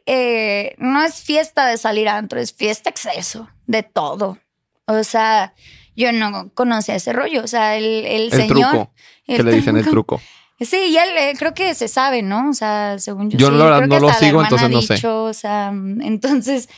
no 0.78 1.04
es 1.04 1.22
fiesta 1.22 1.68
de 1.68 1.78
salir 1.78 2.08
antro, 2.08 2.40
es 2.40 2.54
fiesta 2.54 2.90
exceso, 2.90 3.50
de 3.68 3.84
todo. 3.84 4.40
O 4.86 5.04
sea, 5.04 5.54
yo 5.96 6.12
no 6.12 6.52
conocía 6.54 6.96
ese 6.96 7.14
rollo. 7.14 7.44
O 7.44 7.48
sea, 7.48 7.78
el, 7.78 8.06
el, 8.06 8.32
señor. 8.32 8.72
Truco, 8.72 8.94
que 9.26 9.44
le 9.44 9.52
dicen 9.52 9.78
el 9.78 9.86
truco. 9.86 10.22
Sí, 10.62 10.78
y 10.90 10.98
él 10.98 11.10
eh, 11.18 11.34
creo 11.38 11.54
que 11.54 11.74
se 11.74 11.88
sabe, 11.88 12.22
¿no? 12.22 12.50
O 12.50 12.54
sea, 12.54 13.00
según 13.00 13.30
yo. 13.32 13.38
Yo 13.38 13.52
no, 13.52 14.00
lo 14.00 14.14
sigo, 14.14 14.44
entonces 14.44 14.70
no 14.70 14.82
sé. 14.82 15.08
O 15.08 15.34
sea, 15.34 15.70
entonces, 16.02 16.70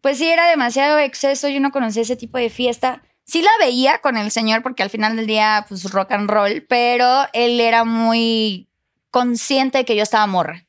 pues 0.00 0.18
sí, 0.18 0.28
era 0.28 0.48
demasiado 0.48 0.98
exceso. 0.98 1.48
Yo 1.48 1.60
no 1.60 1.70
conocía 1.70 2.02
ese 2.02 2.16
tipo 2.16 2.38
de 2.38 2.50
fiesta. 2.50 3.02
Sí 3.24 3.42
la 3.42 3.50
veía 3.60 3.98
con 3.98 4.16
el 4.16 4.30
señor 4.30 4.62
porque 4.62 4.82
al 4.82 4.90
final 4.90 5.16
del 5.16 5.26
día, 5.26 5.64
pues 5.68 5.90
rock 5.90 6.12
and 6.12 6.28
roll, 6.28 6.66
pero 6.68 7.22
él 7.32 7.60
era 7.60 7.84
muy 7.84 8.68
consciente 9.10 9.78
de 9.78 9.84
que 9.84 9.96
yo 9.96 10.02
estaba 10.02 10.26
morra. 10.26 10.66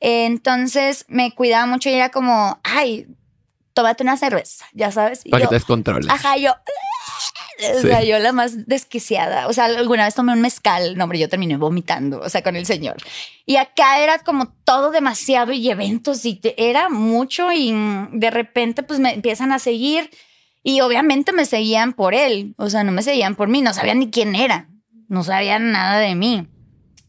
Entonces 0.00 1.04
me 1.08 1.34
cuidaba 1.34 1.66
mucho 1.66 1.88
y 1.88 1.94
era 1.94 2.10
como, 2.10 2.60
ay, 2.64 3.06
tómate 3.72 4.02
una 4.02 4.16
cerveza, 4.16 4.66
ya 4.72 4.90
sabes. 4.90 5.22
Para 5.30 5.44
que 5.44 5.48
te 5.48 5.54
descontroles. 5.54 6.10
Ajá, 6.10 6.36
yo, 6.36 6.52
o 7.76 7.80
sea, 7.80 8.02
yo 8.02 8.18
la 8.18 8.32
más 8.32 8.66
desquiciada. 8.66 9.48
O 9.48 9.52
sea, 9.52 9.66
alguna 9.66 10.04
vez 10.04 10.14
tomé 10.14 10.32
un 10.32 10.40
mezcal. 10.40 10.96
No, 10.96 11.04
hombre, 11.04 11.18
yo 11.18 11.28
terminé 11.28 11.56
vomitando, 11.56 12.20
o 12.20 12.28
sea, 12.28 12.42
con 12.42 12.56
el 12.56 12.66
señor. 12.66 12.96
Y 13.46 13.56
acá 13.56 14.02
era 14.02 14.18
como 14.20 14.48
todo 14.64 14.90
demasiado 14.90 15.52
y 15.52 15.68
eventos 15.70 16.24
y 16.24 16.40
era 16.56 16.88
mucho 16.88 17.52
y 17.52 17.72
de 18.12 18.30
repente 18.30 18.82
pues 18.82 19.00
me 19.00 19.14
empiezan 19.14 19.52
a 19.52 19.58
seguir 19.58 20.10
y 20.62 20.80
obviamente 20.80 21.32
me 21.32 21.44
seguían 21.44 21.92
por 21.92 22.14
él. 22.14 22.54
O 22.58 22.70
sea, 22.70 22.84
no 22.84 22.92
me 22.92 23.02
seguían 23.02 23.34
por 23.34 23.48
mí, 23.48 23.62
no 23.62 23.74
sabían 23.74 23.98
ni 24.00 24.10
quién 24.10 24.34
era. 24.34 24.68
No 25.08 25.24
sabían 25.24 25.72
nada 25.72 25.98
de 25.98 26.14
mí. 26.14 26.46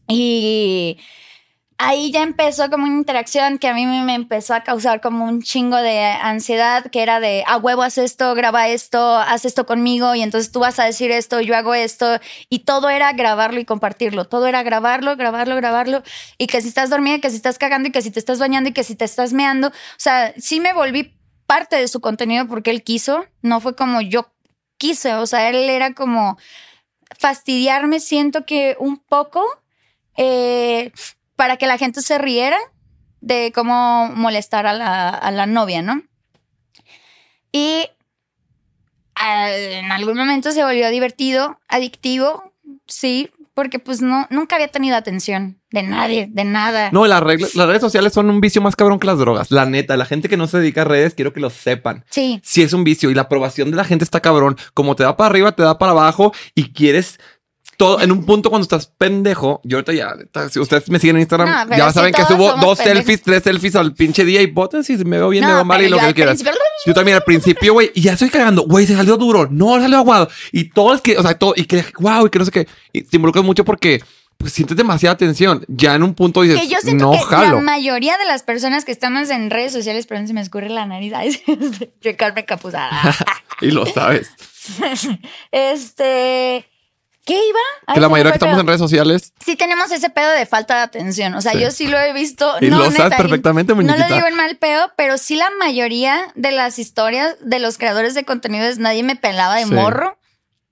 Y 0.08 0.98
ahí 1.82 2.12
ya 2.12 2.22
empezó 2.22 2.68
como 2.68 2.84
una 2.84 2.96
interacción 2.96 3.58
que 3.58 3.66
a 3.66 3.72
mí 3.72 3.86
me 3.86 4.14
empezó 4.14 4.52
a 4.52 4.62
causar 4.62 5.00
como 5.00 5.24
un 5.24 5.40
chingo 5.40 5.78
de 5.78 6.04
ansiedad, 6.04 6.84
que 6.90 7.02
era 7.02 7.20
de, 7.20 7.42
a 7.46 7.56
huevo, 7.56 7.82
haz 7.82 7.96
esto, 7.96 8.34
graba 8.34 8.68
esto, 8.68 9.16
haz 9.16 9.46
esto 9.46 9.64
conmigo, 9.64 10.14
y 10.14 10.20
entonces 10.20 10.52
tú 10.52 10.60
vas 10.60 10.78
a 10.78 10.84
decir 10.84 11.10
esto, 11.10 11.40
yo 11.40 11.56
hago 11.56 11.72
esto, 11.72 12.20
y 12.50 12.60
todo 12.60 12.90
era 12.90 13.14
grabarlo 13.14 13.60
y 13.60 13.64
compartirlo, 13.64 14.26
todo 14.26 14.46
era 14.46 14.62
grabarlo, 14.62 15.16
grabarlo, 15.16 15.56
grabarlo, 15.56 16.02
y 16.36 16.48
que 16.48 16.60
si 16.60 16.68
estás 16.68 16.90
dormida, 16.90 17.18
que 17.18 17.30
si 17.30 17.36
estás 17.36 17.56
cagando, 17.56 17.88
y 17.88 17.92
que 17.92 18.02
si 18.02 18.10
te 18.10 18.18
estás 18.18 18.38
bañando, 18.38 18.68
y 18.68 18.72
que 18.74 18.84
si 18.84 18.94
te 18.94 19.06
estás 19.06 19.32
meando, 19.32 19.68
o 19.68 19.72
sea, 19.96 20.34
sí 20.36 20.60
me 20.60 20.74
volví 20.74 21.16
parte 21.46 21.76
de 21.76 21.88
su 21.88 22.00
contenido 22.00 22.46
porque 22.46 22.70
él 22.70 22.82
quiso, 22.82 23.24
no 23.40 23.58
fue 23.60 23.74
como 23.74 24.02
yo 24.02 24.30
quise, 24.76 25.14
o 25.14 25.26
sea, 25.26 25.48
él 25.48 25.56
era 25.56 25.94
como 25.94 26.36
fastidiarme, 27.18 28.00
siento 28.00 28.44
que 28.44 28.76
un 28.78 28.98
poco, 28.98 29.46
eh, 30.18 30.92
para 31.40 31.56
que 31.56 31.66
la 31.66 31.78
gente 31.78 32.02
se 32.02 32.18
riera 32.18 32.58
de 33.22 33.50
cómo 33.54 34.10
molestar 34.14 34.66
a 34.66 34.74
la, 34.74 35.46
novia, 35.46 35.80
¿no? 35.80 36.02
Y 37.50 37.86
en 39.16 39.90
algún 39.90 40.18
momento 40.18 40.52
se 40.52 40.62
volvió 40.62 40.90
divertido, 40.90 41.58
adictivo, 41.66 42.52
sí, 42.86 43.30
porque 43.54 43.78
pues 43.78 44.02
no, 44.02 44.26
nunca 44.28 44.56
había 44.56 44.68
tenido 44.68 44.98
atención 44.98 45.62
de 45.70 45.82
nadie, 45.82 46.28
de 46.30 46.44
nada. 46.44 46.90
No, 46.92 47.06
las, 47.06 47.22
las 47.54 47.66
redes 47.66 47.80
sociales 47.80 48.12
son 48.12 48.28
un 48.28 48.42
vicio 48.42 48.60
más 48.60 48.76
cabrón 48.76 48.98
que 48.98 49.06
las 49.06 49.18
drogas. 49.18 49.50
La 49.50 49.64
neta, 49.64 49.96
la 49.96 50.04
gente 50.04 50.28
que 50.28 50.36
no 50.36 50.46
se 50.46 50.58
dedica 50.58 50.82
a 50.82 50.84
redes, 50.84 51.14
quiero 51.14 51.32
que 51.32 51.40
lo 51.40 51.48
sepan. 51.48 52.04
Sí. 52.10 52.38
Sí 52.44 52.60
es 52.60 52.74
un 52.74 52.84
vicio 52.84 53.10
y 53.10 53.14
la 53.14 53.22
aprobación 53.22 53.70
de 53.70 53.78
la 53.78 53.84
gente 53.84 54.04
está 54.04 54.20
cabrón. 54.20 54.58
Como 54.74 54.94
te 54.94 55.04
da 55.04 55.16
para 55.16 55.30
arriba, 55.30 55.52
te 55.52 55.62
da 55.62 55.78
para 55.78 55.92
abajo 55.92 56.34
y 56.54 56.74
quieres 56.74 57.18
todo 57.80 57.98
en 58.02 58.12
un 58.12 58.26
punto 58.26 58.50
cuando 58.50 58.64
estás 58.64 58.88
pendejo. 58.88 59.62
Yo 59.64 59.78
ahorita 59.78 59.94
ya, 59.94 60.14
si 60.50 60.60
ustedes 60.60 60.90
me 60.90 60.98
siguen 60.98 61.16
en 61.16 61.22
Instagram, 61.22 61.70
ya 61.70 61.90
saben 61.90 62.12
que 62.12 62.26
subo 62.26 62.52
dos 62.60 62.76
selfies, 62.76 63.22
tres 63.22 63.42
selfies 63.42 63.74
al 63.74 63.94
pinche 63.94 64.22
día 64.22 64.42
y 64.42 64.48
voten 64.48 64.84
si 64.84 64.98
me 64.98 65.16
veo 65.16 65.30
bien, 65.30 65.46
me 65.46 65.54
veo 65.54 65.64
mal 65.64 65.80
y 65.80 65.88
lo 65.88 65.98
que 65.98 66.12
quieras. 66.12 66.44
Yo 66.84 66.92
también 66.92 67.16
al 67.16 67.24
principio, 67.24 67.72
güey, 67.72 67.90
y 67.94 68.02
ya 68.02 68.12
estoy 68.12 68.28
cagando, 68.28 68.64
güey, 68.66 68.86
se 68.86 68.94
salió 68.94 69.16
duro, 69.16 69.48
no 69.50 69.80
salió 69.80 69.96
aguado. 69.96 70.28
Y 70.52 70.64
todo 70.64 70.92
es 70.94 71.00
que, 71.00 71.16
o 71.16 71.22
sea, 71.22 71.38
todo, 71.38 71.54
y 71.56 71.64
que, 71.64 71.82
wow, 72.00 72.26
y 72.26 72.28
que 72.28 72.38
no 72.38 72.44
sé 72.44 72.50
qué. 72.50 72.68
Y 72.92 73.00
te 73.00 73.16
involucras 73.16 73.46
mucho 73.46 73.64
porque 73.64 74.02
pues 74.36 74.52
sientes 74.52 74.76
demasiada 74.76 75.16
tensión. 75.16 75.64
Ya 75.66 75.94
en 75.94 76.02
un 76.02 76.14
punto 76.14 76.42
dices, 76.42 76.60
que 76.60 76.68
yo 76.68 76.80
siento 76.82 77.12
que 77.12 77.34
La 77.34 77.60
mayoría 77.60 78.18
de 78.18 78.26
las 78.26 78.42
personas 78.42 78.84
que 78.84 78.92
estamos 78.92 79.30
en 79.30 79.48
redes 79.48 79.72
sociales, 79.72 80.06
perdón, 80.06 80.28
se 80.28 80.34
me 80.34 80.42
escurre 80.42 80.68
la 80.68 80.84
nariz, 80.84 81.14
checarme 82.02 82.44
capuzada. 82.44 82.90
y 83.62 83.70
lo 83.70 83.86
sabes. 83.86 84.30
este, 85.50 86.69
¿Qué 87.30 87.36
iba? 87.48 87.94
que 87.94 88.00
la 88.00 88.08
mayoría 88.08 88.32
que 88.32 88.38
estamos 88.38 88.58
en 88.58 88.66
redes 88.66 88.80
sociales. 88.80 89.32
Sí 89.44 89.54
tenemos 89.54 89.92
ese 89.92 90.10
pedo 90.10 90.30
de 90.30 90.46
falta 90.46 90.74
de 90.74 90.80
atención. 90.82 91.34
O 91.34 91.40
sea, 91.40 91.54
yo 91.54 91.70
sí 91.70 91.86
lo 91.86 91.96
he 91.96 92.12
visto. 92.12 92.56
Y 92.60 92.70
lo 92.70 92.90
sabes 92.90 93.16
perfectamente, 93.16 93.72
muñequita. 93.72 94.02
No 94.02 94.08
lo 94.08 94.14
digo 94.16 94.26
en 94.26 94.34
mal 94.34 94.56
pedo, 94.56 94.90
pero 94.96 95.16
sí 95.16 95.36
la 95.36 95.48
mayoría 95.60 96.32
de 96.34 96.50
las 96.50 96.80
historias 96.80 97.36
de 97.40 97.60
los 97.60 97.78
creadores 97.78 98.14
de 98.14 98.24
contenidos 98.24 98.78
nadie 98.78 99.04
me 99.04 99.14
pelaba 99.14 99.54
de 99.54 99.66
morro. 99.66 100.18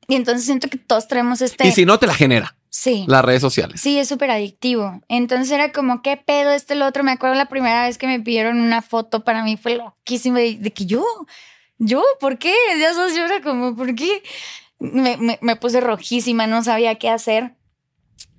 Y 0.08 0.16
entonces 0.16 0.46
siento 0.46 0.68
que 0.68 0.78
todos 0.78 1.06
tenemos 1.06 1.42
este... 1.42 1.64
Y 1.68 1.70
si 1.70 1.84
no, 1.84 2.00
te 2.00 2.08
la 2.08 2.14
genera. 2.14 2.56
Sí. 2.70 3.04
Las 3.06 3.24
redes 3.24 3.40
sociales. 3.40 3.80
Sí, 3.80 3.98
es 3.98 4.08
súper 4.08 4.32
adictivo. 4.32 5.00
Entonces 5.08 5.52
era 5.52 5.70
como, 5.70 6.02
¿qué 6.02 6.16
pedo 6.16 6.50
este, 6.50 6.74
el 6.74 6.82
otro? 6.82 7.04
Me 7.04 7.12
acuerdo 7.12 7.36
la 7.36 7.46
primera 7.46 7.86
vez 7.86 7.98
que 7.98 8.08
me 8.08 8.18
pidieron 8.18 8.60
una 8.60 8.82
foto, 8.82 9.22
para 9.22 9.44
mí 9.44 9.56
fue 9.56 9.76
loquísimo 9.76 10.38
de, 10.38 10.56
de 10.56 10.72
que 10.72 10.86
yo, 10.86 11.04
yo, 11.78 12.02
¿por 12.18 12.38
qué? 12.38 12.54
Ya 12.80 12.94
sos 12.94 13.14
yo 13.14 13.26
era 13.26 13.40
como, 13.42 13.76
¿por 13.76 13.94
qué? 13.94 14.22
Me, 14.78 15.56
puse 15.56 15.80
rojísima, 15.80 16.46
no 16.46 16.62
sabía 16.62 16.96
qué 16.96 17.10
hacer. 17.10 17.54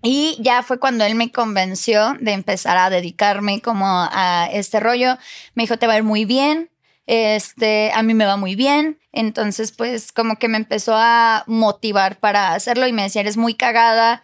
Y 0.01 0.37
ya 0.39 0.63
fue 0.63 0.79
cuando 0.79 1.03
él 1.03 1.15
me 1.15 1.31
convenció 1.31 2.15
de 2.21 2.31
empezar 2.31 2.77
a 2.77 2.89
dedicarme 2.89 3.61
como 3.61 3.85
a 3.87 4.47
este 4.51 4.79
rollo. 4.79 5.17
Me 5.55 5.63
dijo, 5.63 5.77
te 5.77 5.87
va 5.87 5.93
a 5.93 5.97
ir 5.97 6.03
muy 6.03 6.25
bien. 6.25 6.69
Este, 7.05 7.91
a 7.93 8.03
mí 8.03 8.13
me 8.13 8.25
va 8.25 8.37
muy 8.37 8.55
bien. 8.55 8.99
Entonces, 9.11 9.71
pues 9.71 10.11
como 10.11 10.37
que 10.37 10.47
me 10.47 10.57
empezó 10.57 10.93
a 10.95 11.43
motivar 11.47 12.19
para 12.19 12.53
hacerlo 12.53 12.87
y 12.87 12.93
me 12.93 13.03
decía, 13.03 13.21
eres 13.21 13.35
muy 13.35 13.55
cagada. 13.55 14.23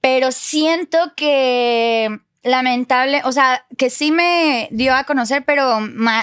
Pero 0.00 0.32
siento 0.32 1.12
que 1.14 2.20
lamentable, 2.44 3.22
o 3.24 3.32
sea, 3.32 3.64
que 3.78 3.88
sí 3.90 4.10
me 4.10 4.68
dio 4.72 4.94
a 4.94 5.04
conocer, 5.04 5.44
pero, 5.44 5.78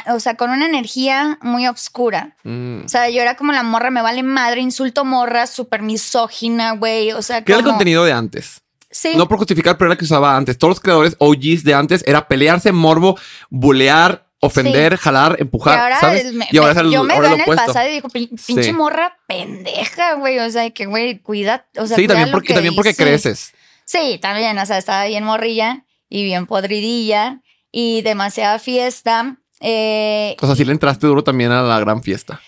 o 0.08 0.20
sea, 0.20 0.36
con 0.36 0.50
una 0.52 0.66
energía 0.66 1.38
muy 1.42 1.68
oscura. 1.68 2.36
Mm. 2.44 2.82
O 2.86 2.90
sea, 2.90 3.10
yo 3.10 3.22
era 3.22 3.36
como 3.36 3.52
la 3.54 3.64
morra, 3.64 3.90
me 3.90 4.02
vale 4.02 4.24
madre, 4.24 4.62
insulto 4.62 5.06
morra, 5.06 5.48
súper 5.48 5.82
misógina, 5.82 6.74
güey, 6.74 7.12
o 7.14 7.22
sea, 7.22 7.44
¿Qué 7.44 7.52
era 7.54 7.60
el 7.60 7.66
contenido 7.66 8.04
de 8.06 8.12
antes? 8.14 8.62
Sí. 8.92 9.14
No 9.16 9.28
por 9.28 9.38
justificar, 9.38 9.78
pero 9.78 9.92
era 9.92 9.98
que 9.98 10.06
usaba 10.06 10.36
antes. 10.36 10.58
Todos 10.58 10.72
los 10.72 10.80
creadores 10.80 11.16
OGs 11.20 11.64
de 11.64 11.76
antes 11.76 12.04
era 12.08 12.28
pelearse, 12.28 12.72
morbo, 12.72 13.18
bulear, 13.52 14.26
ofender, 14.42 14.98
jalar, 14.98 15.36
empujar, 15.40 15.76
Y 15.78 15.82
ahora, 15.82 16.00
¿sabes? 16.00 16.34
me- 16.34 16.48
y 16.52 16.58
ahora 16.58 16.74
me- 16.74 16.80
es 16.80 16.86
el, 16.88 16.92
yo 16.94 17.04
me 17.04 17.20
veo 17.20 17.34
en 17.34 17.40
el 17.42 17.56
pasado 17.56 17.88
y 17.88 17.92
digo, 17.92 18.10
"Pin- 18.10 18.30
pinche 18.48 18.64
Sí. 18.64 18.74
morra 18.74 19.18
pendeja, 19.28 20.14
güey. 20.16 20.40
O 20.40 20.50
sea, 20.50 20.70
que, 20.72 20.86
güey, 20.88 21.20
cuida. 21.20 21.68
O 21.78 21.86
sea, 21.86 21.98
sí, 21.98 22.04
cuida 22.04 22.14
también 22.16 22.30
lo 22.30 22.34
porque, 22.34 22.48
que 22.48 22.54
también 22.56 22.74
porque 22.76 22.90
dices. 22.90 23.06
creces. 23.06 23.54
Sí, 23.86 24.18
también. 24.22 24.58
O 24.58 24.66
sea, 24.66 24.78
estaba 24.80 25.06
bien 25.06 25.24
morrilla 25.24 25.84
y 26.10 26.24
bien 26.24 26.46
podridilla 26.48 27.42
y 27.72 28.02
demasiada 28.02 28.60
fiesta. 28.60 29.38
Eh, 29.62 30.36
O 30.42 30.46
sea, 30.48 30.56
sí 30.56 30.66
le 30.66 30.72
entraste 30.72 31.06
duro 31.08 31.24
también 31.24 31.52
a 31.52 31.62
la 31.64 31.80
gran 31.80 32.02
fiesta. 32.04 32.42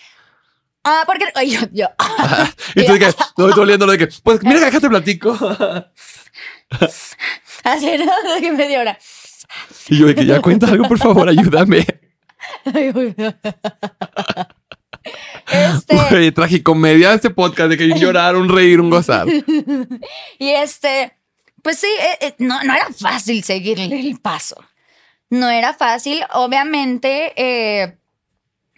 ah, 0.84 1.04
porque 1.06 1.26
ay, 1.34 1.50
yo, 1.52 1.60
yo. 1.72 1.86
Y 2.74 2.84
tú 2.86 2.94
que, 2.98 3.12
no 3.36 3.48
estoy 3.48 3.62
oliéndolo 3.64 3.92
de 3.92 3.98
que, 3.98 4.08
pues 4.22 4.42
mira, 4.42 4.60
déjate 4.60 4.88
platico. 4.88 5.32
Así, 7.64 7.86
¿no? 7.98 8.34
De 8.34 8.40
que 8.40 8.52
media 8.52 8.80
hora. 8.80 8.98
y 9.88 9.98
yo 9.98 10.06
de 10.06 10.14
que 10.14 10.26
ya 10.26 10.40
cuenta 10.40 10.66
algo, 10.68 10.88
por 10.88 10.98
favor, 10.98 11.28
ayúdame. 11.28 11.86
Este, 15.50 15.96
Güey, 16.10 16.32
tragicomedia 16.32 17.10
de 17.10 17.16
este 17.16 17.30
podcast 17.30 17.68
de 17.70 17.76
que 17.76 17.98
llorar, 17.98 18.36
un 18.36 18.48
reír, 18.48 18.80
un 18.80 18.88
gozar. 18.90 19.26
y 20.38 20.48
este, 20.48 21.12
pues 21.62 21.78
sí, 21.78 21.86
eh, 21.86 22.18
eh, 22.20 22.34
no, 22.38 22.62
no 22.64 22.74
era 22.74 22.88
fácil 22.92 23.42
seguirle 23.44 24.00
el 24.00 24.20
paso. 24.20 24.56
No 25.30 25.48
era 25.48 25.72
fácil, 25.72 26.22
obviamente. 26.34 27.32
eh, 27.36 27.96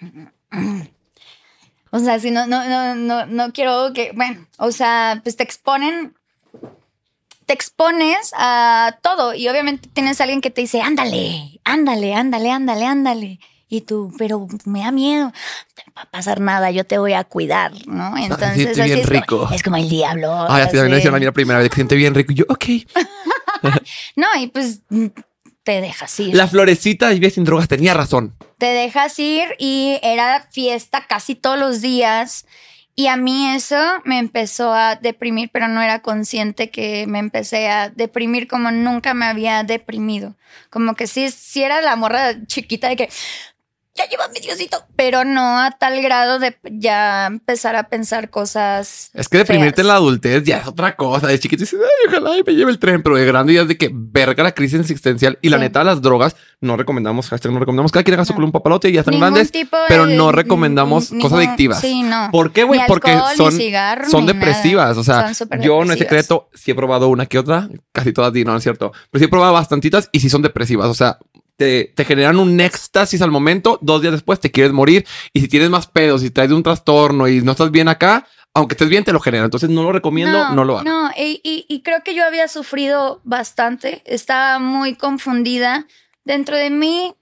o 1.91 1.99
sea, 1.99 2.19
si 2.19 2.31
no, 2.31 2.47
no, 2.47 2.65
no, 2.69 2.95
no, 2.95 3.27
no 3.27 3.53
quiero 3.53 3.93
que, 3.93 4.13
bueno, 4.15 4.47
o 4.59 4.71
sea, 4.71 5.21
pues 5.23 5.37
te 5.37 5.43
exponen, 5.43 6.15
te 7.47 7.55
expones 7.55 8.33
a 8.37 8.99
todo 9.03 9.35
y 9.35 9.49
obviamente 9.49 9.89
tienes 9.93 10.21
a 10.21 10.25
alguien 10.25 10.41
que 10.41 10.51
te 10.51 10.61
dice, 10.61 10.81
ándale, 10.81 11.61
ándale, 11.65 12.15
ándale, 12.15 12.51
ándale, 12.51 12.87
ándale. 12.87 13.41
Y 13.75 13.81
tú, 13.81 14.15
pero 14.17 14.47
me 14.67 14.81
da 14.81 14.93
miedo, 14.93 15.27
no 15.27 15.93
va 15.97 16.03
a 16.03 16.11
pasar 16.11 16.41
nada, 16.41 16.71
yo 16.71 16.85
te 16.85 16.97
voy 16.99 17.13
a 17.13 17.25
cuidar, 17.25 17.73
¿no? 17.89 18.17
Entonces, 18.17 18.79
así 18.79 18.83
bien 18.83 19.01
es, 19.01 19.09
rico. 19.09 19.41
Como, 19.41 19.51
es 19.53 19.63
como 19.65 19.77
el 19.77 19.89
diablo. 19.89 20.33
Ay, 20.49 20.63
así 20.63 20.77
también 20.77 21.09
a 21.09 21.19
mí 21.19 21.25
la 21.25 21.33
primera 21.33 21.59
vez 21.59 21.71
que 21.71 21.75
siente 21.75 21.97
bien 21.97 22.15
rico. 22.15 22.31
Y 22.31 22.37
yo, 22.37 22.45
ok. 22.49 22.65
No, 24.15 24.27
y 24.39 24.49
pues 24.49 24.83
te 25.65 25.81
dejas 25.81 26.21
ir. 26.21 26.37
La 26.37 26.47
florecita 26.47 27.09
Vive 27.09 27.31
sin 27.31 27.45
drogas 27.45 27.67
tenía 27.67 27.95
razón. 27.95 28.35
Te 28.59 28.67
dejas 28.67 29.19
ir 29.19 29.57
y 29.59 29.99
era 30.03 30.47
fiesta 30.53 31.07
casi 31.09 31.35
todos 31.35 31.59
los 31.59 31.81
días. 31.81 32.47
Y 32.95 33.09
a 33.09 33.17
mí 33.17 33.49
eso 33.49 33.77
me 34.05 34.19
empezó 34.19 34.73
a 34.73 34.95
deprimir, 34.95 35.51
pero 35.53 35.67
no 35.67 35.83
era 35.83 36.01
consciente 36.01 36.71
que 36.71 37.07
me 37.09 37.19
empecé 37.19 37.69
a 37.69 37.89
deprimir 37.89 38.47
como 38.47 38.71
nunca 38.71 39.15
me 39.15 39.25
había 39.25 39.65
deprimido. 39.65 40.37
Como 40.71 40.95
que 40.95 41.09
sí, 41.09 41.31
sí 41.31 41.63
era 41.65 41.81
la 41.81 41.97
morra 41.97 42.47
chiquita 42.47 42.89
de 42.89 42.97
que 42.97 43.09
ya 43.97 44.09
lleva 44.09 44.27
mi 44.29 44.41
diosito, 44.41 44.85
pero 44.97 45.25
no 45.25 45.61
a 45.61 45.71
tal 45.71 46.03
grado 46.03 46.41
de 46.41 46.57
ya 46.65 47.27
empezar 47.27 47.77
a 47.77 47.89
pensar 47.89 48.29
cosas. 48.29 49.11
Es 49.15 49.29
que 49.29 49.39
deprimirte 49.39 49.83
en 49.83 49.87
la 49.87 49.95
adultez 49.95 50.43
ya 50.45 50.59
es 50.59 50.67
otra 50.67 50.97
cosa. 50.97 51.29
De 51.29 51.39
chiquito 51.39 51.61
dices, 51.61 51.79
ay, 51.81 52.09
ojalá 52.09 52.37
y 52.37 52.43
me 52.43 52.55
lleve 52.55 52.73
el 52.73 52.79
tren. 52.81 53.03
Pero 53.05 53.17
de 53.17 53.25
grande 53.25 53.55
ya 53.55 53.63
es 53.63 53.69
de 53.69 53.77
que 53.79 53.91
verga 53.93 54.43
la 54.43 54.53
crisis 54.53 54.81
existencial. 54.81 55.39
Y 55.43 55.49
la 55.49 55.59
neta, 55.59 55.85
las 55.85 56.03
drogas 56.03 56.35
no 56.61 56.77
recomendamos, 56.77 57.29
hashtag 57.29 57.53
no 57.53 57.61
recomendamos. 57.61 57.93
Cada 57.93 58.03
quien 58.03 58.15
haga 58.15 58.25
su 58.25 58.33
No. 58.33 58.37
culo 58.37 58.47
un 58.47 58.53
papalote 58.53 58.89
y 58.89 58.95
ya 58.95 59.01
están 59.01 59.13
Ningún 59.13 59.29
grandes. 59.35 59.53
tipo 59.53 59.77
de- 59.77 59.85
pero 59.87 60.07
no 60.07 60.33
recomendamos 60.33 61.13
ningún- 61.13 61.31
cosas 61.31 61.47
adictivas. 61.47 61.81
Sí, 61.81 62.03
no. 62.03 62.31
¿Por 62.33 62.51
qué, 62.53 62.65
güey? 62.65 62.81
Porque 62.89 63.13
alcohol, 63.13 63.37
son, 63.37 63.53
cigarro, 63.53 64.11
son 64.11 64.27
depresivas. 64.27 64.97
nada. 64.97 65.01
O 65.01 65.05
sea, 65.05 65.59
yo 65.61 65.85
no 65.85 65.93
es 65.93 65.99
secreto, 66.01 66.49
sí 66.53 66.73
he 66.73 66.75
probado 66.75 67.09
una 67.09 67.27
que 67.27 67.39
otra, 67.39 67.69
casi 67.93 68.13
todas, 68.13 68.33
di, 68.33 68.45
no, 68.45 68.51
no 68.53 68.57
es 68.59 68.63
cierto. 68.65 68.93
Pero 69.13 69.21
sí 69.21 69.25
he 69.27 69.29
probado 69.29 69.53
bastantitas 69.53 70.09
y 70.11 70.19
sí 70.21 70.29
son 70.31 70.43
depresivas. 70.43 70.89
O 70.89 70.95
sea, 70.95 71.19
te, 71.57 71.93
te 71.95 72.05
generan 72.05 72.39
un 72.39 72.59
éxtasis 72.61 73.23
al 73.23 73.31
momento, 73.31 73.79
dos 73.83 74.01
días 74.03 74.13
después 74.13 74.41
te 74.41 74.51
quieres 74.51 74.73
morir. 74.73 75.07
Y 75.33 75.41
si 75.41 75.49
tienes 75.49 75.71
más 75.71 75.87
pedos, 75.87 76.21
si 76.23 76.31
traes 76.31 76.51
un 76.51 76.63
trastorno 76.63 77.29
y 77.29 77.41
no 77.43 77.53
estás 77.53 77.71
bien 77.71 77.89
acá, 77.89 78.27
aunque 78.55 78.75
estés 78.75 78.89
bien, 78.89 79.05
te 79.05 79.13
lo 79.13 79.21
genera. 79.21 79.45
Entonces 79.45 79.71
no 79.71 79.83
lo 79.83 79.93
recomiendo, 79.93 80.51
no, 80.55 80.65
lo 80.65 80.79
hago. 80.79 80.85
No, 80.85 81.11
y, 81.17 81.41
y- 81.43 81.67
y 81.69 81.83
creo 81.83 82.03
que 82.05 82.15
yo 82.15 82.25
había 82.25 82.47
sufrido 82.49 83.21
bastante. 83.25 84.03
Estaba 84.05 84.59
muy 84.59 84.95
confundida. 84.95 85.87
Dentro 86.25 86.57
de 86.57 86.71
mí 86.71 87.15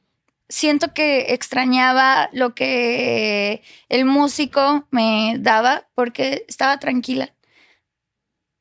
siento 0.49 0.93
que 0.93 1.33
extrañaba 1.33 2.29
lo 2.35 2.55
que 2.55 3.63
el 3.89 4.05
músico 4.05 4.87
me 4.91 5.37
daba 5.39 5.89
porque 5.95 6.45
estaba 6.49 6.79
tranquila. 6.79 7.33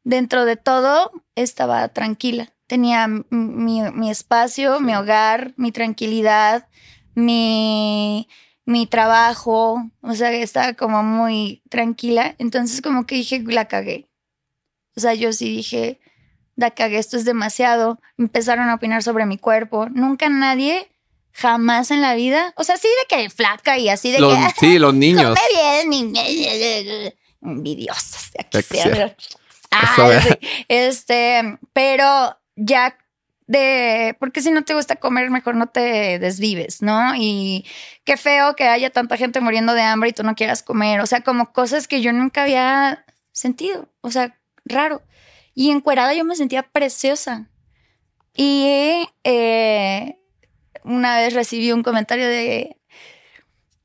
Dentro 0.03 0.45
de 0.45 0.55
todo 0.55 1.11
estaba 1.35 1.87
tranquila. 1.89 2.51
Tenía 2.71 3.05
mi, 3.29 3.81
mi 3.91 4.09
espacio, 4.09 4.79
mi 4.79 4.95
hogar, 4.95 5.53
mi 5.57 5.73
tranquilidad, 5.73 6.69
mi, 7.15 8.29
mi 8.63 8.87
trabajo. 8.87 9.91
O 9.99 10.15
sea, 10.15 10.31
estaba 10.31 10.71
como 10.71 11.03
muy 11.03 11.63
tranquila. 11.69 12.33
Entonces 12.37 12.81
como 12.81 13.05
que 13.05 13.15
dije, 13.15 13.43
la 13.45 13.67
cagué. 13.67 14.07
O 14.95 15.01
sea, 15.01 15.13
yo 15.15 15.33
sí 15.33 15.49
dije, 15.53 15.99
la 16.55 16.71
cagué, 16.71 16.97
esto 16.97 17.17
es 17.17 17.25
demasiado. 17.25 17.99
Empezaron 18.17 18.69
a 18.69 18.75
opinar 18.75 19.03
sobre 19.03 19.25
mi 19.25 19.37
cuerpo. 19.37 19.89
Nunca 19.89 20.29
nadie, 20.29 20.89
jamás 21.33 21.91
en 21.91 21.99
la 21.99 22.15
vida. 22.15 22.53
O 22.55 22.63
sea, 22.63 22.77
sí 22.77 22.87
de 22.87 23.17
que 23.17 23.29
flaca 23.29 23.77
y 23.79 23.89
así 23.89 24.13
de 24.13 24.19
Los- 24.19 24.33
que... 24.53 24.59
sí, 24.61 24.79
los 24.79 24.93
niños. 25.05 25.37
Come 25.37 25.61
bien, 25.61 25.89
de 28.31 28.39
aquí 28.39 28.61
sea. 28.77 28.95
sea. 28.95 29.15
Ah. 29.71 30.21
Este, 30.69 31.59
pero 31.73 32.37
ya 32.55 32.97
de, 33.47 34.15
porque 34.19 34.41
si 34.41 34.49
no 34.51 34.63
te 34.63 34.73
gusta 34.73 34.95
comer, 34.95 35.29
mejor 35.29 35.55
no 35.55 35.67
te 35.67 36.19
desvives, 36.19 36.81
¿no? 36.81 37.13
Y 37.17 37.65
qué 38.05 38.15
feo 38.15 38.55
que 38.55 38.63
haya 38.63 38.91
tanta 38.91 39.17
gente 39.17 39.41
muriendo 39.41 39.73
de 39.73 39.81
hambre 39.81 40.09
y 40.09 40.13
tú 40.13 40.23
no 40.23 40.35
quieras 40.35 40.63
comer. 40.63 41.01
O 41.01 41.05
sea, 41.05 41.21
como 41.21 41.51
cosas 41.51 41.87
que 41.89 42.01
yo 42.01 42.13
nunca 42.13 42.43
había 42.43 43.05
sentido. 43.33 43.89
O 43.99 44.09
sea, 44.09 44.39
raro. 44.63 45.01
Y 45.53 45.71
encuerada 45.71 46.13
yo 46.13 46.23
me 46.23 46.35
sentía 46.37 46.63
preciosa. 46.63 47.49
Y 48.35 49.09
eh, 49.25 50.17
una 50.85 51.17
vez 51.17 51.33
recibí 51.33 51.73
un 51.73 51.83
comentario 51.83 52.27
de, 52.27 52.77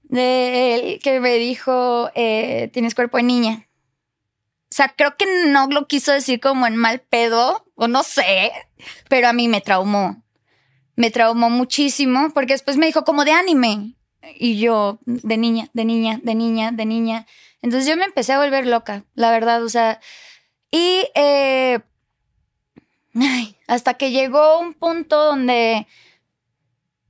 de 0.04 0.74
él 0.74 1.00
que 1.02 1.18
me 1.18 1.34
dijo, 1.38 2.10
eh, 2.14 2.70
tienes 2.72 2.94
cuerpo 2.94 3.16
de 3.16 3.24
niña. 3.24 3.65
O 4.76 4.82
sea, 4.84 4.92
creo 4.94 5.16
que 5.16 5.24
no 5.46 5.68
lo 5.68 5.88
quiso 5.88 6.12
decir 6.12 6.38
como 6.38 6.66
en 6.66 6.76
mal 6.76 7.00
pedo, 7.00 7.64
o 7.76 7.88
no 7.88 8.02
sé, 8.02 8.52
pero 9.08 9.26
a 9.26 9.32
mí 9.32 9.48
me 9.48 9.62
traumó. 9.62 10.22
Me 10.96 11.10
traumó 11.10 11.48
muchísimo 11.48 12.28
porque 12.34 12.52
después 12.52 12.76
me 12.76 12.84
dijo 12.84 13.02
como 13.02 13.24
de 13.24 13.32
anime. 13.32 13.94
Y 14.34 14.58
yo, 14.58 14.98
de 15.06 15.38
niña, 15.38 15.70
de 15.72 15.86
niña, 15.86 16.20
de 16.22 16.34
niña, 16.34 16.72
de 16.72 16.84
niña. 16.84 17.26
Entonces 17.62 17.88
yo 17.88 17.96
me 17.96 18.04
empecé 18.04 18.34
a 18.34 18.38
volver 18.38 18.66
loca, 18.66 19.04
la 19.14 19.30
verdad, 19.30 19.64
o 19.64 19.70
sea. 19.70 19.98
Y 20.70 21.08
eh, 21.14 21.80
hasta 23.68 23.94
que 23.94 24.10
llegó 24.10 24.58
un 24.60 24.74
punto 24.74 25.24
donde 25.24 25.86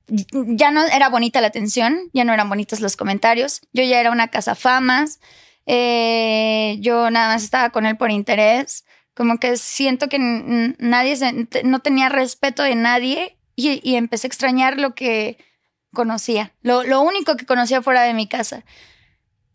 ya 0.07 0.71
no 0.71 0.85
era 0.85 1.09
bonita 1.09 1.41
la 1.41 1.47
atención, 1.47 2.09
ya 2.13 2.23
no 2.23 2.31
eran 2.31 2.47
bonitos 2.47 2.79
los 2.79 2.95
comentarios. 2.95 3.59
Yo 3.73 3.83
ya 3.83 3.99
era 3.99 4.11
una 4.11 4.29
casa 4.29 4.55
famas. 4.55 5.19
Eh, 5.67 6.77
yo 6.79 7.11
nada 7.11 7.33
más 7.35 7.43
estaba 7.43 7.69
con 7.71 7.85
él 7.85 7.97
por 7.97 8.09
interés. 8.11 8.85
Como 9.13 9.37
que 9.39 9.57
siento 9.57 10.09
que 10.09 10.17
nadie 10.79 11.15
se- 11.17 11.47
no 11.63 11.79
tenía 11.79 12.09
respeto 12.09 12.63
de 12.63 12.75
nadie 12.75 13.37
y, 13.55 13.79
y 13.87 13.95
empecé 13.95 14.27
a 14.27 14.29
extrañar 14.29 14.79
lo 14.79 14.95
que 14.95 15.37
conocía, 15.93 16.53
lo, 16.61 16.83
lo 16.83 17.01
único 17.01 17.37
que 17.37 17.45
conocía 17.45 17.81
fuera 17.81 18.03
de 18.03 18.13
mi 18.13 18.27
casa. 18.27 18.63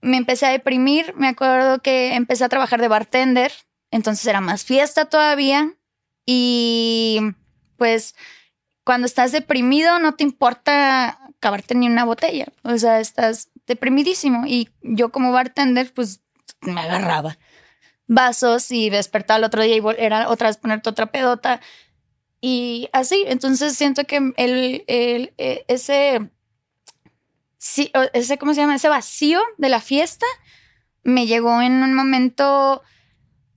Me 0.01 0.17
empecé 0.17 0.47
a 0.47 0.51
deprimir, 0.51 1.15
me 1.17 1.29
acuerdo 1.29 1.81
que 1.81 2.15
empecé 2.15 2.45
a 2.45 2.49
trabajar 2.49 2.81
de 2.81 2.89
bartender, 2.89 3.53
entonces 3.93 4.27
era 4.27 4.41
más 4.41 4.65
fiesta 4.65 5.05
todavía 5.05 5.75
y 6.27 7.21
pues 7.77 8.17
cuando 8.85 9.07
estás 9.07 9.31
deprimido 9.33 10.01
no 10.01 10.15
te 10.17 10.25
importa 10.25 11.21
acabarte 11.37 11.75
ni 11.77 11.87
una 11.87 12.05
botella, 12.05 12.47
o 12.65 12.77
sea, 12.79 12.99
estás 13.01 13.51
deprimidísimo 13.67 14.47
y 14.47 14.69
yo 14.83 15.11
como 15.11 15.33
bartender 15.33 15.93
pues 15.95 16.21
me 16.61 16.81
agarraba 16.81 17.39
vasos 18.07 18.71
y 18.71 18.91
despertaba 18.91 19.39
el 19.39 19.45
otro 19.45 19.63
día 19.63 19.77
y 19.77 19.83
era 19.99 20.29
otra 20.29 20.49
vez 20.49 20.57
ponerte 20.57 20.91
otra 20.91 21.13
pedota 21.13 21.61
y 22.45 22.89
así, 22.93 23.25
entonces 23.29 23.75
siento 23.75 24.05
que 24.05 24.17
el, 24.37 24.85
eh, 24.89 25.65
ese, 25.69 26.29
ese, 28.13 28.39
¿cómo 28.39 28.53
se 28.53 28.61
llama? 28.61 28.75
Ese 28.75 28.89
vacío 28.89 29.41
de 29.59 29.69
la 29.69 29.81
fiesta 29.81 30.27
me 31.05 31.29
llegó 31.29 31.63
en 31.63 31.85
un 31.85 31.95
momento 31.95 32.83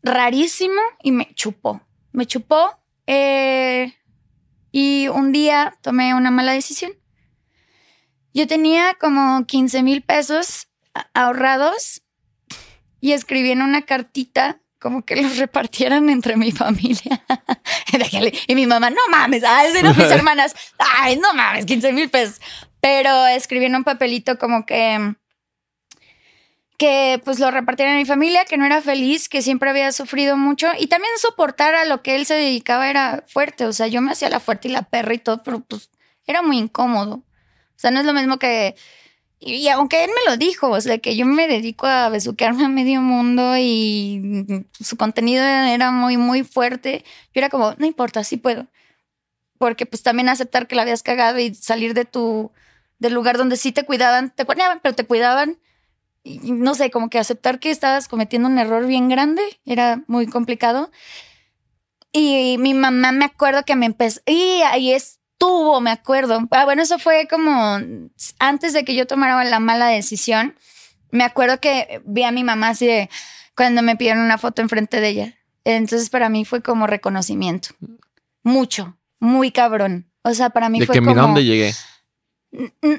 rarísimo 0.04 0.80
y 1.02 1.12
me 1.12 1.34
chupó, 1.34 1.82
me 2.12 2.28
chupó 2.28 2.80
eh, 3.08 3.92
y 4.72 5.08
un 5.08 5.32
día 5.32 5.76
tomé 5.82 6.14
una 6.14 6.30
mala 6.30 6.52
decisión. 6.52 6.92
Yo 8.36 8.46
tenía 8.48 8.94
como 9.00 9.46
15 9.48 9.82
mil 9.82 10.04
pesos 10.04 10.68
a- 10.94 11.08
ahorrados 11.16 12.02
y 13.02 13.14
escribí 13.14 13.50
en 13.52 13.62
una 13.64 13.84
cartita 13.84 14.60
como 14.80 15.04
que 15.04 15.16
los 15.16 15.38
repartieran 15.40 16.10
entre 16.10 16.36
mi 16.36 16.52
familia. 16.52 17.24
y 18.48 18.54
mi 18.56 18.68
mamá, 18.68 18.90
no 18.92 19.02
mames, 19.10 19.44
ay, 19.44 19.72
no, 19.82 19.94
mis 19.94 20.06
hermanas, 20.12 20.54
ay, 20.78 21.16
no 21.18 21.34
mames, 21.34 21.66
15 21.66 21.92
mil 21.94 22.10
pesos. 22.10 22.40
Pero 22.82 23.26
escribí 23.26 23.66
en 23.66 23.76
un 23.78 23.84
papelito 23.84 24.38
como 24.38 24.66
que 24.68 25.16
que 26.78 27.22
pues 27.24 27.40
lo 27.40 27.52
repartieran 27.52 27.94
en 27.96 28.02
mi 28.02 28.06
familia, 28.06 28.44
que 28.44 28.58
no 28.58 28.66
era 28.66 28.82
feliz, 28.82 29.30
que 29.30 29.42
siempre 29.42 29.70
había 29.70 29.94
sufrido 29.94 30.36
mucho 30.36 30.68
y 30.78 30.88
también 30.88 31.14
soportar 31.18 31.74
a 31.74 31.86
lo 31.86 32.04
que 32.04 32.18
él 32.18 32.26
se 32.26 32.34
dedicaba 32.34 32.90
era 32.90 33.24
fuerte, 33.28 33.66
o 33.66 33.72
sea, 33.72 33.88
yo 33.88 34.02
me 34.02 34.12
hacía 34.12 34.30
la 34.30 34.42
fuerte 34.42 34.68
y 34.68 34.72
la 34.72 34.82
perra 34.82 35.14
y 35.14 35.20
todo, 35.20 35.42
pero 35.42 35.62
pues 35.62 35.90
era 36.28 36.42
muy 36.42 36.58
incómodo. 36.58 37.24
O 37.76 37.80
sea, 37.80 37.92
no 37.92 38.00
es 38.00 38.06
lo 38.06 38.14
mismo 38.14 38.38
que 38.40 38.76
y 39.40 39.68
aunque 39.68 40.04
él 40.04 40.10
me 40.10 40.32
lo 40.32 40.38
dijo, 40.38 40.70
o 40.70 40.82
sea, 40.82 40.98
que 40.98 41.16
yo 41.16 41.26
me 41.26 41.48
dedico 41.48 41.88
a 41.88 42.10
besuquearme 42.10 42.66
a 42.66 42.70
medio 42.70 43.02
mundo 43.02 43.56
y 43.58 44.66
su 44.80 44.98
contenido 44.98 45.44
era 45.44 45.92
muy, 45.92 46.18
muy 46.18 46.44
fuerte, 46.44 47.04
yo 47.34 47.40
era 47.42 47.50
como, 47.50 47.76
no 47.78 47.86
importa, 47.86 48.24
sí 48.24 48.38
puedo. 48.38 48.68
Porque 49.60 49.86
pues 49.86 50.04
también 50.04 50.30
aceptar 50.30 50.68
que 50.68 50.76
la 50.76 50.82
habías 50.84 51.04
cagado 51.04 51.40
y 51.40 51.54
salir 51.54 51.94
de 51.94 52.06
tu, 52.06 52.52
del 53.00 53.14
lugar 53.14 53.38
donde 53.38 53.58
sí 53.58 53.72
te 53.72 53.84
cuidaban, 53.84 54.32
te 54.32 54.46
ponían, 54.46 54.80
pero 54.82 54.96
te 54.96 55.06
cuidaban. 55.06 55.60
No 56.24 56.74
sé, 56.74 56.90
como 56.90 57.10
que 57.10 57.20
aceptar 57.20 57.60
que 57.60 57.72
estabas 57.72 58.08
cometiendo 58.08 58.50
un 58.50 58.58
error 58.58 58.88
bien 58.88 59.10
grande 59.10 59.44
era 59.66 60.04
muy 60.08 60.28
complicado. 60.28 60.92
Y 62.12 62.58
mi 62.60 62.74
mamá 62.74 63.12
me 63.12 63.26
acuerdo 63.26 63.64
que 63.64 63.76
me 63.76 63.86
empezó, 63.86 64.22
y 64.26 64.62
ahí 64.64 64.92
es 64.94 65.20
tuvo, 65.46 65.82
me 65.82 65.92
acuerdo. 65.92 66.48
Ah, 66.52 66.66
bueno, 66.66 66.82
eso 66.82 66.98
fue 66.98 67.28
como 67.30 67.80
antes 68.40 68.74
de 68.74 68.84
que 68.84 68.96
yo 68.96 69.06
tomara 69.06 69.44
la 69.44 69.60
mala 69.60 69.88
decisión. 69.88 70.56
Me 71.12 71.24
acuerdo 71.24 71.60
que 71.60 72.02
vi 72.06 72.24
a 72.24 72.32
mi 72.32 72.44
mamá 72.44 72.70
así 72.70 72.88
de 72.88 73.10
cuando 73.56 73.82
me 73.82 73.96
pidieron 73.96 74.24
una 74.24 74.38
foto 74.38 74.62
enfrente 74.62 75.00
de 75.00 75.08
ella. 75.08 75.34
Entonces 75.64 76.10
para 76.10 76.30
mí 76.30 76.46
fue 76.46 76.62
como 76.62 76.88
reconocimiento. 76.88 77.70
Mucho, 78.44 78.98
muy 79.20 79.52
cabrón. 79.52 80.12
O 80.24 80.34
sea, 80.34 80.50
para 80.50 80.70
mí 80.70 80.80
de 80.80 80.88
fue 80.88 80.96
que 80.96 81.02
mira 81.02 81.22
dónde 81.22 81.44
llegué. 81.44 81.74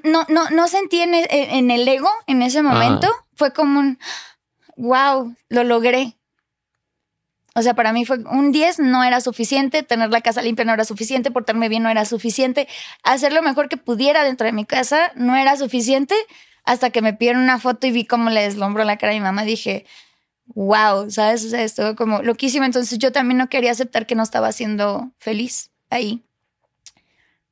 No, 0.05 0.24
no, 0.28 0.51
no 0.51 0.68
sentí 0.68 1.01
en, 1.01 1.14
en, 1.14 1.70
el 1.70 1.89
ego 1.89 2.10
en 2.27 2.43
ese 2.43 2.62
momento. 2.62 3.09
Fue 3.35 3.52
como 3.52 3.81
un 3.81 3.98
wow, 4.77 5.35
lo 5.48 5.64
logré. 5.64 6.16
O 7.57 7.62
sea, 7.62 7.73
para 7.73 7.95
mí 7.95 8.05
fue 8.05 8.19
un 8.19 8.53
10 8.53 8.81
no 8.81 9.03
era 9.03 9.23
suficiente, 9.23 9.83
tener 9.83 10.11
la 10.11 10.20
casa 10.20 10.43
limpia 10.43 10.66
no 10.66 10.74
era 10.74 10.85
suficiente, 10.85 11.31
portarme 11.31 11.70
bien 11.70 11.83
no 11.83 11.89
era 11.89 12.05
suficiente, 12.05 12.69
hacer 13.03 13.33
lo 13.33 13.41
mejor 13.41 13.70
que 13.70 13.78
pudiera 13.78 14.24
dentro 14.24 14.45
de 14.47 14.53
mi 14.53 14.66
casa 14.66 15.11
no 15.15 15.35
era 15.37 15.57
suficiente, 15.57 16.15
hasta 16.65 16.91
que 16.91 17.01
me 17.01 17.15
pidieron 17.15 17.43
una 17.43 17.59
foto 17.59 17.87
y 17.87 17.93
vi 17.93 18.05
cómo 18.05 18.28
le 18.28 18.43
deslumbró 18.43 18.85
la 18.85 18.99
cara 18.99 19.12
a 19.12 19.15
mi 19.15 19.23
mamá, 19.23 19.45
dije, 19.45 19.87
wow, 20.49 21.11
¿sabes? 21.11 21.47
O 21.47 21.49
sea, 21.49 21.62
estuvo 21.62 21.97
como 21.97 22.20
loquísimo. 22.23 22.66
Entonces 22.66 22.99
yo 22.99 23.11
también 23.11 23.39
no 23.39 23.49
quería 23.49 23.70
aceptar 23.70 24.05
que 24.05 24.15
no 24.15 24.23
estaba 24.23 24.53
siendo 24.53 25.12
feliz 25.16 25.70
ahí, 25.89 26.23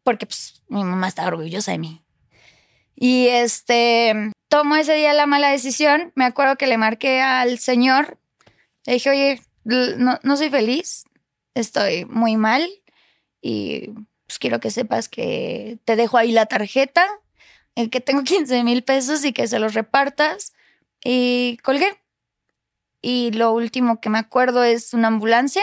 porque 0.03 0.27
pues 0.27 0.63
mi 0.69 0.85
mamá 0.85 1.09
estaba 1.09 1.29
orgullosa 1.29 1.73
de 1.73 1.79
mí. 1.79 2.03
Y 2.95 3.29
este, 3.29 4.33
tomo 4.49 4.77
ese 4.77 4.93
día 4.97 5.15
la 5.15 5.25
mala 5.25 5.49
decisión, 5.49 6.13
me 6.15 6.27
acuerdo 6.27 6.57
que 6.57 6.67
le 6.67 6.77
marqué 6.77 7.23
al 7.23 7.59
señor, 7.59 8.19
le 8.85 8.93
dije, 8.93 9.09
oye, 9.09 9.41
no, 9.65 10.19
no 10.23 10.37
soy 10.37 10.51
feliz, 10.51 11.05
estoy 11.55 12.05
muy 12.05 12.37
mal 12.37 12.69
y 13.41 13.91
pues 14.27 14.39
quiero 14.39 14.61
que 14.61 14.71
sepas 14.71 15.09
que 15.09 15.79
te 15.85 15.97
dejo 15.97 16.17
ahí 16.17 16.33
la 16.33 16.47
tarjeta, 16.47 17.07
el 17.75 17.91
que 17.91 18.01
tengo 18.01 18.23
15 18.25 18.65
mil 18.65 18.83
pesos 18.83 19.25
y 19.25 19.33
que 19.33 19.47
se 19.47 19.59
los 19.59 19.75
repartas. 19.75 20.55
Y 21.05 21.59
colgué. 21.63 21.99
Y 23.03 23.33
lo 23.33 23.53
último 23.53 24.01
que 24.01 24.09
me 24.09 24.19
acuerdo 24.19 24.65
es 24.65 24.95
una 24.95 25.09
ambulancia. 25.09 25.63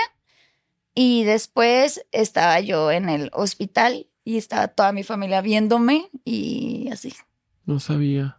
Y 0.94 1.23
después 1.23 2.06
estaba 2.11 2.60
yo 2.60 2.91
en 2.91 3.10
el 3.10 3.32
hospital 3.34 4.07
y 4.23 4.38
estaba 4.38 4.68
toda 4.68 4.91
mi 4.91 5.03
familia 5.03 5.41
viéndome 5.41 6.10
y 6.26 6.90
así. 6.91 7.14
No 7.65 7.80
sabía. 7.80 8.38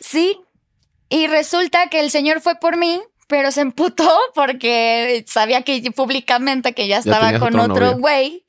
Sí. 0.00 0.40
Y 1.10 1.26
resulta 1.26 1.88
que 1.90 2.00
el 2.00 2.10
señor 2.10 2.40
fue 2.40 2.54
por 2.54 2.78
mí 2.78 3.02
pero 3.32 3.50
se 3.50 3.62
emputó 3.62 4.10
porque 4.34 5.24
sabía 5.26 5.62
que 5.62 5.90
públicamente 5.90 6.74
que 6.74 6.86
ya 6.86 6.98
estaba 6.98 7.38
con 7.38 7.58
otro 7.58 7.96
güey 7.96 8.44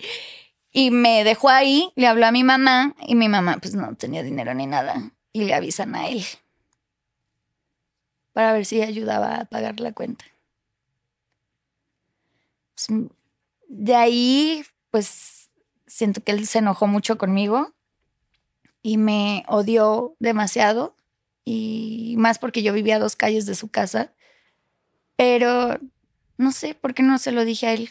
y 0.74 0.92
me 0.92 1.24
dejó 1.24 1.48
ahí, 1.48 1.94
le 1.96 2.06
habló 2.06 2.26
a 2.26 2.34
mi 2.34 2.44
mamá 2.44 2.94
y 3.08 3.16
mi 3.16 3.30
mamá 3.30 3.60
pues 3.62 3.76
no 3.76 3.96
tenía 3.96 4.24
dinero 4.24 4.54
ni 4.54 4.68
nada 4.68 5.14
y 5.32 5.46
le 5.46 5.54
avisan 5.54 5.96
a 5.96 6.10
él 6.10 6.26
para 8.34 8.52
ver 8.52 8.66
si 8.66 8.82
ayudaba 8.82 9.36
a 9.36 9.46
pagar 9.46 9.80
la 9.80 9.94
cuenta. 9.94 10.26
Pues, 12.76 12.90
de 13.70 13.96
ahí 13.96 14.66
pues 14.92 15.50
siento 15.88 16.22
que 16.22 16.34
él 16.34 16.46
se 16.46 16.60
enojó 16.60 16.88
mucho 16.88 17.18
conmigo 17.18 17.72
y 18.82 18.98
me 18.98 19.46
odió 19.48 20.18
demasiado 20.20 20.98
y 21.46 22.16
más 22.18 22.38
porque 22.38 22.64
yo 22.64 22.74
vivía 22.74 22.98
a 22.98 23.00
dos 23.00 23.16
calles 23.16 23.46
de 23.46 23.56
su 23.56 23.70
casa 23.70 24.12
pero 25.16 25.80
no 26.38 26.52
sé 26.52 26.76
por 26.76 26.94
qué 26.94 27.04
no 27.04 27.18
se 27.18 27.32
lo 27.32 27.46
dije 27.46 27.68
a 27.68 27.74
él. 27.74 27.90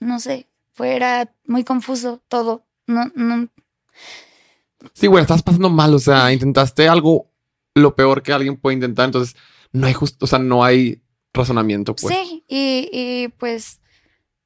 No 0.00 0.20
sé, 0.20 0.48
fuera 0.72 1.32
muy 1.46 1.64
confuso 1.64 2.22
todo. 2.28 2.66
No, 2.86 3.10
no. 3.14 3.48
Sí, 4.92 5.06
bueno, 5.08 5.22
estás 5.22 5.42
pasando 5.42 5.70
mal, 5.70 5.94
o 5.94 5.98
sea, 5.98 6.32
intentaste 6.32 6.88
algo 6.88 7.30
lo 7.74 7.94
peor 7.94 8.22
que 8.22 8.32
alguien 8.32 8.56
puede 8.56 8.74
intentar, 8.74 9.06
entonces 9.06 9.36
no 9.72 9.86
hay 9.86 9.92
justo, 9.92 10.24
o 10.24 10.28
sea, 10.28 10.38
no 10.38 10.64
hay 10.64 11.02
razonamiento, 11.32 11.94
pues. 11.94 12.14
Sí, 12.14 12.44
y, 12.48 12.88
y 12.92 13.28
pues 13.28 13.80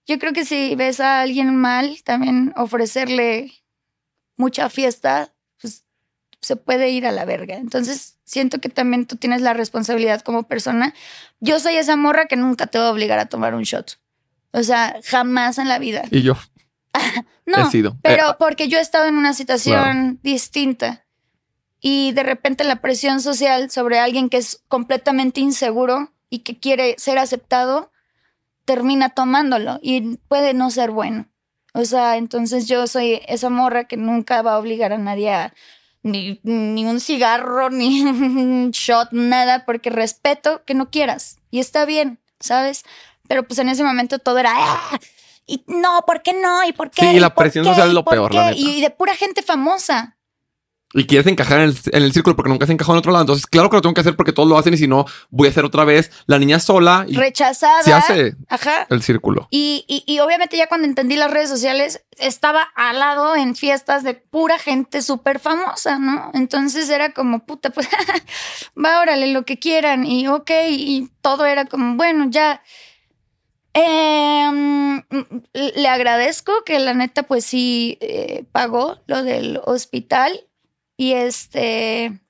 yo 0.07 0.19
creo 0.19 0.32
que 0.32 0.45
si 0.45 0.74
ves 0.74 1.01
a 1.01 1.20
alguien 1.20 1.55
mal, 1.55 2.03
también 2.05 2.53
ofrecerle 2.57 3.53
mucha 4.37 4.69
fiesta 4.70 5.32
se 6.40 6.56
puede 6.56 6.90
ir 6.90 7.06
a 7.06 7.12
la 7.12 7.24
verga. 7.24 7.56
Entonces, 7.56 8.16
siento 8.24 8.60
que 8.60 8.68
también 8.68 9.06
tú 9.06 9.16
tienes 9.16 9.42
la 9.42 9.52
responsabilidad 9.52 10.22
como 10.22 10.44
persona. 10.44 10.94
Yo 11.40 11.60
soy 11.60 11.76
esa 11.76 11.96
morra 11.96 12.26
que 12.26 12.36
nunca 12.36 12.66
te 12.66 12.78
va 12.78 12.88
a 12.88 12.92
obligar 12.92 13.18
a 13.18 13.26
tomar 13.26 13.54
un 13.54 13.62
shot. 13.62 13.98
O 14.52 14.62
sea, 14.62 14.98
jamás 15.04 15.58
en 15.58 15.68
la 15.68 15.78
vida. 15.78 16.02
Y 16.10 16.22
yo. 16.22 16.36
no, 17.46 17.68
he 17.68 17.70
sido. 17.70 17.96
pero 18.02 18.30
eh, 18.30 18.36
porque 18.38 18.68
yo 18.68 18.78
he 18.78 18.80
estado 18.80 19.06
en 19.06 19.16
una 19.16 19.34
situación 19.34 20.18
distinta. 20.22 21.04
Y 21.80 22.12
de 22.12 22.22
repente 22.22 22.64
la 22.64 22.80
presión 22.82 23.20
social 23.20 23.70
sobre 23.70 23.98
alguien 23.98 24.28
que 24.28 24.36
es 24.36 24.62
completamente 24.68 25.40
inseguro 25.40 26.12
y 26.28 26.40
que 26.40 26.58
quiere 26.58 26.94
ser 26.98 27.18
aceptado, 27.18 27.90
termina 28.64 29.08
tomándolo 29.10 29.78
y 29.82 30.18
puede 30.28 30.52
no 30.52 30.70
ser 30.70 30.90
bueno. 30.90 31.26
O 31.72 31.84
sea, 31.84 32.16
entonces 32.16 32.66
yo 32.66 32.86
soy 32.86 33.20
esa 33.26 33.48
morra 33.48 33.84
que 33.84 33.96
nunca 33.96 34.42
va 34.42 34.54
a 34.54 34.58
obligar 34.58 34.92
a 34.92 34.98
nadie 34.98 35.32
a 35.32 35.54
ni, 36.02 36.40
ni 36.43 36.85
un 36.85 37.01
cigarro, 37.01 37.70
ni 37.70 38.02
un 38.02 38.70
shot, 38.70 39.09
nada, 39.12 39.64
porque 39.64 39.90
respeto 39.90 40.62
que 40.64 40.74
no 40.74 40.90
quieras. 40.90 41.39
Y 41.51 41.60
está 41.60 41.85
bien, 41.85 42.20
¿sabes? 42.39 42.85
Pero 43.28 43.44
pues 43.44 43.59
en 43.59 43.68
ese 43.68 43.85
momento 43.85 44.18
todo 44.18 44.39
era... 44.39 44.52
¡Ah! 44.55 44.98
Y 45.47 45.64
no, 45.66 46.05
¿por 46.06 46.22
qué 46.22 46.32
no? 46.32 46.62
¿Y 46.64 46.72
por 46.72 46.93
qué? 46.93 47.10
Sí, 47.10 47.18
la 47.18 47.35
presión 47.35 47.64
social 47.64 47.89
es 47.89 47.94
lo 47.94 48.05
peor, 48.05 48.32
la 48.32 48.52
Y 48.52 48.81
de 48.81 48.90
pura 48.90 49.16
gente 49.16 49.43
famosa 49.43 50.16
y 50.92 51.06
quieres 51.06 51.26
encajar 51.28 51.60
en 51.60 51.72
el, 51.92 52.12
círculo 52.12 52.34
porque 52.34 52.48
nunca 52.48 52.64
has 52.64 52.70
encajado 52.70 52.94
en 52.94 52.98
otro 52.98 53.12
lado. 53.12 53.22
Entonces, 53.22 53.46
claro 53.46 53.70
que 53.70 53.76
lo 53.76 53.82
tengo 53.82 53.94
que 53.94 54.00
hacer 54.00 54.16
porque 54.16 54.32
todos 54.32 54.48
lo 54.48 54.58
hacen 54.58 54.74
y 54.74 54.76
si 54.76 54.88
no, 54.88 55.04
voy 55.30 55.46
a 55.46 55.50
hacer 55.50 55.64
otra 55.64 55.84
vez 55.84 56.10
la 56.26 56.38
niña 56.38 56.58
sola. 56.58 57.04
Y 57.06 57.16
Rechazada. 57.16 57.82
Se 57.82 57.92
hace 57.92 58.34
el 58.88 59.02
círculo. 59.02 59.46
Y, 59.50 59.84
y, 59.86 60.18
obviamente 60.18 60.56
ya 60.56 60.66
cuando 60.66 60.88
entendí 60.88 61.14
las 61.14 61.30
redes 61.30 61.48
sociales, 61.48 62.02
estaba 62.18 62.62
al 62.74 62.98
lado 62.98 63.36
en 63.36 63.54
fiestas 63.54 64.02
de 64.02 64.14
pura 64.14 64.58
gente 64.58 65.02
súper 65.02 65.38
famosa, 65.38 65.98
¿no? 65.98 66.32
Entonces 66.34 66.88
era 66.90 67.12
como, 67.12 67.46
puta, 67.46 67.70
pues, 67.70 67.88
va, 68.84 69.00
órale, 69.00 69.28
lo 69.32 69.44
que 69.44 69.60
quieran. 69.60 70.04
Y 70.04 70.26
ok, 70.26 70.50
y 70.68 71.08
todo 71.20 71.46
era 71.46 71.66
como, 71.66 71.94
bueno, 71.96 72.26
ya. 72.30 72.62
Em, 73.72 75.00
le 75.52 75.88
agradezco 75.88 76.64
que 76.66 76.80
la 76.80 76.92
neta, 76.92 77.22
pues 77.22 77.44
sí, 77.44 77.96
eh, 78.00 78.44
pagó 78.50 78.98
lo 79.06 79.22
del 79.22 79.60
hospital 79.64 80.48
y 81.01 81.14
este. 81.14 82.20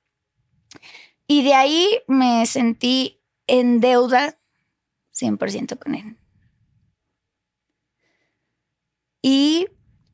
Y 1.27 1.43
de 1.43 1.53
ahí 1.53 1.89
me 2.07 2.45
sentí 2.45 3.21
en 3.45 3.81
deuda 3.81 4.37
100% 5.13 5.77
con 5.77 5.95
él. 5.95 6.15
Y 9.21 9.67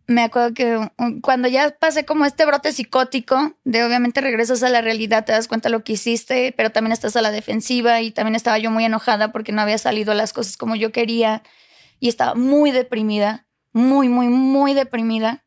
me 0.08 0.24
acuerdo 0.24 0.56
que 0.56 0.92
cuando 1.22 1.48
ya 1.48 1.70
pasé 1.78 2.04
como 2.04 2.26
este 2.26 2.48
brote 2.48 2.72
psicótico, 2.72 3.56
de 3.64 3.84
obviamente 3.84 4.22
regresas 4.22 4.64
a 4.64 4.70
la 4.70 4.82
realidad, 4.82 5.24
te 5.24 5.34
das 5.34 5.48
cuenta 5.48 5.70
de 5.70 5.74
lo 5.74 5.84
que 5.84 5.94
hiciste, 5.94 6.52
pero 6.58 6.72
también 6.72 6.94
estás 6.94 7.16
a 7.16 7.22
la 7.22 7.30
defensiva 7.30 8.02
y 8.02 8.10
también 8.10 8.34
estaba 8.34 8.58
yo 8.58 8.72
muy 8.72 8.86
enojada 8.86 9.32
porque 9.32 9.52
no 9.52 9.62
había 9.62 9.78
salido 9.78 10.16
las 10.16 10.34
cosas 10.34 10.58
como 10.58 10.76
yo 10.76 10.92
quería 10.92 11.44
y 12.00 12.10
estaba 12.10 12.34
muy 12.34 12.72
deprimida, 12.72 13.46
muy, 13.72 14.10
muy, 14.10 14.30
muy 14.30 14.74
deprimida. 14.74 15.44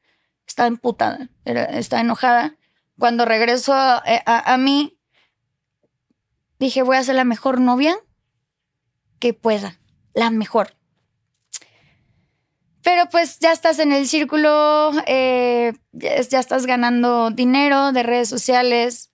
Estaba 0.46 0.68
emputada, 0.68 1.28
estaba 1.44 2.02
enojada 2.02 2.56
cuando 3.00 3.24
regreso 3.24 3.74
eh, 4.06 4.22
a, 4.26 4.56
mí, 4.56 4.96
dije, 6.60 6.82
voy 6.82 6.96
a 6.96 7.02
ser 7.02 7.16
la 7.16 7.24
mejor 7.24 7.60
novia 7.60 7.98
que 9.18 9.34
pueda, 9.34 9.80
la 10.14 10.30
mejor. 10.30 10.76
Pero 12.82 13.08
pues 13.10 13.38
ya 13.40 13.52
estás 13.52 13.78
en 13.78 13.92
el 13.92 14.06
círculo, 14.06 14.92
eh, 15.06 15.72
ya, 15.92 16.38
estás 16.38 16.66
ganando 16.66 17.30
dinero 17.30 17.92
de 17.92 18.02
redes 18.02 18.28
sociales, 18.28 19.10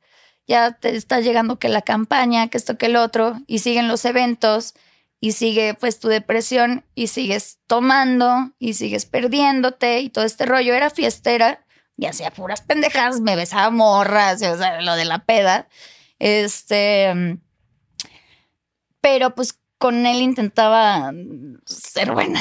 ya 0.47 0.73
te 0.73 0.95
está 0.95 1.21
llegando 1.21 1.59
que 1.59 1.69
la 1.69 1.83
campaña, 1.83 2.49
que 2.49 2.59
esto, 2.59 2.79
que 2.79 2.87
el 2.87 2.97
otro, 2.97 3.39
y 3.47 3.61
siguen 3.61 3.89
los 3.89 4.05
eventos, 4.05 4.75
y 5.21 5.33
sigue 5.33 5.75
pues 5.75 5.99
tu 5.99 6.09
depresión, 6.09 6.85
y 6.95 7.09
sigues 7.09 7.59
tomando, 7.67 8.53
y 8.59 8.75
sigues 8.75 9.07
perdiéndote, 9.07 10.01
y 10.01 10.11
todo 10.11 10.25
este 10.25 10.47
rollo. 10.47 10.75
Era 10.75 10.91
fiestera, 10.91 11.66
y 11.97 12.07
hacía 12.07 12.31
puras 12.31 12.61
pendejas, 12.61 13.21
me 13.21 13.37
besaba 13.37 13.71
morras, 13.71 14.43
o 14.43 14.57
sea, 14.57 14.81
lo 14.83 14.95
de 14.95 15.05
la 15.05 15.25
peda. 15.25 15.69
Este. 16.19 17.39
Pero 19.01 19.35
pues 19.35 19.59
con 19.79 20.07
él 20.07 20.23
intentaba 20.23 21.13
ser 21.67 22.13
buena 22.13 22.41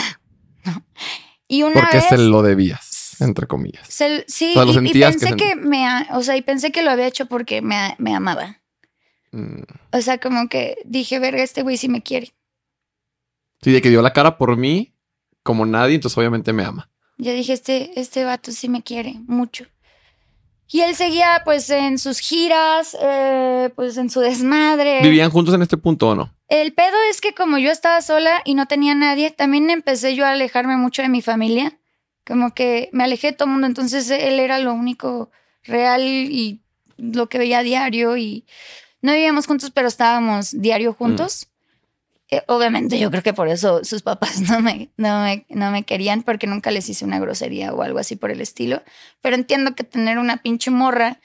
y 1.47 1.63
una 1.63 1.81
Porque 1.81 2.01
se 2.01 2.17
lo 2.17 2.41
debías, 2.41 3.21
entre 3.21 3.47
comillas. 3.47 3.87
sí, 3.87 4.53
y, 4.55 4.99
pensé 4.99 5.35
que, 5.35 5.55
me, 5.55 5.85
o 6.11 6.23
sea, 6.23 6.35
y 6.37 6.41
pensé 6.41 6.71
que 6.71 6.81
lo 6.81 6.91
había 6.91 7.07
hecho 7.07 7.27
porque 7.27 7.61
me, 7.61 7.95
me 7.97 8.15
amaba. 8.15 8.61
Mm. 9.31 9.63
O 9.91 10.01
sea, 10.01 10.17
como 10.17 10.49
que 10.49 10.77
dije, 10.85 11.19
verga, 11.19 11.43
este 11.43 11.61
güey 11.61 11.77
sí 11.77 11.89
me 11.89 12.01
quiere. 12.01 12.33
Sí, 13.61 13.71
de 13.71 13.81
que 13.81 13.89
dio 13.89 14.01
la 14.01 14.13
cara 14.13 14.37
por 14.37 14.57
mí 14.57 14.95
como 15.43 15.65
nadie, 15.65 15.95
entonces 15.95 16.17
obviamente 16.17 16.53
me 16.53 16.63
ama. 16.63 16.89
Yo 17.17 17.33
dije, 17.33 17.53
este, 17.53 17.99
este 17.99 18.23
vato 18.23 18.51
sí 18.51 18.69
me 18.69 18.83
quiere 18.83 19.15
mucho. 19.27 19.65
Y 20.67 20.81
él 20.81 20.95
seguía 20.95 21.41
pues 21.45 21.69
en 21.69 21.99
sus 21.99 22.19
giras, 22.19 22.97
eh, 22.99 23.69
pues 23.75 23.97
en 23.97 24.09
su 24.09 24.19
desmadre. 24.19 25.01
¿Vivían 25.01 25.29
juntos 25.29 25.53
en 25.53 25.61
este 25.61 25.77
punto 25.77 26.09
o 26.09 26.15
no? 26.15 26.33
El 26.47 26.73
pedo 26.73 26.95
es 27.09 27.21
que 27.21 27.33
como 27.33 27.57
yo 27.57 27.71
estaba 27.71 28.01
sola 28.01 28.41
y 28.45 28.55
no 28.55 28.65
tenía 28.65 28.95
nadie, 28.95 29.31
también 29.31 29.69
empecé 29.69 30.15
yo 30.15 30.25
a 30.25 30.31
alejarme 30.31 30.77
mucho 30.77 31.01
de 31.01 31.09
mi 31.09 31.21
familia. 31.21 31.77
Como 32.25 32.53
que 32.53 32.89
me 32.91 33.03
alejé 33.03 33.27
de 33.27 33.33
todo 33.33 33.45
el 33.45 33.51
mundo, 33.51 33.67
entonces 33.67 34.09
él 34.09 34.39
era 34.39 34.57
lo 34.57 34.73
único 34.73 35.29
real 35.63 36.01
y 36.03 36.61
lo 36.97 37.29
que 37.29 37.37
veía 37.37 37.59
a 37.59 37.63
diario 37.63 38.17
y 38.17 38.45
no 39.01 39.13
vivíamos 39.13 39.45
juntos, 39.45 39.71
pero 39.71 39.87
estábamos 39.87 40.59
diario 40.59 40.93
juntos. 40.93 41.47
Eh, 42.31 42.41
obviamente 42.47 42.97
yo 42.97 43.11
creo 43.11 43.21
que 43.21 43.33
por 43.33 43.47
eso 43.47 43.83
sus 43.83 44.01
papás 44.01 44.41
no 44.41 44.59
me, 44.59 44.89
no, 44.97 45.21
me, 45.23 45.45
no 45.49 45.71
me 45.71 45.83
querían 45.83 46.23
porque 46.23 46.47
nunca 46.47 46.71
les 46.71 46.89
hice 46.89 47.05
una 47.05 47.19
grosería 47.19 47.73
o 47.73 47.81
algo 47.81 47.99
así 47.99 48.15
por 48.15 48.31
el 48.31 48.41
estilo. 48.41 48.81
Pero 49.21 49.35
entiendo 49.35 49.75
que 49.75 49.83
tener 49.83 50.17
una 50.17 50.37
pinche 50.37 50.71
morra 50.71 51.19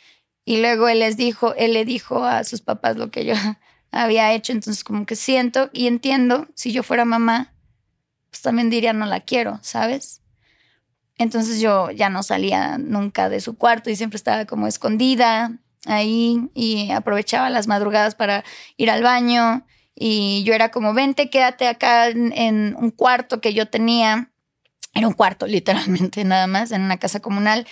y 0.44 0.60
luego 0.60 0.89
él 0.89 1.01
les 1.01 1.16
dijo, 1.16 1.55
él 1.55 1.72
le 1.72 1.85
dijo 1.85 2.24
a 2.24 2.44
sus 2.44 2.60
papás 2.60 2.97
lo 2.97 3.10
que 3.10 3.24
yo 3.24 3.35
había 3.93 4.32
hecho, 4.32 4.52
entonces 4.52 4.85
como 4.85 5.06
que 5.06 5.16
siento 5.16 5.70
y 5.72 5.86
entiendo, 5.86 6.48
si 6.55 6.72
yo 6.72 6.82
fuera 6.82 7.05
mamá, 7.05 7.55
pues 8.31 8.43
también 8.43 8.70
diría 8.70 8.93
no 8.93 9.06
la 9.06 9.20
quiero, 9.20 9.59
¿sabes? 9.62 10.22
Entonces 11.16 11.60
yo 11.60 11.90
ya 11.90 12.09
no 12.09 12.22
salía 12.22 12.78
nunca 12.78 13.28
de 13.28 13.40
su 13.40 13.56
cuarto 13.56 13.90
y 13.90 13.97
siempre 13.97 14.16
estaba 14.16 14.47
como 14.47 14.66
escondida 14.66 15.59
ahí 15.86 16.48
y 16.55 16.90
aprovechaba 16.93 17.51
las 17.51 17.66
madrugadas 17.66 18.14
para 18.14 18.44
ir 18.77 18.90
al 18.90 19.02
baño 19.02 19.66
y 20.01 20.43
yo 20.44 20.55
era 20.55 20.70
como, 20.70 20.94
vente, 20.94 21.31
quédate 21.31 21.68
acá 21.68 22.09
en, 22.09 22.32
en 22.32 22.74
un 22.77 22.90
cuarto 22.90 23.40
que 23.40 23.55
yo 23.55 23.66
tenía, 23.66 24.31
era 24.94 25.06
un 25.06 25.14
cuarto 25.14 25.47
literalmente 25.47 26.24
nada 26.24 26.48
más, 26.48 26.72
en 26.72 26.82
una 26.82 26.97
casa 26.98 27.20
comunal 27.20 27.66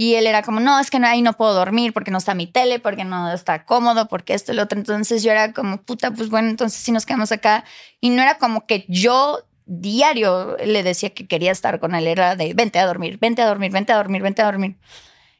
y 0.00 0.14
él 0.14 0.28
era 0.28 0.42
como, 0.42 0.60
no, 0.60 0.78
es 0.78 0.92
que 0.92 0.98
ahí 0.98 1.22
no 1.22 1.32
puedo 1.32 1.54
dormir 1.54 1.92
porque 1.92 2.12
no 2.12 2.18
está 2.18 2.32
mi 2.32 2.46
tele, 2.46 2.78
porque 2.78 3.04
no 3.04 3.32
está 3.32 3.64
cómodo, 3.64 4.06
porque 4.06 4.32
esto 4.32 4.52
y 4.52 4.54
lo 4.54 4.62
otro. 4.62 4.78
Entonces 4.78 5.24
yo 5.24 5.32
era 5.32 5.52
como, 5.52 5.82
puta, 5.82 6.12
pues 6.12 6.30
bueno, 6.30 6.48
entonces 6.50 6.80
si 6.80 6.92
nos 6.92 7.04
quedamos 7.04 7.32
acá. 7.32 7.64
Y 8.00 8.10
no 8.10 8.22
era 8.22 8.38
como 8.38 8.64
que 8.64 8.86
yo 8.88 9.44
diario 9.66 10.56
le 10.64 10.84
decía 10.84 11.10
que 11.10 11.26
quería 11.26 11.50
estar 11.50 11.80
con 11.80 11.96
él, 11.96 12.06
era 12.06 12.36
de, 12.36 12.54
vente 12.54 12.78
a 12.78 12.86
dormir, 12.86 13.18
vente 13.18 13.42
a 13.42 13.46
dormir, 13.46 13.72
vente 13.72 13.92
a 13.92 13.96
dormir, 13.96 14.22
vente 14.22 14.40
a 14.40 14.44
dormir. 14.44 14.76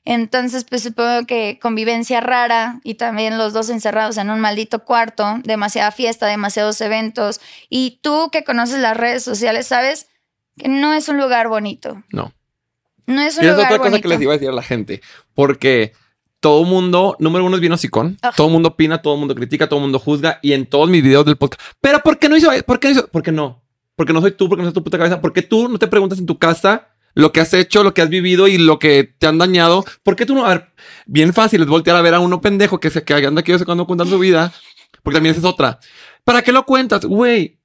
Entonces, 0.05 0.65
pues 0.65 0.83
supongo 0.83 1.27
que 1.27 1.59
convivencia 1.61 2.21
rara 2.21 2.81
y 2.83 2.95
también 2.95 3.37
los 3.37 3.53
dos 3.53 3.69
encerrados 3.69 4.17
en 4.17 4.31
un 4.31 4.41
maldito 4.41 4.85
cuarto, 4.85 5.39
demasiada 5.45 5.91
fiesta, 5.91 6.27
demasiados 6.27 6.81
eventos. 6.81 7.41
Y 7.69 7.99
tú 8.03 8.31
que 8.33 8.45
conoces 8.45 8.79
las 8.81 8.97
redes 8.97 9.23
sociales, 9.23 9.67
sabes 9.67 10.09
que 10.57 10.69
no 10.69 10.95
es 10.95 11.09
un 11.09 11.19
lugar 11.19 11.49
bonito. 11.49 12.03
No. 12.11 12.33
No 13.07 13.21
es 13.21 13.39
un 13.39 13.45
y 13.45 13.49
es 13.49 13.55
otra 13.55 13.79
cosa 13.79 14.01
que 14.01 14.09
les 14.09 14.21
iba 14.21 14.33
a 14.33 14.37
decir 14.37 14.49
a 14.49 14.53
la 14.53 14.63
gente, 14.63 15.01
porque 15.35 15.93
todo 16.41 16.65
mundo, 16.65 17.17
número 17.19 17.45
uno 17.45 17.57
es 17.57 17.61
bien 17.61 17.73
hocicón, 17.73 18.19
todo 18.37 18.49
mundo 18.49 18.71
opina, 18.71 19.03
todo 19.03 19.17
mundo 19.17 19.35
critica, 19.35 19.69
todo 19.69 19.81
mundo 19.81 19.99
juzga 19.99 20.39
y 20.43 20.53
en 20.53 20.67
todos 20.67 20.89
mis 20.89 21.03
videos 21.03 21.25
del 21.25 21.37
podcast. 21.37 21.61
Pero 21.81 22.01
¿por 22.01 22.19
qué 22.19 22.29
no 22.29 22.37
hizo? 22.37 22.51
¿Por 22.67 22.79
qué 22.79 22.89
no 22.89 22.93
hizo? 22.93 23.09
¿Por 23.09 23.23
qué 23.23 23.33
no? 23.33 23.63
Porque 23.97 24.13
no 24.13 24.21
soy 24.21 24.33
tú, 24.33 24.49
porque 24.49 24.63
no 24.63 24.69
soy 24.69 24.75
tu 24.75 24.85
puta 24.85 24.99
cabeza. 24.99 25.21
¿Por 25.21 25.33
qué 25.33 25.43
tú 25.43 25.69
no 25.69 25.79
te 25.79 25.89
preguntas 25.89 26.19
en 26.19 26.27
tu 26.27 26.39
casa 26.39 26.89
lo 27.15 27.33
que 27.33 27.41
has 27.41 27.53
hecho, 27.55 27.83
lo 27.83 27.95
que 27.95 28.03
has 28.03 28.09
vivido 28.09 28.49
y 28.49 28.59
lo 28.59 28.79
que 28.79 29.05
te 29.19 29.27
han 29.27 29.39
dañado? 29.39 29.85
¿Por 30.03 30.17
qué 30.17 30.27
tú 30.27 30.35
no? 30.35 30.45
A 30.45 30.51
ver, 30.51 30.73
bien 31.07 31.35
fácil 31.35 31.63
es 31.63 31.69
voltear 31.69 31.97
a 31.97 32.03
ver 32.03 32.15
a 32.15 32.21
uno 32.21 32.41
pendejo 32.41 32.81
que 32.81 32.91
se 32.91 33.05
que 33.05 33.15
anda 33.15 33.41
aquí 33.41 33.53
cuando 33.65 33.87
cuentan 33.87 34.09
su 34.09 34.19
vida, 34.19 34.53
porque 35.03 35.17
también 35.17 35.33
esa 35.33 35.41
es 35.41 35.53
otra. 35.53 35.79
¿Para 36.25 36.43
qué 36.43 36.53
lo 36.53 36.65
cuentas? 36.65 37.05
Güey, 37.05 37.59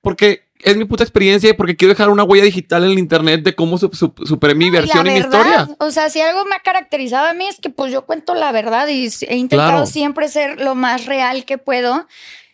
porque 0.00 0.44
es 0.62 0.76
mi 0.76 0.84
puta 0.84 1.02
experiencia 1.02 1.50
y 1.50 1.52
porque 1.54 1.76
quiero 1.76 1.92
dejar 1.92 2.10
una 2.10 2.24
huella 2.24 2.44
digital 2.44 2.84
en 2.84 2.92
el 2.92 2.98
internet 2.98 3.42
de 3.42 3.54
cómo 3.54 3.78
superé 3.78 4.54
mi 4.54 4.70
versión 4.70 5.06
y, 5.06 5.10
mi 5.10 5.18
historia. 5.18 5.68
O 5.78 5.90
sea, 5.90 6.08
si 6.08 6.20
algo 6.20 6.44
me 6.44 6.54
ha 6.54 6.60
caracterizado 6.60 7.26
a 7.26 7.34
mí 7.34 7.46
es 7.46 7.58
que 7.58 7.70
pues 7.70 7.92
yo 7.92 8.06
cuento 8.06 8.34
la 8.34 8.52
verdad 8.52 8.88
y 8.88 9.08
he 9.28 9.36
intentado 9.36 9.86
siempre 9.86 10.28
ser 10.28 10.60
lo 10.60 10.74
más 10.74 11.06
real 11.06 11.44
que 11.44 11.58
puedo. 11.58 12.06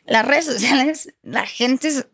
Las 0.07 0.27
redes 0.27 0.47
sociales, 0.47 1.13
la 1.23 1.45
gente 1.47 1.89
es... 1.89 2.07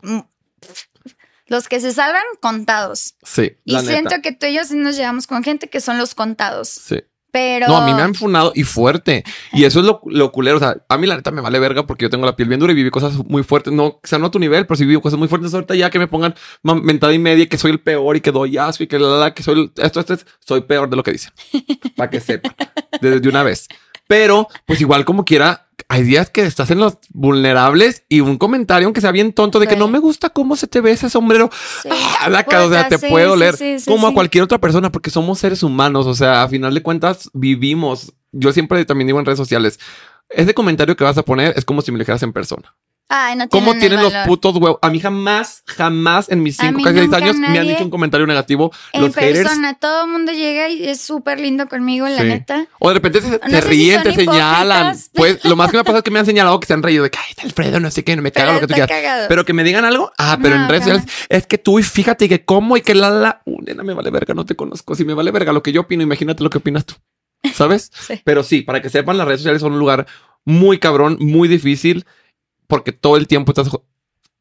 Los 1.46 1.68
que 1.68 1.80
se 1.80 1.92
salvan, 1.92 2.22
contados. 2.40 3.16
Sí. 3.22 3.56
Y 3.64 3.78
siento 3.80 4.16
que 4.22 4.32
tú 4.32 4.46
y 4.46 4.54
yo 4.54 4.62
nos 4.74 4.96
llevamos 4.96 5.26
con 5.26 5.42
gente 5.42 5.68
que 5.68 5.80
son 5.80 5.98
los 5.98 6.14
contados. 6.14 6.68
Sí. 6.68 7.00
Pero. 7.34 7.66
No, 7.66 7.78
a 7.78 7.84
mí 7.84 7.92
me 7.92 8.02
han 8.02 8.14
funado 8.14 8.52
y 8.54 8.62
fuerte. 8.62 9.24
Y 9.52 9.64
eso 9.64 9.80
es 9.80 9.86
lo, 9.86 10.00
lo, 10.06 10.30
culero. 10.30 10.56
O 10.56 10.60
sea, 10.60 10.76
a 10.88 10.96
mí 10.96 11.08
la 11.08 11.16
neta 11.16 11.32
me 11.32 11.40
vale 11.40 11.58
verga 11.58 11.84
porque 11.84 12.04
yo 12.04 12.10
tengo 12.10 12.24
la 12.24 12.36
piel 12.36 12.48
bien 12.48 12.60
dura 12.60 12.72
y 12.72 12.76
viví 12.76 12.90
cosas 12.90 13.14
muy 13.26 13.42
fuertes. 13.42 13.72
No, 13.72 13.86
o 13.86 14.00
sea, 14.04 14.20
no 14.20 14.26
a 14.26 14.30
tu 14.30 14.38
nivel, 14.38 14.66
pero 14.66 14.76
sí 14.76 14.84
viví 14.84 15.00
cosas 15.00 15.18
muy 15.18 15.26
fuertes. 15.26 15.52
Ahorita 15.52 15.74
ya 15.74 15.90
que 15.90 15.98
me 15.98 16.06
pongan 16.06 16.36
mentada 16.62 17.12
y 17.12 17.18
media 17.18 17.48
que 17.48 17.58
soy 17.58 17.72
el 17.72 17.80
peor 17.80 18.14
y 18.14 18.20
que 18.20 18.30
doy 18.30 18.56
asco 18.56 18.84
y 18.84 18.86
que 18.86 19.00
la, 19.00 19.08
la, 19.18 19.34
que 19.34 19.42
soy 19.42 19.72
esto, 19.76 19.98
esto, 19.98 20.14
esto, 20.14 20.30
soy 20.38 20.60
peor 20.60 20.88
de 20.88 20.94
lo 20.94 21.02
que 21.02 21.10
dicen. 21.10 21.32
Para 21.96 22.08
que 22.08 22.20
sepa. 22.20 22.54
Desde 23.00 23.28
una 23.28 23.42
vez. 23.42 23.66
Pero, 24.06 24.46
pues 24.64 24.80
igual 24.80 25.04
como 25.04 25.24
quiera, 25.24 25.63
hay 25.88 26.02
días 26.02 26.30
que 26.30 26.42
estás 26.42 26.70
en 26.70 26.78
los 26.78 26.98
vulnerables 27.10 28.04
y 28.08 28.20
un 28.20 28.38
comentario, 28.38 28.86
aunque 28.86 29.00
sea 29.00 29.12
bien 29.12 29.32
tonto, 29.32 29.60
de 29.60 29.66
que 29.66 29.76
no 29.76 29.88
me 29.88 29.98
gusta 29.98 30.30
cómo 30.30 30.56
se 30.56 30.66
te 30.66 30.80
ve 30.80 30.92
ese 30.92 31.10
sombrero. 31.10 31.50
Ah, 32.20 32.28
la 32.28 32.46
o 32.64 32.70
sea, 32.70 32.88
te 32.88 32.98
puedo 32.98 33.36
leer 33.36 33.56
como 33.86 34.08
a 34.08 34.14
cualquier 34.14 34.44
otra 34.44 34.58
persona, 34.58 34.90
porque 34.90 35.10
somos 35.10 35.38
seres 35.38 35.62
humanos. 35.62 36.06
O 36.06 36.14
sea, 36.14 36.42
a 36.42 36.48
final 36.48 36.74
de 36.74 36.82
cuentas, 36.82 37.30
vivimos. 37.32 38.12
Yo 38.32 38.52
siempre 38.52 38.84
también 38.84 39.06
digo 39.06 39.18
en 39.18 39.26
redes 39.26 39.38
sociales, 39.38 39.78
ese 40.28 40.54
comentario 40.54 40.96
que 40.96 41.04
vas 41.04 41.18
a 41.18 41.22
poner 41.22 41.54
es 41.56 41.64
como 41.64 41.82
si 41.82 41.92
me 41.92 41.98
lo 41.98 42.02
dijeras 42.02 42.22
en 42.22 42.32
persona. 42.32 42.74
Ay, 43.08 43.36
no 43.36 43.48
¿Cómo 43.48 43.74
tienen 43.74 44.02
los 44.02 44.12
putos 44.26 44.56
huevos? 44.56 44.78
A 44.80 44.88
mí 44.88 44.98
jamás, 44.98 45.62
jamás 45.66 46.30
en 46.30 46.42
mis 46.42 46.56
cinco, 46.56 46.82
casi 46.82 47.00
seis 47.00 47.12
años 47.12 47.36
me 47.36 47.58
han 47.58 47.66
dicho 47.66 47.84
un 47.84 47.90
comentario 47.90 48.26
negativo. 48.26 48.72
En 48.92 49.02
los 49.02 49.12
persona, 49.12 49.74
todo 49.74 50.04
el 50.04 50.10
mundo 50.10 50.32
llega 50.32 50.70
y 50.70 50.88
es 50.88 51.02
súper 51.02 51.38
lindo 51.38 51.68
conmigo, 51.68 52.08
la 52.08 52.24
neta. 52.24 52.66
O 52.78 52.88
de 52.88 52.94
repente 52.94 53.20
se, 53.20 53.60
ríen, 53.60 54.02
te 54.02 54.14
señalan. 54.14 54.96
Pues 55.12 55.44
lo 55.44 55.54
más 55.54 55.70
que 55.70 55.76
me 55.76 55.80
ha 55.82 55.84
pasado 55.84 55.98
es 55.98 56.04
que 56.04 56.10
me 56.10 56.18
han 56.18 56.26
señalado 56.26 56.58
que 56.60 56.66
se 56.66 56.72
han 56.72 56.82
reído 56.82 57.04
de 57.04 57.10
que, 57.10 57.18
ay, 57.18 57.44
Alfredo, 57.44 57.78
no 57.78 57.90
sé 57.90 58.04
qué, 58.04 58.16
no 58.16 58.22
me 58.22 58.32
cago 58.32 58.54
lo 58.54 58.60
que 58.60 58.68
tú 58.68 58.74
quieras. 58.74 59.26
Pero 59.28 59.44
que 59.44 59.52
me 59.52 59.64
digan 59.64 59.84
algo. 59.84 60.10
Ah, 60.16 60.38
pero 60.40 60.56
en 60.56 60.68
redes 60.68 60.84
sociales 60.84 61.04
es 61.28 61.46
que 61.46 61.58
tú 61.58 61.78
y 61.78 61.82
fíjate 61.82 62.28
que 62.28 62.44
cómo 62.44 62.76
y 62.76 62.80
que 62.80 62.94
la, 62.94 63.10
la, 63.10 63.42
uh, 63.44 63.60
nena, 63.62 63.82
me 63.82 63.92
vale 63.92 64.10
verga, 64.10 64.32
no 64.32 64.46
te 64.46 64.56
conozco. 64.56 64.94
Si 64.94 65.04
me 65.04 65.12
vale 65.12 65.30
verga 65.30 65.52
lo 65.52 65.62
que 65.62 65.72
yo 65.72 65.82
opino, 65.82 66.02
imagínate 66.02 66.42
lo 66.42 66.48
que 66.48 66.58
opinas 66.58 66.86
tú. 66.86 66.94
¿Sabes? 67.52 67.92
Pero 68.24 68.42
sí, 68.42 68.62
para 68.62 68.80
que 68.80 68.88
sepan, 68.88 69.18
las 69.18 69.26
redes 69.26 69.40
sociales 69.40 69.60
son 69.60 69.74
un 69.74 69.78
lugar 69.78 70.06
muy 70.46 70.78
cabrón, 70.78 71.18
muy 71.20 71.48
difícil 71.48 72.06
porque 72.74 72.90
todo 72.90 73.16
el 73.16 73.28
tiempo 73.28 73.52
estás 73.52 73.70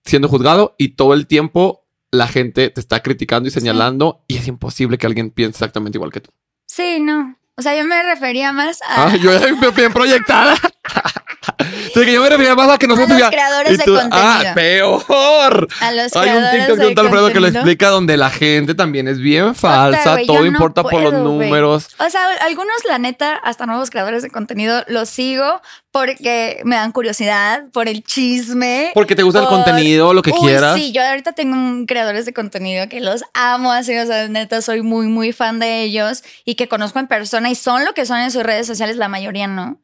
siendo 0.04 0.28
juzgado 0.28 0.74
y 0.80 0.96
todo 0.96 1.14
el 1.14 1.28
tiempo 1.28 1.86
la 2.10 2.28
gente 2.28 2.72
te 2.72 2.82
está 2.82 3.04
criticando 3.04 3.48
y 3.48 3.52
señalando 3.52 4.24
y 4.28 4.38
es 4.38 4.48
imposible 4.48 4.98
que 4.98 5.06
alguien 5.06 5.30
piense 5.30 5.58
exactamente 5.58 6.00
igual 6.00 6.12
que 6.12 6.22
tú. 6.22 6.32
Sí, 6.66 7.00
no. 7.00 7.38
O 7.56 7.62
sea, 7.62 7.78
yo 7.78 7.86
me 7.86 8.02
refería 8.02 8.52
más 8.52 8.82
a... 8.82 9.06
Ah, 9.06 9.16
yo 9.18 9.32
ya 9.32 9.72
bien 9.76 9.94
proyectada. 9.94 10.58
que 11.94 12.14
yo 12.14 12.22
me 12.22 12.30
refería 12.30 12.56
más 12.56 12.70
a 12.70 12.78
que 12.78 12.88
nosotros... 12.88 13.18
A 13.18 13.20
los 13.20 13.30
creadores 13.30 13.78
de 13.78 13.86
contenido. 13.86 14.10
Ah, 14.12 14.52
peor. 14.56 15.68
A 15.82 15.92
los 15.92 16.16
Hay 16.16 16.30
un 16.30 16.44
TikTok 16.52 16.78
de 16.78 16.88
un 16.88 16.96
tal 16.96 17.06
Alfredo 17.06 17.32
que 17.32 17.40
lo 17.40 17.48
explica 17.48 17.90
donde 17.90 18.18
la 18.18 18.30
gente 18.30 18.76
también 18.76 19.08
es 19.08 19.20
bien 19.20 19.56
falsa. 19.56 20.18
todo 20.26 20.46
importa 20.46 20.84
por 20.84 21.02
los 21.02 21.14
números. 21.14 21.90
O 22.00 22.10
sea, 22.10 22.22
algunos, 22.42 22.76
la 22.88 22.98
neta, 22.98 23.36
hasta 23.36 23.66
nuevos 23.66 23.90
creadores 23.90 24.24
de 24.24 24.30
contenido, 24.30 24.84
los 24.88 25.10
sigo 25.10 25.62
porque 25.94 26.60
me 26.66 26.76
dan 26.76 26.92
curiosidad, 26.92 27.66
por 27.72 27.88
el 27.88 28.04
chisme. 28.04 28.90
Porque 28.96 29.16
te 29.16 29.22
gusta 29.22 29.42
el 29.42 29.46
contenido, 29.46 30.14
lo 30.16 30.24
que 30.24 30.32
quieras. 30.32 30.76
Sí, 30.76 30.92
yo 30.92 31.04
ahorita 31.04 31.34
tengo 31.34 31.86
creadores 31.86 32.26
de 32.26 32.34
contenido 32.34 32.90
que 32.90 33.00
los 33.00 33.24
amo 33.36 33.72
así, 33.72 33.96
o 33.96 34.06
sea, 34.08 34.28
neta, 34.28 34.64
soy 34.64 34.82
muy, 34.82 35.06
muy 35.06 35.34
fan 35.34 35.60
de 35.60 35.84
ellos 35.84 36.24
y 36.46 36.56
que 36.56 36.68
conozco 36.68 36.98
en 36.98 37.06
persona 37.08 37.52
y 37.52 37.56
son 37.56 37.86
lo 37.86 37.94
que 37.94 38.08
son 38.08 38.18
en 38.20 38.32
sus 38.32 38.42
redes 38.42 38.66
sociales, 38.66 38.98
la 38.98 39.08
mayoría 39.08 39.46
no. 39.46 39.80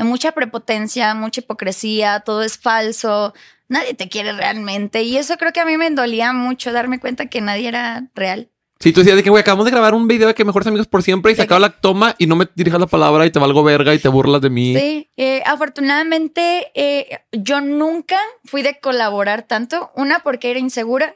Hay 0.00 0.06
mucha 0.06 0.32
prepotencia, 0.32 1.14
mucha 1.14 1.42
hipocresía, 1.42 2.20
todo 2.20 2.42
es 2.42 2.56
falso. 2.56 3.34
nadie 3.68 3.92
te 3.92 4.08
quiere 4.08 4.32
realmente. 4.32 5.02
Y 5.02 5.18
eso 5.18 5.36
creo 5.36 5.52
que 5.52 5.60
a 5.60 5.66
mí 5.66 5.76
me 5.76 5.90
dolía 5.90 6.32
mucho 6.32 6.72
darme 6.72 6.98
cuenta 6.98 7.26
que 7.26 7.42
nadie 7.42 7.68
era 7.68 8.08
real. 8.14 8.50
Sí, 8.78 8.94
tú 8.94 9.00
decías 9.00 9.16
de 9.16 9.22
que, 9.22 9.28
güey, 9.28 9.42
acabamos 9.42 9.66
de 9.66 9.72
grabar 9.72 9.92
un 9.92 10.08
video 10.08 10.28
de 10.28 10.34
que 10.34 10.42
mejores 10.42 10.66
amigos 10.68 10.86
por 10.86 11.02
siempre 11.02 11.32
y 11.32 11.34
se 11.34 11.42
acaba 11.42 11.60
la 11.60 11.80
toma 11.80 12.14
y 12.16 12.26
no 12.26 12.34
me 12.34 12.48
dirijas 12.54 12.80
la 12.80 12.86
palabra 12.86 13.26
y 13.26 13.30
te 13.30 13.38
valgo 13.38 13.62
verga 13.62 13.92
y 13.92 13.98
te 13.98 14.08
burlas 14.08 14.40
de 14.40 14.48
mí. 14.48 14.74
Sí, 14.74 15.10
eh, 15.18 15.42
afortunadamente 15.44 16.72
eh, 16.74 17.20
yo 17.30 17.60
nunca 17.60 18.18
fui 18.44 18.62
de 18.62 18.80
colaborar 18.80 19.42
tanto. 19.42 19.92
Una 19.96 20.20
porque 20.20 20.50
era 20.50 20.60
insegura 20.60 21.14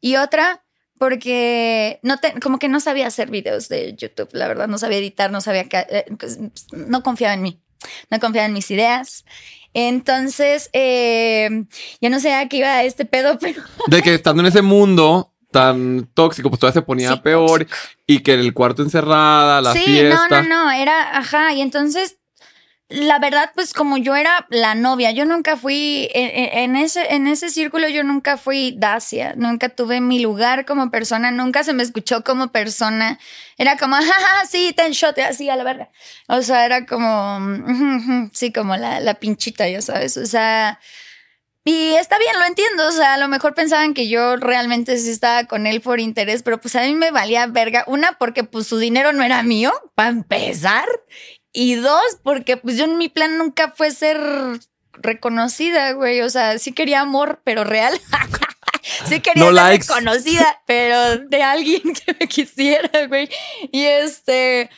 y 0.00 0.16
otra 0.16 0.64
porque 0.98 2.00
no 2.02 2.18
te, 2.18 2.40
como 2.40 2.58
que 2.58 2.68
no 2.68 2.80
sabía 2.80 3.06
hacer 3.06 3.30
videos 3.30 3.68
de 3.68 3.94
YouTube, 3.94 4.30
la 4.32 4.48
verdad, 4.48 4.66
no 4.66 4.78
sabía 4.78 4.98
editar, 4.98 5.30
no 5.30 5.40
sabía, 5.40 5.66
eh, 5.70 6.06
pues, 6.18 6.40
no 6.72 7.02
confiaba 7.04 7.34
en 7.34 7.42
mí, 7.42 7.62
no 8.10 8.20
confiaba 8.20 8.46
en 8.46 8.52
mis 8.52 8.70
ideas. 8.70 9.24
Entonces, 9.74 10.70
ya 10.72 12.08
no 12.10 12.20
sé 12.20 12.34
a 12.34 12.48
qué 12.48 12.58
iba 12.58 12.82
este 12.82 13.04
pedo, 13.04 13.38
pero... 13.40 13.62
De 13.88 14.02
que 14.02 14.14
estando 14.14 14.42
en 14.42 14.46
ese 14.46 14.62
mundo 14.62 15.32
tan 15.50 16.08
tóxico, 16.12 16.48
pues 16.48 16.60
todavía 16.60 16.80
se 16.80 16.86
ponía 16.86 17.22
peor 17.22 17.66
y 18.06 18.20
que 18.20 18.34
en 18.34 18.40
el 18.40 18.52
cuarto 18.52 18.82
encerrada, 18.82 19.60
la 19.60 19.72
sí, 19.72 20.02
No, 20.02 20.28
no, 20.28 20.42
no, 20.42 20.70
era, 20.70 21.16
ajá, 21.16 21.52
y 21.54 21.60
entonces 21.60 22.18
la 22.88 23.18
verdad, 23.18 23.50
pues 23.54 23.72
como 23.72 23.96
yo 23.96 24.14
era 24.14 24.46
la 24.48 24.76
novia, 24.76 25.10
yo 25.10 25.24
nunca 25.24 25.56
fui 25.56 26.08
en, 26.14 26.76
ese, 26.76 27.14
en 27.14 27.26
ese 27.26 27.50
círculo, 27.50 27.88
yo 27.88 28.04
nunca 28.04 28.36
fui 28.36 28.76
Dacia, 28.78 29.34
nunca 29.36 29.70
tuve 29.70 30.00
mi 30.00 30.20
lugar 30.20 30.64
como 30.66 30.90
persona, 30.92 31.32
nunca 31.32 31.64
se 31.64 31.72
me 31.72 31.82
escuchó 31.82 32.22
como 32.22 32.52
persona. 32.52 33.18
Era 33.58 33.76
como, 33.76 33.96
jaja, 33.96 34.46
sí, 34.48 34.72
ten 34.76 34.92
shot, 34.92 35.18
así 35.18 35.50
a 35.50 35.56
la 35.56 35.64
verga. 35.64 35.90
O 36.28 36.42
sea, 36.42 36.64
era 36.64 36.86
como, 36.86 38.30
sí, 38.32 38.52
como 38.52 38.76
la, 38.76 39.00
la 39.00 39.14
pinchita, 39.14 39.68
ya 39.68 39.82
sabes. 39.82 40.16
O 40.16 40.26
sea, 40.26 40.78
y 41.68 41.94
está 41.94 42.16
bien, 42.18 42.38
lo 42.38 42.44
entiendo. 42.44 42.86
O 42.86 42.92
sea, 42.92 43.14
a 43.14 43.18
lo 43.18 43.26
mejor 43.26 43.54
pensaban 43.54 43.92
que 43.92 44.06
yo 44.06 44.36
realmente 44.36 44.96
sí 44.98 45.10
estaba 45.10 45.48
con 45.48 45.66
él 45.66 45.80
por 45.80 45.98
interés, 45.98 46.44
pero 46.44 46.60
pues 46.60 46.76
a 46.76 46.82
mí 46.82 46.94
me 46.94 47.10
valía 47.10 47.48
verga. 47.48 47.82
Una, 47.88 48.12
porque 48.18 48.44
pues 48.44 48.68
su 48.68 48.78
dinero 48.78 49.12
no 49.12 49.24
era 49.24 49.42
mío, 49.42 49.72
para 49.96 50.10
empezar. 50.10 50.86
Y 51.58 51.76
dos, 51.76 52.18
porque 52.22 52.58
pues 52.58 52.76
yo 52.76 52.84
en 52.84 52.98
mi 52.98 53.08
plan 53.08 53.38
nunca 53.38 53.72
fue 53.74 53.90
ser 53.90 54.20
reconocida, 54.92 55.92
güey. 55.92 56.20
O 56.20 56.28
sea, 56.28 56.58
sí 56.58 56.72
quería 56.72 57.00
amor, 57.00 57.40
pero 57.44 57.64
real. 57.64 57.98
sí 59.08 59.20
quería 59.20 59.42
ser 59.42 59.80
reconocida, 59.80 60.60
pero 60.66 61.16
de 61.16 61.42
alguien 61.42 61.80
que 61.94 62.14
me 62.20 62.28
quisiera, 62.28 63.06
güey. 63.06 63.30
Y 63.72 63.84
este 63.84 64.68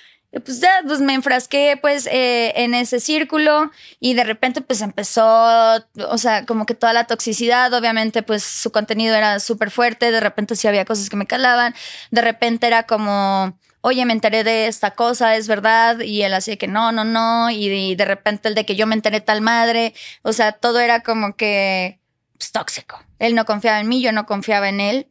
pues 0.44 0.60
ya 0.60 0.82
pues 0.86 1.00
me 1.00 1.14
enfrasqué 1.14 1.78
pues 1.80 2.06
eh, 2.06 2.52
en 2.54 2.74
ese 2.74 3.00
círculo 3.00 3.72
y 3.98 4.14
de 4.14 4.22
repente 4.22 4.60
pues 4.60 4.82
empezó, 4.82 5.24
o 5.26 6.18
sea, 6.18 6.44
como 6.44 6.64
que 6.64 6.74
toda 6.74 6.92
la 6.92 7.08
toxicidad, 7.08 7.72
obviamente 7.72 8.22
pues 8.22 8.44
su 8.44 8.70
contenido 8.70 9.16
era 9.16 9.40
súper 9.40 9.70
fuerte, 9.70 10.12
de 10.12 10.20
repente 10.20 10.54
sí 10.54 10.68
había 10.68 10.84
cosas 10.84 11.08
que 11.08 11.16
me 11.16 11.26
calaban, 11.26 11.74
de 12.10 12.20
repente 12.20 12.66
era 12.66 12.82
como, 12.82 13.58
oye, 13.80 14.04
me 14.04 14.12
enteré 14.12 14.44
de 14.44 14.66
esta 14.66 14.92
cosa, 14.92 15.36
es 15.36 15.48
verdad, 15.48 16.00
y 16.00 16.22
él 16.22 16.34
hacía 16.34 16.56
que 16.56 16.68
no, 16.68 16.92
no, 16.92 17.04
no, 17.04 17.50
y, 17.50 17.94
de 17.94 18.04
repente 18.04 18.48
el 18.48 18.54
de 18.54 18.66
que 18.66 18.76
yo 18.76 18.86
me 18.86 18.94
enteré 18.94 19.20
tal 19.20 19.40
madre, 19.40 19.94
o 20.22 20.32
sea, 20.32 20.52
todo 20.52 20.80
era 20.80 21.02
como 21.02 21.36
que 21.36 22.00
pues, 22.36 22.52
tóxico. 22.52 23.02
Él 23.18 23.34
no 23.34 23.44
confiaba 23.44 23.80
en 23.80 23.88
mí, 23.88 24.02
yo 24.02 24.12
no 24.12 24.26
confiaba 24.26 24.68
en 24.68 24.80
él. 24.80 25.08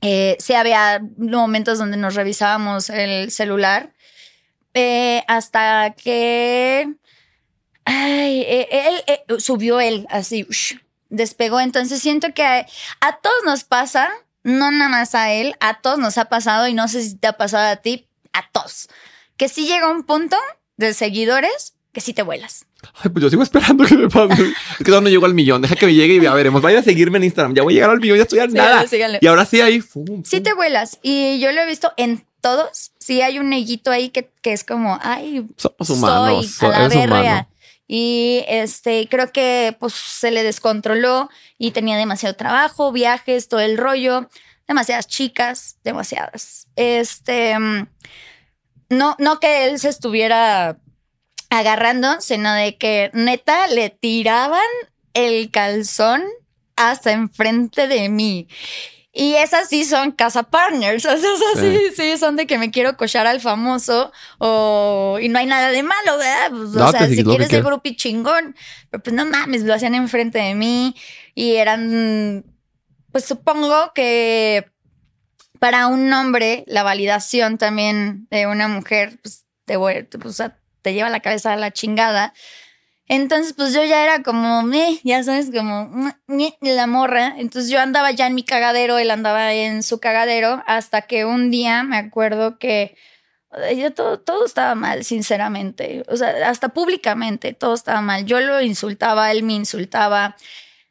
Eh, 0.00 0.36
sí 0.40 0.54
había 0.54 1.00
momentos 1.16 1.78
donde 1.78 1.96
nos 1.96 2.14
revisábamos 2.14 2.90
el 2.90 3.30
celular 3.30 3.92
eh, 4.74 5.22
hasta 5.28 5.94
que 5.96 6.88
ay, 7.84 8.40
eh, 8.40 8.68
él, 8.70 9.04
eh, 9.06 9.24
subió 9.38 9.80
él 9.80 10.06
así, 10.10 10.46
despegó. 11.08 11.60
Entonces 11.60 12.00
siento 12.00 12.32
que 12.34 12.42
a, 12.42 12.66
todos 13.22 13.36
nos 13.44 13.64
pasa, 13.64 14.10
no 14.44 14.70
nada 14.70 14.88
más 14.88 15.14
a 15.14 15.32
él, 15.32 15.54
a 15.60 15.80
todos 15.80 15.98
nos 15.98 16.18
ha 16.18 16.26
pasado 16.26 16.68
y 16.68 16.74
no 16.74 16.88
sé 16.88 17.02
si 17.02 17.16
te 17.16 17.28
ha 17.28 17.34
pasado 17.34 17.68
a 17.68 17.76
ti, 17.76 18.08
a 18.32 18.48
todos, 18.50 18.88
que 19.36 19.48
si 19.48 19.66
llega 19.66 19.90
un 19.90 20.04
punto 20.04 20.36
de 20.76 20.94
seguidores 20.94 21.74
que 21.92 22.00
si 22.00 22.14
te 22.14 22.22
vuelas. 22.22 22.66
Ay, 22.94 23.10
pues 23.10 23.22
yo 23.22 23.28
sigo 23.28 23.42
esperando 23.42 23.84
que 23.84 23.96
me 23.96 24.08
pase. 24.08 24.42
es 24.80 24.84
que 24.84 24.90
no 24.90 25.02
llego 25.02 25.26
al 25.26 25.34
millón. 25.34 25.60
Deja 25.60 25.76
que 25.76 25.84
me 25.84 25.94
llegue 25.94 26.14
y 26.14 26.20
ya 26.22 26.32
veremos. 26.32 26.62
Vaya 26.62 26.78
a 26.78 26.82
seguirme 26.82 27.18
en 27.18 27.24
Instagram. 27.24 27.54
Ya 27.54 27.62
voy 27.62 27.74
a 27.74 27.76
llegar 27.76 27.90
al 27.90 28.00
millón, 28.00 28.16
ya 28.16 28.22
estoy 28.22 28.38
a 28.38 28.46
nada. 28.46 28.86
Y 29.20 29.26
ahora 29.26 29.44
sí 29.44 29.60
ahí. 29.60 29.82
Sí 30.24 30.40
te 30.40 30.54
vuelas. 30.54 30.98
Y 31.02 31.38
yo 31.38 31.52
lo 31.52 31.60
he 31.60 31.66
visto 31.66 31.92
en 31.98 32.24
todos, 32.42 32.92
sí 32.98 33.22
hay 33.22 33.38
un 33.38 33.48
neguito 33.48 33.90
ahí 33.90 34.10
que, 34.10 34.30
es 34.42 34.64
como, 34.64 34.98
ay, 35.00 35.46
somos 35.56 35.88
humanos, 35.88 36.46
soy 36.50 36.70
a 36.70 36.80
la 36.80 36.88
verga. 36.88 37.48
Y 37.94 38.42
este, 38.48 39.06
creo 39.06 39.32
que 39.32 39.76
pues 39.78 39.92
se 39.92 40.30
le 40.30 40.42
descontroló 40.42 41.28
y 41.58 41.72
tenía 41.72 41.98
demasiado 41.98 42.34
trabajo, 42.34 42.90
viajes, 42.90 43.48
todo 43.48 43.60
el 43.60 43.76
rollo, 43.76 44.30
demasiadas 44.66 45.08
chicas, 45.08 45.76
demasiadas. 45.84 46.68
Este, 46.74 47.54
no, 48.88 49.14
no 49.18 49.40
que 49.40 49.66
él 49.66 49.78
se 49.78 49.90
estuviera 49.90 50.78
agarrando, 51.50 52.18
sino 52.22 52.54
de 52.54 52.78
que 52.78 53.10
neta 53.12 53.66
le 53.66 53.90
tiraban 53.90 54.62
el 55.12 55.50
calzón 55.50 56.22
hasta 56.76 57.12
enfrente 57.12 57.88
de 57.88 58.08
mí. 58.08 58.48
Y 59.14 59.34
esas 59.34 59.68
sí 59.68 59.84
son 59.84 60.12
casa 60.12 60.42
partners. 60.44 61.04
O 61.12 61.16
sea, 61.16 61.32
esas 61.34 61.60
sí, 61.60 61.78
sí, 61.94 62.18
son 62.18 62.36
de 62.36 62.46
que 62.46 62.58
me 62.58 62.70
quiero 62.70 62.96
cochar 62.96 63.26
al 63.26 63.40
famoso 63.40 64.10
o 64.38 65.18
y 65.20 65.28
no 65.28 65.38
hay 65.38 65.46
nada 65.46 65.70
de 65.70 65.82
malo, 65.82 66.18
¿verdad? 66.18 66.50
Pues, 66.50 66.76
o 66.76 66.90
sea, 66.90 67.06
si 67.08 67.22
quieres 67.22 67.52
el 67.52 67.62
grupo 67.62 67.82
y 67.84 67.96
chingón, 67.96 68.56
pero 68.90 69.02
pues 69.02 69.14
no 69.14 69.26
mames, 69.26 69.62
lo 69.62 69.74
hacían 69.74 69.94
enfrente 69.94 70.38
de 70.38 70.54
mí 70.54 70.96
y 71.34 71.56
eran, 71.56 72.44
pues 73.10 73.24
supongo 73.24 73.92
que 73.94 74.70
para 75.58 75.86
un 75.86 76.12
hombre 76.12 76.64
la 76.66 76.82
validación 76.82 77.58
también 77.58 78.26
de 78.30 78.46
una 78.46 78.66
mujer, 78.66 79.18
pues 79.22 79.44
te, 79.64 79.78
pues, 79.78 80.42
te 80.82 80.94
lleva 80.94 81.08
la 81.08 81.20
cabeza 81.20 81.52
a 81.52 81.56
la 81.56 81.70
chingada. 81.72 82.34
Entonces, 83.14 83.52
pues 83.52 83.74
yo 83.74 83.84
ya 83.84 84.02
era 84.04 84.22
como, 84.22 84.62
ya 85.04 85.22
sabes, 85.22 85.50
como 85.54 86.14
la 86.62 86.86
morra. 86.86 87.34
Entonces 87.36 87.70
yo 87.70 87.78
andaba 87.78 88.10
ya 88.10 88.26
en 88.26 88.34
mi 88.34 88.42
cagadero, 88.42 88.96
él 88.96 89.10
andaba 89.10 89.52
en 89.52 89.82
su 89.82 90.00
cagadero, 90.00 90.62
hasta 90.66 91.02
que 91.02 91.26
un 91.26 91.50
día 91.50 91.82
me 91.82 91.98
acuerdo 91.98 92.58
que 92.58 92.96
yo 93.76 93.92
todo, 93.92 94.18
todo 94.18 94.46
estaba 94.46 94.74
mal, 94.74 95.04
sinceramente. 95.04 96.04
O 96.08 96.16
sea, 96.16 96.48
hasta 96.48 96.70
públicamente 96.70 97.52
todo 97.52 97.74
estaba 97.74 98.00
mal. 98.00 98.24
Yo 98.24 98.40
lo 98.40 98.62
insultaba, 98.62 99.30
él 99.30 99.42
me 99.42 99.52
insultaba. 99.52 100.34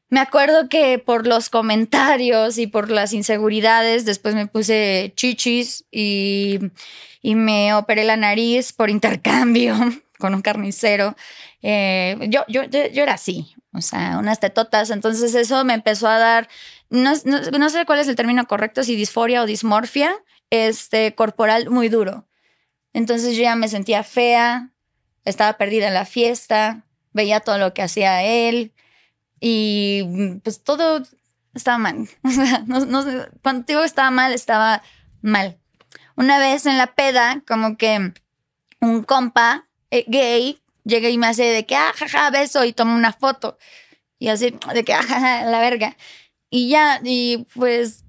Me 0.09 0.19
acuerdo 0.19 0.69
que 0.69 0.99
por 0.99 1.25
los 1.25 1.49
comentarios 1.49 2.59
y 2.59 2.67
por 2.67 2.91
las 2.91 3.13
inseguridades, 3.13 4.05
después 4.05 4.35
me 4.35 4.45
puse 4.45 5.11
chichis 5.15 5.85
y, 5.89 6.59
y 7.23 7.33
me 7.33 7.73
operé 7.73 8.03
la 8.03 8.15
nariz 8.15 8.73
por 8.73 8.91
intercambio 8.91 9.75
con 10.19 10.35
un 10.35 10.43
carnicero. 10.43 11.15
Eh, 11.61 12.17
yo, 12.29 12.43
yo, 12.47 12.63
yo, 12.63 13.03
era 13.03 13.13
así, 13.13 13.55
o 13.73 13.81
sea, 13.81 14.17
unas 14.17 14.39
tetotas. 14.39 14.89
Entonces 14.89 15.35
eso 15.35 15.63
me 15.63 15.73
empezó 15.73 16.07
a 16.07 16.17
dar, 16.17 16.49
no, 16.89 17.13
no, 17.25 17.69
sé 17.69 17.85
cuál 17.85 17.99
es 17.99 18.07
el 18.07 18.15
término 18.15 18.47
correcto, 18.47 18.83
si 18.83 18.95
disforia 18.95 19.41
o 19.41 19.45
dismorfia, 19.45 20.15
este, 20.49 21.15
corporal 21.15 21.69
muy 21.69 21.89
duro. 21.89 22.27
Entonces 22.93 23.35
yo 23.35 23.43
ya 23.43 23.55
me 23.55 23.69
sentía 23.69 24.03
fea, 24.03 24.71
estaba 25.25 25.57
perdida 25.57 25.87
en 25.87 25.93
la 25.93 26.05
fiesta, 26.05 26.85
veía 27.13 27.39
todo 27.39 27.57
lo 27.57 27.73
que 27.73 27.83
hacía 27.83 28.23
él 28.23 28.73
y 29.39 30.39
pues 30.43 30.63
todo 30.63 31.03
estaba 31.53 31.77
mal. 31.77 32.07
no, 32.65 32.85
no, 32.85 33.05
cuando 33.41 33.65
digo 33.67 33.83
estaba 33.83 34.11
mal, 34.11 34.33
estaba 34.33 34.83
mal. 35.21 35.57
Una 36.15 36.39
vez 36.39 36.65
en 36.65 36.77
la 36.77 36.93
peda, 36.95 37.43
como 37.47 37.77
que 37.77 38.13
un 38.79 39.03
compa 39.03 39.67
eh, 39.91 40.05
gay 40.07 40.60
llega 40.83 41.09
y 41.09 41.17
me 41.17 41.27
hace 41.27 41.43
de 41.43 41.65
que, 41.65 41.75
ah, 41.75 41.93
jaja, 41.95 42.29
beso 42.29 42.63
y 42.65 42.73
toma 42.73 42.95
una 42.95 43.13
foto. 43.13 43.57
Y 44.19 44.27
así, 44.27 44.55
de 44.73 44.83
que, 44.83 44.93
ah, 44.93 45.43
la 45.45 45.59
verga. 45.59 45.97
Y 46.49 46.69
ya, 46.69 46.99
y 47.03 47.45
pues 47.55 48.03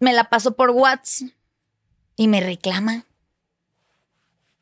me 0.00 0.12
la 0.12 0.30
pasó 0.30 0.56
por 0.56 0.70
WhatsApp 0.70 1.30
y 2.16 2.28
me 2.28 2.40
reclama. 2.40 3.04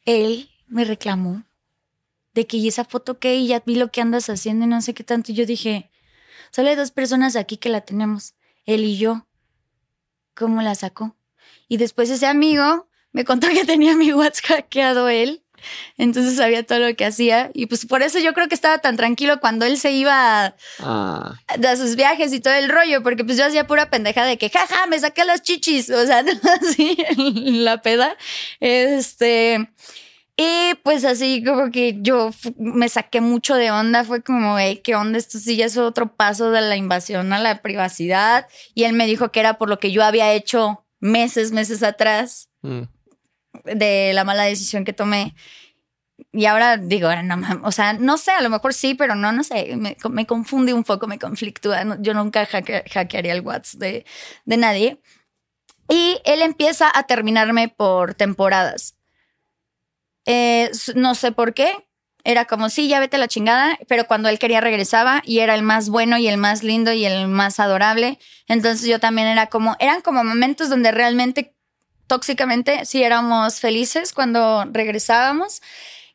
Él 0.05 0.51
me 0.67 0.85
reclamó 0.85 1.45
de 2.35 2.47
que 2.47 2.57
y 2.57 2.69
esa 2.69 2.85
foto 2.85 3.19
que 3.19 3.47
ya 3.47 3.63
vi 3.65 3.77
lo 3.77 3.91
que 3.91 4.01
andas 4.01 4.29
haciendo 4.29 4.65
y 4.65 4.69
no 4.69 4.83
sé 4.83 4.93
qué 4.93 5.05
tanto. 5.05 5.33
Y 5.33 5.37
yo 5.37 5.47
dije, 5.47 5.91
solo 6.51 6.69
hay 6.69 6.75
dos 6.75 6.91
personas 6.91 7.37
aquí 7.37 7.57
que 7.57 7.69
la 7.69 7.83
tenemos, 7.83 8.35
él 8.67 8.85
y 8.85 8.99
yo. 8.99 9.27
¿Cómo 10.35 10.61
la 10.63 10.75
sacó? 10.75 11.17
Y 11.69 11.77
después 11.77 12.11
ese 12.11 12.27
amigo 12.27 12.89
me 13.13 13.25
contó 13.25 13.49
que 13.49 13.65
tenía 13.65 13.97
mi 13.97 14.13
WhatsApp 14.13 14.47
hackeado 14.47 15.09
él 15.09 15.44
entonces 15.99 16.37
sabía 16.37 16.65
todo 16.65 16.79
lo 16.81 16.95
que 16.95 17.05
hacía 17.05 17.51
y 17.55 17.67
pues 17.67 17.87
por 17.87 18.03
eso 18.03 18.19
yo 18.19 18.33
creo 18.35 18.49
que 18.49 18.55
estaba 18.55 18.79
tan 18.79 18.97
tranquilo 18.97 19.41
cuando 19.41 19.65
él 19.65 19.79
se 19.79 19.93
iba 19.93 20.47
a, 20.47 20.55
ah. 20.81 21.37
sus 21.77 21.97
viajes 21.97 22.33
y 22.33 22.41
todo 22.41 22.55
el 22.55 22.69
rollo, 22.69 23.03
porque 23.03 23.25
pues 23.25 23.39
yo 23.39 23.47
hacía 23.47 23.67
pura 23.67 23.91
pendeja 23.91 24.25
de 24.25 24.39
que, 24.39 24.51
jaja, 24.51 24.87
me 24.87 24.99
saqué 24.99 25.25
las 25.25 25.43
chichis, 25.43 25.91
o 25.91 26.07
sea, 26.07 26.25
así, 26.61 26.97
la 27.17 27.83
peda. 27.83 28.17
Este, 28.61 29.69
Y 30.37 30.75
pues 30.83 31.05
así 31.05 31.45
como 31.45 31.71
que 31.71 31.99
yo 32.01 32.31
me 32.59 32.89
saqué 32.89 33.21
mucho 33.21 33.55
de 33.55 33.71
onda, 33.71 34.05
fue 34.05 34.23
como, 34.23 34.59
hey, 34.59 34.81
¿qué 34.83 34.97
onda? 34.97 35.19
Esto 35.19 35.39
sí 35.39 35.57
ya 35.57 35.67
es 35.67 35.77
otro 35.77 36.15
paso 36.17 36.51
de 36.51 36.61
la 36.61 36.77
invasión 36.77 37.33
a 37.33 37.39
la 37.39 37.63
privacidad. 37.63 38.49
Y 38.75 38.85
él 38.85 38.95
me 38.95 39.07
dijo 39.07 39.31
que 39.31 39.41
era 39.41 39.59
por 39.59 39.69
lo 39.69 39.79
que 39.79 39.93
yo 39.93 40.03
había 40.03 40.33
hecho 40.33 40.85
meses, 40.99 41.53
meses 41.53 41.83
atrás, 41.83 42.49
mm. 42.63 42.83
De 43.65 44.13
la 44.15 44.25
mala 44.25 44.45
decisión 44.45 44.85
que 44.85 44.93
tomé. 44.93 45.35
Y 46.33 46.47
ahora 46.47 46.77
digo, 46.77 47.09
no, 47.23 47.61
o 47.65 47.73
sea, 47.73 47.93
no 47.95 48.19
sé, 48.19 48.31
a 48.33 48.41
lo 48.41 48.51
mejor 48.51 48.73
sí, 48.75 48.95
pero 48.95 49.15
no, 49.15 49.33
no 49.33 49.43
sé, 49.43 49.77
me, 49.77 50.27
confunde 50.27 50.73
un 50.73 50.85
poco, 50.85 51.07
me 51.07 51.19
conflictúa. 51.19 51.99
Yo 52.01 52.15
nunca 52.15 52.47
hackearía 52.47 53.33
el 53.33 53.41
WhatsApp 53.41 53.81
de, 53.81 54.07
de 54.45 54.57
nadie. 54.57 55.01
Y 55.89 56.21
él 56.25 56.43
empieza 56.43 56.91
a 56.95 57.05
terminarme 57.05 57.69
por 57.69 58.15
temporadas. 58.15 58.97
Eh, 60.27 60.71
no 60.95 61.15
sé 61.15 61.33
por 61.33 61.55
qué. 61.55 61.87
Era 62.27 62.47
como, 62.47 62.71
sí, 62.71 62.89
ya 62.89 63.01
vete 63.01 63.19
la 63.19 63.29
chingada, 63.29 63.79
pero 63.87 64.07
cuando 64.07 64.31
él 64.31 64.39
quería 64.39 64.63
regresaba 64.63 65.21
y 65.27 65.41
era 65.41 65.55
el 65.55 65.63
más 65.63 65.91
bueno 65.91 66.17
y 66.17 66.27
el 66.27 66.39
más 66.39 66.63
lindo 66.63 66.91
y 66.93 67.05
el 67.05 67.29
más 67.29 67.61
adorable. 67.61 68.19
Entonces 68.49 68.89
yo 68.89 68.99
también 68.99 69.29
era 69.29 69.49
como, 69.49 69.77
eran 69.79 70.01
como 70.01 70.25
momentos 70.25 70.71
donde 70.71 70.91
realmente 70.91 71.54
tóxicamente 72.07 72.85
sí 72.85 73.03
éramos 73.03 73.61
felices 73.61 74.13
cuando 74.13 74.65
regresábamos 74.71 75.63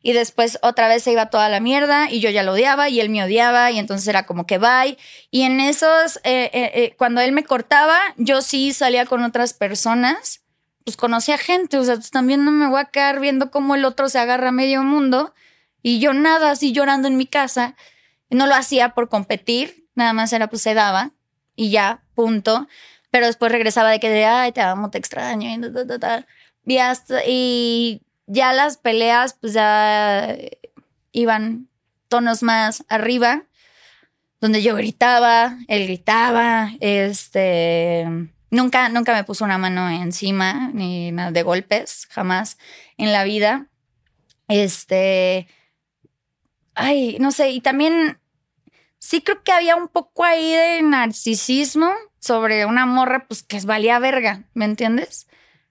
y 0.02 0.12
después 0.12 0.58
otra 0.62 0.88
vez 0.88 1.02
se 1.02 1.12
iba 1.12 1.26
toda 1.26 1.48
la 1.48 1.60
mierda 1.60 2.10
y 2.10 2.20
yo 2.20 2.30
ya 2.30 2.42
lo 2.42 2.52
odiaba 2.52 2.88
y 2.88 3.00
él 3.00 3.10
me 3.10 3.22
odiaba 3.22 3.70
y 3.70 3.78
entonces 3.78 4.08
era 4.08 4.24
como 4.24 4.46
que 4.46 4.58
bye. 4.58 4.96
Y 5.30 5.42
en 5.42 5.60
esos, 5.60 6.16
eh, 6.24 6.50
eh, 6.52 6.94
cuando 6.96 7.20
él 7.20 7.32
me 7.32 7.44
cortaba, 7.44 7.98
yo 8.16 8.40
sí 8.40 8.72
salía 8.72 9.04
con 9.04 9.22
otras 9.22 9.52
personas 9.52 10.40
pues 10.84 10.96
conocí 10.96 11.32
a 11.32 11.38
gente, 11.38 11.78
o 11.78 11.84
sea, 11.84 11.96
pues, 11.96 12.10
también 12.10 12.44
no 12.44 12.50
me 12.50 12.68
voy 12.68 12.80
a 12.80 12.86
quedar 12.86 13.20
viendo 13.20 13.50
cómo 13.50 13.74
el 13.74 13.84
otro 13.84 14.08
se 14.08 14.18
agarra 14.18 14.48
a 14.48 14.52
medio 14.52 14.82
mundo 14.82 15.34
y 15.82 16.00
yo 16.00 16.12
nada, 16.12 16.50
así 16.50 16.72
llorando 16.72 17.08
en 17.08 17.16
mi 17.16 17.26
casa. 17.26 17.76
No 18.28 18.46
lo 18.46 18.54
hacía 18.54 18.90
por 18.94 19.08
competir, 19.08 19.86
nada 19.94 20.12
más 20.12 20.32
era 20.32 20.48
pues 20.48 20.62
se 20.62 20.74
daba 20.74 21.12
y 21.56 21.70
ya, 21.70 22.02
punto. 22.14 22.68
Pero 23.10 23.26
después 23.26 23.52
regresaba 23.52 23.90
de 23.90 24.00
que 24.00 24.08
de, 24.10 24.24
ay, 24.24 24.52
te 24.52 24.60
amo, 24.60 24.90
te 24.90 24.98
extraño 24.98 25.48
y, 25.50 25.60
y 27.26 28.02
ya 28.26 28.52
las 28.52 28.76
peleas 28.76 29.34
pues 29.34 29.52
ya 29.52 30.36
iban 31.12 31.68
tonos 32.08 32.42
más 32.42 32.84
arriba, 32.88 33.44
donde 34.40 34.62
yo 34.62 34.76
gritaba, 34.76 35.58
él 35.68 35.84
gritaba, 35.86 36.72
este 36.80 38.06
Nunca, 38.50 38.88
nunca 38.88 39.14
me 39.14 39.22
puso 39.22 39.44
una 39.44 39.58
mano 39.58 39.88
encima, 39.88 40.70
ni 40.74 41.12
nada 41.12 41.30
de 41.30 41.42
golpes, 41.44 42.08
jamás 42.10 42.58
en 42.96 43.12
la 43.12 43.22
vida. 43.22 43.68
Este. 44.48 45.46
Ay, 46.74 47.16
no 47.20 47.30
sé, 47.30 47.50
y 47.50 47.60
también 47.60 48.18
sí 49.00 49.22
creo 49.22 49.42
que 49.42 49.50
había 49.50 49.74
un 49.74 49.88
poco 49.88 50.22
ahí 50.24 50.54
de 50.54 50.82
narcisismo 50.82 51.92
sobre 52.20 52.66
una 52.66 52.86
morra, 52.86 53.26
pues 53.26 53.42
que 53.42 53.56
es 53.56 53.64
valía 53.64 53.98
verga, 53.98 54.44
¿me 54.54 54.66
entiendes? 54.66 55.26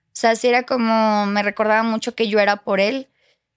O 0.07 0.19
sea, 0.19 0.35
sí 0.35 0.49
era 0.49 0.63
como, 0.63 1.25
me 1.27 1.43
recordaba 1.43 1.83
mucho 1.83 2.15
que 2.15 2.27
yo 2.27 2.39
era 2.39 2.57
por 2.57 2.81
él 2.81 3.07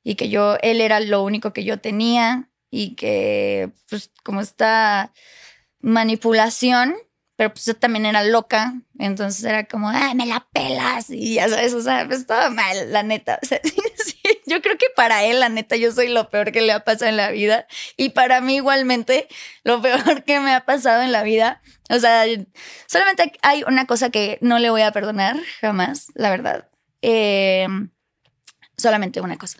y 0.04 0.14
que 0.14 0.28
yo, 0.28 0.58
él 0.62 0.80
era 0.80 1.00
lo 1.00 1.22
único 1.24 1.52
que 1.52 1.64
yo 1.64 1.80
tenía 1.80 2.48
y 2.70 2.94
que, 2.94 3.72
pues, 3.88 4.10
como 4.22 4.40
esta 4.40 5.12
manipulación 5.80 6.94
pero 7.42 7.54
pues 7.54 7.64
yo 7.66 7.74
también 7.74 8.06
era 8.06 8.22
loca, 8.22 8.74
entonces 9.00 9.42
era 9.42 9.64
como, 9.64 9.88
ay, 9.88 10.14
me 10.14 10.26
la 10.26 10.46
pelas 10.52 11.10
y 11.10 11.34
ya 11.34 11.48
sabes, 11.48 11.74
o 11.74 11.82
sea, 11.82 12.06
pues 12.06 12.20
estaba 12.20 12.50
mal, 12.50 12.92
la 12.92 13.02
neta. 13.02 13.40
O 13.42 13.46
sea, 13.46 13.60
yo 14.52 14.62
creo 14.62 14.76
que 14.76 14.86
para 14.94 15.24
él, 15.24 15.40
la 15.40 15.48
neta, 15.48 15.76
yo 15.76 15.92
soy 15.92 16.08
lo 16.08 16.28
peor 16.28 16.52
que 16.52 16.60
le 16.60 16.72
ha 16.72 16.80
pasado 16.84 17.08
en 17.08 17.16
la 17.16 17.30
vida 17.30 17.66
y 17.96 18.10
para 18.10 18.40
mí 18.40 18.56
igualmente 18.56 19.28
lo 19.64 19.80
peor 19.82 20.24
que 20.24 20.40
me 20.40 20.54
ha 20.54 20.64
pasado 20.64 21.02
en 21.02 21.12
la 21.12 21.22
vida. 21.22 21.62
O 21.90 21.98
sea, 21.98 22.24
solamente 22.86 23.32
hay 23.42 23.64
una 23.66 23.86
cosa 23.86 24.10
que 24.10 24.38
no 24.40 24.58
le 24.58 24.70
voy 24.70 24.82
a 24.82 24.92
perdonar 24.92 25.36
jamás, 25.60 26.08
la 26.14 26.30
verdad. 26.30 26.68
Eh, 27.00 27.66
solamente 28.76 29.20
una 29.20 29.38
cosa. 29.38 29.58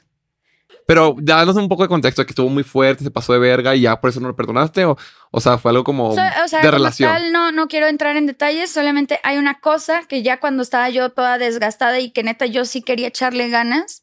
Pero 0.87 1.15
danos 1.19 1.57
un 1.57 1.69
poco 1.69 1.85
de 1.85 1.89
contexto, 1.89 2.25
que 2.27 2.33
estuvo 2.33 2.49
muy 2.49 2.65
fuerte, 2.65 3.05
se 3.05 3.11
pasó 3.11 3.33
de 3.33 3.39
verga 3.39 3.75
y 3.75 3.83
ya 3.83 4.01
por 4.01 4.11
eso 4.11 4.21
no 4.21 4.29
lo 4.29 4.37
perdonaste, 4.37 4.85
o, 4.85 4.97
o 5.31 5.41
sea, 5.41 5.59
fue 5.59 5.71
algo 5.71 5.85
como 5.85 6.15
de 6.15 6.71
relación. 6.71 7.33
no, 7.33 7.53
no 7.53 7.69
quiero 7.69 7.87
entrar 7.87 8.17
en 8.17 8.27
detalles, 8.27 8.71
solamente 8.71 9.21
hay 9.23 9.39
una 9.39 9.61
cosa 9.61 10.03
que 10.09 10.23
ya 10.23 10.41
cuando 10.41 10.63
estaba 10.63 10.89
yo 10.91 11.11
toda 11.11 11.39
desgastada 11.39 12.01
y 12.01 12.11
que 12.11 12.23
neta 12.23 12.47
yo 12.47 12.65
sí 12.65 12.83
quería 12.83 13.09
echarle 13.09 13.49
ganas, 13.49 14.03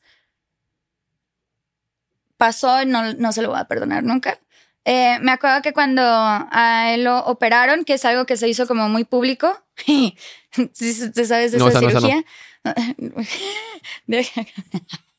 pasó 2.40 2.82
y 2.82 2.86
no, 2.86 3.14
no 3.14 3.32
se 3.34 3.42
lo 3.44 3.50
voy 3.50 3.60
a 3.60 3.66
perdonar 3.66 4.04
nunca. 4.04 4.40
Eh, 4.86 5.20
me 5.22 5.34
acuerdo 5.34 5.62
que 5.62 5.74
cuando 5.74 6.02
a 6.04 6.94
él 6.94 7.04
lo 7.04 7.20
operaron, 7.26 7.84
que 7.84 7.94
es 7.94 8.06
algo 8.06 8.26
que 8.26 8.38
se 8.38 8.48
hizo 8.48 8.66
como 8.66 8.90
muy 8.90 9.04
público, 9.04 9.62
¿sí, 9.86 10.16
sabes 10.74 11.52
de 11.52 11.58
esa 11.58 11.80
cirugía? 11.80 12.24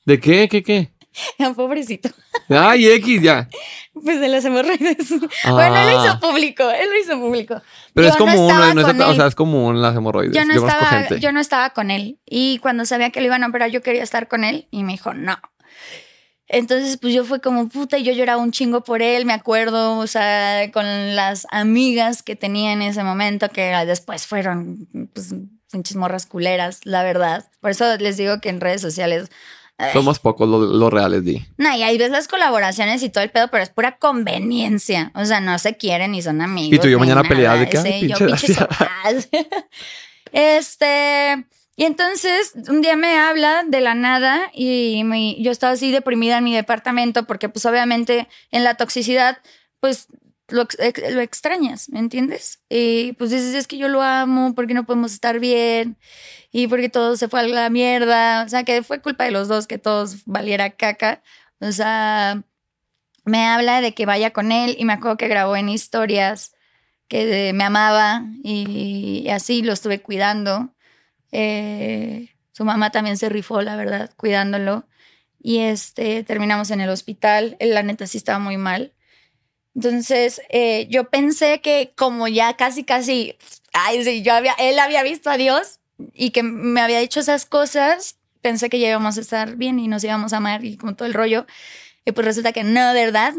¿De 0.07 0.19
qué? 0.19 0.49
¿Qué? 0.49 0.63
¿Qué? 0.63 0.91
Pobrecito. 1.57 2.09
Ay, 2.49 2.89
X, 2.89 3.23
ya. 3.23 3.49
Pues 3.93 4.21
de 4.21 4.29
las 4.29 4.45
hemorroides. 4.45 5.11
Bueno, 5.45 5.77
él 5.77 5.91
lo 5.91 6.03
hizo 6.03 6.13
ah. 6.13 6.21
público, 6.21 6.71
él 6.71 6.89
lo 6.89 6.99
hizo 6.99 7.21
público. 7.21 7.61
Pero 7.93 8.09
es 8.09 8.17
común, 8.17 8.79
o 8.79 9.15
sea, 9.15 9.27
es 9.27 9.35
común 9.35 9.83
las 9.83 9.97
hemorroides. 9.97 10.35
Yo 10.35 10.45
no, 10.45 10.55
estaba, 10.55 11.09
yo 11.17 11.33
no 11.33 11.41
estaba 11.41 11.71
con 11.71 11.91
él. 11.91 12.19
Y 12.25 12.59
cuando 12.59 12.87
sabía 12.87 13.11
que 13.11 13.21
lo 13.21 13.27
iban 13.27 13.45
a 13.45 13.49
operar, 13.49 13.71
yo 13.71 13.83
quería 13.83 14.03
estar 14.03 14.29
con 14.29 14.45
él. 14.45 14.69
Y 14.71 14.85
me 14.85 14.93
dijo, 14.93 15.13
no. 15.13 15.39
Entonces, 16.53 16.97
pues 16.97 17.15
yo 17.15 17.25
fue 17.25 17.41
como 17.41 17.69
puta, 17.69 17.97
y 17.97 18.03
yo 18.03 18.13
lloraba 18.13 18.43
un 18.43 18.51
chingo 18.51 18.83
por 18.83 19.03
él, 19.03 19.25
me 19.25 19.33
acuerdo, 19.33 19.99
o 19.99 20.07
sea, 20.09 20.69
con 20.73 20.85
las 21.15 21.47
amigas 21.53 22.25
que 22.25 22.35
tenía 22.35 22.73
en 22.73 22.83
ese 22.83 23.05
momento, 23.05 23.49
que 23.51 23.71
después 23.87 24.27
fueron, 24.27 24.89
pues, 25.15 25.33
pinches 25.71 25.97
morras 25.97 26.27
culeras, 26.27 26.81
la 26.85 27.05
verdad. 27.05 27.49
Por 27.61 27.71
eso 27.71 27.97
les 27.99 28.17
digo 28.17 28.41
que 28.41 28.49
en 28.49 28.61
redes 28.61 28.83
sociales, 28.83 29.31
somos 29.93 30.19
pocos 30.19 30.49
los, 30.49 30.93
reales, 30.93 31.25
Di. 31.25 31.45
No, 31.57 31.75
y 31.75 31.83
ahí 31.83 31.97
ves 31.97 32.11
las 32.11 32.29
colaboraciones 32.29 33.03
y 33.03 33.09
todo 33.09 33.25
el 33.25 33.31
pedo, 33.31 33.49
pero 33.49 33.63
es 33.63 33.71
pura 33.71 33.97
conveniencia. 33.97 35.11
O 35.15 35.25
sea, 35.25 35.41
no 35.41 35.59
se 35.59 35.77
quieren 35.77 36.15
y 36.15 36.21
son 36.21 36.43
amigos. 36.43 36.75
Y 36.75 36.79
tú 36.79 36.89
y 36.89 36.91
yo 36.91 36.99
mañana 36.99 37.23
pelear 37.23 37.59
de 37.59 37.69
que 37.69 37.79
sí, 37.79 38.07
yo 38.07 38.17
Este. 40.33 41.47
Y 41.81 41.87
entonces 41.87 42.53
un 42.69 42.83
día 42.83 42.95
me 42.95 43.17
habla 43.19 43.63
de 43.67 43.81
la 43.81 43.95
nada 43.95 44.51
y 44.53 45.03
yo 45.43 45.51
estaba 45.51 45.73
así 45.73 45.91
deprimida 45.91 46.37
en 46.37 46.45
mi 46.45 46.55
departamento 46.55 47.25
porque 47.25 47.49
pues 47.49 47.65
obviamente 47.65 48.29
en 48.51 48.65
la 48.65 48.75
toxicidad 48.75 49.39
pues 49.81 50.09
lo, 50.49 50.69
lo, 51.15 51.21
extrañas, 51.23 51.89
¿me 51.89 51.99
entiendes? 51.99 52.61
Y 52.69 53.15
pues 53.15 53.31
dices, 53.31 53.55
es 53.55 53.67
que 53.67 53.79
yo 53.79 53.89
lo 53.89 54.03
amo, 54.03 54.55
porque 54.55 54.75
no 54.75 54.85
podemos 54.85 55.15
estar 55.15 55.41
bien? 55.41 55.97
Y 56.53 56.67
porque 56.67 56.91
todo 56.91 57.17
se 57.17 57.29
fue 57.29 57.41
a 57.41 57.45
la 57.45 57.71
mierda. 57.71 58.45
O 58.45 58.49
sea, 58.51 58.65
que 58.65 58.83
fue 58.83 59.01
culpa 59.01 59.25
de 59.25 59.31
los 59.31 59.49
dos 59.49 59.67
que 59.67 59.79
todos 59.79 60.27
valiera 60.27 60.69
caca. 60.69 61.23
O 61.61 61.73
sea, 61.73 62.43
me 63.25 63.47
habla 63.47 63.81
de 63.81 63.95
que 63.95 64.05
vaya 64.05 64.33
con 64.35 64.53
él 64.53 64.77
y 64.79 64.85
me 64.85 64.93
acuerdo 64.93 65.17
que 65.17 65.29
grabó 65.29 65.57
en 65.57 65.71
historias 65.71 66.53
que 67.09 67.53
me 67.55 67.65
amaba 67.65 68.25
y, 68.45 69.29
así 69.31 69.63
lo 69.63 69.73
estuve 69.73 70.03
cuidando. 70.03 70.75
Eh, 71.33 72.29
su 72.53 72.65
mamá 72.65 72.91
también 72.91 73.17
se 73.17 73.29
rifó, 73.29 73.63
la 73.63 73.77
verdad, 73.77 74.11
cuidándolo. 74.17 74.87
Y 75.43 75.59
este, 75.59 76.23
terminamos 76.25 76.71
en 76.71 76.81
el 76.81 76.91
hospital. 76.91 77.57
La 77.61 77.83
neta, 77.83 78.07
sí 78.07 78.19
estaba 78.19 78.39
muy 78.39 78.57
mal. 78.57 78.93
Entonces, 79.75 80.43
eh, 80.51 80.87
yo 80.91 81.11
pensé 81.11 81.61
que 81.61 81.93
como 81.97 82.29
ya 82.29 82.57
casi, 82.57 82.85
casi, 82.85 83.37
ay, 83.73 84.05
sí, 84.05 84.23
yo 84.23 84.35
había, 84.35 84.53
él 84.59 84.79
había 84.79 85.03
visto 85.03 85.31
a 85.31 85.37
Dios 85.37 85.79
y 86.13 86.31
que 86.31 86.43
me 86.43 86.81
había 86.81 86.99
dicho 86.99 87.21
esas 87.21 87.47
cosas, 87.47 88.17
pensé 88.41 88.69
que 88.69 88.81
ya 88.81 88.89
íbamos 88.89 89.17
a 89.17 89.21
estar 89.21 89.57
bien 89.57 89.79
y 89.79 89.89
nos 89.89 90.03
íbamos 90.05 90.33
a 90.33 90.39
amar 90.39 90.65
y 90.65 90.77
como 90.77 90.97
todo 90.97 91.07
el 91.07 91.15
rollo. 91.15 91.47
Y 92.05 92.13
pues 92.13 92.27
resulta 92.27 92.53
que 92.53 92.65
no, 92.65 92.93
¿verdad? 92.95 93.35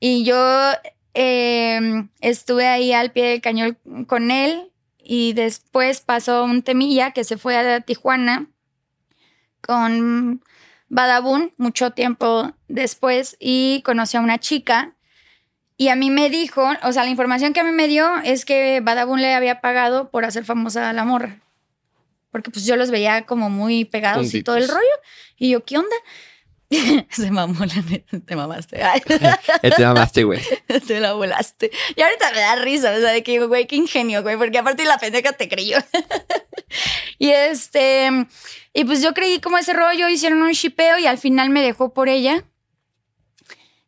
Y 0.00 0.24
yo 0.24 0.72
em, 1.14 2.10
estuve 2.20 2.66
ahí 2.66 2.92
al 2.92 3.12
pie 3.12 3.28
del 3.28 3.40
cañón 3.40 3.78
con 4.06 4.30
él 4.30 4.69
y 5.12 5.32
después 5.32 6.02
pasó 6.02 6.44
un 6.44 6.62
temilla 6.62 7.10
que 7.10 7.24
se 7.24 7.36
fue 7.36 7.56
a 7.56 7.80
Tijuana 7.80 8.46
con 9.60 10.40
Badabun 10.88 11.52
mucho 11.56 11.90
tiempo 11.90 12.52
después 12.68 13.36
y 13.40 13.82
conoció 13.84 14.20
a 14.20 14.22
una 14.22 14.38
chica 14.38 14.94
y 15.76 15.88
a 15.88 15.96
mí 15.96 16.10
me 16.10 16.30
dijo, 16.30 16.64
o 16.84 16.92
sea, 16.92 17.02
la 17.02 17.10
información 17.10 17.52
que 17.52 17.58
a 17.58 17.64
mí 17.64 17.72
me 17.72 17.88
dio 17.88 18.08
es 18.22 18.44
que 18.44 18.78
Badabun 18.84 19.20
le 19.20 19.34
había 19.34 19.60
pagado 19.60 20.12
por 20.12 20.24
hacer 20.24 20.44
famosa 20.44 20.88
a 20.88 20.92
la 20.92 21.04
morra. 21.04 21.40
Porque 22.30 22.52
pues 22.52 22.64
yo 22.64 22.76
los 22.76 22.92
veía 22.92 23.26
como 23.26 23.50
muy 23.50 23.84
pegados 23.84 24.32
y 24.32 24.44
todo 24.44 24.58
el 24.58 24.68
rollo. 24.68 24.96
Y 25.36 25.50
yo, 25.50 25.64
¿qué 25.64 25.76
onda? 25.76 25.96
Se 27.10 27.30
mamó 27.30 27.64
la 27.64 27.82
neta, 27.82 28.20
te 28.20 28.36
mamaste. 28.36 28.80
te 29.60 29.84
mamaste, 29.84 30.24
güey. 30.24 30.40
Te 30.86 31.00
la 31.00 31.14
volaste. 31.14 31.70
Y 31.96 32.00
ahorita 32.00 32.30
me 32.32 32.40
da 32.40 32.56
risa, 32.56 32.92
o 32.92 33.00
sea, 33.00 33.10
de 33.10 33.22
que, 33.22 33.44
güey, 33.44 33.66
qué 33.66 33.76
ingenio, 33.76 34.22
güey, 34.22 34.36
porque 34.36 34.58
aparte 34.58 34.84
la 34.84 34.98
pendeja 34.98 35.32
te 35.32 35.48
creyó. 35.48 35.78
y 37.18 37.30
este, 37.30 38.26
y 38.72 38.84
pues 38.84 39.02
yo 39.02 39.14
creí 39.14 39.40
como 39.40 39.58
ese 39.58 39.72
rollo, 39.72 40.08
hicieron 40.08 40.42
un 40.42 40.52
shipeo 40.52 40.98
y 40.98 41.06
al 41.06 41.18
final 41.18 41.50
me 41.50 41.62
dejó 41.62 41.92
por 41.92 42.08
ella. 42.08 42.44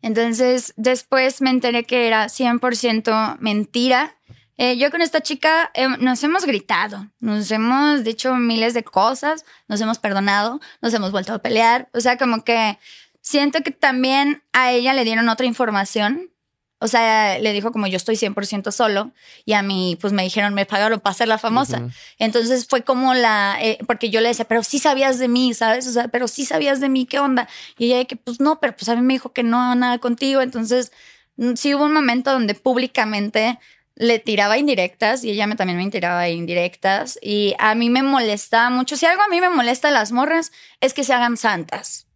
Entonces, 0.03 0.75
después 0.77 1.41
me 1.41 1.51
enteré 1.51 1.85
que 1.85 2.09
era 2.09 2.27
100% 2.27 3.39
mentira. 3.39 4.17
Eh, 4.63 4.77
yo 4.77 4.93
con 4.93 5.03
esta 5.03 5.21
chica 5.21 5.73
eh, 5.75 5.89
nos 5.99 6.23
hemos 6.23 6.47
gritado, 6.47 7.09
nos 7.19 7.51
hemos 7.51 8.05
dicho 8.05 8.37
miles 8.37 8.75
de 8.75 8.85
cosas, 8.85 9.45
nos 9.67 9.81
hemos 9.81 9.99
perdonado, 9.99 10.61
nos 10.81 10.95
hemos 10.95 11.11
vuelto 11.11 11.35
a 11.35 11.41
pelear. 11.41 11.89
O 11.93 12.01
sea, 12.01 12.17
como 12.17 12.45
que 12.45 12.79
siento 13.21 13.65
que 13.65 13.73
también 13.73 14.45
a 14.53 14.71
ella 14.71 14.95
le 14.95 15.03
dieron 15.03 15.29
otra 15.29 15.47
información. 15.47 16.31
O 16.79 16.87
sea, 16.87 17.41
le 17.41 17.53
dijo 17.53 17.73
como 17.73 17.89
yo 17.89 17.97
estoy 17.97 18.15
100% 18.15 18.71
solo 18.71 19.11
y 19.45 19.55
a 19.55 19.63
mí 19.63 19.99
pues 20.01 20.13
me 20.13 20.23
dijeron 20.23 20.55
me 20.55 20.65
pagaron 20.65 21.01
para 21.01 21.15
ser 21.15 21.27
la 21.27 21.39
famosa. 21.39 21.83
Entonces 22.21 22.69
fue 22.69 22.85
como 22.85 23.15
la, 23.15 23.59
eh, 23.61 23.79
porque 23.89 24.11
yo 24.11 24.21
le 24.21 24.29
decía, 24.29 24.45
pero 24.45 24.63
sí 24.63 24.79
sabías 24.79 25.19
de 25.19 25.27
mí, 25.27 25.55
¿sabes? 25.55 25.89
O 25.89 25.91
sea, 25.91 26.07
pero 26.07 26.29
sí 26.29 26.47
sabías 26.47 26.79
de 26.79 26.89
mí, 26.89 27.05
¿qué 27.05 27.19
onda? 27.19 27.49
Y 27.79 27.87
ella 27.87 27.97
de 27.97 28.07
que 28.07 28.15
pues 28.15 28.39
no, 28.39 28.61
pero 28.61 28.77
pues 28.77 28.89
a 28.89 28.95
mí 28.95 29.03
me 29.03 29.15
dijo 29.15 29.33
que 29.33 29.43
no, 29.43 29.75
nada 29.75 29.99
contigo. 29.99 30.41
Entonces 30.41 30.93
mm, 31.35 31.55
sí 31.55 31.75
hubo 31.75 31.85
un 31.85 31.93
momento 31.93 32.31
donde 32.31 32.55
públicamente 32.55 33.59
le 33.95 34.19
tiraba 34.19 34.59
indirectas 34.59 35.25
y 35.25 35.31
ella 35.31 35.47
me, 35.47 35.57
también 35.57 35.79
me 35.79 35.91
tiraba 35.91 36.29
indirectas 36.29 37.19
y 37.21 37.55
a 37.59 37.75
mí 37.75 37.91
me 37.91 38.03
molestaba 38.03 38.71
mucho. 38.71 38.97
Si 38.97 39.07
algo 39.07 39.23
a 39.23 39.29
mí 39.29 39.41
me 39.41 39.51
molesta 39.51 39.89
de 39.89 39.95
las 39.95 40.13
morras 40.13 40.53
es 40.81 40.95
que 40.95 41.05
se 41.05 41.13
hagan 41.13 41.37
santas. 41.37 42.07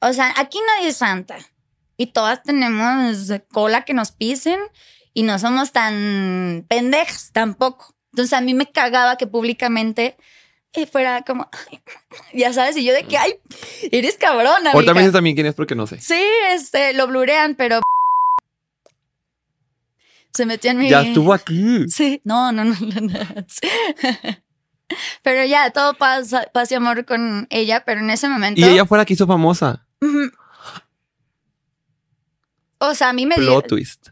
O 0.00 0.12
sea, 0.12 0.32
aquí 0.36 0.58
nadie 0.66 0.88
es 0.88 0.96
santa 0.96 1.38
y 1.96 2.06
todas 2.06 2.42
tenemos 2.42 3.30
cola 3.50 3.84
que 3.84 3.94
nos 3.94 4.12
pisen 4.12 4.58
y 5.14 5.22
no 5.22 5.38
somos 5.38 5.72
tan 5.72 6.64
pendejas 6.68 7.30
tampoco. 7.32 7.94
Entonces 8.12 8.32
a 8.32 8.40
mí 8.40 8.54
me 8.54 8.70
cagaba 8.70 9.16
que 9.16 9.26
públicamente 9.26 10.16
eh, 10.74 10.86
fuera 10.86 11.22
como, 11.22 11.48
ya 12.32 12.52
sabes, 12.52 12.76
y 12.76 12.84
yo 12.84 12.94
de 12.94 13.04
que, 13.04 13.18
ay, 13.18 13.34
eres 13.90 14.16
cabrona. 14.16 14.72
Me 14.74 14.82
dices 14.82 15.12
también 15.12 15.36
quién 15.36 15.46
es 15.46 15.54
porque 15.54 15.74
no 15.74 15.86
sé. 15.86 16.00
Sí, 16.00 16.22
este, 16.50 16.94
lo 16.94 17.06
blurean, 17.06 17.54
pero 17.54 17.80
se 20.32 20.46
metió 20.46 20.70
en 20.70 20.78
mi. 20.78 20.88
Ya 20.88 21.02
estuvo 21.02 21.32
aquí. 21.32 21.88
Sí, 21.88 22.20
no, 22.24 22.52
no, 22.52 22.64
no, 22.64 22.74
no. 22.74 23.18
Pero 25.22 25.44
ya, 25.44 25.70
todo 25.70 25.94
pasa, 25.94 26.46
paz 26.52 26.70
y 26.70 26.74
amor 26.74 27.04
con 27.04 27.46
ella, 27.50 27.82
pero 27.86 28.00
en 28.00 28.10
ese 28.10 28.28
momento. 28.28 28.60
Y 28.60 28.64
ella 28.64 28.84
fue 28.84 28.98
la 28.98 29.06
que 29.06 29.14
hizo 29.14 29.26
famosa. 29.26 29.86
O 32.78 32.94
sea, 32.94 33.08
a 33.10 33.12
mí 33.12 33.24
me 33.24 33.36
dio. 33.36 33.46
Plot 33.46 33.66
twist. 33.68 34.08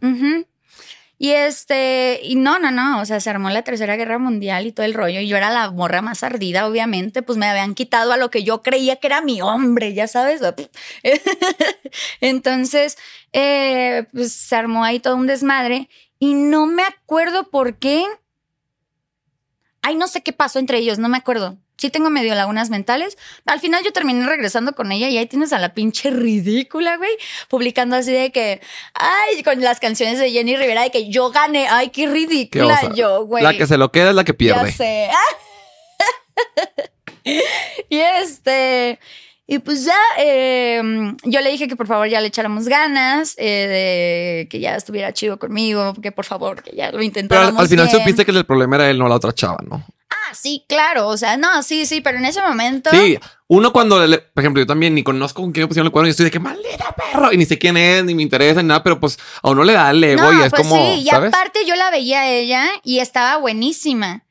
Y 1.23 1.33
este, 1.33 2.19
y 2.23 2.35
no, 2.37 2.59
no, 2.59 2.71
no, 2.71 3.03
o 3.03 3.05
sea, 3.05 3.21
se 3.21 3.29
armó 3.29 3.51
la 3.51 3.61
Tercera 3.61 3.95
Guerra 3.97 4.19
Mundial 4.19 4.67
y 4.67 4.73
todo 4.73 4.87
el 4.87 4.95
rollo, 4.95 5.21
y 5.21 5.29
yo 5.29 5.37
era 5.37 5.51
la 5.51 5.71
morra 5.71 6.01
más 6.01 6.23
ardida, 6.23 6.67
obviamente, 6.67 7.21
pues 7.21 7.37
me 7.37 7.45
habían 7.45 7.75
quitado 7.75 8.13
a 8.13 8.17
lo 8.17 8.31
que 8.31 8.43
yo 8.43 8.63
creía 8.63 8.97
que 8.97 9.09
era 9.09 9.21
mi 9.21 9.43
hombre, 9.43 9.93
ya 9.93 10.09
sabes. 10.09 10.41
Entonces, 12.23 12.97
eh, 13.35 14.07
pues 14.15 14.33
se 14.33 14.57
armó 14.57 14.83
ahí 14.83 14.99
todo 14.99 15.17
un 15.17 15.27
desmadre 15.27 15.91
y 16.21 16.35
no 16.35 16.67
me 16.67 16.85
acuerdo 16.85 17.51
por 17.51 17.79
qué. 17.79 18.07
Ay, 19.83 19.97
no 19.97 20.07
sé 20.07 20.23
qué 20.23 20.33
pasó 20.33 20.61
entre 20.61 20.79
ellos, 20.79 20.99
no 20.99 21.09
me 21.09 21.17
acuerdo. 21.17 21.57
Sí 21.79 21.89
tengo 21.89 22.11
medio 22.11 22.35
lagunas 22.35 22.69
mentales. 22.69 23.17
Al 23.47 23.59
final 23.59 23.83
yo 23.83 23.91
terminé 23.91 24.27
regresando 24.27 24.75
con 24.75 24.93
ella 24.93 25.09
y 25.09 25.17
ahí 25.17 25.25
tienes 25.25 25.55
a 25.55 25.59
la 25.59 25.73
pinche 25.73 26.11
ridícula, 26.11 26.99
güey, 26.99 27.17
publicando 27.49 27.97
así 27.97 28.13
de 28.13 28.31
que, 28.31 28.61
ay, 28.93 29.43
con 29.43 29.63
las 29.63 29.81
canciones 29.81 30.19
de 30.19 30.31
Jenny 30.31 30.57
Rivera 30.57 30.83
de 30.83 30.91
que 30.91 31.09
yo 31.09 31.31
gané. 31.31 31.69
Ay, 31.69 31.89
qué 31.89 32.07
ridícula 32.07 32.93
yo, 32.95 33.25
güey. 33.25 33.43
La 33.43 33.55
que 33.55 33.67
se 33.67 33.79
lo 33.79 33.91
queda 33.91 34.11
es 34.11 34.15
la 34.15 34.25
que 34.25 34.35
pierde. 34.35 34.71
Ya 34.71 34.77
sé. 34.77 35.11
y 37.89 37.99
este, 37.99 39.01
y 39.51 39.59
pues 39.59 39.85
ya 39.85 39.99
em, 40.17 41.17
yo 41.25 41.41
le 41.41 41.51
dije 41.51 41.67
que 41.67 41.75
por 41.75 41.89
favor 41.89 42.07
ya 42.07 42.21
le 42.21 42.29
echáramos 42.29 42.69
ganas, 42.69 43.35
eh, 43.37 44.45
de 44.45 44.49
que 44.49 44.61
ya 44.61 44.77
estuviera 44.77 45.13
chido 45.13 45.41
conmigo, 45.41 45.93
que 46.01 46.13
por 46.13 46.25
favor, 46.25 46.63
que 46.63 46.77
ya 46.77 46.93
lo 46.93 47.03
intentáramos. 47.03 47.55
Pero 47.55 47.63
al, 47.63 47.69
final 47.69 47.91
supiste 47.91 48.25
que 48.25 48.31
el 48.31 48.47
problema 48.47 48.77
era 48.77 48.89
él, 48.89 48.99
no 49.01 49.09
la 49.09 49.17
otra 49.17 49.33
chava, 49.33 49.59
¿no? 49.69 49.85
Ah, 50.09 50.35
sí, 50.35 50.65
claro. 50.69 51.09
O 51.09 51.17
sea, 51.17 51.37
no, 51.37 51.65
sí, 51.65 51.85
sí, 51.85 52.01
pero 52.01 52.19
en 52.19 52.27
ese 52.27 52.41
momento. 52.41 52.91
Sí, 52.93 53.19
uno 53.49 53.73
cuando, 53.73 54.07
le, 54.07 54.19
por 54.19 54.41
ejemplo, 54.41 54.63
yo 54.63 54.69
también 54.69 54.95
ni 54.95 55.03
conozco 55.03 55.43
con 55.43 55.51
quién 55.51 55.65
me 55.65 55.67
pusieron 55.67 55.89
el 55.89 55.93
cuerno 55.93 56.07
y 56.07 56.13
estoy 56.13 56.27
de 56.27 56.31
que 56.31 56.39
maldita 56.39 56.95
perro 56.95 57.33
y 57.33 57.37
ni 57.37 57.45
sé 57.45 57.59
quién 57.59 57.77
es, 57.77 58.05
ni 58.05 58.15
me 58.15 58.23
interesa 58.23 58.63
ni 58.63 58.69
nada, 58.69 58.85
pero 58.85 59.01
pues 59.01 59.19
a 59.43 59.51
uno 59.51 59.65
le 59.65 59.73
da 59.73 59.91
el 59.91 60.05
ego 60.05 60.33
y 60.33 60.43
es 60.43 60.51
pues 60.51 60.63
como. 60.63 60.77
Sí, 60.77 61.03
y 61.03 61.11
aparte 61.11 61.67
yo 61.67 61.75
la 61.75 61.91
veía 61.91 62.21
a 62.21 62.29
ella 62.29 62.69
y 62.85 63.01
estaba 63.01 63.37
buenísima. 63.39 64.23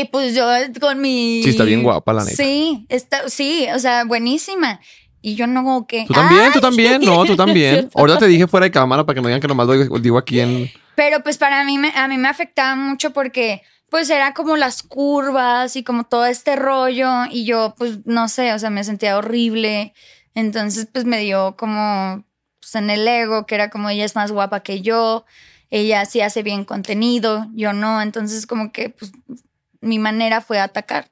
Y 0.00 0.04
pues 0.04 0.34
yo 0.34 0.46
con 0.80 1.00
mi. 1.00 1.42
Sí, 1.42 1.50
está 1.50 1.64
bien 1.64 1.82
guapa, 1.82 2.12
la 2.12 2.22
neta. 2.22 2.36
Sí, 2.36 2.86
está, 2.88 3.28
sí, 3.28 3.66
o 3.74 3.78
sea, 3.80 4.04
buenísima. 4.04 4.80
Y 5.20 5.34
yo 5.34 5.48
no 5.48 5.86
que. 5.88 6.04
Tú 6.06 6.12
también, 6.12 6.52
tú 6.52 6.60
también, 6.60 7.00
no, 7.04 7.24
tú 7.24 7.34
también. 7.34 7.90
Ahorita 7.94 8.20
te 8.20 8.26
dije 8.28 8.46
fuera 8.46 8.64
de 8.64 8.70
cámara 8.70 9.04
para 9.04 9.16
que 9.16 9.22
no 9.22 9.28
digan 9.28 9.40
que 9.40 9.48
nomás 9.48 9.66
lo 9.66 9.98
digo 9.98 10.18
aquí 10.18 10.38
en. 10.38 10.70
Pero 10.94 11.22
pues 11.22 11.36
para 11.36 11.64
mí, 11.64 11.78
me, 11.78 11.90
a 11.96 12.06
mí 12.06 12.16
me 12.16 12.28
afectaba 12.28 12.76
mucho 12.76 13.12
porque 13.12 13.62
pues 13.88 14.08
era 14.10 14.34
como 14.34 14.56
las 14.56 14.82
curvas 14.84 15.74
y 15.74 15.82
como 15.82 16.04
todo 16.04 16.26
este 16.26 16.54
rollo 16.54 17.24
y 17.30 17.44
yo 17.44 17.74
pues 17.76 18.06
no 18.06 18.28
sé, 18.28 18.52
o 18.52 18.58
sea, 18.58 18.70
me 18.70 18.84
sentía 18.84 19.18
horrible. 19.18 19.94
Entonces 20.34 20.86
pues 20.92 21.06
me 21.06 21.18
dio 21.18 21.56
como 21.56 22.24
pues, 22.60 22.74
en 22.76 22.90
el 22.90 23.08
ego 23.08 23.46
que 23.46 23.56
era 23.56 23.70
como 23.70 23.90
ella 23.90 24.04
es 24.04 24.14
más 24.14 24.30
guapa 24.30 24.60
que 24.60 24.80
yo, 24.80 25.24
ella 25.70 26.04
sí 26.04 26.20
hace 26.20 26.42
bien 26.42 26.64
contenido, 26.64 27.46
yo 27.54 27.72
no, 27.72 28.00
entonces 28.00 28.46
como 28.46 28.70
que 28.70 28.90
pues 28.90 29.10
mi 29.80 29.98
manera 29.98 30.40
fue 30.40 30.60
atacar, 30.60 31.10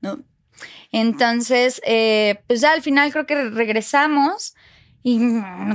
¿no? 0.00 0.18
Entonces, 0.90 1.80
eh, 1.86 2.42
pues 2.46 2.60
ya 2.60 2.72
al 2.72 2.82
final 2.82 3.10
creo 3.12 3.26
que 3.26 3.50
regresamos 3.50 4.54
y 5.02 5.18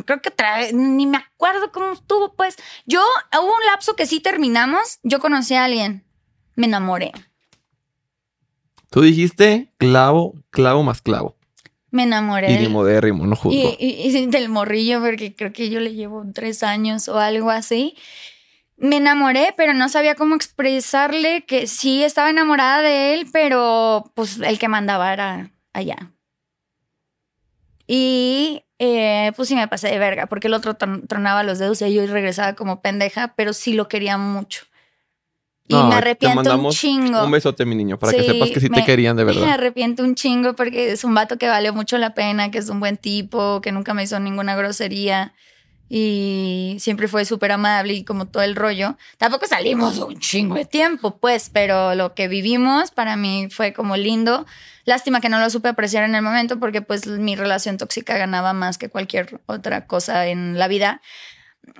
creo 0.06 0.22
que 0.22 0.30
otra 0.30 0.57
vez, 0.57 0.73
ni 0.73 1.06
me 1.06 1.18
acuerdo 1.18 1.72
cómo 1.72 1.91
estuvo, 1.91 2.34
pues. 2.35 2.56
Yo, 2.85 3.02
hubo 3.34 3.56
un 3.56 3.65
lapso 3.65 3.95
que 3.95 4.06
sí 4.06 4.19
terminamos, 4.19 4.99
yo 5.03 5.19
conocí 5.19 5.56
a 5.56 5.65
alguien, 5.65 6.06
me 6.56 6.68
enamoré. 6.68 7.11
Tú 8.89 9.02
dijiste 9.02 9.73
clavo, 9.77 10.34
clavo 10.49 10.84
más 10.84 11.02
clavo. 11.02 11.35
Me 11.89 12.03
enamoré. 12.03 12.53
Y 12.53 12.57
de 12.57 12.69
no 12.69 13.35
juzgo. 13.35 13.52
Y, 13.52 13.76
y, 13.80 14.26
del 14.27 14.49
morrillo, 14.49 15.02
porque 15.02 15.35
creo 15.35 15.52
que 15.52 15.69
yo 15.69 15.80
le 15.80 15.94
llevo 15.94 16.23
tres 16.34 16.64
años 16.64 17.07
o 17.10 17.18
algo 17.18 17.49
así 17.49 17.95
me 18.78 18.98
enamoré, 18.98 19.54
pero 19.58 19.74
no 19.74 19.90
sabía 19.90 20.16
cómo 20.16 20.36
expresarle 20.36 21.44
que 21.45 21.68
sí 21.68 22.04
estaba 22.04 22.30
enamorada 22.30 22.82
de 22.82 23.14
él, 23.14 23.28
pero 23.32 24.12
pues 24.14 24.40
el 24.40 24.60
que 24.60 24.68
mandaba 24.68 25.12
era 25.12 25.52
allá. 25.74 26.14
Y 27.88 28.64
eh, 28.78 29.32
pues 29.36 29.48
sí 29.48 29.56
me 29.56 29.68
pasé 29.68 29.88
de 29.88 29.98
verga, 29.98 30.28
porque 30.28 30.48
el 30.48 30.54
otro 30.54 30.76
tronaba 30.76 31.44
los 31.44 31.58
dedos 31.58 31.82
y 31.82 31.94
yo 31.94 32.06
regresaba 32.06 32.54
como 32.54 32.82
pendeja, 32.82 33.34
pero 33.36 33.54
sí 33.54 33.74
lo 33.74 33.88
quería 33.88 34.18
mucho. 34.18 34.66
Y 35.70 35.76
me 35.76 35.95
arrepiento 35.95 36.58
un 36.58 36.70
chingo. 36.70 37.26
Un 37.26 37.32
besote, 37.32 37.66
mi 37.66 37.76
niño, 37.76 37.99
para 37.99 38.14
que 38.14 38.24
sepas 38.24 38.52
que 38.52 38.60
sí 38.62 38.70
te 38.70 38.86
querían 38.86 39.18
de 39.18 39.26
verdad. 39.26 39.41
Me 39.41 39.52
arrepiento 39.52 40.04
un 40.04 40.16
chingo 40.16 40.56
porque 40.56 40.91
es 40.91 41.04
un 41.04 41.14
vato 41.14 41.38
que 41.38 41.48
valió 41.48 41.74
mucho 41.74 41.98
la 41.98 42.14
pena, 42.14 42.52
que 42.52 42.60
es 42.60 42.70
un 42.70 42.80
buen 42.80 42.95
tipo, 42.95 43.60
que 43.60 43.72
nunca 43.72 43.94
me 43.94 44.04
hizo 44.04 44.20
ninguna 44.20 44.56
grosería 44.56 45.34
y 45.89 46.77
siempre 46.80 47.07
fue 47.07 47.26
súper 47.26 47.51
amable 47.51 47.93
y 47.93 48.03
como 48.03 48.27
todo 48.27 48.43
el 48.43 48.55
rollo. 48.55 48.97
Tampoco 49.18 49.47
salimos 49.47 49.97
un 49.99 50.19
chingo 50.19 50.55
de 50.55 50.65
tiempo, 50.65 51.18
pues, 51.18 51.49
pero 51.51 51.95
lo 51.95 52.14
que 52.14 52.27
vivimos 52.27 52.91
para 52.91 53.15
mí 53.15 53.47
fue 53.49 53.73
como 53.73 53.95
lindo. 53.95 54.45
Lástima 54.85 55.22
que 55.22 55.30
no 55.30 55.39
lo 55.39 55.49
supe 55.49 55.69
apreciar 55.69 56.03
en 56.03 56.15
el 56.15 56.22
momento 56.22 56.59
porque 56.59 56.81
pues 56.81 57.07
mi 57.07 57.35
relación 57.35 57.77
tóxica 57.77 58.18
ganaba 58.18 58.53
más 58.53 58.77
que 58.77 58.89
cualquier 58.89 59.41
otra 59.45 59.88
cosa 59.88 60.27
en 60.27 60.59
la 60.59 60.68
vida. 60.68 61.01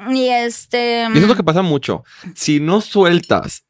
Y 0.10 0.28
este... 0.28 1.04
Y 1.04 1.12
eso 1.12 1.22
es 1.22 1.28
lo 1.28 1.36
que 1.36 1.44
pasa 1.44 1.62
mucho. 1.62 2.04
Si 2.36 2.60
no 2.60 2.82
sueltas 2.82 3.67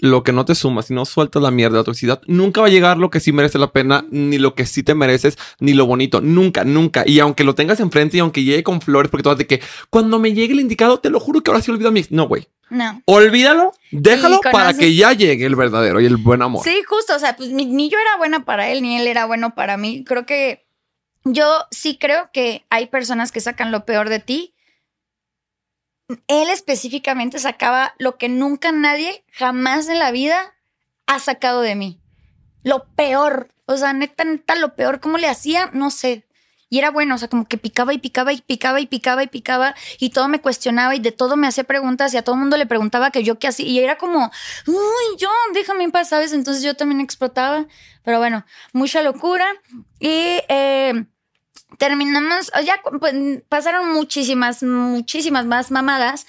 lo 0.00 0.22
que 0.22 0.32
no 0.32 0.44
te 0.44 0.54
suma, 0.54 0.82
si 0.82 0.94
no 0.94 1.04
sueltas 1.04 1.42
la 1.42 1.50
mierda 1.50 1.74
de 1.74 1.80
la 1.80 1.84
toxicidad, 1.84 2.20
nunca 2.26 2.60
va 2.60 2.66
a 2.66 2.70
llegar 2.70 2.98
lo 2.98 3.10
que 3.10 3.20
sí 3.20 3.32
merece 3.32 3.58
la 3.58 3.72
pena, 3.72 4.04
ni 4.10 4.38
lo 4.38 4.54
que 4.54 4.66
sí 4.66 4.82
te 4.82 4.94
mereces, 4.94 5.38
ni 5.60 5.74
lo 5.74 5.86
bonito. 5.86 6.20
Nunca, 6.20 6.64
nunca. 6.64 7.04
Y 7.06 7.20
aunque 7.20 7.44
lo 7.44 7.54
tengas 7.54 7.80
enfrente 7.80 8.16
y 8.16 8.20
aunque 8.20 8.42
llegue 8.42 8.62
con 8.62 8.80
flores, 8.80 9.10
porque 9.10 9.22
tú 9.22 9.28
vas 9.28 9.38
de 9.38 9.46
que 9.46 9.60
cuando 9.90 10.18
me 10.18 10.32
llegue 10.32 10.54
el 10.54 10.60
indicado, 10.60 11.00
te 11.00 11.10
lo 11.10 11.20
juro 11.20 11.42
que 11.42 11.50
ahora 11.50 11.62
sí 11.62 11.70
olvido 11.70 11.88
a 11.88 11.92
mi 11.92 12.04
No, 12.10 12.26
güey. 12.26 12.48
No. 12.70 13.02
Olvídalo, 13.04 13.72
déjalo 13.90 14.40
para 14.40 14.74
que 14.74 14.94
ya 14.94 15.12
llegue 15.12 15.44
el 15.44 15.56
verdadero 15.56 16.00
y 16.00 16.06
el 16.06 16.16
buen 16.16 16.40
amor. 16.40 16.62
Sí, 16.64 16.82
justo. 16.86 17.16
O 17.16 17.18
sea, 17.18 17.36
pues 17.36 17.50
ni 17.50 17.90
yo 17.90 17.98
era 17.98 18.16
buena 18.16 18.44
para 18.44 18.68
él, 18.70 18.82
ni 18.82 18.96
él 18.96 19.06
era 19.06 19.26
bueno 19.26 19.54
para 19.54 19.76
mí. 19.76 20.04
Creo 20.04 20.24
que 20.24 20.64
yo 21.24 21.44
sí 21.70 21.98
creo 21.98 22.30
que 22.32 22.64
hay 22.70 22.86
personas 22.86 23.32
que 23.32 23.40
sacan 23.40 23.72
lo 23.72 23.84
peor 23.84 24.08
de 24.08 24.20
ti 24.20 24.54
él 26.28 26.48
específicamente 26.50 27.38
sacaba 27.38 27.94
lo 27.98 28.16
que 28.16 28.28
nunca 28.28 28.72
nadie 28.72 29.24
jamás 29.32 29.88
en 29.88 29.98
la 29.98 30.10
vida 30.10 30.54
ha 31.06 31.18
sacado 31.18 31.60
de 31.60 31.74
mí. 31.74 32.00
Lo 32.62 32.86
peor. 32.94 33.48
O 33.66 33.76
sea, 33.76 33.92
neta, 33.92 34.24
neta, 34.24 34.54
lo 34.56 34.74
peor. 34.74 35.00
¿Cómo 35.00 35.18
le 35.18 35.28
hacía? 35.28 35.70
No 35.72 35.90
sé. 35.90 36.26
Y 36.72 36.78
era 36.78 36.90
bueno, 36.92 37.16
o 37.16 37.18
sea, 37.18 37.26
como 37.26 37.48
que 37.48 37.58
picaba 37.58 37.92
y 37.92 37.98
picaba 37.98 38.32
y 38.32 38.40
picaba 38.40 38.80
y 38.80 38.86
picaba 38.86 39.24
y 39.24 39.26
picaba 39.26 39.74
y 39.98 40.10
todo 40.10 40.28
me 40.28 40.40
cuestionaba 40.40 40.94
y 40.94 41.00
de 41.00 41.10
todo 41.10 41.36
me 41.36 41.48
hacía 41.48 41.64
preguntas 41.64 42.14
y 42.14 42.16
a 42.16 42.22
todo 42.22 42.36
el 42.36 42.40
mundo 42.40 42.56
le 42.56 42.66
preguntaba 42.66 43.10
que 43.10 43.24
yo 43.24 43.40
qué 43.40 43.48
hacía. 43.48 43.66
Y 43.66 43.80
era 43.80 43.98
como, 43.98 44.30
uy, 44.68 45.16
yo, 45.18 45.28
déjame 45.52 45.82
en 45.82 45.90
paz, 45.90 46.10
¿sabes? 46.10 46.32
Entonces 46.32 46.62
yo 46.62 46.74
también 46.74 47.00
explotaba. 47.00 47.66
Pero 48.04 48.18
bueno, 48.18 48.46
mucha 48.72 49.02
locura. 49.02 49.46
Y 49.98 50.38
eh, 50.48 51.06
terminamos, 51.80 52.52
ya 52.62 52.80
pues, 53.00 53.14
pasaron 53.48 53.92
muchísimas, 53.92 54.62
muchísimas 54.62 55.46
más 55.46 55.70
mamadas. 55.70 56.26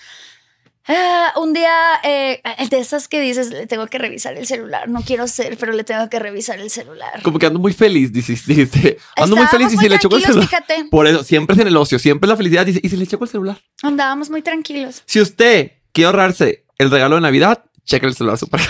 Ah, 0.87 1.33
un 1.35 1.53
día 1.53 1.73
eh, 2.03 2.41
de 2.69 2.79
esas 2.79 3.07
que 3.07 3.19
dices, 3.19 3.51
le 3.51 3.67
tengo 3.67 3.85
que 3.87 3.97
revisar 3.97 4.35
el 4.37 4.47
celular. 4.47 4.87
No 4.87 5.01
quiero 5.01 5.27
ser, 5.27 5.57
pero 5.57 5.73
le 5.73 5.83
tengo 5.83 6.09
que 6.09 6.19
revisar 6.19 6.59
el 6.59 6.69
celular. 6.69 7.21
Como 7.21 7.37
que 7.37 7.47
ando 7.47 7.59
muy 7.59 7.73
feliz, 7.73 8.11
dijiste. 8.13 8.97
Ando 9.17 9.35
muy 9.35 9.45
feliz 9.47 9.73
y 9.73 9.77
si 9.77 9.89
le 9.89 9.97
echó 9.97 10.09
el 10.15 10.23
celular. 10.23 10.47
Fíjate. 10.47 10.85
Por 10.85 11.05
eso, 11.05 11.23
siempre 11.23 11.53
es 11.55 11.61
en 11.61 11.67
el 11.67 11.77
ocio, 11.77 11.99
siempre 11.99 12.27
es 12.27 12.29
la 12.29 12.37
felicidad. 12.37 12.65
Dice, 12.65 12.79
y 12.81 12.89
si 12.89 12.95
le 12.95 13.03
echó 13.03 13.21
el 13.21 13.29
celular. 13.29 13.61
Andábamos 13.83 14.29
muy 14.29 14.41
tranquilos. 14.41 15.03
Si 15.05 15.19
usted 15.19 15.73
quiere 15.91 16.07
ahorrarse 16.07 16.65
el 16.77 16.89
regalo 16.89 17.15
de 17.15 17.21
Navidad, 17.21 17.65
cheque 17.83 18.07
el 18.07 18.15
celular 18.15 18.37
super. 18.37 18.61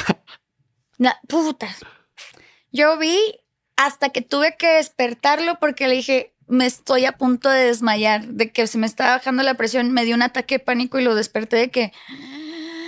No, 0.98 1.12
puta. 1.28 1.68
Yo 2.72 2.98
vi 2.98 3.18
hasta 3.76 4.10
que 4.10 4.22
tuve 4.22 4.56
que 4.58 4.68
despertarlo 4.68 5.58
porque 5.60 5.88
le 5.88 5.96
dije, 5.96 6.34
me 6.52 6.66
estoy 6.66 7.06
a 7.06 7.14
punto 7.14 7.50
de 7.50 7.64
desmayar, 7.64 8.28
de 8.28 8.52
que 8.52 8.68
se 8.68 8.78
me 8.78 8.86
estaba 8.86 9.14
bajando 9.14 9.42
la 9.42 9.54
presión, 9.54 9.92
me 9.92 10.04
dio 10.04 10.16
un 10.16 10.22
ataque 10.22 10.56
de 10.56 10.60
pánico 10.60 11.00
y 11.00 11.04
lo 11.04 11.16
desperté 11.16 11.56
de 11.56 11.72
que... 11.72 11.94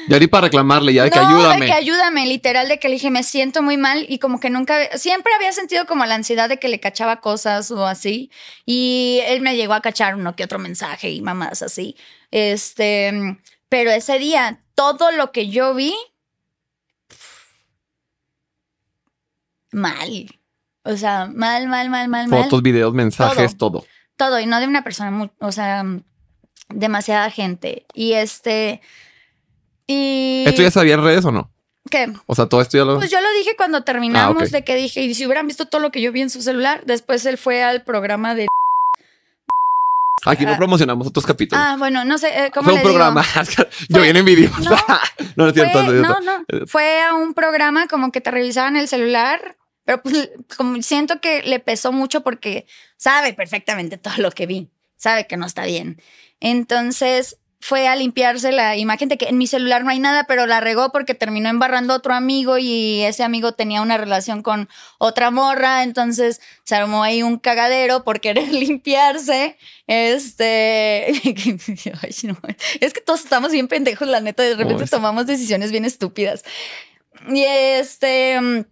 Ya 0.10 0.20
ni 0.20 0.28
para 0.28 0.48
reclamarle, 0.48 0.94
ya 0.94 1.06
de 1.06 1.12
que 1.12 1.20
ayúdame. 1.20 1.60
De 1.62 1.66
que 1.68 1.72
ayúdame, 1.72 2.26
literal, 2.26 2.68
de 2.68 2.78
que 2.78 2.90
le 2.90 2.96
dije, 2.96 3.10
me 3.10 3.24
siento 3.24 3.62
muy 3.62 3.78
mal 3.78 4.06
y 4.10 4.20
como 4.20 4.42
que 4.42 4.50
nunca, 4.50 4.98
siempre 4.98 5.34
había 5.34 5.54
sentido 5.54 5.86
como 5.86 6.06
la 6.06 6.16
ansiedad 6.16 6.50
de 6.50 6.60
que 6.60 6.68
le 6.68 6.82
cachaba 6.82 7.22
cosas 7.22 7.72
o 7.72 7.88
así. 7.88 8.30
Y 8.66 9.22
él 9.28 9.40
me 9.40 9.56
llegó 9.56 9.74
a 9.74 9.82
cachar 9.82 10.16
uno 10.16 10.36
que 10.36 10.44
otro 10.44 10.60
mensaje 10.60 11.12
y 11.12 11.22
mamás 11.22 11.62
así. 11.62 11.96
Este, 12.32 13.40
pero 13.70 13.92
ese 13.92 14.20
día, 14.20 14.60
todo 14.76 15.14
lo 15.14 15.32
que 15.32 15.48
yo 15.48 15.74
vi, 15.74 15.96
mal. 19.72 20.28
O 20.84 20.98
sea, 20.98 21.30
mal, 21.34 21.68
mal, 21.68 21.90
mal, 21.90 22.10
mal, 22.10 22.28
mal. 22.28 22.44
Fotos, 22.44 22.62
videos, 22.62 22.94
mensajes, 22.94 23.58
todo. 23.58 23.86
todo. 24.18 24.40
y 24.40 24.46
no 24.46 24.60
de 24.60 24.68
una 24.68 24.84
persona, 24.84 25.12
muy, 25.12 25.32
o 25.40 25.52
sea, 25.52 25.86
demasiada 26.70 27.30
gente. 27.30 27.86
Y 27.94 28.14
este. 28.14 28.82
Y. 29.88 30.44
¿Esto 30.46 30.62
ya 30.62 30.72
sabía 30.72 30.96
en 30.96 31.04
redes 31.04 31.24
o 31.26 31.32
no? 31.32 31.50
¿Qué? 31.90 32.12
O 32.26 32.36
sea, 32.36 32.48
todo 32.48 32.62
esto 32.62 32.78
ya 32.78 32.84
lo. 32.84 32.98
Pues 32.98 33.12
yo 33.12 33.22
lo 33.22 33.32
dije 33.38 33.56
cuando 33.56 33.84
terminamos, 33.84 34.44
ah, 34.44 34.48
de 34.52 34.64
que 34.64 34.76
dije, 34.76 35.02
y 35.02 35.14
si 35.14 35.26
hubieran 35.26 35.48
visto 35.48 35.68
todo 35.68 35.82
lo 35.82 35.92
que 35.92 36.02
yo 36.02 36.12
vi 36.12 36.22
en 36.22 36.30
su 36.30 36.42
celular, 36.42 36.84
después 36.86 37.26
él 37.26 37.38
fue 37.38 37.64
al 37.64 37.84
programa 37.84 38.36
de. 38.36 38.48
Aquí 40.26 40.46
no 40.46 40.54
ah. 40.54 40.58
promocionamos 40.58 41.08
otros 41.08 41.26
capítulos. 41.26 41.64
Ah, 41.66 41.76
bueno, 41.78 42.04
no 42.04 42.18
sé 42.18 42.28
eh, 42.46 42.52
cómo. 42.54 42.70
Fue 42.70 42.78
un 42.78 42.84
programa. 42.84 43.24
yo 43.90 44.02
bien 44.02 44.18
en 44.18 44.26
vídeo. 44.26 44.50
No, 45.36 45.48
no, 45.48 45.52
no, 45.52 45.54
fue, 45.54 45.94
no, 45.94 46.20
no. 46.20 46.68
Fue 46.68 47.02
a 47.02 47.16
un 47.16 47.34
programa 47.34 47.88
como 47.88 48.12
que 48.12 48.22
te 48.22 48.30
revisaban 48.30 48.76
el 48.76 48.88
celular 48.88 49.58
pero 49.86 50.02
pues 50.02 50.32
como 50.58 50.82
siento 50.82 51.20
que 51.20 51.44
le 51.44 51.60
pesó 51.60 51.92
mucho 51.92 52.22
porque 52.22 52.66
sabe 52.98 53.34
perfectamente 53.34 53.98
todo 53.98 54.16
lo 54.18 54.32
que 54.32 54.46
vi, 54.46 54.70
sabe 54.96 55.28
que 55.28 55.38
no 55.38 55.46
está 55.46 55.66
bien. 55.66 56.02
Entonces 56.40 57.38
fue 57.64 57.88
a 57.88 57.96
limpiarse 57.96 58.52
la 58.52 58.76
imagen 58.76 59.08
de 59.08 59.18
que 59.18 59.30
en 59.30 59.38
mi 59.38 59.48
celular 59.48 59.86
no 59.86 59.90
hay 59.90 60.00
nada, 60.00 60.26
pero 60.26 60.46
la 60.46 60.60
regó 60.60 60.92
porque 60.92 61.14
terminó 61.14 61.48
embarrando 61.48 61.94
a 61.94 61.96
otro 61.96 62.14
amigo 62.14 62.58
y 62.58 63.02
ese 63.04 63.24
amigo 63.24 63.54
tenía 63.54 63.82
una 63.82 63.98
relación 63.98 64.44
con 64.44 64.68
otra 64.98 65.32
morra, 65.32 65.84
entonces 65.84 66.42
se 66.66 66.76
armó 66.76 67.04
ahí 67.04 67.24
un 67.24 67.40
cagadero 67.40 68.04
por 68.04 68.20
querer 68.20 68.50
limpiarse. 68.54 69.58
Este, 69.88 71.10
es 72.82 72.94
que 72.94 73.02
todos 73.02 73.24
estamos 73.24 73.54
bien 73.54 73.70
pendejos, 73.70 74.10
la 74.10 74.20
neta, 74.20 74.44
de 74.44 74.56
repente 74.56 74.86
tomamos 74.88 75.26
decisiones 75.26 75.72
bien 75.72 75.86
estúpidas. 75.86 76.44
Y 77.30 77.44
este 77.44 78.66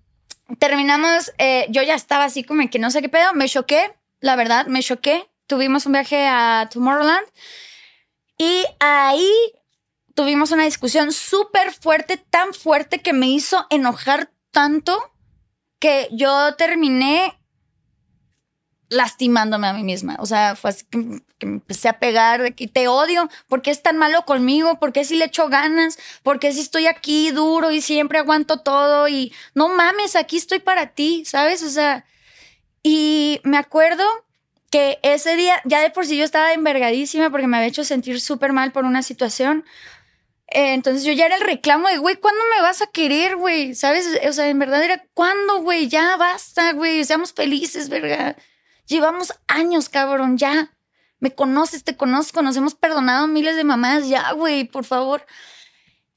terminamos, 0.59 1.31
eh, 1.37 1.67
yo 1.69 1.81
ya 1.83 1.95
estaba 1.95 2.25
así 2.25 2.43
como 2.43 2.69
que 2.69 2.79
no 2.79 2.91
sé 2.91 3.01
qué 3.01 3.09
pedo, 3.09 3.33
me 3.33 3.47
choqué, 3.47 3.93
la 4.19 4.35
verdad, 4.35 4.67
me 4.67 4.81
choqué. 4.81 5.27
Tuvimos 5.47 5.85
un 5.85 5.93
viaje 5.93 6.27
a 6.27 6.69
Tomorrowland 6.71 7.27
y 8.37 8.63
ahí 8.79 9.29
tuvimos 10.15 10.51
una 10.51 10.63
discusión 10.63 11.11
súper 11.11 11.73
fuerte, 11.73 12.17
tan 12.17 12.53
fuerte 12.53 13.01
que 13.01 13.13
me 13.13 13.27
hizo 13.27 13.65
enojar 13.69 14.31
tanto 14.51 15.11
que 15.79 16.07
yo 16.11 16.55
terminé 16.55 17.37
lastimándome 18.89 19.67
a 19.67 19.73
mí 19.73 19.83
misma. 19.83 20.15
O 20.19 20.25
sea, 20.25 20.55
fue 20.55 20.69
así 20.69 20.85
me 21.45 21.53
empecé 21.53 21.89
a 21.89 21.99
pegar 21.99 22.41
de 22.41 22.53
que 22.53 22.68
te 22.68 22.88
odio, 22.88 23.30
¿por 23.47 23.61
qué 23.61 23.72
es 23.72 23.81
tan 23.81 23.97
malo 23.97 24.26
conmigo? 24.26 24.80
¿Por 24.80 24.93
qué 24.93 25.03
si 25.05 25.15
le 25.15 25.26
echo 25.26 25.49
ganas? 25.49 25.97
¿Por 26.23 26.39
qué 26.39 26.51
si 26.53 26.61
estoy 26.61 26.88
aquí 26.88 27.31
duro 27.31 27.72
y 27.72 27.81
siempre 27.81 28.19
aguanto 28.19 28.61
todo? 28.61 29.07
Y 29.07 29.34
no 29.55 29.69
mames, 29.69 30.15
aquí 30.15 30.38
estoy 30.38 30.59
para 30.59 30.88
ti, 30.88 31.23
¿sabes? 31.26 31.63
O 31.63 31.69
sea, 31.69 32.05
y 32.84 33.39
me 33.43 33.57
acuerdo 33.57 34.03
que 34.72 34.99
ese 35.03 35.35
día, 35.35 35.61
ya 35.65 35.81
de 35.81 35.89
por 35.91 36.05
sí 36.05 36.18
yo 36.18 36.23
estaba 36.23 36.53
envergadísima 36.53 37.30
porque 37.30 37.47
me 37.47 37.57
había 37.57 37.69
hecho 37.69 37.84
sentir 37.84 38.22
súper 38.22 38.53
mal 38.53 38.72
por 38.72 38.85
una 38.85 39.03
situación. 39.03 39.65
Eh, 40.47 40.73
entonces 40.73 41.03
yo 41.03 41.13
ya 41.13 41.26
era 41.26 41.35
el 41.35 41.41
reclamo 41.41 41.88
de, 41.88 41.97
güey, 41.97 42.15
¿cuándo 42.18 42.41
me 42.55 42.61
vas 42.61 42.81
a 42.81 42.88
querer, 42.88 43.35
güey? 43.35 43.76
¿Sabes? 43.76 44.07
O 44.27 44.34
sea, 44.34 44.47
en 44.47 44.59
verdad 44.59 44.84
era, 44.84 45.05
¿cuándo, 45.13 45.61
güey? 45.61 45.88
Ya 45.88 46.18
basta, 46.18 46.73
güey, 46.73 47.03
seamos 47.05 47.34
felices, 47.34 47.89
verga. 47.89 48.35
Llevamos 48.88 49.34
años, 49.47 49.89
cabrón, 49.89 50.38
ya. 50.38 50.73
Me 51.22 51.34
conoces, 51.34 51.85
te 51.85 51.95
conozco, 51.95 52.41
nos 52.41 52.57
hemos 52.57 52.76
perdonado 52.76 53.27
miles 53.27 53.56
de 53.56 53.64
mamás, 53.64 54.10
ya, 54.10 54.34
güey, 54.34 54.65
por 54.65 54.84
favor. 54.84 55.26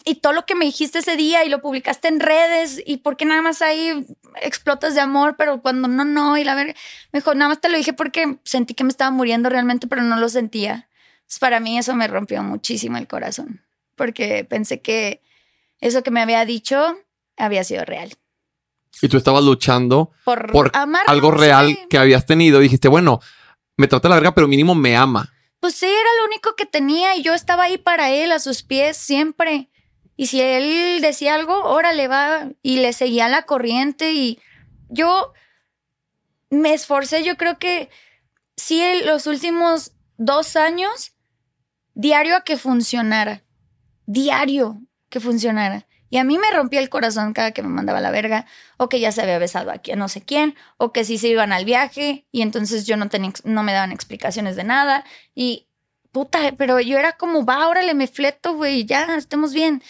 Y 0.04 0.16
todo 0.16 0.32
lo 0.32 0.44
que 0.44 0.54
me 0.54 0.64
dijiste 0.64 0.98
ese 0.98 1.16
día 1.16 1.44
y 1.44 1.48
lo 1.48 1.60
publicaste 1.60 2.08
en 2.08 2.20
redes 2.20 2.82
y 2.84 2.96
por 2.96 3.16
qué 3.16 3.24
nada 3.24 3.40
más 3.40 3.62
ahí 3.62 4.04
explotas 4.42 4.94
de 4.94 5.00
amor, 5.00 5.36
pero 5.38 5.62
cuando 5.62 5.88
no, 5.88 6.04
no, 6.04 6.36
y 6.36 6.44
la 6.44 6.54
verdad, 6.54 6.74
me 7.12 7.20
dijo, 7.20 7.34
nada 7.34 7.50
más 7.50 7.60
te 7.60 7.68
lo 7.68 7.76
dije 7.76 7.92
porque 7.92 8.38
sentí 8.44 8.74
que 8.74 8.82
me 8.82 8.90
estaba 8.90 9.10
muriendo 9.10 9.48
realmente, 9.48 9.86
pero 9.86 10.02
no 10.02 10.16
lo 10.16 10.28
sentía. 10.28 10.88
para 11.38 11.60
mí 11.60 11.78
eso 11.78 11.94
me 11.94 12.08
rompió 12.08 12.42
muchísimo 12.42 12.98
el 12.98 13.06
corazón, 13.06 13.62
porque 13.94 14.44
pensé 14.44 14.80
que 14.80 15.22
eso 15.80 16.02
que 16.02 16.10
me 16.10 16.22
había 16.22 16.44
dicho 16.44 16.98
había 17.36 17.62
sido 17.62 17.84
real. 17.84 18.16
Y 19.02 19.08
tú 19.08 19.16
estabas 19.16 19.44
luchando 19.44 20.12
por, 20.24 20.72
algo 21.06 21.30
real 21.30 21.76
que 21.90 21.98
habías 21.98 22.26
tenido. 22.26 22.60
dijiste, 22.60 22.88
bueno, 22.88 23.20
me 23.76 23.88
trata 23.88 24.08
la 24.08 24.16
verga, 24.16 24.34
pero 24.34 24.48
mínimo 24.48 24.74
me 24.74 24.96
ama. 24.96 25.32
Pues 25.60 25.74
sí, 25.74 25.86
era 25.86 26.10
lo 26.20 26.26
único 26.26 26.54
que 26.56 26.66
tenía 26.66 27.16
y 27.16 27.22
yo 27.22 27.34
estaba 27.34 27.64
ahí 27.64 27.78
para 27.78 28.10
él, 28.10 28.32
a 28.32 28.38
sus 28.38 28.62
pies, 28.62 28.96
siempre. 28.96 29.70
Y 30.16 30.26
si 30.26 30.40
él 30.40 31.00
decía 31.00 31.34
algo, 31.34 31.64
órale, 31.64 32.06
va. 32.06 32.48
Y 32.62 32.76
le 32.76 32.92
seguía 32.92 33.28
la 33.28 33.42
corriente 33.42 34.12
y 34.12 34.38
yo 34.88 35.32
me 36.50 36.74
esforcé, 36.74 37.24
yo 37.24 37.36
creo 37.36 37.58
que 37.58 37.88
sí, 38.56 38.82
los 39.04 39.26
últimos 39.26 39.92
dos 40.16 40.56
años, 40.56 41.12
diario 41.94 42.36
a 42.36 42.42
que 42.42 42.56
funcionara. 42.56 43.42
Diario 44.06 44.82
que 45.08 45.20
funcionara. 45.20 45.86
Y 46.10 46.18
a 46.18 46.24
mí 46.24 46.38
me 46.38 46.50
rompía 46.50 46.80
el 46.80 46.88
corazón 46.88 47.32
cada 47.32 47.52
que 47.52 47.62
me 47.62 47.68
mandaba 47.68 48.00
la 48.00 48.10
verga, 48.10 48.46
o 48.76 48.88
que 48.88 49.00
ya 49.00 49.12
se 49.12 49.22
había 49.22 49.38
besado 49.38 49.70
aquí 49.70 49.92
a 49.92 49.96
no 49.96 50.08
sé 50.08 50.22
quién, 50.22 50.54
o 50.76 50.92
que 50.92 51.04
sí 51.04 51.18
se 51.18 51.28
iban 51.28 51.52
al 51.52 51.64
viaje 51.64 52.26
y 52.30 52.42
entonces 52.42 52.86
yo 52.86 52.96
no, 52.96 53.08
tenía, 53.08 53.32
no 53.44 53.62
me 53.62 53.72
daban 53.72 53.92
explicaciones 53.92 54.56
de 54.56 54.64
nada. 54.64 55.04
Y 55.34 55.66
puta, 56.12 56.52
pero 56.56 56.80
yo 56.80 56.98
era 56.98 57.12
como, 57.12 57.44
va, 57.44 57.68
órale, 57.68 57.94
me 57.94 58.06
fleto, 58.06 58.54
güey, 58.54 58.84
ya, 58.84 59.16
estemos 59.16 59.52
bien. 59.52 59.82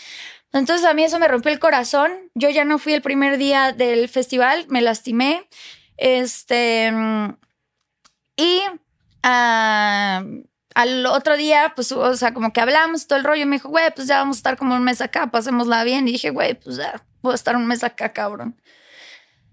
Entonces 0.53 0.87
a 0.87 0.95
mí 0.95 1.05
eso 1.05 1.19
me 1.19 1.29
rompió 1.29 1.53
el 1.53 1.59
corazón. 1.59 2.13
Yo 2.35 2.49
ya 2.49 2.65
no 2.65 2.79
fui 2.79 2.95
el 2.95 3.03
primer 3.03 3.39
día 3.39 3.73
del 3.73 4.09
festival, 4.09 4.67
me 4.69 4.83
lastimé. 4.83 5.49
Este. 5.97 6.93
Y. 8.37 8.63
Ah, 9.23 10.25
al 10.75 11.07
otro 11.07 11.37
día, 11.37 11.73
pues, 11.75 11.93
o 11.93 12.17
sea, 12.17 12.35
como 12.35 12.53
que 12.53 12.61
hablamos 12.61 13.07
todo 13.07 13.19
el 13.19 13.25
rollo. 13.25 13.47
Me 13.47 13.57
dijo, 13.57 13.69
güey, 13.69 13.91
pues 13.95 14.09
ya 14.09 14.19
vamos 14.19 14.37
a 14.37 14.39
estar 14.39 14.57
como 14.57 14.75
un 14.75 14.83
mes 14.83 15.01
acá, 15.01 15.29
pasémosla 15.29 15.85
bien. 15.85 16.07
Y 16.09 16.13
dije, 16.13 16.31
güey, 16.31 16.55
pues 16.55 16.77
ya, 16.77 17.03
puedo 17.21 17.35
estar 17.35 17.57
un 17.57 17.67
mes 17.67 17.85
acá, 17.85 18.13
cabrón. 18.13 18.57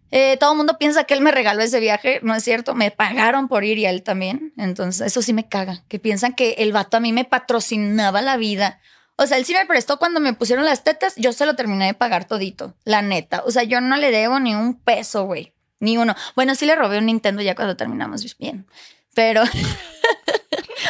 Eh, 0.10 0.36
todo 0.38 0.52
el 0.52 0.58
mundo 0.58 0.78
piensa 0.78 1.06
que 1.06 1.14
él 1.14 1.22
me 1.22 1.32
regaló 1.32 1.62
ese 1.62 1.80
viaje, 1.80 2.20
no 2.22 2.36
es 2.36 2.44
cierto, 2.44 2.76
me 2.76 2.92
pagaron 2.92 3.48
por 3.48 3.64
ir 3.64 3.78
y 3.78 3.86
a 3.86 3.92
él 3.92 4.04
también. 4.04 4.52
Entonces, 4.58 5.08
eso 5.08 5.22
sí 5.22 5.32
me 5.32 5.48
caga, 5.48 5.84
que 5.88 6.00
piensan 6.00 6.34
que 6.34 6.56
el 6.58 6.74
vato 6.74 6.98
a 6.98 7.00
mí 7.00 7.14
me 7.14 7.24
patrocinaba 7.24 8.22
la 8.22 8.36
vida. 8.36 8.82
O 9.16 9.26
sea, 9.26 9.38
él 9.38 9.46
sí 9.46 9.54
me 9.54 9.66
prestó 9.66 10.00
cuando 10.00 10.20
me 10.20 10.34
pusieron 10.34 10.66
las 10.66 10.84
tetas, 10.84 11.16
yo 11.16 11.32
se 11.32 11.46
lo 11.46 11.56
terminé 11.56 11.86
de 11.86 11.94
pagar 11.94 12.26
todito, 12.26 12.76
la 12.84 13.02
neta. 13.02 13.44
O 13.46 13.52
sea, 13.52 13.64
yo 13.64 13.80
no 13.80 13.96
le 13.96 14.12
debo 14.12 14.40
ni 14.40 14.54
un 14.54 14.74
peso, 14.74 15.26
güey, 15.26 15.54
ni 15.80 15.98
uno. 15.98 16.14
Bueno, 16.36 16.56
sí 16.56 16.66
le 16.66 16.76
robé 16.76 16.98
un 16.98 17.06
Nintendo 17.06 17.42
ya 17.42 17.56
cuando 17.56 17.78
terminamos 17.78 18.38
bien, 18.38 18.66
pero... 19.14 19.44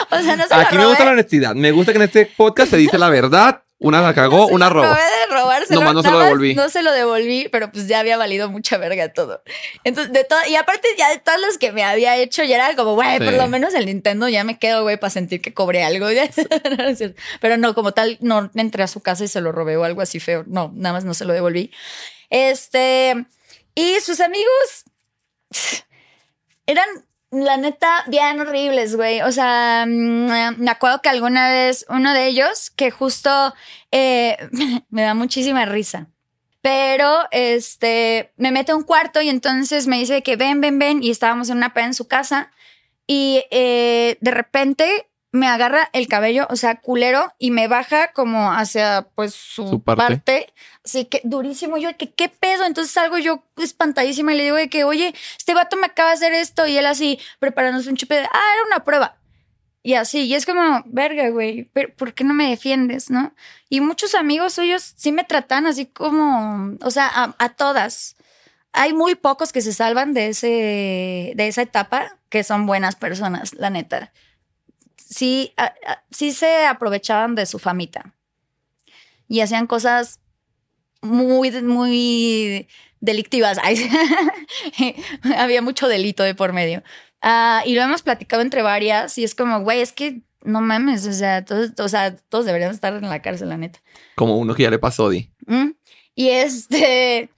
o 0.10 0.20
sea, 0.22 0.36
no 0.36 0.48
se 0.48 0.54
Aquí 0.54 0.78
me 0.78 0.86
gusta 0.86 1.06
la 1.06 1.12
honestidad. 1.12 1.56
Me 1.56 1.72
gusta 1.72 1.92
que 1.92 1.98
en 1.98 2.04
este 2.04 2.26
podcast 2.26 2.72
se 2.72 2.78
dice 2.78 2.98
la 2.98 3.10
verdad. 3.10 3.64
Una 3.82 4.00
la 4.00 4.14
cagó, 4.14 4.46
una 4.46 4.70
robó. 4.70 4.86
Acabé 4.86 5.02
de 5.02 5.34
robárselo. 5.34 5.80
Nomás 5.80 5.96
no 5.96 6.04
se 6.04 6.12
lo 6.12 6.20
devolví. 6.20 6.54
No 6.54 6.70
se 6.70 6.84
lo 6.84 6.92
devolví, 6.92 7.50
pero 7.52 7.72
pues 7.72 7.88
ya 7.88 8.00
había 8.00 8.16
valido 8.16 8.48
mucha 8.48 8.78
verga 8.78 9.12
todo. 9.12 9.42
Entonces, 9.84 10.14
de 10.14 10.24
todo, 10.24 10.40
y 10.48 10.56
aparte 10.56 10.88
ya 11.00 11.10
de 11.10 11.18
todos 11.18 11.42
los 11.42 11.58
que 11.58 11.72
me 11.72 11.84
había 11.84 12.16
hecho, 12.18 12.44
ya 12.44 12.58
era 12.58 12.76
como, 12.76 12.94
güey, 12.94 13.18
por 13.18 13.34
lo 13.34 13.48
menos 13.48 13.74
el 13.74 13.88
Nintendo 13.88 14.30
ya 14.30 14.44
me 14.44 14.60
quedo, 14.60 14.84
güey, 14.84 14.98
para 14.98 15.10
sentir 15.10 15.42
que 15.42 15.56
cobré 15.56 15.84
algo. 15.84 16.06
Pero 17.42 17.58
no, 17.58 17.74
como 17.74 17.92
tal, 17.92 18.20
no 18.22 18.52
entré 18.54 18.84
a 18.84 18.88
su 18.88 19.00
casa 19.00 19.24
y 19.24 19.28
se 19.28 19.42
lo 19.42 19.52
robé 19.52 19.78
o 19.78 19.84
algo 19.84 20.02
así 20.02 20.20
feo. 20.20 20.44
No, 20.46 20.72
nada 20.76 20.94
más 20.94 21.04
no 21.04 21.16
se 21.16 21.26
lo 21.26 21.34
devolví. 21.34 21.72
Este, 22.30 23.26
y 23.74 24.00
sus 24.02 24.20
amigos 24.20 24.86
eran, 26.68 26.88
la 27.32 27.58
neta, 27.58 28.04
bien 28.08 28.40
horribles, 28.40 28.96
güey. 28.96 29.22
O 29.22 29.32
sea, 29.32 29.86
mm, 29.88 30.58
me 30.58 30.72
acuerdo 30.72 31.02
que 31.02 31.10
alguna 31.10 31.50
vez 31.50 31.86
uno 31.90 32.14
de 32.14 32.28
ellos, 32.28 32.70
que 32.72 32.92
justo 32.92 33.54
eh, 33.92 34.38
me 34.90 35.02
da 35.04 35.14
muchísima 35.14 35.66
risa. 35.66 36.08
Pero 36.62 37.22
este 37.32 38.32
me 38.38 38.52
mete 38.52 38.72
a 38.72 38.76
un 38.76 38.84
cuarto 38.84 39.20
y 39.22 39.30
entonces 39.30 39.88
me 39.88 39.98
dice 39.98 40.22
que 40.22 40.36
ven, 40.36 40.62
ven, 40.62 40.78
ven. 40.78 41.02
Y 41.02 41.10
estábamos 41.10 41.50
en 41.50 41.58
una 41.58 41.74
peda 41.74 41.86
en 41.86 41.94
su 41.96 42.08
casa. 42.08 42.52
Y 43.08 43.44
eh, 43.50 44.18
de 44.22 44.32
repente 44.32 45.08
me 45.32 45.48
agarra 45.48 45.90
el 45.94 46.08
cabello, 46.08 46.46
o 46.50 46.56
sea, 46.56 46.82
culero, 46.82 47.34
y 47.40 47.52
me 47.52 47.68
baja 47.68 48.12
como 48.12 48.52
hacia 48.52 49.08
pues 49.16 49.34
su, 49.34 49.68
Su 49.68 49.82
parte. 49.82 50.04
parte. 50.04 50.54
Así 50.84 51.06
que 51.06 51.22
durísimo. 51.24 51.78
Yo, 51.78 51.96
que 51.98 52.12
qué 52.12 52.30
pedo. 52.30 52.66
Entonces 52.66 52.94
salgo 52.94 53.18
yo 53.18 53.44
espantadísima 53.58 54.34
y 54.34 54.38
le 54.38 54.44
digo 54.44 54.56
de 54.56 54.70
que, 54.70 54.84
oye, 54.84 55.14
este 55.38 55.54
vato 55.54 55.78
me 55.78 55.88
acaba 55.88 56.10
de 56.10 56.16
hacer 56.16 56.34
esto. 56.34 56.66
Y 56.68 56.78
él 56.78 56.86
así, 56.86 57.20
preparándose 57.40 57.90
un 57.90 57.98
chupe 57.98 58.16
de, 58.16 58.26
ah, 58.26 58.54
era 58.56 58.66
una 58.68 58.84
prueba. 58.84 59.18
Y 59.84 59.96
así, 59.96 60.26
y 60.26 60.36
es 60.36 60.46
como, 60.46 60.84
verga, 60.86 61.30
güey, 61.30 61.64
pero 61.74 61.94
¿por 61.96 62.14
qué 62.14 62.24
no 62.24 62.36
me 62.36 62.50
defiendes, 62.50 63.10
no? 63.10 63.34
Y 63.68 63.82
muchos 63.82 64.14
amigos 64.14 64.54
suyos 64.54 64.94
sí 64.96 65.12
me 65.12 65.24
tratan 65.24 65.66
así 65.66 65.88
como, 65.88 66.78
o 66.82 66.92
sea, 66.92 67.34
a, 67.38 67.50
todas. 67.50 68.16
Hay 68.74 68.94
muy 68.94 69.16
pocos 69.16 69.52
que 69.52 69.62
se 69.62 69.74
salvan 69.74 70.14
de, 70.14 70.30
ese, 70.30 71.34
de 71.36 71.48
esa 71.48 71.64
etapa, 71.64 72.18
que 72.30 72.44
son 72.44 72.68
buenas 72.68 72.96
personas, 72.96 73.56
la 73.56 73.72
neta. 73.72 74.14
Sí, 74.98 75.54
sí 76.12 76.32
se 76.32 76.68
aprovechaban 76.68 77.34
de 77.34 77.48
su 77.48 77.58
famita. 77.58 78.14
Y 79.28 79.42
hacían 79.42 79.66
cosas 79.66 80.21
muy, 81.02 81.52
muy 81.62 82.68
delictivas. 83.00 83.58
Había 85.38 85.62
mucho 85.62 85.88
delito 85.88 86.24
de 86.24 86.36
por 86.36 86.54
medio. 86.54 86.84
Ah, 87.22 87.64
y 87.66 87.76
lo 87.76 87.82
hemos 87.82 88.02
platicado 88.02 88.42
entre 88.42 88.62
varias 88.62 89.18
y 89.18 89.24
es 89.24 89.36
como, 89.36 89.62
güey, 89.62 89.82
es 89.82 89.92
que 89.92 90.22
no 90.44 90.62
mames, 90.62 91.06
o 91.06 91.14
sea, 91.14 91.46
todos, 91.46 91.72
o 91.78 91.88
sea, 91.88 92.16
todos 92.16 92.46
deberían 92.46 92.72
estar 92.72 92.94
en 92.94 93.08
la 93.08 93.22
cárcel, 93.22 93.50
la 93.50 93.58
neta. 93.58 93.80
Como 94.16 94.38
uno 94.38 94.56
que 94.56 94.64
ya 94.64 94.72
le 94.72 94.80
pasó, 94.80 95.10
Di. 95.10 95.30
¿Mm? 95.46 95.72
Y 96.16 96.30
este, 96.30 97.30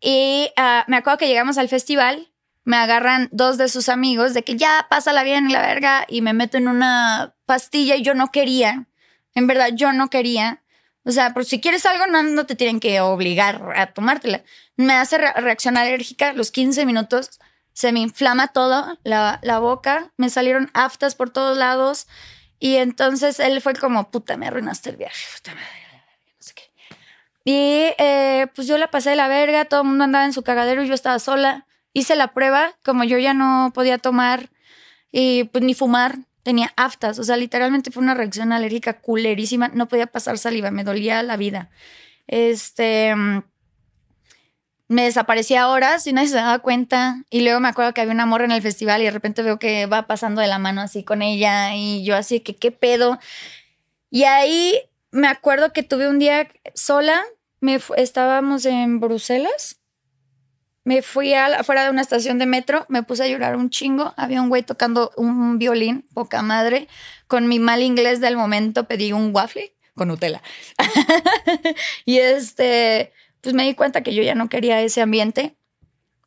y 0.00 0.50
ah, 0.56 0.84
me 0.86 0.96
acuerdo 0.96 1.18
que 1.18 1.26
llegamos 1.26 1.58
al 1.58 1.68
festival, 1.68 2.30
me 2.64 2.76
agarran 2.76 3.28
dos 3.32 3.58
de 3.58 3.68
sus 3.68 3.88
amigos 3.88 4.34
de 4.34 4.44
que 4.44 4.56
ya 4.56 4.86
pásala 4.88 5.24
bien 5.24 5.50
la 5.50 5.62
verga 5.62 6.04
y 6.08 6.20
me 6.20 6.32
meto 6.32 6.58
en 6.58 6.68
una 6.68 7.34
pastilla 7.46 7.96
y 7.96 8.02
yo 8.02 8.14
no 8.14 8.30
quería, 8.30 8.86
en 9.34 9.46
verdad 9.46 9.70
yo 9.74 9.92
no 9.92 10.08
quería. 10.10 10.62
O 11.08 11.12
sea, 11.12 11.32
por 11.32 11.44
si 11.46 11.58
quieres 11.60 11.86
algo, 11.86 12.06
no, 12.06 12.22
no 12.22 12.44
te 12.44 12.54
tienen 12.54 12.80
que 12.80 13.00
obligar 13.00 13.62
a 13.74 13.86
tomártela. 13.94 14.42
Me 14.76 14.92
hace 14.92 15.16
re- 15.16 15.32
reacción 15.32 15.76
alérgica 15.78 16.34
los 16.34 16.50
15 16.50 16.84
minutos. 16.84 17.40
Se 17.72 17.92
me 17.92 18.00
inflama 18.00 18.48
todo, 18.48 18.98
la, 19.04 19.38
la 19.42 19.58
boca, 19.58 20.12
me 20.18 20.28
salieron 20.28 20.70
aftas 20.74 21.14
por 21.14 21.30
todos 21.30 21.56
lados. 21.56 22.06
Y 22.60 22.76
entonces 22.76 23.40
él 23.40 23.60
fue 23.62 23.74
como, 23.74 24.10
puta, 24.10 24.36
me 24.36 24.46
arruinaste 24.48 24.90
el 24.90 24.96
viaje. 24.96 25.24
Y 27.44 27.94
eh, 27.98 28.46
pues 28.54 28.66
yo 28.68 28.76
la 28.76 28.90
pasé 28.90 29.10
de 29.10 29.16
la 29.16 29.28
verga, 29.28 29.64
todo 29.64 29.80
el 29.80 29.86
mundo 29.88 30.04
andaba 30.04 30.26
en 30.26 30.34
su 30.34 30.42
cagadero 30.42 30.82
y 30.82 30.88
yo 30.88 30.94
estaba 30.94 31.18
sola. 31.18 31.66
Hice 31.94 32.14
la 32.16 32.34
prueba, 32.34 32.74
como 32.84 33.04
yo 33.04 33.16
ya 33.16 33.32
no 33.32 33.70
podía 33.74 33.96
tomar 33.96 34.50
y 35.10 35.44
pues 35.44 35.64
ni 35.64 35.72
fumar, 35.72 36.18
tenía 36.48 36.72
aftas, 36.76 37.18
o 37.18 37.24
sea, 37.24 37.36
literalmente 37.36 37.90
fue 37.90 38.02
una 38.02 38.14
reacción 38.14 38.54
alérgica 38.54 39.00
culerísima, 39.00 39.68
no 39.68 39.86
podía 39.86 40.06
pasar 40.06 40.38
saliva, 40.38 40.70
me 40.70 40.82
dolía 40.82 41.22
la 41.22 41.36
vida. 41.36 41.68
Este 42.26 43.14
mm, 43.14 43.42
me 44.88 45.02
desaparecía 45.04 45.68
horas 45.68 46.06
y 46.06 46.14
nadie 46.14 46.28
se 46.28 46.36
daba 46.36 46.60
cuenta. 46.60 47.22
Y 47.28 47.42
luego 47.42 47.60
me 47.60 47.68
acuerdo 47.68 47.92
que 47.92 48.00
había 48.00 48.14
una 48.14 48.24
morra 48.24 48.46
en 48.46 48.52
el 48.52 48.62
festival 48.62 49.02
y 49.02 49.04
de 49.04 49.10
repente 49.10 49.42
veo 49.42 49.58
que 49.58 49.84
va 49.84 50.06
pasando 50.06 50.40
de 50.40 50.46
la 50.46 50.58
mano 50.58 50.80
así 50.80 51.04
con 51.04 51.20
ella 51.20 51.74
y 51.74 52.02
yo 52.02 52.16
así 52.16 52.40
que 52.40 52.56
qué 52.56 52.72
pedo. 52.72 53.18
Y 54.08 54.24
ahí 54.24 54.80
me 55.10 55.28
acuerdo 55.28 55.74
que 55.74 55.82
tuve 55.82 56.08
un 56.08 56.18
día 56.18 56.48
sola, 56.74 57.22
me 57.60 57.78
estábamos 57.98 58.64
en 58.64 59.00
Bruselas. 59.00 59.77
Me 60.88 61.02
fui 61.02 61.34
a 61.34 61.48
afuera 61.48 61.84
de 61.84 61.90
una 61.90 62.00
estación 62.00 62.38
de 62.38 62.46
metro, 62.46 62.86
me 62.88 63.02
puse 63.02 63.22
a 63.22 63.28
llorar 63.28 63.56
un 63.56 63.68
chingo. 63.68 64.14
Había 64.16 64.40
un 64.40 64.48
güey 64.48 64.62
tocando 64.62 65.10
un 65.18 65.58
violín, 65.58 66.08
poca 66.14 66.40
madre. 66.40 66.88
Con 67.26 67.46
mi 67.46 67.58
mal 67.58 67.82
inglés 67.82 68.22
del 68.22 68.38
momento 68.38 68.88
pedí 68.88 69.12
un 69.12 69.30
waffle 69.34 69.74
con 69.94 70.08
Nutella. 70.08 70.42
y 72.06 72.20
este, 72.20 73.12
pues 73.42 73.54
me 73.54 73.64
di 73.64 73.74
cuenta 73.74 74.02
que 74.02 74.14
yo 74.14 74.22
ya 74.22 74.34
no 74.34 74.48
quería 74.48 74.80
ese 74.80 75.02
ambiente, 75.02 75.58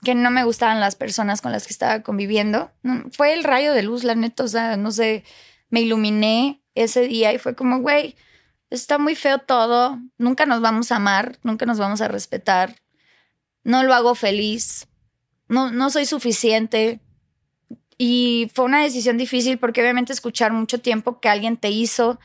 que 0.03 0.13
no 0.13 0.29
me 0.29 0.43
gustaban 0.43 0.79
las 0.79 0.93
personas 0.93 1.41
con 1.41 1.51
las 1.51 1.65
que 1.65 1.73
estaba 1.73 2.03
conviviendo. 2.03 2.71
Fue 3.13 3.33
el 3.33 3.43
rayo 3.43 3.73
de 3.73 3.81
luz, 3.81 4.03
la 4.03 4.13
neta, 4.13 4.43
o 4.43 4.47
sea, 4.47 4.77
no 4.77 4.91
sé, 4.91 5.23
me 5.71 5.81
iluminé 5.81 6.61
ese 6.75 7.07
día 7.07 7.33
y 7.33 7.39
fue 7.39 7.55
como, 7.55 7.79
güey, 7.79 8.15
está 8.69 8.99
muy 8.99 9.15
feo 9.15 9.39
todo, 9.39 9.97
nunca 10.19 10.45
nos 10.45 10.61
vamos 10.61 10.91
a 10.91 10.97
amar, 10.97 11.39
nunca 11.41 11.65
nos 11.65 11.79
vamos 11.79 11.99
a 12.01 12.07
respetar, 12.07 12.75
no 13.63 13.83
lo 13.83 13.93
hago 13.93 14.15
feliz, 14.15 14.87
no, 15.47 15.71
no 15.71 15.89
soy 15.89 16.05
suficiente. 16.05 16.99
Y 17.97 18.49
fue 18.53 18.65
una 18.65 18.81
decisión 18.81 19.17
difícil 19.17 19.59
porque 19.59 19.81
obviamente 19.81 20.13
escuchar 20.13 20.51
mucho 20.53 20.79
tiempo 20.79 21.19
que 21.19 21.29
alguien 21.29 21.57
te 21.57 21.69
hizo 21.69 22.19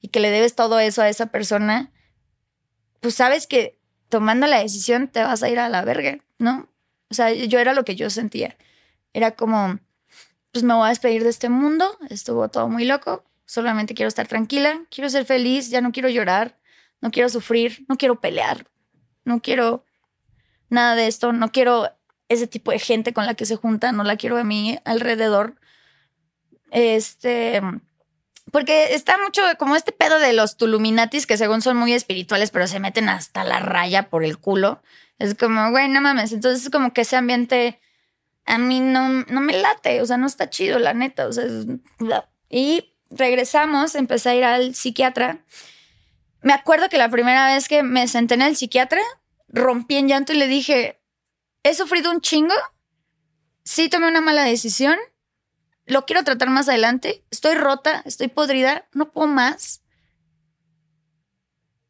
y 0.00 0.08
que 0.08 0.20
le 0.20 0.30
debes 0.30 0.54
todo 0.54 0.78
eso 0.78 1.02
a 1.02 1.08
esa 1.08 1.26
persona, 1.26 1.90
pues 3.00 3.14
sabes 3.14 3.46
que 3.46 3.78
tomando 4.08 4.46
la 4.46 4.60
decisión 4.60 5.08
te 5.08 5.22
vas 5.22 5.42
a 5.42 5.48
ir 5.48 5.58
a 5.58 5.68
la 5.68 5.82
verga, 5.84 6.18
¿no? 6.38 6.68
O 7.10 7.14
sea, 7.14 7.32
yo 7.32 7.58
era 7.58 7.72
lo 7.72 7.84
que 7.84 7.96
yo 7.96 8.10
sentía. 8.10 8.56
Era 9.12 9.32
como, 9.32 9.80
pues 10.52 10.64
me 10.64 10.74
voy 10.74 10.86
a 10.86 10.90
despedir 10.90 11.24
de 11.24 11.30
este 11.30 11.48
mundo, 11.48 11.96
estuvo 12.10 12.48
todo 12.48 12.68
muy 12.68 12.84
loco, 12.84 13.24
solamente 13.46 13.94
quiero 13.94 14.08
estar 14.08 14.28
tranquila, 14.28 14.82
quiero 14.90 15.08
ser 15.08 15.24
feliz, 15.24 15.70
ya 15.70 15.80
no 15.80 15.92
quiero 15.92 16.08
llorar, 16.08 16.58
no 17.00 17.10
quiero 17.10 17.28
sufrir, 17.28 17.86
no 17.88 17.96
quiero 17.96 18.20
pelear, 18.20 18.68
no 19.24 19.40
quiero 19.40 19.85
nada 20.68 20.94
de 20.94 21.06
esto, 21.06 21.32
no 21.32 21.52
quiero 21.52 21.90
ese 22.28 22.46
tipo 22.46 22.70
de 22.70 22.78
gente 22.78 23.12
con 23.12 23.26
la 23.26 23.34
que 23.34 23.46
se 23.46 23.56
junta, 23.56 23.92
no 23.92 24.04
la 24.04 24.16
quiero 24.16 24.36
a 24.36 24.44
mí 24.44 24.78
alrededor. 24.84 25.54
Este, 26.70 27.60
porque 28.50 28.94
está 28.94 29.16
mucho 29.22 29.42
como 29.58 29.76
este 29.76 29.92
pedo 29.92 30.18
de 30.18 30.32
los 30.32 30.56
tuluminatis 30.56 31.26
que 31.26 31.36
según 31.36 31.62
son 31.62 31.76
muy 31.76 31.92
espirituales, 31.92 32.50
pero 32.50 32.66
se 32.66 32.80
meten 32.80 33.08
hasta 33.08 33.44
la 33.44 33.60
raya 33.60 34.08
por 34.08 34.24
el 34.24 34.38
culo. 34.38 34.82
Es 35.18 35.34
como, 35.34 35.70
güey, 35.70 35.88
no 35.88 36.00
mames. 36.00 36.32
Entonces 36.32 36.64
es 36.64 36.70
como 36.70 36.92
que 36.92 37.02
ese 37.02 37.16
ambiente 37.16 37.80
a 38.44 38.58
mí 38.58 38.80
no, 38.80 39.08
no 39.08 39.40
me 39.40 39.54
late, 39.54 40.00
o 40.00 40.06
sea, 40.06 40.16
no 40.16 40.26
está 40.26 40.48
chido, 40.50 40.78
la 40.78 40.94
neta. 40.94 41.26
O 41.26 41.32
sea, 41.32 41.44
y 42.48 42.94
regresamos, 43.10 43.94
empecé 43.94 44.30
a 44.30 44.34
ir 44.34 44.44
al 44.44 44.74
psiquiatra. 44.74 45.38
Me 46.42 46.52
acuerdo 46.52 46.88
que 46.88 46.98
la 46.98 47.08
primera 47.08 47.46
vez 47.52 47.68
que 47.68 47.82
me 47.82 48.06
senté 48.06 48.34
en 48.34 48.42
el 48.42 48.56
psiquiatra, 48.56 49.02
rompí 49.48 49.96
en 49.96 50.08
llanto 50.08 50.32
y 50.32 50.36
le 50.36 50.48
dije, 50.48 51.00
he 51.62 51.74
sufrido 51.74 52.10
un 52.10 52.20
chingo, 52.20 52.54
sí 53.64 53.88
tomé 53.88 54.08
una 54.08 54.20
mala 54.20 54.44
decisión, 54.44 54.96
lo 55.86 56.04
quiero 56.04 56.24
tratar 56.24 56.50
más 56.50 56.68
adelante, 56.68 57.24
estoy 57.30 57.54
rota, 57.54 58.02
estoy 58.04 58.28
podrida, 58.28 58.88
no 58.92 59.12
puedo 59.12 59.28
más, 59.28 59.82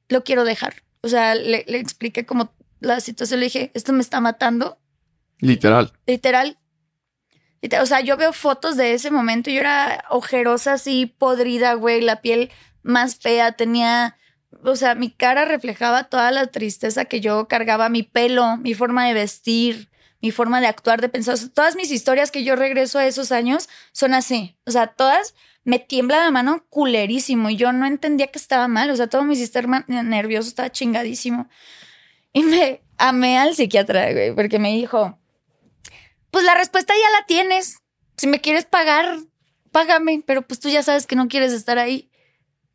lo 0.09 0.23
quiero 0.25 0.45
dejar. 0.45 0.83
O 1.03 1.09
sea, 1.09 1.35
le, 1.35 1.65
le 1.67 1.79
expliqué 1.79 2.27
como 2.27 2.53
la 2.81 3.01
situación, 3.01 3.41
le 3.41 3.47
dije, 3.47 3.71
esto 3.75 3.93
me 3.93 4.03
está 4.03 4.21
matando, 4.21 4.79
Literal. 5.39 5.93
literal. 6.07 6.59
O 7.81 7.87
sea, 7.87 8.01
yo 8.01 8.17
veo 8.17 8.33
fotos 8.33 8.77
de 8.77 8.95
ese 8.95 9.11
momento 9.11 9.51
yo 9.51 9.61
era 9.61 10.05
ojerosa 10.11 10.75
así, 10.75 11.07
podrida, 11.07 11.75
güey, 11.75 12.01
la 12.01 12.21
piel 12.23 12.51
más 12.83 13.17
fea, 13.17 13.53
tenía, 13.53 14.17
o 14.65 14.77
sea, 14.77 14.95
mi 14.95 15.11
cara 15.11 15.45
reflejaba 15.45 16.05
toda 16.05 16.31
la 16.31 16.47
tristeza 16.47 17.05
que 17.05 17.21
yo 17.21 17.49
cargaba, 17.49 17.89
mi 17.89 18.03
pelo, 18.03 18.57
mi 18.57 18.75
forma 18.75 19.07
de 19.07 19.15
vestir, 19.15 19.91
mi 20.21 20.31
forma 20.31 20.61
de 20.61 20.67
actuar, 20.67 21.01
de 21.01 21.09
pensar. 21.09 21.37
Todas 21.55 21.77
mis 21.77 21.91
historias 21.91 22.31
que 22.31 22.45
yo 22.45 22.57
regreso 22.57 22.99
a 22.99 23.07
esos 23.07 23.33
años 23.33 23.69
son 23.93 24.15
así. 24.15 24.57
O 24.65 24.71
sea, 24.71 24.89
todas 24.89 25.35
me 25.65 25.79
tiembla 25.79 26.19
la 26.19 26.31
mano 26.31 26.65
culerísimo 26.71 27.51
y 27.51 27.57
yo 27.57 27.73
no 27.73 27.87
entendía 27.87 28.29
que 28.29 28.39
estaba 28.39 28.69
mal. 28.69 28.91
O 28.91 28.97
sea, 28.97 29.09
todo 29.09 29.25
mi 29.25 29.37
sistema 29.37 29.85
nervioso 29.89 30.49
estaba 30.49 30.71
chingadísimo. 30.71 31.49
Y 32.33 32.43
me 32.43 32.83
amé 32.99 33.39
al 33.39 33.55
psiquiatra, 33.55 34.13
güey, 34.13 34.35
porque 34.35 34.59
me 34.59 34.73
dijo, 34.73 35.19
pues 36.31 36.45
la 36.45 36.55
respuesta 36.55 36.95
ya 36.95 37.19
la 37.19 37.27
tienes. 37.27 37.79
Si 38.17 38.27
me 38.27 38.41
quieres 38.41 38.65
pagar, 38.65 39.19
págame, 39.73 40.23
pero 40.27 40.43
pues 40.43 40.61
tú 40.61 40.69
ya 40.69 40.83
sabes 40.83 41.07
que 41.07 41.17
no 41.17 41.29
quieres 41.29 41.53
estar 41.53 41.79
ahí. 41.79 42.11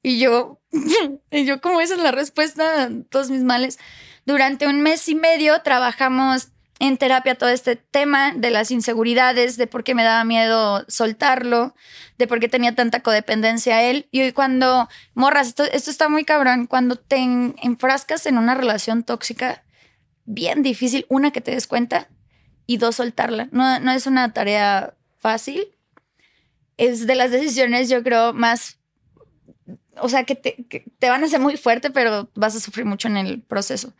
Y 0.03 0.19
yo, 0.19 0.61
y 1.31 1.45
yo, 1.45 1.61
como 1.61 1.81
esa 1.81 1.95
es 1.95 2.01
la 2.01 2.11
respuesta 2.11 2.83
a 2.83 2.89
todos 3.09 3.29
mis 3.29 3.43
males. 3.43 3.79
Durante 4.25 4.67
un 4.67 4.81
mes 4.81 5.07
y 5.09 5.15
medio 5.15 5.61
trabajamos 5.61 6.49
en 6.79 6.97
terapia 6.97 7.35
todo 7.35 7.49
este 7.49 7.75
tema 7.75 8.33
de 8.35 8.49
las 8.49 8.71
inseguridades, 8.71 9.55
de 9.55 9.67
por 9.67 9.83
qué 9.83 9.93
me 9.93 10.03
daba 10.03 10.23
miedo 10.23 10.83
soltarlo, 10.87 11.75
de 12.17 12.25
por 12.25 12.39
qué 12.39 12.49
tenía 12.49 12.73
tanta 12.73 13.01
codependencia 13.01 13.77
a 13.77 13.83
él. 13.83 14.07
Y 14.09 14.21
hoy 14.21 14.31
cuando, 14.31 14.89
morras, 15.13 15.49
esto, 15.49 15.63
esto 15.63 15.91
está 15.91 16.09
muy 16.09 16.25
cabrón, 16.25 16.65
cuando 16.65 16.95
te 16.95 17.17
enfrascas 17.17 18.25
en 18.25 18.39
una 18.39 18.55
relación 18.55 19.03
tóxica, 19.03 19.63
bien 20.25 20.63
difícil, 20.63 21.05
una 21.07 21.29
que 21.29 21.41
te 21.41 21.51
des 21.51 21.67
cuenta 21.67 22.09
y 22.65 22.77
dos, 22.77 22.95
soltarla. 22.95 23.47
No, 23.51 23.79
no 23.79 23.91
es 23.91 24.07
una 24.07 24.33
tarea 24.33 24.95
fácil. 25.19 25.75
Es 26.77 27.05
de 27.05 27.13
las 27.13 27.29
decisiones, 27.31 27.89
yo 27.89 28.01
creo, 28.01 28.33
más 28.33 28.79
o 29.97 30.09
sea, 30.09 30.23
que 30.23 30.35
te, 30.35 30.55
te, 30.99 31.09
van 31.09 31.23
a 31.23 31.27
hacer 31.27 31.39
muy 31.39 31.57
fuerte, 31.57 31.89
pero 31.89 32.29
vas 32.35 32.55
a 32.55 32.59
sufrir 32.59 32.85
mucho 32.85 33.07
en 33.07 33.17
el 33.17 33.41
proceso. 33.41 33.93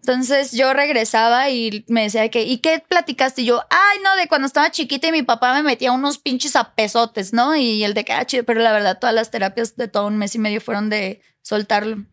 Entonces 0.00 0.52
yo 0.52 0.72
regresaba 0.72 1.50
y 1.50 1.84
me 1.88 2.04
decía 2.04 2.28
que, 2.30 2.42
¿y 2.44 2.58
qué 2.58 2.82
platicaste? 2.86 3.42
Y 3.42 3.46
yo, 3.46 3.62
ay, 3.68 3.98
no, 4.02 4.16
de 4.16 4.28
cuando 4.28 4.46
estaba 4.46 4.70
chiquita 4.70 5.08
y 5.08 5.12
mi 5.12 5.22
papá 5.22 5.54
me 5.54 5.62
metía 5.62 5.92
unos 5.92 6.18
pinches 6.18 6.56
apesotes, 6.56 7.32
¿no? 7.32 7.56
Y 7.56 7.84
el 7.84 7.94
de 7.94 8.04
que, 8.04 8.12
ah, 8.12 8.24
chido, 8.24 8.44
pero 8.44 8.60
la 8.60 8.72
verdad, 8.72 8.98
todas 8.98 9.14
las 9.14 9.30
terapias 9.30 9.76
de 9.76 9.88
todo 9.88 10.06
un 10.06 10.16
mes 10.16 10.34
y 10.34 10.38
medio 10.38 10.60
fueron 10.60 10.88
de 10.88 11.20
soltarlo. 11.42 12.06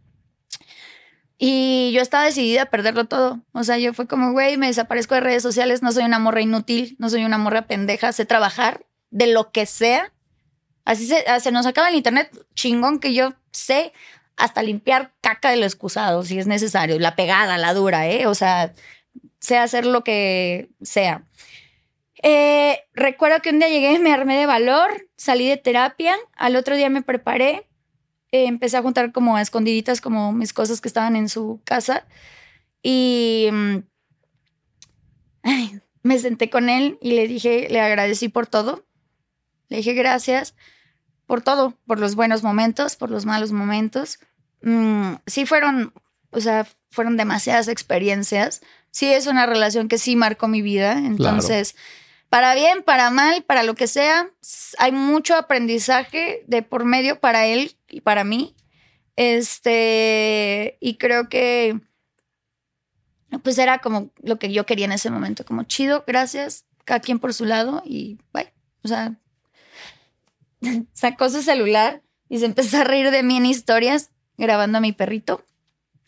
Y 1.38 1.92
yo 1.94 2.02
estaba 2.02 2.24
decidida 2.24 2.64
a 2.64 2.70
perderlo 2.70 3.06
todo. 3.06 3.42
O 3.52 3.64
sea, 3.64 3.78
yo 3.78 3.94
fue 3.94 4.08
como, 4.08 4.32
güey, 4.32 4.58
me 4.58 4.68
desaparezco 4.68 5.16
de 5.16 5.22
redes 5.22 5.44
sociales, 5.44 5.82
no 5.82 5.92
soy 5.92 6.06
una 6.06 6.20
morra 6.20 6.42
inútil, 6.42 6.96
no 6.98 7.10
soy 7.10 7.26
una 7.26 7.38
morra 7.38 7.68
pendeja, 7.68 8.14
sé 8.14 8.26
trabajar 8.26 8.86
de 9.10 9.28
lo 9.28 9.52
que 9.52 9.66
sea. 9.66 10.14
Así 10.86 11.08
se, 11.08 11.26
se 11.40 11.52
nos 11.52 11.66
acaba 11.66 11.90
el 11.90 11.96
internet 11.96 12.32
chingón 12.54 13.00
que 13.00 13.14
yo 13.14 13.34
sé 13.52 13.92
hasta 14.38 14.64
limpiar 14.64 15.14
caca 15.22 15.50
del 15.50 15.64
excusado 15.64 16.24
si 16.24 16.38
es 16.38 16.48
necesario, 16.48 17.00
la 17.00 17.16
pegada, 17.16 17.58
la 17.58 17.74
dura, 17.74 18.08
¿eh? 18.08 18.28
O 18.28 18.36
sea, 18.36 18.74
sé 19.40 19.58
hacer 19.58 19.86
lo 19.86 20.04
que 20.04 20.70
sea. 20.82 21.26
Eh, 22.22 22.80
recuerdo 22.94 23.42
que 23.42 23.50
un 23.50 23.60
día 23.60 23.70
llegué, 23.70 24.00
me 24.00 24.14
armé 24.14 24.38
de 24.38 24.46
valor, 24.46 25.10
salí 25.16 25.48
de 25.48 25.58
terapia, 25.58 26.16
al 26.36 26.56
otro 26.56 26.76
día 26.76 26.90
me 26.90 27.02
preparé, 27.02 27.68
eh, 28.32 28.46
empecé 28.46 28.78
a 28.78 28.82
juntar 28.82 29.12
como 29.12 29.36
a 29.38 29.42
escondiditas 29.42 30.02
como 30.02 30.32
mis 30.34 30.54
cosas 30.54 30.82
que 30.82 30.88
estaban 30.88 31.16
en 31.16 31.30
su 31.30 31.62
casa 31.64 32.06
y 32.82 33.50
mm, 33.52 33.78
me 36.04 36.20
senté 36.20 36.50
con 36.50 36.70
él 36.70 36.98
y 37.02 37.12
le 37.12 37.28
dije, 37.28 37.68
le 37.70 37.82
agradecí 37.82 38.30
por 38.30 38.48
todo, 38.48 38.86
le 39.70 39.78
dije 39.78 39.94
gracias 39.94 40.56
por 41.26 41.42
todo, 41.42 41.74
por 41.86 42.00
los 42.00 42.16
buenos 42.16 42.44
momentos, 42.44 42.96
por 42.96 43.10
los 43.10 43.26
malos 43.26 43.52
momentos. 43.52 44.20
Mm, 44.62 45.16
sí 45.26 45.46
fueron, 45.46 45.94
o 46.32 46.40
sea, 46.40 46.68
fueron 46.90 47.18
demasiadas 47.18 47.68
experiencias. 47.68 48.62
Sí 48.92 49.12
es 49.12 49.28
una 49.28 49.46
relación 49.46 49.88
que 49.88 49.98
sí 49.98 50.16
marcó 50.16 50.48
mi 50.48 50.62
vida. 50.62 50.94
Entonces, 50.94 51.76
para 52.30 52.56
bien, 52.56 52.84
para 52.84 53.10
mal, 53.12 53.44
para 53.44 53.64
lo 53.64 53.76
que 53.76 53.88
sea, 53.88 54.30
hay 54.78 54.92
mucho 54.92 55.36
aprendizaje 55.36 56.44
de 56.48 56.62
por 56.62 56.86
medio 56.86 57.20
para 57.20 57.46
él 57.46 57.78
y 57.90 58.02
para 58.02 58.24
mí. 58.24 58.56
Este, 59.16 60.78
y 60.82 60.98
creo 60.98 61.30
que 61.30 61.80
pues 63.44 63.58
era 63.58 63.80
como 63.80 64.12
lo 64.22 64.40
que 64.40 64.52
yo 64.52 64.66
quería 64.66 64.86
en 64.86 64.92
ese 64.94 65.10
momento, 65.10 65.46
como 65.46 65.64
chido, 65.64 66.04
gracias, 66.08 66.66
cada 66.86 67.00
quien 67.00 67.20
por 67.20 67.34
su 67.34 67.46
lado 67.46 67.82
y 67.86 68.18
bye. 68.34 68.54
O 68.84 68.88
sea, 68.88 69.20
sacó 70.94 71.30
su 71.30 71.42
celular 71.42 72.02
y 72.30 72.40
se 72.40 72.46
empezó 72.46 72.78
a 72.78 72.84
reír 72.84 73.12
de 73.12 73.24
mí 73.24 73.38
en 73.38 73.46
historias 73.46 74.12
grabando 74.38 74.78
a 74.78 74.82
mi 74.82 74.92
perrito. 74.92 75.44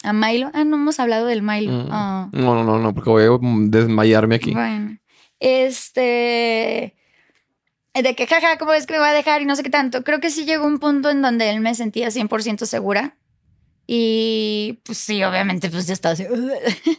A 0.03 0.13
Milo. 0.13 0.51
Ah, 0.53 0.63
no 0.63 0.75
hemos 0.75 0.99
hablado 0.99 1.25
del 1.25 1.41
Milo. 1.41 1.71
Mm. 1.71 1.87
Ah. 1.91 2.29
No, 2.31 2.55
no, 2.55 2.63
no, 2.63 2.79
no, 2.79 2.93
porque 2.93 3.09
voy 3.09 3.23
a 3.23 3.29
desmayarme 3.69 4.35
aquí. 4.35 4.53
Bueno. 4.53 4.97
Este. 5.39 6.95
De 7.93 8.15
que, 8.15 8.27
jaja, 8.27 8.57
¿cómo 8.59 8.73
es 8.73 8.85
que 8.85 8.93
me 8.93 8.99
va 8.99 9.09
a 9.09 9.13
dejar? 9.13 9.41
Y 9.41 9.45
no 9.45 9.55
sé 9.55 9.63
qué 9.63 9.71
tanto. 9.71 10.03
Creo 10.03 10.19
que 10.19 10.29
sí 10.29 10.45
llegó 10.45 10.67
un 10.67 10.77
punto 10.77 11.09
en 11.09 11.23
donde 11.23 11.49
él 11.49 11.61
me 11.61 11.73
sentía 11.73 12.09
100% 12.09 12.65
segura. 12.65 13.17
Y 13.87 14.81
pues 14.83 14.99
sí, 14.99 15.23
obviamente, 15.23 15.69
pues 15.69 15.87
ya 15.87 15.93
estaba 15.93 16.13
así. 16.13 16.25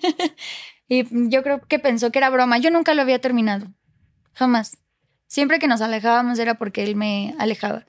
y 0.88 1.04
yo 1.28 1.42
creo 1.44 1.60
que 1.60 1.78
pensó 1.78 2.10
que 2.10 2.18
era 2.18 2.30
broma. 2.30 2.58
Yo 2.58 2.70
nunca 2.72 2.94
lo 2.94 3.02
había 3.02 3.20
terminado. 3.20 3.68
Jamás. 4.32 4.78
Siempre 5.28 5.58
que 5.58 5.68
nos 5.68 5.82
alejábamos 5.82 6.38
era 6.38 6.54
porque 6.54 6.82
él 6.82 6.96
me 6.96 7.34
alejaba. 7.38 7.86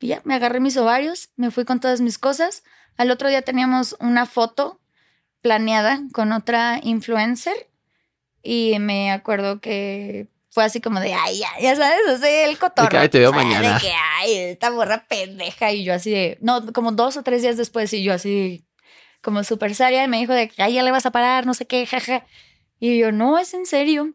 Y 0.00 0.08
ya, 0.08 0.22
me 0.24 0.34
agarré 0.34 0.58
mis 0.58 0.76
ovarios, 0.76 1.28
me 1.36 1.52
fui 1.52 1.64
con 1.64 1.78
todas 1.78 2.00
mis 2.00 2.18
cosas. 2.18 2.64
Al 2.96 3.10
otro 3.10 3.28
día 3.28 3.42
teníamos 3.42 3.94
una 4.00 4.26
foto 4.26 4.80
planeada 5.42 6.00
con 6.12 6.32
otra 6.32 6.80
influencer 6.82 7.68
y 8.42 8.78
me 8.80 9.12
acuerdo 9.12 9.60
que 9.60 10.28
fue 10.50 10.64
así 10.64 10.80
como 10.80 10.98
de, 10.98 11.14
ay, 11.14 11.38
ya, 11.38 11.48
ya 11.60 11.76
sabes, 11.76 12.00
o 12.08 12.18
sea, 12.18 12.48
el 12.48 12.58
cotorro. 12.58 12.88
De 12.98 13.04
que, 13.04 13.08
te 13.08 13.18
veo 13.20 13.32
mañana. 13.32 13.74
De 13.74 13.80
que, 13.80 13.92
ay, 13.92 14.34
esta 14.34 14.70
borra 14.70 15.06
pendeja. 15.06 15.72
Y 15.72 15.84
yo 15.84 15.94
así 15.94 16.10
de, 16.10 16.38
no, 16.40 16.72
como 16.72 16.92
dos 16.92 17.16
o 17.16 17.22
tres 17.22 17.42
días 17.42 17.56
después, 17.56 17.92
y 17.92 18.02
yo 18.02 18.12
así, 18.12 18.64
como 19.20 19.44
súper 19.44 19.74
seria, 19.74 20.04
y 20.04 20.08
me 20.08 20.18
dijo 20.18 20.32
de 20.32 20.48
que, 20.48 20.62
ay, 20.62 20.74
ya 20.74 20.82
le 20.82 20.90
vas 20.90 21.06
a 21.06 21.10
parar, 21.10 21.46
no 21.46 21.54
sé 21.54 21.66
qué, 21.66 21.86
jaja. 21.86 22.26
Y 22.80 22.98
yo, 22.98 23.12
no, 23.12 23.38
es 23.38 23.54
en 23.54 23.66
serio, 23.66 24.14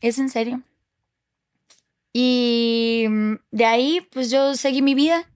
es 0.00 0.18
en 0.18 0.30
serio. 0.30 0.62
Y 2.12 3.06
mm, 3.08 3.34
de 3.50 3.64
ahí, 3.64 4.00
pues 4.12 4.30
yo 4.30 4.54
seguí 4.54 4.82
mi 4.82 4.94
vida. 4.94 5.28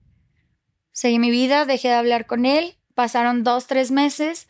Seguí 0.91 1.19
mi 1.19 1.31
vida, 1.31 1.65
dejé 1.65 1.89
de 1.89 1.95
hablar 1.95 2.25
con 2.25 2.45
él. 2.45 2.77
Pasaron 2.95 3.43
dos, 3.43 3.67
tres 3.67 3.91
meses. 3.91 4.47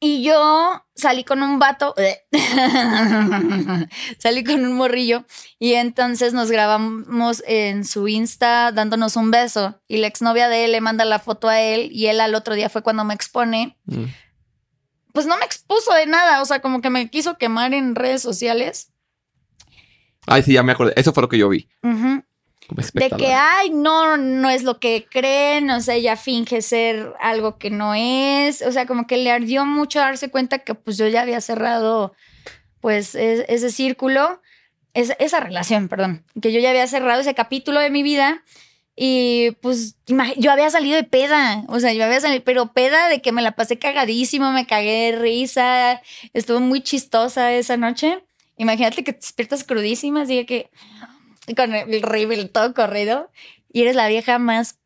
Y 0.00 0.22
yo 0.22 0.84
salí 0.94 1.24
con 1.24 1.42
un 1.42 1.58
vato. 1.58 1.94
salí 4.18 4.44
con 4.44 4.64
un 4.64 4.74
morrillo. 4.74 5.24
Y 5.58 5.74
entonces 5.74 6.34
nos 6.34 6.50
grabamos 6.50 7.42
en 7.46 7.84
su 7.84 8.06
Insta 8.06 8.70
dándonos 8.70 9.16
un 9.16 9.30
beso. 9.30 9.80
Y 9.88 9.96
la 9.98 10.08
exnovia 10.08 10.48
de 10.48 10.66
él 10.66 10.72
le 10.72 10.80
manda 10.80 11.04
la 11.04 11.20
foto 11.20 11.48
a 11.48 11.60
él. 11.60 11.88
Y 11.92 12.06
él 12.06 12.20
al 12.20 12.34
otro 12.34 12.54
día 12.54 12.68
fue 12.68 12.82
cuando 12.82 13.04
me 13.04 13.14
expone. 13.14 13.78
Mm. 13.86 14.04
Pues 15.12 15.26
no 15.26 15.36
me 15.38 15.44
expuso 15.46 15.94
de 15.94 16.06
nada. 16.06 16.42
O 16.42 16.44
sea, 16.44 16.60
como 16.60 16.80
que 16.80 16.90
me 16.90 17.08
quiso 17.08 17.38
quemar 17.38 17.72
en 17.72 17.94
redes 17.94 18.20
sociales. 18.20 18.93
Ay, 20.26 20.42
sí, 20.42 20.52
ya 20.52 20.62
me 20.62 20.72
acordé. 20.72 20.92
Eso 20.96 21.12
fue 21.12 21.22
lo 21.22 21.28
que 21.28 21.38
yo 21.38 21.48
vi. 21.48 21.68
De 22.94 23.10
que, 23.10 23.34
ay, 23.34 23.70
no, 23.70 24.16
no 24.16 24.48
es 24.48 24.62
lo 24.62 24.80
que 24.80 25.06
creen, 25.10 25.70
o 25.70 25.80
sea, 25.80 25.96
ella 25.96 26.16
finge 26.16 26.62
ser 26.62 27.12
algo 27.20 27.58
que 27.58 27.68
no 27.68 27.94
es, 27.94 28.62
o 28.62 28.72
sea, 28.72 28.86
como 28.86 29.06
que 29.06 29.18
le 29.18 29.30
ardió 29.30 29.66
mucho 29.66 29.98
darse 29.98 30.30
cuenta 30.30 30.60
que 30.60 30.74
pues 30.74 30.96
yo 30.96 31.06
ya 31.06 31.20
había 31.20 31.42
cerrado 31.42 32.14
pues 32.80 33.14
ese 33.14 33.70
círculo, 33.70 34.40
esa 34.94 35.40
relación, 35.40 35.88
perdón, 35.88 36.24
que 36.40 36.52
yo 36.52 36.60
ya 36.60 36.70
había 36.70 36.86
cerrado 36.86 37.20
ese 37.20 37.34
capítulo 37.34 37.80
de 37.80 37.90
mi 37.90 38.02
vida 38.02 38.42
y 38.96 39.50
pues 39.60 39.96
yo 40.06 40.52
había 40.52 40.70
salido 40.70 40.96
de 40.96 41.04
peda, 41.04 41.64
o 41.68 41.80
sea, 41.80 41.92
yo 41.92 42.04
había 42.04 42.20
salido, 42.20 42.44
pero 42.44 42.72
peda 42.72 43.08
de 43.08 43.20
que 43.20 43.32
me 43.32 43.42
la 43.42 43.52
pasé 43.52 43.78
cagadísimo, 43.78 44.52
me 44.52 44.66
cagué 44.66 45.12
de 45.12 45.18
risa, 45.18 46.00
estuvo 46.32 46.60
muy 46.60 46.80
chistosa 46.80 47.52
esa 47.52 47.76
noche. 47.76 48.24
Imagínate 48.56 49.04
que 49.04 49.12
te 49.12 49.20
despiertas 49.20 49.64
crudísima, 49.64 50.22
así 50.22 50.44
que 50.46 50.70
con 51.56 51.74
el 51.74 52.02
rebel 52.02 52.50
todo 52.50 52.72
corrido 52.72 53.30
y 53.72 53.82
eres 53.82 53.96
la 53.96 54.08
vieja 54.08 54.38
más 54.38 54.78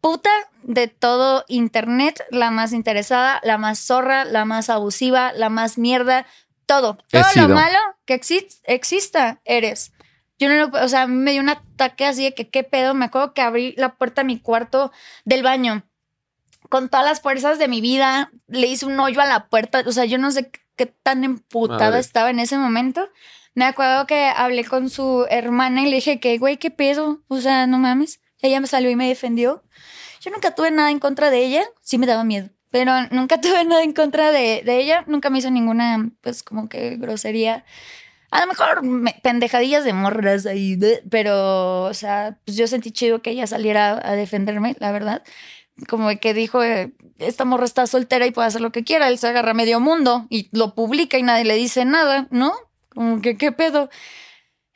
puta 0.00 0.30
de 0.62 0.88
todo 0.88 1.44
internet, 1.48 2.22
la 2.30 2.50
más 2.50 2.72
interesada, 2.72 3.40
la 3.44 3.56
más 3.56 3.78
zorra, 3.78 4.24
la 4.24 4.44
más 4.44 4.68
abusiva, 4.68 5.32
la 5.32 5.48
más 5.48 5.78
mierda, 5.78 6.26
todo. 6.66 6.98
todo 7.10 7.22
lo 7.36 7.48
malo 7.48 7.78
que 8.04 8.14
exista 8.66 9.40
eres. 9.44 9.92
Yo 10.38 10.48
no 10.48 10.56
lo, 10.56 10.84
o 10.84 10.88
sea, 10.88 11.06
me 11.06 11.30
dio 11.30 11.40
un 11.40 11.50
ataque 11.50 12.04
así 12.04 12.24
de 12.24 12.34
que 12.34 12.50
qué 12.50 12.64
pedo, 12.64 12.94
me 12.94 13.04
acuerdo 13.04 13.32
que 13.32 13.42
abrí 13.42 13.74
la 13.76 13.94
puerta 13.94 14.22
de 14.22 14.26
mi 14.26 14.40
cuarto 14.40 14.90
del 15.24 15.44
baño 15.44 15.84
con 16.68 16.88
todas 16.88 17.06
las 17.06 17.20
fuerzas 17.20 17.58
de 17.58 17.68
mi 17.68 17.80
vida, 17.80 18.30
le 18.46 18.66
hice 18.66 18.86
un 18.86 18.98
hoyo 18.98 19.20
a 19.20 19.26
la 19.26 19.48
puerta, 19.48 19.82
o 19.86 19.92
sea, 19.92 20.04
yo 20.04 20.18
no 20.18 20.30
sé 20.30 20.50
qué 20.76 20.86
tan 20.86 21.24
emputada 21.24 21.98
estaba 21.98 22.30
en 22.30 22.38
ese 22.38 22.58
momento. 22.58 23.08
Me 23.54 23.64
acuerdo 23.66 24.06
que 24.06 24.26
hablé 24.34 24.64
con 24.64 24.88
su 24.88 25.26
hermana 25.28 25.82
y 25.82 25.90
le 25.90 25.96
dije 25.96 26.20
que, 26.20 26.38
güey, 26.38 26.56
qué 26.56 26.70
pedo. 26.70 27.22
O 27.28 27.40
sea, 27.40 27.66
no 27.66 27.78
mames. 27.78 28.20
Ella 28.40 28.60
me 28.60 28.66
salió 28.66 28.90
y 28.90 28.96
me 28.96 29.08
defendió. 29.08 29.62
Yo 30.20 30.30
nunca 30.30 30.54
tuve 30.54 30.70
nada 30.70 30.90
en 30.90 30.98
contra 30.98 31.30
de 31.30 31.44
ella. 31.44 31.64
Sí 31.82 31.98
me 31.98 32.06
daba 32.06 32.24
miedo. 32.24 32.48
Pero 32.70 32.92
nunca 33.10 33.40
tuve 33.40 33.64
nada 33.64 33.82
en 33.82 33.92
contra 33.92 34.32
de, 34.32 34.62
ella. 34.66 35.04
Nunca 35.06 35.28
me 35.28 35.38
hizo 35.38 35.50
ninguna, 35.50 36.10
pues, 36.22 36.42
como 36.42 36.68
que 36.68 36.96
grosería. 36.96 37.64
A 38.30 38.40
lo 38.40 38.46
mejor 38.46 38.80
pendejadillas 39.22 39.84
de 39.84 39.92
morras 39.92 40.46
ahí. 40.46 40.78
pero, 41.10 41.82
o 41.82 41.94
sea, 41.94 42.38
pues 42.46 42.56
yo 42.56 42.66
sentí 42.66 42.90
chido 42.90 43.20
que 43.20 43.30
ella 43.30 43.46
saliera 43.46 44.00
a 44.02 44.12
defenderme, 44.12 44.74
la 44.78 44.92
verdad 44.92 45.22
como 45.88 46.08
que 46.18 46.34
dijo, 46.34 46.62
eh, 46.62 46.92
esta 47.18 47.44
morra 47.44 47.64
está 47.64 47.86
soltera 47.86 48.26
y 48.26 48.30
puede 48.30 48.48
hacer 48.48 48.60
lo 48.60 48.72
que 48.72 48.84
quiera, 48.84 49.08
él 49.08 49.18
se 49.18 49.28
agarra 49.28 49.54
medio 49.54 49.80
mundo 49.80 50.26
y 50.30 50.48
lo 50.52 50.74
publica 50.74 51.18
y 51.18 51.22
nadie 51.22 51.44
le 51.44 51.56
dice 51.56 51.84
nada, 51.84 52.28
¿no? 52.30 52.52
Como 52.90 53.22
que, 53.22 53.36
¿qué 53.36 53.52
pedo? 53.52 53.88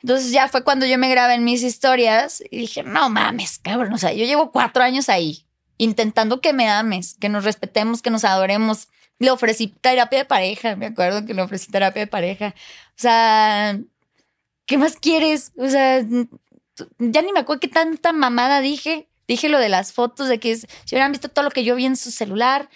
Entonces 0.01 0.31
ya 0.31 0.47
fue 0.47 0.63
cuando 0.63 0.85
yo 0.85 0.97
me 0.97 1.09
grabé 1.09 1.35
en 1.35 1.43
mis 1.43 1.63
historias 1.63 2.43
y 2.51 2.57
dije, 2.57 2.83
no 2.83 3.09
mames, 3.09 3.59
cabrón, 3.59 3.93
o 3.93 3.97
sea, 3.97 4.13
yo 4.13 4.25
llevo 4.25 4.51
cuatro 4.51 4.83
años 4.83 5.09
ahí 5.09 5.47
intentando 5.77 6.41
que 6.41 6.53
me 6.53 6.69
ames, 6.69 7.15
que 7.19 7.29
nos 7.29 7.43
respetemos, 7.43 8.01
que 8.01 8.09
nos 8.09 8.23
adoremos. 8.25 8.89
Le 9.19 9.31
ofrecí 9.31 9.67
terapia 9.67 10.19
de 10.19 10.25
pareja, 10.25 10.75
me 10.75 10.87
acuerdo 10.87 11.25
que 11.25 11.33
le 11.33 11.41
ofrecí 11.41 11.71
terapia 11.71 12.01
de 12.01 12.07
pareja. 12.07 12.53
O 12.89 12.99
sea, 12.99 13.79
¿qué 14.65 14.77
más 14.77 14.97
quieres? 14.97 15.51
O 15.57 15.67
sea, 15.67 16.03
ya 16.99 17.21
ni 17.21 17.31
me 17.33 17.39
acuerdo 17.39 17.59
qué 17.59 17.67
tanta 17.67 18.13
mamada 18.13 18.61
dije. 18.61 19.06
Dije 19.27 19.49
lo 19.49 19.59
de 19.59 19.69
las 19.69 19.93
fotos, 19.93 20.29
de 20.29 20.39
que 20.39 20.55
si 20.57 20.65
hubieran 20.91 21.11
visto 21.11 21.29
todo 21.29 21.43
lo 21.43 21.51
que 21.51 21.63
yo 21.63 21.75
vi 21.75 21.85
en 21.85 21.97
su 21.97 22.11
celular, 22.11 22.69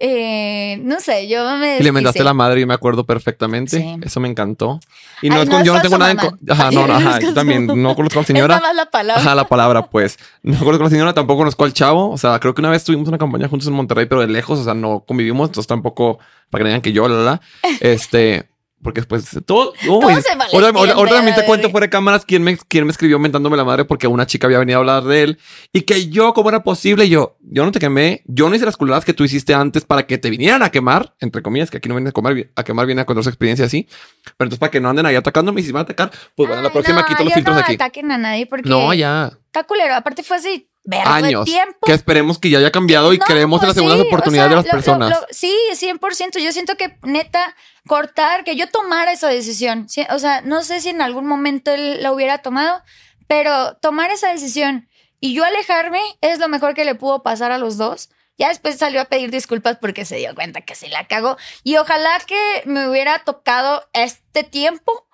eh, 0.00 0.78
no 0.82 0.98
sé, 0.98 1.28
yo 1.28 1.56
me. 1.56 1.78
le 1.78 1.92
mentaste 1.92 2.24
la 2.24 2.34
madre 2.34 2.60
y 2.60 2.66
me 2.66 2.74
acuerdo 2.74 3.06
perfectamente. 3.06 3.96
Eso 4.02 4.18
me 4.18 4.28
encantó. 4.28 4.80
Y 5.22 5.30
no 5.30 5.40
es 5.40 5.48
con, 5.48 5.62
yo 5.62 5.72
no 5.72 5.80
tengo 5.80 5.98
nada 5.98 6.10
en. 6.10 6.18
Ajá, 6.50 6.70
no, 6.72 6.84
ajá, 6.92 7.20
yo 7.20 7.32
también 7.32 7.66
no 7.66 7.94
conozco 7.94 8.18
a 8.18 8.22
la 8.22 8.26
señora. 8.26 8.60
más 8.60 8.74
la 8.74 8.90
palabra. 8.90 9.22
Ajá, 9.22 9.34
la 9.34 9.46
palabra, 9.46 9.86
pues. 9.86 10.18
No 10.42 10.58
conozco 10.58 10.82
a 10.82 10.86
la 10.86 10.90
señora, 10.90 11.14
tampoco 11.14 11.38
conozco 11.38 11.64
al 11.64 11.72
chavo. 11.72 12.10
O 12.10 12.18
sea, 12.18 12.40
creo 12.40 12.54
que 12.54 12.60
una 12.60 12.70
vez 12.70 12.82
tuvimos 12.82 13.06
una 13.06 13.18
campaña 13.18 13.48
juntos 13.48 13.68
en 13.68 13.74
Monterrey, 13.74 14.06
pero 14.06 14.20
de 14.20 14.26
lejos, 14.26 14.58
o 14.58 14.64
sea, 14.64 14.74
no 14.74 15.04
convivimos, 15.06 15.48
entonces 15.48 15.68
tampoco 15.68 16.18
para 16.50 16.64
que 16.64 16.68
digan 16.68 16.82
que 16.82 16.92
yo, 16.92 17.06
la, 17.08 17.16
la. 17.16 17.40
Este. 17.80 18.48
Porque 18.84 19.00
después 19.00 19.24
todo. 19.46 19.72
Uy, 19.88 20.14
se 20.22 20.28
ahora, 20.52 20.68
ahora, 20.94 21.10
también 21.10 21.34
te 21.34 21.44
cuento 21.46 21.70
fuera 21.70 21.86
de 21.86 21.90
cámaras 21.90 22.24
quién 22.24 22.42
me, 22.42 22.58
quién 22.68 22.84
me 22.84 22.92
escribió 22.92 23.18
mentándome 23.18 23.56
la 23.56 23.64
madre 23.64 23.86
porque 23.86 24.06
una 24.06 24.26
chica 24.26 24.46
había 24.46 24.58
venido 24.58 24.78
a 24.78 24.80
hablar 24.80 25.04
de 25.04 25.22
él 25.22 25.38
y 25.72 25.80
que 25.82 26.10
yo, 26.10 26.34
¿cómo 26.34 26.50
era 26.50 26.62
posible? 26.62 27.08
yo, 27.08 27.38
yo 27.40 27.64
no 27.64 27.72
te 27.72 27.78
quemé, 27.78 28.22
yo 28.26 28.48
no 28.48 28.54
hice 28.54 28.66
las 28.66 28.76
culeras 28.76 29.04
que 29.04 29.14
tú 29.14 29.24
hiciste 29.24 29.54
antes 29.54 29.86
para 29.86 30.06
que 30.06 30.18
te 30.18 30.28
vinieran 30.28 30.62
a 30.62 30.70
quemar, 30.70 31.14
entre 31.18 31.40
comillas, 31.40 31.70
que 31.70 31.78
aquí 31.78 31.88
no 31.88 31.94
vienen 31.94 32.08
a, 32.08 32.12
comer, 32.12 32.52
a 32.54 32.62
quemar, 32.62 32.84
viene 32.84 33.00
a 33.00 33.06
contar 33.06 33.24
su 33.24 33.30
experiencia 33.30 33.64
así. 33.64 33.88
Pero 34.24 34.34
entonces, 34.40 34.58
para 34.58 34.70
que 34.70 34.80
no 34.80 34.90
anden 34.90 35.06
ahí 35.06 35.16
atacándome 35.16 35.62
y 35.62 35.64
si 35.64 35.72
van 35.72 35.80
a 35.80 35.84
atacar, 35.84 36.10
pues 36.36 36.46
bueno, 36.48 36.62
la 36.62 36.70
próxima 36.70 37.06
quito 37.06 37.24
los 37.24 37.32
filtros 37.32 37.56
no 37.56 37.62
aquí. 37.62 37.76
No 37.76 37.84
ataquen 37.84 38.12
a 38.12 38.18
nadie 38.18 38.46
porque. 38.46 38.68
No, 38.68 38.92
ya. 38.92 39.32
Está 39.46 39.64
culero. 39.64 39.94
Aparte, 39.94 40.22
fue 40.22 40.36
así 40.36 40.68
años. 41.04 41.44
tiempo. 41.44 41.78
Que 41.84 41.92
esperemos 41.92 42.38
que 42.38 42.50
ya 42.50 42.58
haya 42.58 42.70
cambiado 42.70 43.12
y 43.12 43.18
creemos 43.18 43.60
en 43.62 43.68
las 43.68 43.76
segundas 43.76 44.00
oportunidades 44.00 44.50
de 44.50 44.56
las 44.56 44.66
personas. 44.66 45.18
sí, 45.30 45.54
100%. 45.72 46.38
Yo 46.38 46.52
siento 46.52 46.76
que 46.76 46.98
neta, 47.02 47.54
cortar, 47.86 48.44
que 48.44 48.56
yo 48.56 48.68
tomara 48.68 49.12
esa 49.12 49.28
decisión. 49.28 49.86
O 50.10 50.18
sea, 50.18 50.42
no 50.42 50.62
sé 50.62 50.80
si 50.80 50.90
en 50.90 51.02
algún 51.02 51.26
momento 51.26 51.70
él 51.70 52.02
la 52.02 52.12
hubiera 52.12 52.38
tomado, 52.38 52.82
pero 53.26 53.76
tomar 53.76 54.10
esa 54.10 54.30
decisión 54.30 54.88
y 55.24 55.32
yo 55.32 55.42
alejarme 55.42 56.00
es 56.20 56.38
lo 56.38 56.50
mejor 56.50 56.74
que 56.74 56.84
le 56.84 56.94
pudo 56.94 57.22
pasar 57.22 57.50
a 57.50 57.56
los 57.56 57.78
dos. 57.78 58.10
Ya 58.36 58.48
después 58.48 58.76
salió 58.76 59.00
a 59.00 59.06
pedir 59.06 59.30
disculpas 59.30 59.78
porque 59.80 60.04
se 60.04 60.16
dio 60.16 60.34
cuenta 60.34 60.60
que 60.60 60.74
se 60.74 60.88
la 60.88 61.06
cagó. 61.06 61.38
Y 61.62 61.76
ojalá 61.76 62.20
que 62.26 62.62
me 62.66 62.88
hubiera 62.90 63.20
tocado 63.20 63.88
este 63.94 64.42
tiempo 64.42 65.08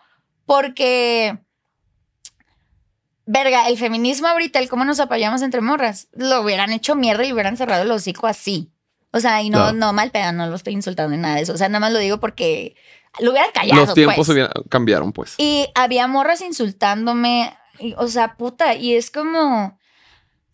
porque 0.47 1.38
verga, 3.26 3.68
el 3.68 3.78
feminismo 3.78 4.28
ahorita, 4.28 4.59
el 4.59 4.68
cómo 4.68 4.84
nos 4.84 5.01
apoyamos 5.01 5.42
entre 5.42 5.60
morras, 5.60 6.09
lo 6.12 6.42
hubieran 6.42 6.72
hecho 6.72 6.97
mierda 6.97 7.24
y 7.24 7.32
hubieran 7.32 7.56
cerrado 7.56 7.82
el 7.82 7.90
hocico 7.90 8.26
así. 8.26 8.72
O 9.12 9.20
sea, 9.20 9.42
y 9.42 9.51
no, 9.51 9.72
no, 9.72 9.92
mal 9.92 10.10
pedo, 10.10 10.32
no 10.32 10.47
lo 10.47 10.55
estoy 10.55 10.72
insultando 10.72 11.14
en 11.14 11.22
nada 11.22 11.36
de 11.36 11.42
eso. 11.42 11.52
O 11.52 11.56
sea, 11.56 11.68
nada 11.68 11.80
más 11.80 11.92
lo 11.92 11.98
digo 11.98 12.20
porque 12.20 12.76
lo 13.18 13.32
hubieran 13.32 13.51
callado. 13.52 13.86
Los 13.86 13.94
tiempos 13.94 14.26
pues. 14.26 14.48
cambiaron, 14.68 15.12
pues. 15.12 15.34
Y 15.38 15.66
había 15.74 16.06
morras 16.06 16.40
insultándome, 16.42 17.52
o 17.97 18.06
sea, 18.06 18.36
puta, 18.36 18.74
y 18.74 18.94
es 18.94 19.10
como. 19.10 19.78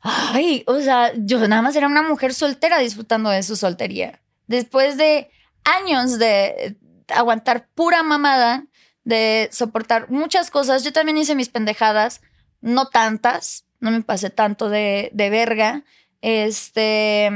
Ay, 0.01 0.63
o 0.67 0.81
sea, 0.81 1.13
yo 1.17 1.47
nada 1.49 1.63
más 1.63 1.75
era 1.77 1.87
una 1.87 2.03
mujer 2.03 2.33
soltera 2.33 2.79
disfrutando 2.79 3.29
de 3.29 3.43
su 3.43 3.57
soltería. 3.57 4.21
Después 4.47 4.97
de 4.97 5.31
años 5.65 6.19
de 6.19 6.77
aguantar 7.09 7.69
pura 7.75 8.03
mamada, 8.03 8.67
de 9.05 9.49
soportar 9.53 10.11
muchas 10.11 10.51
cosas, 10.51 10.85
yo 10.85 10.93
también 10.93 11.19
hice 11.19 11.35
mis 11.35 11.49
pendejadas 11.49 12.21
no 12.61 12.89
tantas, 12.89 13.65
no 13.81 13.91
me 13.91 14.03
pasé 14.03 14.31
tanto 14.31 14.69
de, 14.69 15.11
de 15.13 15.31
verga. 15.31 15.85
Este. 16.23 17.31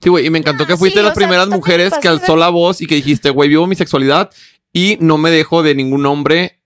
Sí, 0.00 0.08
güey, 0.08 0.26
y 0.26 0.30
me 0.30 0.38
encantó 0.38 0.66
que 0.66 0.76
fuiste 0.76 1.00
de 1.00 1.04
las 1.06 1.14
primeras 1.14 1.48
mujeres 1.48 1.92
que 2.00 2.08
alzó 2.08 2.36
la 2.36 2.50
voz 2.50 2.80
y 2.80 2.86
que 2.86 2.94
dijiste, 2.94 3.30
güey, 3.30 3.48
vivo 3.48 3.66
mi 3.66 3.74
sexualidad 3.74 4.30
y 4.72 4.96
no 5.00 5.18
me 5.18 5.30
dejo 5.30 5.62
de 5.62 5.74
ningún 5.74 6.06
hombre, 6.06 6.60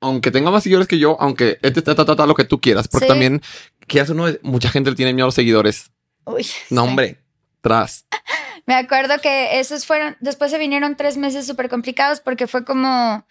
aunque 0.00 0.30
tenga 0.30 0.50
más 0.50 0.62
seguidores 0.62 0.88
que 0.88 0.98
yo, 0.98 1.16
aunque 1.20 1.58
este 1.62 1.82
ta, 1.82 2.26
lo 2.26 2.34
que 2.34 2.44
tú 2.44 2.60
quieras, 2.60 2.88
porque 2.88 3.06
también, 3.06 3.42
que 3.86 4.00
hace 4.00 4.12
uno, 4.12 4.26
mucha 4.42 4.70
gente 4.70 4.90
le 4.90 4.96
tiene 4.96 5.12
miedo 5.12 5.26
a 5.26 5.28
los 5.28 5.34
seguidores. 5.34 5.90
Uy. 6.24 6.46
No, 6.70 6.84
hombre, 6.84 7.18
tras. 7.60 8.06
me 8.66 8.74
acuerdo 8.74 9.20
que 9.20 9.60
esos 9.60 9.86
fueron, 9.86 10.16
después 10.20 10.50
se 10.50 10.58
vinieron 10.58 10.96
tres 10.96 11.16
meses 11.16 11.46
súper 11.46 11.68
complicados 11.68 12.20
porque 12.20 12.46
fue 12.46 12.64
como 12.64 13.26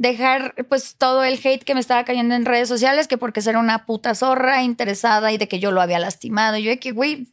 dejar 0.00 0.54
pues 0.70 0.96
todo 0.96 1.24
el 1.24 1.34
hate 1.34 1.62
que 1.62 1.74
me 1.74 1.80
estaba 1.80 2.04
cayendo 2.04 2.34
en 2.34 2.46
redes 2.46 2.68
sociales, 2.68 3.06
que 3.06 3.18
porque 3.18 3.42
ser 3.42 3.58
una 3.58 3.84
puta 3.84 4.14
zorra 4.14 4.62
interesada 4.62 5.30
y 5.30 5.36
de 5.36 5.46
que 5.46 5.58
yo 5.58 5.72
lo 5.72 5.82
había 5.82 5.98
lastimado. 5.98 6.56
Y 6.56 6.62
yo 6.62 6.70
de 6.70 6.78
que, 6.78 6.92
güey, 6.92 7.28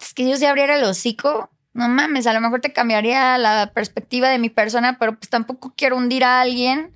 es 0.00 0.14
que 0.14 0.26
yo 0.26 0.34
si 0.38 0.46
abriera 0.46 0.76
el 0.78 0.84
hocico, 0.84 1.50
no 1.74 1.86
mames, 1.90 2.26
a 2.26 2.32
lo 2.32 2.40
mejor 2.40 2.62
te 2.62 2.72
cambiaría 2.72 3.36
la 3.36 3.70
perspectiva 3.74 4.30
de 4.30 4.38
mi 4.38 4.48
persona, 4.48 4.96
pero 4.98 5.18
pues 5.18 5.28
tampoco 5.28 5.74
quiero 5.76 5.98
hundir 5.98 6.24
a 6.24 6.40
alguien 6.40 6.94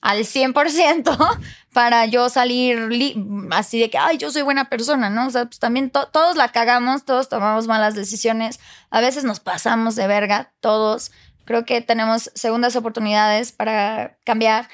al 0.00 0.20
100% 0.20 1.38
para 1.74 2.06
yo 2.06 2.30
salir 2.30 2.88
así 3.50 3.80
de 3.80 3.90
que, 3.90 3.98
ay, 3.98 4.16
yo 4.16 4.30
soy 4.30 4.40
buena 4.40 4.70
persona, 4.70 5.10
¿no? 5.10 5.26
O 5.26 5.30
sea, 5.30 5.44
pues 5.44 5.58
también 5.58 5.90
todos 5.90 6.36
la 6.36 6.48
cagamos, 6.48 7.04
todos 7.04 7.28
tomamos 7.28 7.66
malas 7.66 7.94
decisiones, 7.94 8.60
a 8.88 9.02
veces 9.02 9.24
nos 9.24 9.40
pasamos 9.40 9.94
de 9.94 10.06
verga, 10.06 10.54
todos. 10.60 11.12
Creo 11.52 11.66
que 11.66 11.82
tenemos 11.82 12.30
segundas 12.34 12.76
oportunidades 12.76 13.52
para 13.52 14.16
cambiar. 14.24 14.70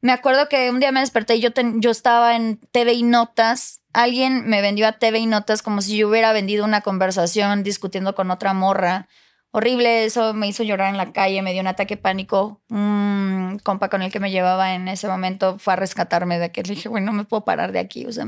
Me 0.00 0.10
acuerdo 0.10 0.48
que 0.48 0.70
un 0.70 0.80
día 0.80 0.90
me 0.90 0.98
desperté 0.98 1.36
y 1.36 1.40
yo, 1.40 1.50
yo 1.76 1.92
estaba 1.92 2.34
en 2.34 2.58
TV 2.72 2.94
y 2.94 3.04
Notas. 3.04 3.80
Alguien 3.92 4.44
me 4.48 4.60
vendió 4.60 4.88
a 4.88 4.98
TV 4.98 5.20
y 5.20 5.26
Notas 5.26 5.62
como 5.62 5.82
si 5.82 5.96
yo 5.96 6.08
hubiera 6.08 6.32
vendido 6.32 6.64
una 6.64 6.80
conversación 6.80 7.62
discutiendo 7.62 8.16
con 8.16 8.32
otra 8.32 8.54
morra. 8.54 9.06
Horrible, 9.52 10.04
eso 10.04 10.34
me 10.34 10.48
hizo 10.48 10.64
llorar 10.64 10.90
en 10.90 10.96
la 10.96 11.12
calle, 11.12 11.42
me 11.42 11.52
dio 11.52 11.60
un 11.60 11.68
ataque 11.68 11.96
pánico. 11.96 12.60
Un 12.70 13.60
compa 13.62 13.88
con 13.88 14.02
el 14.02 14.10
que 14.10 14.18
me 14.18 14.32
llevaba 14.32 14.74
en 14.74 14.88
ese 14.88 15.06
momento 15.06 15.60
fue 15.60 15.74
a 15.74 15.76
rescatarme 15.76 16.40
de 16.40 16.50
que 16.50 16.64
le 16.64 16.74
dije, 16.74 16.88
bueno, 16.88 17.06
no 17.06 17.12
me 17.12 17.24
puedo 17.24 17.44
parar 17.44 17.70
de 17.70 17.78
aquí. 17.78 18.04
O 18.04 18.10
sea, 18.10 18.26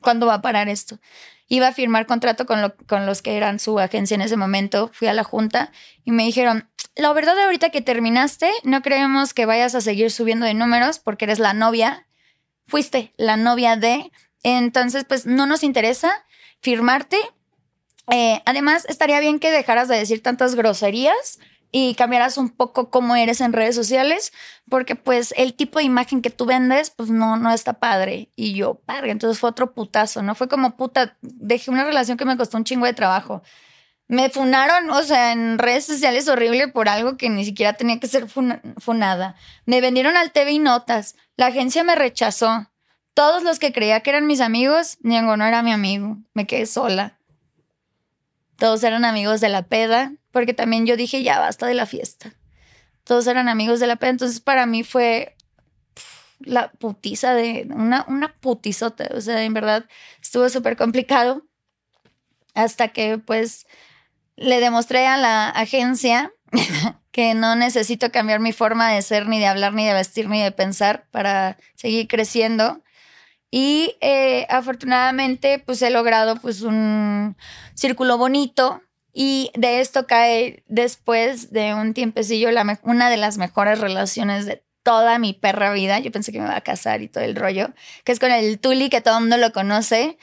¿cuándo 0.00 0.26
va 0.26 0.34
a 0.34 0.42
parar 0.42 0.68
esto? 0.68 0.98
Iba 1.46 1.68
a 1.68 1.72
firmar 1.72 2.06
contrato 2.06 2.46
con, 2.46 2.74
con 2.86 3.06
los 3.06 3.22
que 3.22 3.36
eran 3.36 3.58
su 3.58 3.78
agencia 3.78 4.14
en 4.14 4.22
ese 4.22 4.36
momento. 4.36 4.90
Fui 4.92 5.08
a 5.08 5.12
la 5.12 5.24
junta 5.24 5.72
y 6.04 6.10
me 6.10 6.24
dijeron, 6.24 6.70
la 6.96 7.12
verdad 7.12 7.38
ahorita 7.38 7.70
que 7.70 7.82
terminaste, 7.82 8.50
no 8.62 8.82
creemos 8.82 9.34
que 9.34 9.46
vayas 9.46 9.74
a 9.74 9.80
seguir 9.80 10.10
subiendo 10.10 10.46
de 10.46 10.54
números 10.54 10.98
porque 10.98 11.24
eres 11.24 11.38
la 11.38 11.52
novia, 11.52 12.06
fuiste 12.66 13.12
la 13.16 13.36
novia 13.36 13.76
de, 13.76 14.10
entonces 14.42 15.04
pues 15.04 15.26
no 15.26 15.46
nos 15.46 15.64
interesa 15.64 16.24
firmarte. 16.60 17.18
Eh, 18.10 18.42
además, 18.44 18.84
estaría 18.88 19.18
bien 19.18 19.40
que 19.40 19.50
dejaras 19.50 19.88
de 19.88 19.96
decir 19.96 20.22
tantas 20.22 20.54
groserías 20.54 21.38
y 21.76 21.96
cambiaras 21.96 22.38
un 22.38 22.50
poco 22.50 22.88
cómo 22.88 23.16
eres 23.16 23.40
en 23.40 23.52
redes 23.52 23.74
sociales, 23.74 24.32
porque 24.70 24.94
pues 24.94 25.34
el 25.36 25.54
tipo 25.54 25.80
de 25.80 25.84
imagen 25.84 26.22
que 26.22 26.30
tú 26.30 26.46
vendes, 26.46 26.90
pues 26.90 27.10
no, 27.10 27.36
no 27.36 27.50
está 27.50 27.80
padre. 27.80 28.28
Y 28.36 28.54
yo, 28.54 28.76
padre, 28.76 29.10
entonces 29.10 29.40
fue 29.40 29.50
otro 29.50 29.74
putazo, 29.74 30.22
¿no? 30.22 30.36
Fue 30.36 30.46
como 30.46 30.76
puta, 30.76 31.16
dejé 31.20 31.72
una 31.72 31.82
relación 31.82 32.16
que 32.16 32.26
me 32.26 32.36
costó 32.36 32.58
un 32.58 32.62
chingo 32.62 32.86
de 32.86 32.94
trabajo. 32.94 33.42
Me 34.06 34.30
funaron, 34.30 34.88
o 34.90 35.02
sea, 35.02 35.32
en 35.32 35.58
redes 35.58 35.84
sociales 35.84 36.28
horrible 36.28 36.68
por 36.68 36.88
algo 36.88 37.16
que 37.16 37.28
ni 37.28 37.44
siquiera 37.44 37.72
tenía 37.72 37.98
que 37.98 38.06
ser 38.06 38.28
funada. 38.28 39.34
Me 39.66 39.80
vendieron 39.80 40.16
al 40.16 40.30
TV 40.30 40.52
y 40.52 40.58
Notas. 40.60 41.16
La 41.36 41.46
agencia 41.46 41.82
me 41.82 41.96
rechazó. 41.96 42.70
Todos 43.14 43.42
los 43.42 43.58
que 43.58 43.72
creía 43.72 43.98
que 43.98 44.10
eran 44.10 44.28
mis 44.28 44.40
amigos, 44.40 44.98
ninguno 45.00 45.38
no 45.38 45.44
era 45.44 45.64
mi 45.64 45.72
amigo. 45.72 46.18
Me 46.34 46.46
quedé 46.46 46.66
sola. 46.66 47.18
Todos 48.58 48.84
eran 48.84 49.04
amigos 49.04 49.40
de 49.40 49.48
la 49.48 49.62
peda, 49.62 50.12
porque 50.34 50.52
también 50.52 50.84
yo 50.84 50.98
dije, 50.98 51.22
ya 51.22 51.38
basta 51.38 51.66
de 51.66 51.74
la 51.74 51.86
fiesta. 51.86 52.34
Todos 53.04 53.26
eran 53.26 53.48
amigos 53.48 53.80
de 53.80 53.86
la 53.86 53.96
peda, 53.96 54.10
entonces 54.10 54.40
para 54.40 54.66
mí 54.66 54.82
fue 54.82 55.36
la 56.40 56.72
putiza 56.72 57.34
de 57.34 57.66
una, 57.70 58.04
una 58.08 58.34
putizota. 58.34 59.08
O 59.14 59.20
sea, 59.22 59.42
en 59.44 59.54
verdad 59.54 59.86
estuvo 60.20 60.48
súper 60.50 60.76
complicado 60.76 61.46
hasta 62.54 62.88
que 62.88 63.18
pues 63.18 63.66
le 64.36 64.60
demostré 64.60 65.06
a 65.06 65.16
la 65.16 65.48
agencia 65.48 66.32
que 67.12 67.34
no 67.34 67.54
necesito 67.54 68.10
cambiar 68.10 68.40
mi 68.40 68.52
forma 68.52 68.90
de 68.90 69.02
ser, 69.02 69.28
ni 69.28 69.38
de 69.38 69.46
hablar, 69.46 69.72
ni 69.72 69.86
de 69.86 69.94
vestir, 69.94 70.28
ni 70.28 70.42
de 70.42 70.50
pensar 70.50 71.06
para 71.10 71.56
seguir 71.76 72.08
creciendo. 72.08 72.82
Y 73.52 73.96
eh, 74.00 74.46
afortunadamente, 74.50 75.60
pues 75.60 75.80
he 75.82 75.90
logrado 75.90 76.34
pues 76.40 76.62
un 76.62 77.36
círculo 77.74 78.18
bonito. 78.18 78.82
Y 79.14 79.52
de 79.54 79.80
esto 79.80 80.06
cae 80.08 80.64
después 80.66 81.52
de 81.52 81.72
un 81.72 81.94
tiempecillo 81.94 82.50
la 82.50 82.80
una 82.82 83.08
de 83.08 83.16
las 83.16 83.38
mejores 83.38 83.80
relaciones 83.80 84.44
de 84.44 84.64
toda 84.82 85.18
mi 85.20 85.32
perra 85.32 85.72
vida. 85.72 86.00
Yo 86.00 86.10
pensé 86.10 86.32
que 86.32 86.40
me 86.40 86.46
iba 86.46 86.56
a 86.56 86.62
casar 86.62 87.00
y 87.00 87.08
todo 87.08 87.22
el 87.22 87.36
rollo, 87.36 87.72
que 88.02 88.10
es 88.10 88.18
con 88.18 88.32
el 88.32 88.58
Tuli, 88.58 88.90
que 88.90 89.00
todo 89.00 89.14
el 89.16 89.20
mundo 89.22 89.36
lo 89.36 89.52
conoce 89.52 90.18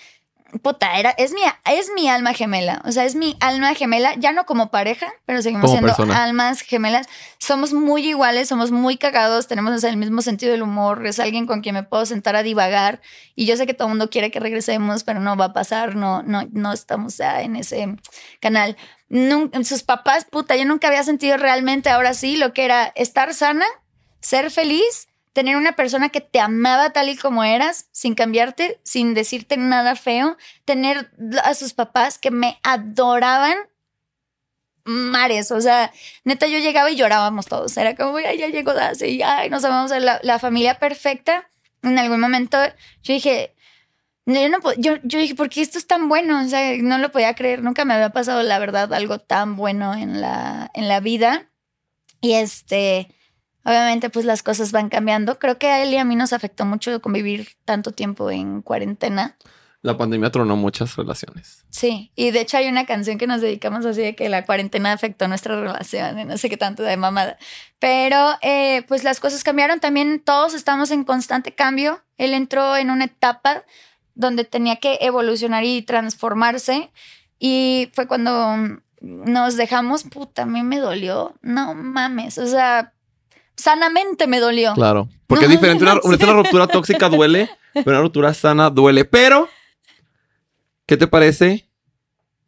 puta, 0.62 0.98
era, 0.98 1.12
es 1.12 1.34
mi, 1.34 1.42
es 1.66 1.92
mi 1.96 2.08
alma 2.08 2.34
gemela. 2.34 2.82
O 2.86 2.92
sea, 2.92 3.06
es 3.06 3.16
mi 3.16 3.38
alma 3.40 3.74
gemela, 3.76 4.16
ya 4.16 4.32
no 4.32 4.46
como 4.46 4.72
pareja, 4.72 5.12
pero 5.26 5.42
seguimos 5.42 5.72
siendo 5.72 5.94
almas 6.14 6.62
gemelas. 6.62 7.08
Somos 7.38 7.74
muy 7.74 8.08
iguales, 8.08 8.48
somos 8.48 8.72
muy 8.72 8.98
cagados, 8.98 9.48
tenemos 9.48 9.84
el 9.84 9.98
mismo 9.98 10.22
sentido 10.22 10.52
del 10.52 10.64
humor. 10.64 11.06
Es 11.06 11.20
alguien 11.20 11.46
con 11.46 11.62
quien 11.62 11.76
me 11.76 11.84
puedo 11.84 12.06
sentar 12.06 12.36
a 12.36 12.44
divagar. 12.44 13.02
Y 13.36 13.46
yo 13.46 13.58
sé 13.58 13.66
que 13.66 13.74
todo 13.74 13.88
el 13.88 13.94
mundo 13.94 14.10
quiere 14.10 14.32
que 14.32 14.40
regresemos, 14.40 15.04
pero 15.04 15.20
no 15.20 15.36
va 15.36 15.46
a 15.46 15.54
pasar, 15.54 15.96
no, 15.96 16.24
no, 16.24 16.48
no 16.52 16.74
estamos 16.74 17.18
ya 17.18 17.42
en 17.42 17.56
ese 17.56 17.96
canal. 18.40 18.78
sus 19.64 19.84
papás, 19.84 20.26
puta, 20.26 20.56
yo 20.56 20.66
nunca 20.66 20.88
había 20.88 21.04
sentido 21.04 21.38
realmente 21.38 21.90
ahora 21.90 22.14
sí 22.14 22.38
lo 22.38 22.54
que 22.54 22.66
era 22.66 22.92
estar 22.96 23.34
sana, 23.34 23.66
ser 24.20 24.52
feliz 24.52 25.11
tener 25.34 25.56
una 25.56 25.74
persona 25.74 26.10
que 26.10 26.22
te 26.22 26.40
amaba 26.40 26.92
tal 26.92 27.10
y 27.10 27.16
como 27.16 27.44
eras, 27.44 27.88
sin 27.92 28.16
cambiarte, 28.16 28.80
sin 28.84 29.14
decirte 29.14 29.58
nada 29.58 29.96
feo, 29.96 30.38
tener 30.66 31.12
a 31.44 31.54
sus 31.54 31.74
papás 31.74 32.18
que 32.18 32.32
me 32.32 32.60
adoraban 32.64 33.58
mares, 34.84 35.52
o 35.52 35.62
sea, 35.62 35.92
neta 36.24 36.48
yo 36.48 36.58
llegaba 36.58 36.90
y 36.90 36.96
llorábamos 36.96 37.46
todos, 37.46 37.76
era 37.78 37.96
como, 37.96 38.18
ay, 38.18 38.38
ya 38.38 38.48
llegó 38.48 38.74
Daisy, 38.74 39.22
ay, 39.22 39.50
nos 39.50 39.64
amamos, 39.64 39.92
la, 39.92 40.20
la 40.24 40.40
familia 40.40 40.80
perfecta. 40.80 41.48
En 41.84 41.98
algún 41.98 42.20
momento 42.20 42.58
yo 43.04 43.14
dije, 43.14 43.54
yo, 44.26 44.50
no, 44.50 44.60
yo, 44.78 44.98
yo 45.04 45.20
dije, 45.20 45.36
¿por 45.36 45.50
qué 45.50 45.62
esto 45.62 45.78
es 45.78 45.88
tan 45.88 46.10
bueno? 46.10 46.44
O 46.44 46.48
sea, 46.48 46.78
no 46.82 46.98
lo 46.98 47.12
podía 47.12 47.36
creer, 47.36 47.64
nunca 47.64 47.86
me 47.86 47.94
había 47.94 48.10
pasado, 48.12 48.44
la 48.44 48.60
verdad, 48.60 48.94
algo 48.94 49.20
tan 49.20 49.56
bueno 49.56 49.94
en 49.94 50.22
la, 50.22 50.70
en 50.74 50.88
la 50.88 51.00
vida. 51.00 51.50
Y 52.22 52.34
este, 52.34 53.08
Obviamente, 53.64 54.10
pues 54.10 54.26
las 54.26 54.44
cosas 54.44 54.72
van 54.72 54.90
cambiando. 54.90 55.38
Creo 55.40 55.58
que 55.58 55.68
a 55.68 55.84
él 55.84 55.94
y 55.94 55.98
a 55.98 56.06
mí 56.06 56.16
nos 56.16 56.34
afectó 56.34 56.66
mucho 56.66 57.02
convivir 57.02 57.50
tanto 57.66 57.92
tiempo 57.92 58.32
en 58.32 58.62
cuarentena. 58.62 59.38
La 59.84 59.98
pandemia 59.98 60.30
tronó 60.30 60.56
muchas 60.56 60.96
relaciones. 60.96 61.66
Sí, 61.72 62.12
y 62.16 62.30
de 62.30 62.42
hecho 62.42 62.58
hay 62.58 62.68
una 62.68 62.86
canción 62.86 63.18
que 63.18 63.26
nos 63.26 63.42
dedicamos 63.42 63.84
así 63.86 64.02
de 64.02 64.16
que 64.16 64.30
la 64.30 64.46
cuarentena 64.46 64.92
afectó 64.92 65.28
nuestra 65.28 65.60
relación, 65.60 66.28
no 66.28 66.38
sé 66.38 66.50
qué 66.50 66.58
tanto 66.58 66.84
de 66.84 66.98
mamada. 66.98 67.38
Pero 67.80 68.38
eh, 68.42 68.84
pues 68.88 69.04
las 69.04 69.20
cosas 69.20 69.44
cambiaron 69.44 69.80
también, 69.80 70.20
todos 70.20 70.54
estamos 70.54 70.92
en 70.92 71.04
constante 71.04 71.54
cambio. 71.54 72.04
Él 72.18 72.34
entró 72.34 72.78
en 72.78 72.92
una 72.92 73.06
etapa 73.06 73.64
donde 74.14 74.44
tenía 74.44 74.76
que 74.76 75.00
evolucionar 75.02 75.64
y 75.64 75.82
transformarse 75.82 76.92
y 77.40 77.90
fue 77.94 78.08
cuando 78.08 78.56
nos 79.02 79.58
dejamos, 79.58 80.04
puta, 80.04 80.44
a 80.44 80.46
mí 80.46 80.62
me 80.62 80.78
dolió, 80.78 81.34
no 81.42 81.74
mames, 81.74 82.38
o 82.38 82.46
sea, 82.46 82.94
sanamente 83.62 84.28
me 84.28 84.40
dolió. 84.40 84.74
Claro, 84.74 85.08
porque 85.28 85.46
es 85.46 85.52
diferente. 85.52 85.84
Una, 85.84 86.00
una, 86.04 86.34
ruptura 86.34 86.68
tóxica 86.68 87.10
duele, 87.10 87.50
pero 87.74 87.92
una 87.92 88.02
ruptura 88.02 88.34
sana 88.34 88.70
duele. 88.70 89.06
Pero, 89.06 89.48
¿qué 90.86 90.98
te 90.98 91.08
parece 91.08 91.68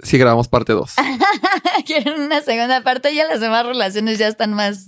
si 0.01 0.17
grabamos 0.17 0.47
parte 0.47 0.73
2? 0.73 0.95
Quieren 1.85 2.21
una 2.21 2.41
segunda 2.41 2.81
parte. 2.81 3.13
Ya 3.15 3.27
las 3.27 3.39
demás 3.39 3.65
relaciones 3.65 4.17
ya 4.17 4.27
están 4.27 4.53
más. 4.53 4.87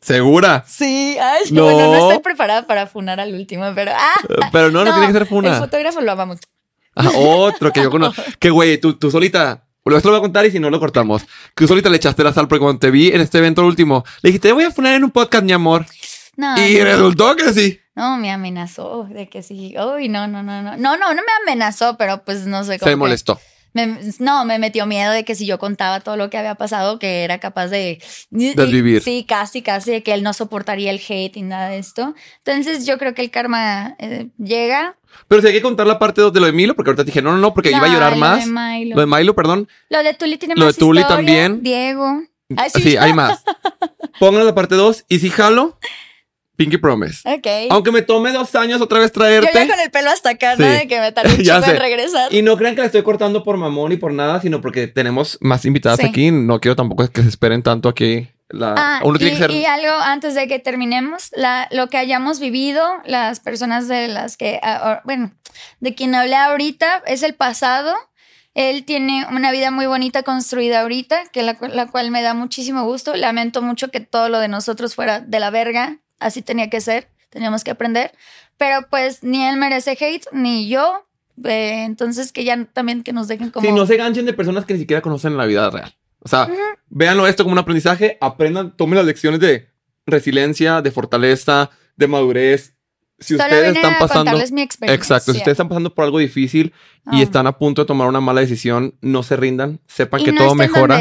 ¿Segura? 0.00 0.64
Sí. 0.66 1.16
Ay, 1.20 1.44
no. 1.50 1.64
Bueno, 1.64 1.92
no 1.92 2.08
estoy 2.08 2.22
preparada 2.22 2.66
para 2.66 2.86
funar 2.86 3.20
al 3.20 3.34
último, 3.34 3.64
pero. 3.74 3.92
Ah, 3.94 4.48
pero 4.52 4.70
no, 4.70 4.84
no, 4.84 4.92
tiene 4.92 5.06
que 5.06 5.12
ser 5.12 5.26
funa. 5.26 5.54
El 5.54 5.58
fotógrafo 5.58 6.00
lo 6.00 6.12
amamos. 6.12 6.38
Ah, 6.94 7.10
otro 7.14 7.72
que 7.72 7.82
yo 7.82 7.90
conozco. 7.90 8.22
que 8.38 8.50
güey, 8.50 8.78
tú, 8.78 8.94
tú 8.94 9.10
solita 9.10 9.65
bueno, 9.86 9.98
esto 9.98 10.08
lo 10.08 10.14
voy 10.14 10.18
a 10.18 10.22
contar 10.22 10.44
y 10.44 10.50
si 10.50 10.58
no 10.58 10.68
lo 10.68 10.80
cortamos. 10.80 11.22
Que 11.54 11.64
tú 11.64 11.68
solita 11.68 11.88
le 11.88 11.98
echaste 11.98 12.24
la 12.24 12.32
sal 12.32 12.48
porque 12.48 12.60
cuando 12.60 12.80
te 12.80 12.90
vi 12.90 13.06
en 13.12 13.20
este 13.20 13.38
evento 13.38 13.64
último, 13.64 14.04
le 14.20 14.30
dijiste, 14.30 14.48
te 14.48 14.52
voy 14.52 14.64
a 14.64 14.70
poner 14.70 14.96
en 14.96 15.04
un 15.04 15.12
podcast, 15.12 15.44
mi 15.44 15.52
amor. 15.52 15.86
No, 16.36 16.60
y 16.60 16.82
resultó 16.82 17.36
que 17.36 17.52
sí. 17.52 17.80
No, 17.94 18.16
me 18.16 18.32
amenazó 18.32 19.06
de 19.08 19.28
que 19.28 19.44
sí. 19.44 19.76
Uy, 19.78 20.08
no, 20.08 20.26
no, 20.26 20.42
no, 20.42 20.60
no. 20.60 20.76
No, 20.76 20.96
no, 20.96 21.14
no 21.14 21.22
me 21.22 21.52
amenazó, 21.52 21.96
pero 21.96 22.24
pues 22.24 22.46
no 22.48 22.64
sé 22.64 22.80
cómo. 22.80 22.90
Se 22.90 22.96
molestó. 22.96 23.38
No, 24.18 24.44
me 24.44 24.58
metió 24.58 24.86
miedo 24.86 25.12
de 25.12 25.24
que 25.24 25.34
si 25.34 25.46
yo 25.46 25.58
contaba 25.58 26.00
todo 26.00 26.16
lo 26.16 26.30
que 26.30 26.38
había 26.38 26.54
pasado, 26.54 26.98
que 26.98 27.24
era 27.24 27.38
capaz 27.38 27.68
de... 27.68 28.02
Desvivir. 28.30 29.02
Sí, 29.02 29.24
casi, 29.28 29.62
casi, 29.62 29.90
de 29.90 30.02
que 30.02 30.14
él 30.14 30.22
no 30.22 30.32
soportaría 30.32 30.90
el 30.90 31.00
hate 31.06 31.36
y 31.36 31.42
nada 31.42 31.68
de 31.68 31.78
esto. 31.78 32.14
Entonces 32.44 32.86
yo 32.86 32.98
creo 32.98 33.14
que 33.14 33.22
el 33.22 33.30
karma 33.30 33.96
eh, 33.98 34.28
llega, 34.38 34.96
pero 35.28 35.40
si 35.40 35.48
hay 35.48 35.54
que 35.54 35.62
contar 35.62 35.86
la 35.86 35.98
parte 35.98 36.20
2 36.20 36.32
de 36.32 36.40
lo 36.40 36.46
de 36.46 36.52
Milo, 36.52 36.74
porque 36.74 36.90
ahorita 36.90 37.04
dije, 37.04 37.22
no, 37.22 37.32
no, 37.32 37.38
no, 37.38 37.54
porque 37.54 37.70
iba 37.70 37.86
a 37.86 37.88
llorar 37.88 38.16
más. 38.16 38.46
Lo 38.46 38.60
de 38.60 38.78
Milo. 38.78 38.96
Lo 38.96 39.00
de 39.00 39.06
Milo, 39.06 39.34
perdón. 39.34 39.68
Lo 39.88 40.02
de 40.02 40.14
Tuli 40.14 40.36
tiene 40.38 40.54
lo 40.54 40.64
más 40.64 40.66
Lo 40.66 40.72
de 40.72 40.78
Tuli 40.78 41.04
también. 41.04 41.62
Diego. 41.62 42.22
sí. 42.74 42.96
hay 43.00 43.12
más. 43.12 43.42
Pongan 44.18 44.46
la 44.46 44.54
parte 44.54 44.74
2 44.74 45.04
y 45.08 45.18
si 45.18 45.30
jalo, 45.30 45.78
Pinky 46.56 46.78
Promise. 46.78 47.28
Ok. 47.28 47.46
Aunque 47.70 47.92
me 47.92 48.02
tome 48.02 48.32
dos 48.32 48.54
años 48.54 48.80
otra 48.80 48.98
vez 48.98 49.12
traerte. 49.12 49.50
Yo 49.52 49.60
ya 49.60 49.68
con 49.68 49.80
el 49.80 49.90
pelo 49.90 50.10
hasta 50.10 50.30
acá, 50.30 50.56
¿no? 50.56 50.66
De 50.66 50.88
que 50.88 51.00
me 51.00 51.12
tardé 51.12 51.34
un 51.34 51.42
chico 51.42 51.70
en 51.70 51.78
regresar. 51.78 52.32
Y 52.34 52.42
no 52.42 52.56
crean 52.56 52.74
que 52.74 52.80
la 52.80 52.86
estoy 52.86 53.02
cortando 53.02 53.42
por 53.44 53.56
mamón 53.56 53.92
y 53.92 53.96
por 53.96 54.12
nada, 54.12 54.40
sino 54.40 54.60
porque 54.60 54.86
tenemos 54.86 55.38
más 55.40 55.64
invitadas 55.64 56.00
aquí. 56.02 56.30
No 56.30 56.60
quiero 56.60 56.76
tampoco 56.76 57.06
que 57.08 57.22
se 57.22 57.28
esperen 57.28 57.62
tanto 57.62 57.88
aquí 57.88 58.28
ah, 58.52 59.02
y, 59.50 59.64
algo 59.64 59.92
antes 60.02 60.34
de 60.34 60.46
que 60.46 60.58
terminemos, 60.58 61.30
la, 61.34 61.68
lo 61.70 61.88
que 61.88 61.98
hayamos 61.98 62.40
vivido, 62.40 62.82
las 63.04 63.40
personas 63.40 63.88
de 63.88 64.08
las 64.08 64.36
que, 64.36 64.60
ah, 64.62 65.00
bueno, 65.04 65.32
de 65.80 65.94
quien 65.94 66.14
hablé 66.14 66.36
ahorita 66.36 67.02
es 67.06 67.22
el 67.22 67.34
pasado. 67.34 67.94
Él 68.54 68.84
tiene 68.84 69.26
una 69.30 69.52
vida 69.52 69.70
muy 69.70 69.84
bonita 69.84 70.22
construida 70.22 70.80
ahorita, 70.80 71.24
que 71.30 71.42
la, 71.42 71.58
la 71.60 71.88
cual 71.88 72.10
me 72.10 72.22
da 72.22 72.32
muchísimo 72.32 72.84
gusto. 72.84 73.14
Lamento 73.14 73.60
mucho 73.60 73.90
que 73.90 74.00
todo 74.00 74.30
lo 74.30 74.38
de 74.38 74.48
nosotros 74.48 74.94
fuera 74.94 75.20
de 75.20 75.40
la 75.40 75.50
verga. 75.50 75.98
Así 76.18 76.42
tenía 76.42 76.70
que 76.70 76.80
ser, 76.80 77.08
teníamos 77.30 77.64
que 77.64 77.70
aprender. 77.70 78.12
Pero 78.56 78.86
pues 78.88 79.22
ni 79.22 79.44
él 79.44 79.56
merece 79.56 79.92
hate, 79.92 80.26
ni 80.32 80.68
yo. 80.68 81.06
Eh, 81.44 81.84
entonces 81.84 82.32
que 82.32 82.44
ya 82.44 82.64
también 82.64 83.02
que 83.02 83.12
nos 83.12 83.28
dejen 83.28 83.50
como... 83.50 83.66
Si 83.66 83.72
no 83.72 83.86
se 83.86 83.96
ganchen 83.96 84.24
de 84.24 84.32
personas 84.32 84.64
que 84.64 84.74
ni 84.74 84.80
siquiera 84.80 85.02
conocen 85.02 85.36
la 85.36 85.46
vida 85.46 85.68
real. 85.70 85.94
O 86.20 86.28
sea, 86.28 86.48
véanlo 86.88 87.26
esto 87.26 87.44
como 87.44 87.52
un 87.52 87.58
aprendizaje, 87.58 88.18
aprendan, 88.20 88.76
tomen 88.76 88.96
las 88.96 89.06
lecciones 89.06 89.38
de 89.38 89.68
resiliencia, 90.06 90.82
de 90.82 90.90
fortaleza, 90.90 91.70
de 91.96 92.08
madurez. 92.08 92.74
Si 93.18 93.34
ustedes 93.34 93.76
están 93.76 93.94
pasando, 93.98 94.32
mi 94.52 94.62
exacto, 94.62 95.32
si 95.32 95.38
ustedes 95.38 95.54
están 95.54 95.68
pasando 95.68 95.94
por 95.94 96.04
algo 96.04 96.18
difícil 96.18 96.74
y 97.12 97.20
ah. 97.20 97.22
están 97.22 97.46
a 97.46 97.56
punto 97.56 97.82
de 97.82 97.86
tomar 97.86 98.08
una 98.08 98.20
mala 98.20 98.40
decisión, 98.40 98.94
no 99.00 99.22
se 99.22 99.36
rindan, 99.36 99.80
sepan 99.86 100.24
que 100.24 100.32
todo 100.32 100.54
mejora 100.54 101.00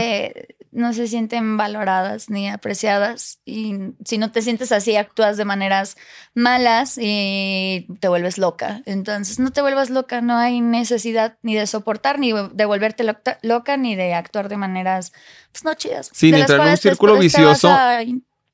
no 0.76 0.93
se 0.93 1.07
sienten 1.07 1.57
valoradas 1.57 2.30
ni 2.30 2.49
apreciadas 2.49 3.39
y 3.45 3.76
si 4.03 4.18
no 4.18 4.31
te 4.31 4.41
sientes 4.41 4.72
así 4.72 4.95
actúas 4.97 5.38
de 5.38 5.45
maneras 5.45 5.95
malas 6.34 6.97
y 7.02 7.88
te 7.99 8.07
vuelves 8.10 8.38
loca. 8.38 8.81
Entonces 8.85 9.39
no 9.39 9.52
te 9.52 9.61
vuelvas 9.61 9.89
loca, 9.89 10.22
no 10.22 10.38
hay 10.38 10.61
necesidad 10.61 11.38
ni 11.41 11.56
de 11.56 11.65
soportar 11.65 12.19
ni 12.19 12.34
de 12.34 12.65
volverte 12.65 13.06
loca, 13.41 13.77
ni 13.77 13.95
de 13.95 14.14
actuar 14.14 14.49
de 14.49 14.57
maneras 14.57 15.14
pues 15.52 15.64
no 15.64 15.73
chidas. 15.73 16.11
Sí, 16.14 16.31
ni 16.31 16.41
entrar 16.41 16.61
en 16.61 16.72
un 16.72 16.77
círculo 16.77 17.18
vicioso. 17.18 17.69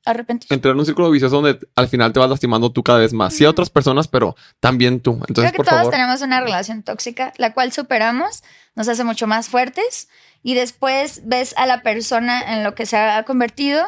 Arrepentir. 0.04 0.52
Entrar 0.52 0.72
en 0.72 0.80
un 0.80 0.86
círculo 0.86 1.10
vicioso 1.10 1.40
donde 1.40 1.60
al 1.76 1.88
final 1.88 2.12
te 2.12 2.18
vas 2.18 2.28
lastimando 2.28 2.72
tú 2.72 2.82
cada 2.82 2.98
vez 2.98 3.12
más. 3.12 3.34
Sí, 3.34 3.44
a 3.44 3.50
otras 3.50 3.70
personas, 3.70 4.08
pero 4.08 4.34
también 4.58 5.00
tú. 5.00 5.12
Entonces, 5.28 5.52
Creo 5.52 5.64
que 5.64 5.70
todos 5.70 5.90
tenemos 5.90 6.22
una 6.22 6.40
relación 6.40 6.82
tóxica, 6.82 7.32
la 7.36 7.54
cual 7.54 7.72
superamos, 7.72 8.42
nos 8.74 8.88
hace 8.88 9.04
mucho 9.04 9.26
más 9.26 9.48
fuertes 9.48 10.08
y 10.42 10.54
después 10.54 11.22
ves 11.24 11.54
a 11.56 11.66
la 11.66 11.82
persona 11.82 12.56
en 12.56 12.64
lo 12.64 12.74
que 12.74 12.86
se 12.86 12.96
ha 12.96 13.22
convertido. 13.24 13.84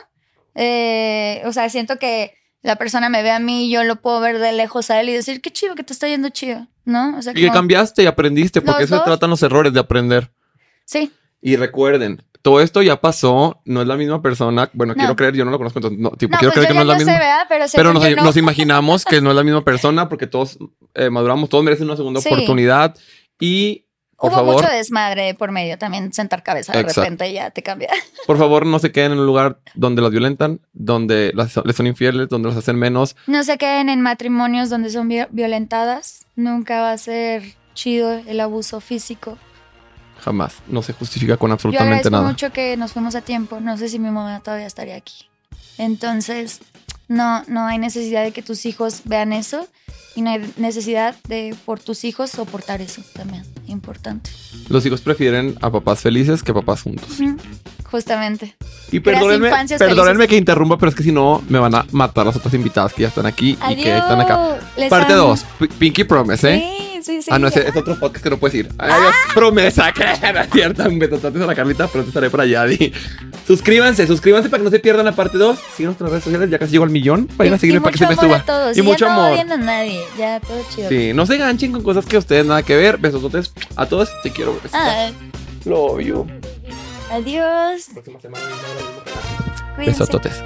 Eh, 0.54 1.42
o 1.46 1.52
sea, 1.52 1.68
siento 1.68 1.98
que 1.98 2.34
la 2.62 2.76
persona 2.76 3.08
me 3.08 3.22
ve 3.22 3.30
a 3.30 3.38
mí 3.40 3.66
y 3.66 3.70
yo 3.70 3.84
lo 3.84 3.96
puedo 3.96 4.20
ver 4.20 4.38
de 4.38 4.52
lejos 4.52 4.90
a 4.90 5.00
él 5.00 5.08
y 5.08 5.12
decir, 5.12 5.40
qué 5.40 5.52
chido 5.52 5.74
que 5.74 5.82
te 5.82 5.92
está 5.92 6.08
yendo 6.08 6.30
chido, 6.30 6.66
¿no? 6.84 7.18
O 7.18 7.22
sea, 7.22 7.32
y 7.32 7.42
que 7.42 7.50
cambiaste 7.50 8.04
y 8.04 8.06
aprendiste, 8.06 8.62
porque 8.62 8.84
eso 8.84 8.96
se 8.98 9.04
tratan 9.04 9.30
los 9.30 9.42
errores 9.42 9.72
de 9.72 9.80
aprender. 9.80 10.32
Sí. 10.84 11.12
Y 11.42 11.56
recuerden, 11.56 12.22
todo 12.44 12.60
esto 12.60 12.82
ya 12.82 13.00
pasó, 13.00 13.62
no 13.64 13.80
es 13.80 13.88
la 13.88 13.96
misma 13.96 14.20
persona. 14.20 14.68
Bueno, 14.74 14.94
quiero 14.94 15.16
creer, 15.16 15.34
yo 15.34 15.46
no 15.46 15.50
lo 15.50 15.56
conozco, 15.56 15.78
entonces, 15.78 15.98
no, 15.98 16.10
tipo, 16.10 16.36
quiero 16.36 16.52
pues 16.52 16.66
creer 16.66 16.68
que 16.68 16.74
no 16.74 16.82
es 16.82 16.86
la 16.86 16.96
misma. 16.96 17.46
pero, 17.48 17.64
pero 17.74 17.92
nos, 18.22 18.36
imaginamos 18.36 19.06
que 19.06 19.22
no 19.22 19.30
es 19.30 19.36
la 19.36 19.42
misma 19.42 19.64
persona 19.64 20.10
porque 20.10 20.26
todos 20.26 20.58
eh, 20.92 21.08
maduramos, 21.08 21.48
todos 21.48 21.64
merecen 21.64 21.86
una 21.86 21.96
segunda 21.96 22.20
oportunidad 22.20 22.94
y 23.40 23.86
Hubo 24.18 24.44
mucho 24.44 24.66
desmadre 24.68 25.34
por 25.34 25.52
medio 25.52 25.78
también, 25.78 26.12
sentar 26.12 26.42
cabeza 26.42 26.72
de 26.72 26.82
repente 26.82 27.32
ya 27.32 27.50
te 27.50 27.62
cambia. 27.62 27.88
Por 28.26 28.38
favor, 28.38 28.64
no 28.64 28.78
se 28.78 28.92
queden 28.92 29.12
en 29.12 29.18
un 29.18 29.26
lugar 29.26 29.58
donde 29.74 30.02
las 30.02 30.12
violentan, 30.12 30.60
donde 30.72 31.32
les 31.34 31.76
son 31.76 31.86
infieles, 31.86 32.28
donde 32.28 32.48
los 32.48 32.56
hacen 32.56 32.78
menos. 32.78 33.16
No 33.26 33.42
se 33.42 33.58
queden 33.58 33.88
en 33.88 34.00
matrimonios 34.02 34.70
donde 34.70 34.90
son 34.90 35.08
violentadas. 35.08 36.26
Nunca 36.36 36.80
va 36.80 36.92
a 36.92 36.98
ser 36.98 37.42
chido 37.74 38.12
el 38.26 38.40
abuso 38.40 38.80
físico. 38.80 39.36
Jamás. 40.24 40.54
No 40.68 40.82
se 40.82 40.92
justifica 40.94 41.36
con 41.36 41.52
absolutamente 41.52 42.04
Yo 42.04 42.10
nada. 42.10 42.26
mucho 42.26 42.50
que 42.52 42.76
nos 42.76 42.92
fuimos 42.92 43.14
a 43.14 43.20
tiempo. 43.20 43.60
No 43.60 43.76
sé 43.76 43.88
si 43.88 43.98
mi 43.98 44.10
mamá 44.10 44.40
todavía 44.40 44.66
estaría 44.66 44.96
aquí. 44.96 45.28
Entonces, 45.76 46.60
no, 47.08 47.42
no 47.46 47.66
hay 47.66 47.78
necesidad 47.78 48.22
de 48.24 48.32
que 48.32 48.42
tus 48.42 48.64
hijos 48.64 49.02
vean 49.04 49.32
eso 49.32 49.68
y 50.16 50.22
no 50.22 50.30
hay 50.30 50.52
necesidad 50.56 51.14
de 51.28 51.54
por 51.64 51.80
tus 51.80 52.04
hijos 52.04 52.30
soportar 52.30 52.80
eso 52.80 53.02
también. 53.14 53.44
Importante. 53.66 54.30
Los 54.68 54.86
hijos 54.86 55.00
prefieren 55.00 55.56
a 55.60 55.70
papás 55.70 56.00
felices 56.00 56.42
que 56.42 56.54
papás 56.54 56.82
juntos. 56.82 57.08
Justamente. 57.90 58.56
Y 58.90 59.00
perdónenme, 59.00 59.50
perdónenme 59.78 60.26
que 60.26 60.36
interrumpa, 60.36 60.78
pero 60.78 60.90
es 60.90 60.96
que 60.96 61.02
si 61.02 61.12
no 61.12 61.42
me 61.48 61.58
van 61.58 61.74
a 61.74 61.86
matar 61.92 62.26
las 62.26 62.36
otras 62.36 62.54
invitadas 62.54 62.92
que 62.92 63.02
ya 63.02 63.08
están 63.08 63.26
aquí 63.26 63.58
y 63.70 63.76
que 63.76 63.96
están 63.96 64.20
acá. 64.20 64.58
Parte 64.88 65.12
2, 65.12 65.44
Pinky 65.78 66.04
Promise, 66.04 66.54
¿eh? 66.54 66.58
Sí, 66.78 66.83
sí, 67.04 67.22
sí. 67.22 67.30
Ah, 67.32 67.38
no, 67.38 67.48
ese 67.48 67.68
es 67.68 67.76
otro 67.76 67.98
podcast 67.98 68.22
que 68.24 68.30
no 68.30 68.38
puedes 68.38 68.54
ir. 68.54 68.68
Adiós. 68.78 69.14
Promesa 69.34 69.92
que 69.94 70.02
era 70.02 70.46
cierta. 70.46 70.88
Un 70.88 70.98
beso 70.98 71.20
a 71.24 71.30
la 71.46 71.54
Carlita, 71.54 71.86
pero 71.88 72.04
estaré 72.04 72.30
por 72.30 72.40
allá. 72.40 72.64
Di. 72.64 72.92
Suscríbanse, 73.46 74.06
suscríbanse 74.06 74.48
para 74.48 74.60
que 74.60 74.64
no 74.64 74.70
se 74.70 74.80
pierdan 74.80 75.04
la 75.04 75.12
parte 75.12 75.38
2. 75.38 75.58
Sigan 75.76 75.88
nuestras 75.90 76.10
redes 76.10 76.24
sociales, 76.24 76.50
ya 76.50 76.58
casi 76.58 76.72
llego 76.72 76.84
al 76.84 76.90
millón. 76.90 77.28
Vayan 77.36 77.54
a 77.54 77.58
seguirme 77.58 77.80
para 77.80 77.92
que 77.92 77.98
se 77.98 78.06
me 78.06 78.16
suba. 78.16 78.36
A 78.38 78.44
todos. 78.44 78.76
Y 78.76 78.82
mucho 78.82 79.06
ya 79.06 79.14
no 79.14 79.20
amor. 79.20 79.32
odian 79.32 79.52
a 79.52 79.56
nadie. 79.56 80.02
Ya, 80.18 80.40
todo 80.40 80.64
chido. 80.74 80.88
Sí, 80.88 81.12
no 81.12 81.26
se 81.26 81.36
ganchen 81.36 81.72
con 81.72 81.82
cosas 81.82 82.06
que 82.06 82.16
ustedes 82.16 82.46
nada 82.46 82.62
que 82.62 82.76
ver. 82.76 82.98
Besototes 82.98 83.52
a 83.76 83.86
todos. 83.86 84.10
Te 84.22 84.30
quiero. 84.30 84.58
Ah, 84.72 85.10
Love 85.64 86.00
you. 86.00 86.26
adiós. 87.10 87.88
Próxima 87.92 88.20
semana. 88.20 88.44
Cuídense. 89.76 90.00
Besototes. 90.00 90.42